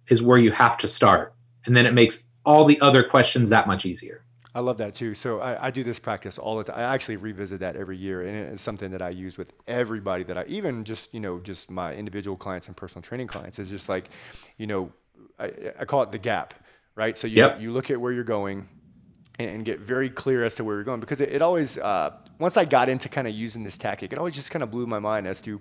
is 0.10 0.22
where 0.22 0.38
you 0.38 0.52
have 0.52 0.78
to 0.80 0.88
start. 0.88 1.34
And 1.66 1.78
then 1.78 1.86
it 1.86 1.94
makes 1.94 2.26
all 2.46 2.66
the 2.66 2.82
other 2.82 3.04
questions 3.04 3.50
that 3.50 3.68
much 3.68 3.86
easier. 3.86 4.24
I 4.60 4.62
love 4.62 4.80
that 4.80 4.94
too. 4.94 5.14
So 5.14 5.40
I, 5.40 5.68
I, 5.68 5.72
do 5.72 5.86
this 5.86 6.00
practice 6.00 6.38
all 6.38 6.58
the 6.58 6.66
time. 6.66 6.78
I 6.78 6.82
actually 6.94 7.16
revisit 7.16 7.62
that 7.62 7.78
every 7.78 7.96
year, 7.96 8.28
and 8.28 8.36
it's 8.52 8.62
something 8.62 8.92
that 8.92 9.02
I 9.02 9.08
use 9.08 9.38
with 9.38 9.54
everybody 9.70 10.24
that 10.26 10.38
I, 10.38 10.44
even 10.50 10.84
just 10.84 11.14
you 11.14 11.22
know, 11.22 11.40
just 11.40 11.72
my 11.72 11.94
individual 11.94 12.36
clients 12.36 12.68
and 12.68 12.76
personal 12.76 13.02
training 13.02 13.28
clients. 13.28 13.58
Is 13.58 13.70
just 13.70 13.88
like, 13.88 14.10
you 14.58 14.68
know, 14.68 14.92
I, 15.40 15.54
I 15.80 15.86
call 15.86 16.04
it 16.04 16.12
the 16.12 16.18
gap, 16.18 16.54
right? 16.96 17.18
So 17.18 17.26
you 17.26 17.38
yep. 17.38 17.62
you 17.62 17.72
look 17.72 17.90
at 17.90 18.02
where 18.02 18.12
you're 18.12 18.26
going, 18.26 18.68
and, 19.40 19.50
and, 19.50 19.66
get 19.66 19.80
very 19.80 20.10
clear 20.10 20.44
as 20.44 20.56
to 20.56 20.66
where 20.66 20.76
you're 20.76 20.84
going 20.84 21.00
because 21.00 21.22
it, 21.22 21.30
it 21.30 21.42
always 21.42 21.78
uh, 21.78 22.12
once 22.38 22.58
I 22.58 22.66
got 22.66 22.90
into 22.90 23.08
kind 23.08 23.30
of 23.30 23.34
using 23.34 23.64
this 23.64 23.78
tactic, 23.78 24.12
it 24.12 24.20
always 24.20 24.36
just 24.36 24.52
kind 24.52 24.62
of 24.62 24.70
blew 24.70 24.88
my 24.88 25.00
mind 25.00 25.26
as 25.26 25.40
to, 25.44 25.52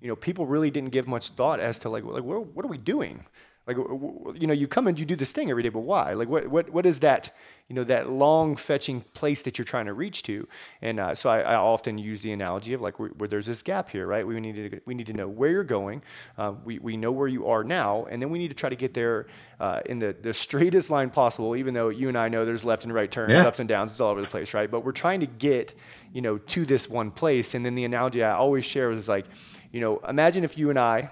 you 0.00 0.06
know, 0.08 0.14
people 0.14 0.46
really 0.46 0.70
didn't 0.70 0.90
give 0.90 1.08
much 1.08 1.30
thought 1.30 1.58
as 1.58 1.80
to 1.80 1.88
like 1.88 2.04
like 2.04 2.22
what, 2.22 2.46
what 2.54 2.64
are 2.64 2.68
we 2.68 2.78
doing? 2.78 3.24
Like, 3.66 3.78
you 3.78 4.46
know, 4.46 4.52
you 4.52 4.68
come 4.68 4.86
and 4.86 4.98
you 4.98 5.06
do 5.06 5.16
this 5.16 5.32
thing 5.32 5.50
every 5.50 5.62
day, 5.62 5.70
but 5.70 5.80
why? 5.80 6.12
Like, 6.12 6.28
what, 6.28 6.48
what, 6.48 6.68
what 6.68 6.84
is 6.84 7.00
that, 7.00 7.34
you 7.66 7.74
know, 7.74 7.84
that 7.84 8.10
long 8.10 8.56
fetching 8.56 9.00
place 9.14 9.40
that 9.42 9.56
you're 9.56 9.64
trying 9.64 9.86
to 9.86 9.94
reach 9.94 10.22
to? 10.24 10.46
And 10.82 11.00
uh, 11.00 11.14
so 11.14 11.30
I, 11.30 11.40
I, 11.40 11.54
often 11.54 11.96
use 11.96 12.20
the 12.20 12.32
analogy 12.32 12.74
of 12.74 12.82
like 12.82 12.98
where, 12.98 13.08
where, 13.10 13.26
there's 13.26 13.46
this 13.46 13.62
gap 13.62 13.88
here, 13.88 14.06
right? 14.06 14.26
We 14.26 14.38
need 14.38 14.70
to, 14.70 14.80
we 14.84 14.94
need 14.94 15.06
to 15.06 15.14
know 15.14 15.28
where 15.28 15.48
you're 15.48 15.64
going. 15.64 16.02
Uh, 16.36 16.52
we, 16.62 16.78
we 16.78 16.98
know 16.98 17.10
where 17.10 17.26
you 17.26 17.46
are 17.46 17.64
now, 17.64 18.04
and 18.10 18.20
then 18.20 18.28
we 18.28 18.38
need 18.38 18.48
to 18.48 18.54
try 18.54 18.68
to 18.68 18.76
get 18.76 18.92
there 18.92 19.28
uh, 19.58 19.80
in 19.86 19.98
the, 19.98 20.14
the 20.20 20.34
straightest 20.34 20.90
line 20.90 21.08
possible, 21.08 21.56
even 21.56 21.72
though 21.72 21.88
you 21.88 22.08
and 22.08 22.18
I 22.18 22.28
know 22.28 22.44
there's 22.44 22.66
left 22.66 22.84
and 22.84 22.92
right 22.92 23.10
turns, 23.10 23.30
yeah. 23.30 23.46
ups 23.46 23.60
and 23.60 23.68
downs, 23.68 23.92
it's 23.92 24.00
all 24.00 24.10
over 24.10 24.20
the 24.20 24.28
place, 24.28 24.52
right? 24.52 24.70
But 24.70 24.84
we're 24.84 24.92
trying 24.92 25.20
to 25.20 25.26
get, 25.26 25.72
you 26.12 26.20
know, 26.20 26.36
to 26.36 26.66
this 26.66 26.90
one 26.90 27.10
place. 27.10 27.54
And 27.54 27.64
then 27.64 27.74
the 27.74 27.84
analogy 27.84 28.22
I 28.22 28.34
always 28.34 28.66
share 28.66 28.90
is 28.90 29.08
like, 29.08 29.24
you 29.72 29.80
know, 29.80 30.00
imagine 30.06 30.44
if 30.44 30.58
you 30.58 30.68
and 30.68 30.78
I, 30.78 31.10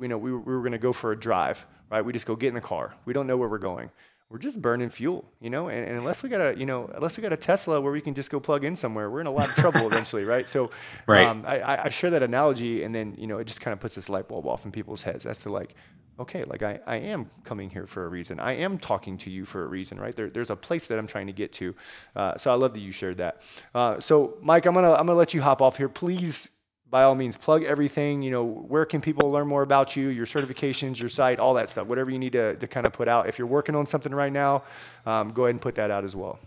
you 0.00 0.08
know, 0.08 0.16
we, 0.16 0.32
we 0.32 0.38
were 0.54 0.60
going 0.60 0.72
to 0.72 0.78
go 0.78 0.94
for 0.94 1.12
a 1.12 1.20
drive 1.20 1.66
right? 1.90 2.04
We 2.04 2.12
just 2.12 2.26
go 2.26 2.36
get 2.36 2.48
in 2.48 2.54
the 2.54 2.60
car. 2.60 2.94
We 3.04 3.12
don't 3.12 3.26
know 3.26 3.36
where 3.36 3.48
we're 3.48 3.58
going. 3.58 3.90
We're 4.30 4.38
just 4.38 4.62
burning 4.62 4.90
fuel, 4.90 5.28
you 5.40 5.50
know. 5.50 5.68
And, 5.68 5.84
and, 5.84 5.98
unless 5.98 6.22
we 6.22 6.28
got 6.28 6.40
a, 6.40 6.56
you 6.56 6.64
know, 6.64 6.88
unless 6.94 7.16
we 7.16 7.22
got 7.22 7.32
a 7.32 7.36
Tesla 7.36 7.80
where 7.80 7.90
we 7.90 8.00
can 8.00 8.14
just 8.14 8.30
go 8.30 8.38
plug 8.38 8.62
in 8.62 8.76
somewhere, 8.76 9.10
we're 9.10 9.20
in 9.20 9.26
a 9.26 9.32
lot 9.32 9.48
of 9.48 9.56
trouble 9.56 9.88
eventually, 9.88 10.24
right? 10.24 10.48
So, 10.48 10.70
right. 11.08 11.26
Um, 11.26 11.44
I, 11.44 11.86
I 11.86 11.88
share 11.88 12.10
that 12.10 12.22
analogy, 12.22 12.84
and 12.84 12.94
then 12.94 13.16
you 13.18 13.26
know, 13.26 13.38
it 13.38 13.48
just 13.48 13.60
kind 13.60 13.72
of 13.72 13.80
puts 13.80 13.96
this 13.96 14.08
light 14.08 14.28
bulb 14.28 14.46
off 14.46 14.64
in 14.64 14.70
people's 14.70 15.02
heads 15.02 15.26
as 15.26 15.38
to 15.38 15.48
like, 15.48 15.74
okay, 16.20 16.44
like 16.44 16.62
I, 16.62 16.78
I 16.86 16.96
am 16.96 17.28
coming 17.42 17.70
here 17.70 17.86
for 17.86 18.04
a 18.04 18.08
reason. 18.08 18.38
I 18.38 18.52
am 18.52 18.78
talking 18.78 19.18
to 19.18 19.30
you 19.30 19.44
for 19.44 19.64
a 19.64 19.66
reason, 19.66 19.98
right? 19.98 20.14
There, 20.14 20.30
there's 20.30 20.50
a 20.50 20.56
place 20.56 20.86
that 20.86 20.98
I'm 20.98 21.08
trying 21.08 21.26
to 21.26 21.32
get 21.32 21.52
to. 21.54 21.74
Uh, 22.14 22.36
so 22.36 22.52
I 22.52 22.54
love 22.54 22.72
that 22.74 22.80
you 22.80 22.92
shared 22.92 23.16
that. 23.16 23.42
Uh, 23.74 23.98
so 23.98 24.38
Mike, 24.42 24.64
I'm 24.64 24.74
gonna 24.74 24.92
I'm 24.92 25.06
gonna 25.06 25.14
let 25.14 25.34
you 25.34 25.42
hop 25.42 25.60
off 25.60 25.76
here. 25.76 25.88
Please 25.88 26.48
by 26.90 27.04
all 27.04 27.14
means, 27.14 27.36
plug 27.36 27.62
everything. 27.62 28.20
You 28.22 28.30
know, 28.32 28.44
where 28.44 28.84
can 28.84 29.00
people 29.00 29.30
learn 29.30 29.46
more 29.46 29.62
about 29.62 29.96
you, 29.96 30.08
your 30.08 30.26
certifications, 30.26 30.98
your 30.98 31.08
site, 31.08 31.38
all 31.38 31.54
that 31.54 31.70
stuff, 31.70 31.86
whatever 31.86 32.10
you 32.10 32.18
need 32.18 32.32
to, 32.32 32.56
to 32.56 32.66
kind 32.66 32.86
of 32.86 32.92
put 32.92 33.08
out. 33.08 33.28
If 33.28 33.38
you're 33.38 33.46
working 33.46 33.76
on 33.76 33.86
something 33.86 34.14
right 34.14 34.32
now, 34.32 34.64
um, 35.06 35.30
go 35.30 35.44
ahead 35.44 35.54
and 35.54 35.62
put 35.62 35.76
that 35.76 35.90
out 35.90 36.04
as 36.04 36.16
well. 36.16 36.38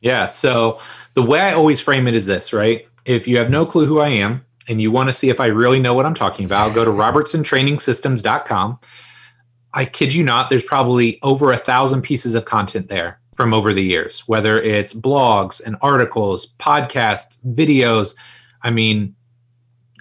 Yeah. 0.00 0.28
So 0.28 0.78
the 1.14 1.22
way 1.22 1.40
I 1.40 1.54
always 1.54 1.80
frame 1.80 2.06
it 2.06 2.14
is 2.14 2.26
this, 2.26 2.52
right? 2.52 2.86
If 3.04 3.26
you 3.26 3.38
have 3.38 3.50
no 3.50 3.66
clue 3.66 3.86
who 3.86 3.98
I 3.98 4.08
am 4.08 4.44
and 4.68 4.80
you 4.80 4.92
want 4.92 5.08
to 5.08 5.12
see 5.12 5.30
if 5.30 5.40
I 5.40 5.46
really 5.46 5.80
know 5.80 5.94
what 5.94 6.06
I'm 6.06 6.14
talking 6.14 6.44
about, 6.44 6.74
go 6.74 6.84
to 6.84 6.90
robertsontrainingsystems.com. 6.90 8.78
I 9.74 9.84
kid 9.84 10.14
you 10.14 10.24
not, 10.24 10.48
there's 10.48 10.64
probably 10.64 11.20
over 11.22 11.52
a 11.52 11.56
thousand 11.56 12.02
pieces 12.02 12.34
of 12.34 12.44
content 12.44 12.88
there 12.88 13.20
from 13.34 13.52
over 13.52 13.74
the 13.74 13.82
years, 13.82 14.20
whether 14.26 14.60
it's 14.60 14.94
blogs 14.94 15.60
and 15.64 15.76
articles, 15.82 16.54
podcasts, 16.58 17.38
videos. 17.44 18.14
I 18.62 18.70
mean, 18.70 19.14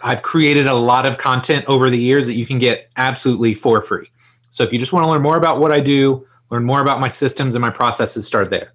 I've 0.03 0.21
created 0.21 0.67
a 0.67 0.73
lot 0.73 1.05
of 1.05 1.17
content 1.17 1.65
over 1.67 1.89
the 1.89 1.99
years 1.99 2.27
that 2.27 2.35
you 2.35 2.45
can 2.45 2.59
get 2.59 2.89
absolutely 2.97 3.53
for 3.53 3.81
free. 3.81 4.09
So 4.49 4.63
if 4.63 4.71
you 4.71 4.79
just 4.79 4.93
want 4.93 5.05
to 5.05 5.09
learn 5.09 5.21
more 5.21 5.37
about 5.37 5.59
what 5.59 5.71
I 5.71 5.79
do, 5.79 6.25
learn 6.49 6.63
more 6.63 6.81
about 6.81 6.99
my 6.99 7.07
systems 7.07 7.55
and 7.55 7.61
my 7.61 7.69
processes, 7.69 8.25
start 8.25 8.49
there. 8.49 8.73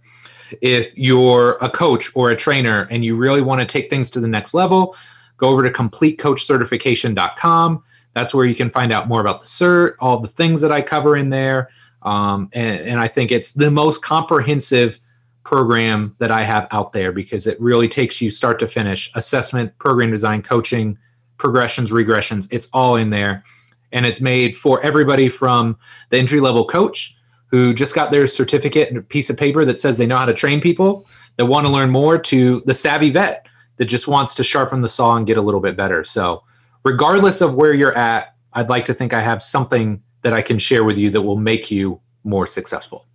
If 0.60 0.96
you're 0.96 1.56
a 1.62 1.70
coach 1.70 2.10
or 2.14 2.30
a 2.30 2.36
trainer 2.36 2.86
and 2.90 3.04
you 3.04 3.14
really 3.14 3.40
want 3.40 3.60
to 3.60 3.66
take 3.66 3.88
things 3.88 4.10
to 4.12 4.20
the 4.20 4.28
next 4.28 4.52
level, 4.52 4.94
go 5.38 5.48
over 5.48 5.62
to 5.62 5.70
completecoachcertification.com. 5.70 7.82
That's 8.14 8.34
where 8.34 8.44
you 8.44 8.54
can 8.54 8.68
find 8.70 8.92
out 8.92 9.08
more 9.08 9.22
about 9.22 9.40
the 9.40 9.46
cert, 9.46 9.94
all 9.98 10.18
the 10.18 10.28
things 10.28 10.60
that 10.60 10.70
I 10.70 10.82
cover 10.82 11.16
in 11.16 11.30
there. 11.30 11.70
Um, 12.02 12.50
and, 12.52 12.78
and 12.80 13.00
I 13.00 13.08
think 13.08 13.32
it's 13.32 13.52
the 13.52 13.70
most 13.70 14.02
comprehensive 14.02 15.00
program 15.44 16.14
that 16.18 16.30
I 16.30 16.42
have 16.42 16.68
out 16.70 16.92
there 16.92 17.12
because 17.12 17.46
it 17.46 17.58
really 17.60 17.88
takes 17.88 18.20
you 18.20 18.30
start 18.30 18.58
to 18.60 18.68
finish 18.68 19.10
assessment, 19.14 19.76
program 19.78 20.10
design, 20.10 20.42
coaching, 20.42 20.98
progressions, 21.38 21.90
regressions. 21.90 22.48
It's 22.50 22.68
all 22.72 22.96
in 22.96 23.10
there. 23.10 23.44
And 23.92 24.06
it's 24.06 24.20
made 24.20 24.56
for 24.56 24.82
everybody 24.82 25.28
from 25.28 25.76
the 26.10 26.18
entry 26.18 26.40
level 26.40 26.64
coach 26.64 27.16
who 27.46 27.74
just 27.74 27.94
got 27.94 28.10
their 28.10 28.26
certificate 28.26 28.88
and 28.88 28.96
a 28.96 29.02
piece 29.02 29.28
of 29.28 29.36
paper 29.36 29.64
that 29.64 29.78
says 29.78 29.98
they 29.98 30.06
know 30.06 30.16
how 30.16 30.24
to 30.24 30.32
train 30.32 30.60
people 30.60 31.06
that 31.36 31.44
want 31.44 31.66
to 31.66 31.72
learn 31.72 31.90
more 31.90 32.18
to 32.18 32.62
the 32.64 32.72
savvy 32.72 33.10
vet 33.10 33.46
that 33.76 33.84
just 33.84 34.08
wants 34.08 34.34
to 34.34 34.42
sharpen 34.42 34.80
the 34.80 34.88
saw 34.88 35.16
and 35.16 35.26
get 35.26 35.36
a 35.36 35.42
little 35.42 35.60
bit 35.60 35.76
better. 35.76 36.02
So, 36.02 36.44
regardless 36.82 37.40
of 37.40 37.54
where 37.54 37.74
you're 37.74 37.96
at, 37.96 38.34
I'd 38.54 38.70
like 38.70 38.86
to 38.86 38.94
think 38.94 39.12
I 39.12 39.20
have 39.20 39.42
something 39.42 40.02
that 40.22 40.32
I 40.32 40.40
can 40.40 40.58
share 40.58 40.84
with 40.84 40.96
you 40.96 41.10
that 41.10 41.22
will 41.22 41.36
make 41.36 41.70
you 41.70 42.00
more 42.24 42.46
successful. 42.46 43.06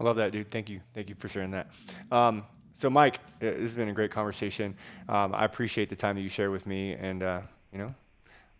I 0.00 0.04
love 0.04 0.16
that, 0.16 0.32
dude. 0.32 0.50
Thank 0.50 0.68
you. 0.68 0.80
Thank 0.94 1.08
you 1.08 1.14
for 1.18 1.28
sharing 1.28 1.50
that. 1.52 1.70
Um, 2.12 2.44
so, 2.74 2.88
Mike, 2.88 3.18
this 3.40 3.58
has 3.58 3.74
been 3.74 3.88
a 3.88 3.92
great 3.92 4.10
conversation. 4.10 4.76
Um, 5.08 5.34
I 5.34 5.44
appreciate 5.44 5.88
the 5.88 5.96
time 5.96 6.14
that 6.16 6.22
you 6.22 6.28
share 6.28 6.50
with 6.50 6.66
me, 6.66 6.92
and 6.94 7.22
uh, 7.22 7.40
you 7.72 7.78
know, 7.78 7.94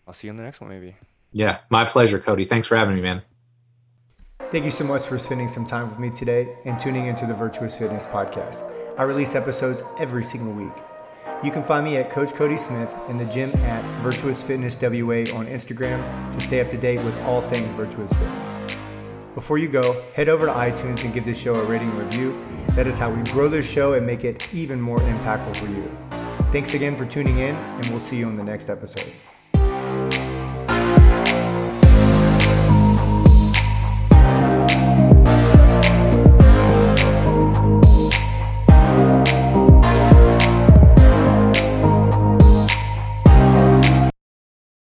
I'll 0.07 0.15
see 0.15 0.27
you 0.27 0.33
on 0.33 0.37
the 0.37 0.43
next 0.43 0.61
one 0.61 0.71
maybe. 0.71 0.97
Yeah, 1.33 1.59
my 1.71 1.85
pleasure, 1.85 2.19
Cody. 2.19 2.45
Thanks 2.45 2.67
for 2.67 2.77
having 2.77 2.95
me, 2.95 3.03
man. 3.03 3.23
Thank 4.51 4.65
you 4.65 4.71
so 4.71 4.85
much 4.85 5.03
for 5.03 5.19
spending 5.19 5.49
some 5.49 5.67
time 5.67 5.91
with 5.91 5.99
me 5.99 6.09
today 6.09 6.57
and 6.65 6.81
tuning 6.81 7.07
into 7.07 7.27
the 7.27 7.35
Virtuous 7.35 7.77
Fitness 7.77 8.07
podcast. 8.07 8.65
I 8.97 9.03
release 9.03 9.35
episodes 9.35 9.83
every 9.99 10.25
single 10.25 10.53
week. 10.53 10.73
You 11.45 11.51
can 11.51 11.63
find 11.63 11.85
me 11.85 11.99
at 11.99 12.11
Coach 12.11 12.35
Cody 12.35 12.57
Smith 12.57 12.97
and 13.09 13.21
the 13.21 13.27
gym 13.27 13.51
at 13.61 13.85
Virtuous 14.03 14.43
Fitness 14.43 14.75
WA 14.81 14.89
on 15.37 15.47
Instagram 15.47 16.33
to 16.33 16.41
stay 16.41 16.61
up 16.61 16.71
to 16.71 16.79
date 16.79 17.05
with 17.05 17.17
all 17.19 17.41
things 17.41 17.71
Virtuous 17.75 18.13
Fitness. 18.13 18.77
Before 19.35 19.59
you 19.59 19.69
go, 19.69 20.03
head 20.15 20.29
over 20.29 20.47
to 20.47 20.53
iTunes 20.53 21.05
and 21.05 21.15
give 21.15 21.25
this 21.25 21.41
show 21.41 21.55
a 21.55 21.65
rating 21.65 21.91
and 21.91 21.99
review. 22.01 22.37
That 22.75 22.87
is 22.89 22.99
how 22.99 23.11
we 23.13 23.23
grow 23.31 23.49
this 23.49 23.71
show 23.71 23.93
and 23.93 24.05
make 24.05 24.25
it 24.25 24.53
even 24.53 24.81
more 24.81 24.99
impactful 24.99 25.57
for 25.57 25.67
you. 25.67 26.28
Thanks 26.51 26.73
again 26.73 26.97
for 26.97 27.05
tuning 27.05 27.39
in, 27.39 27.55
and 27.55 27.87
we'll 27.91 28.01
see 28.01 28.17
you 28.17 28.27
on 28.27 28.37
the 28.39 28.43
next 28.43 28.71
episode. 28.71 29.13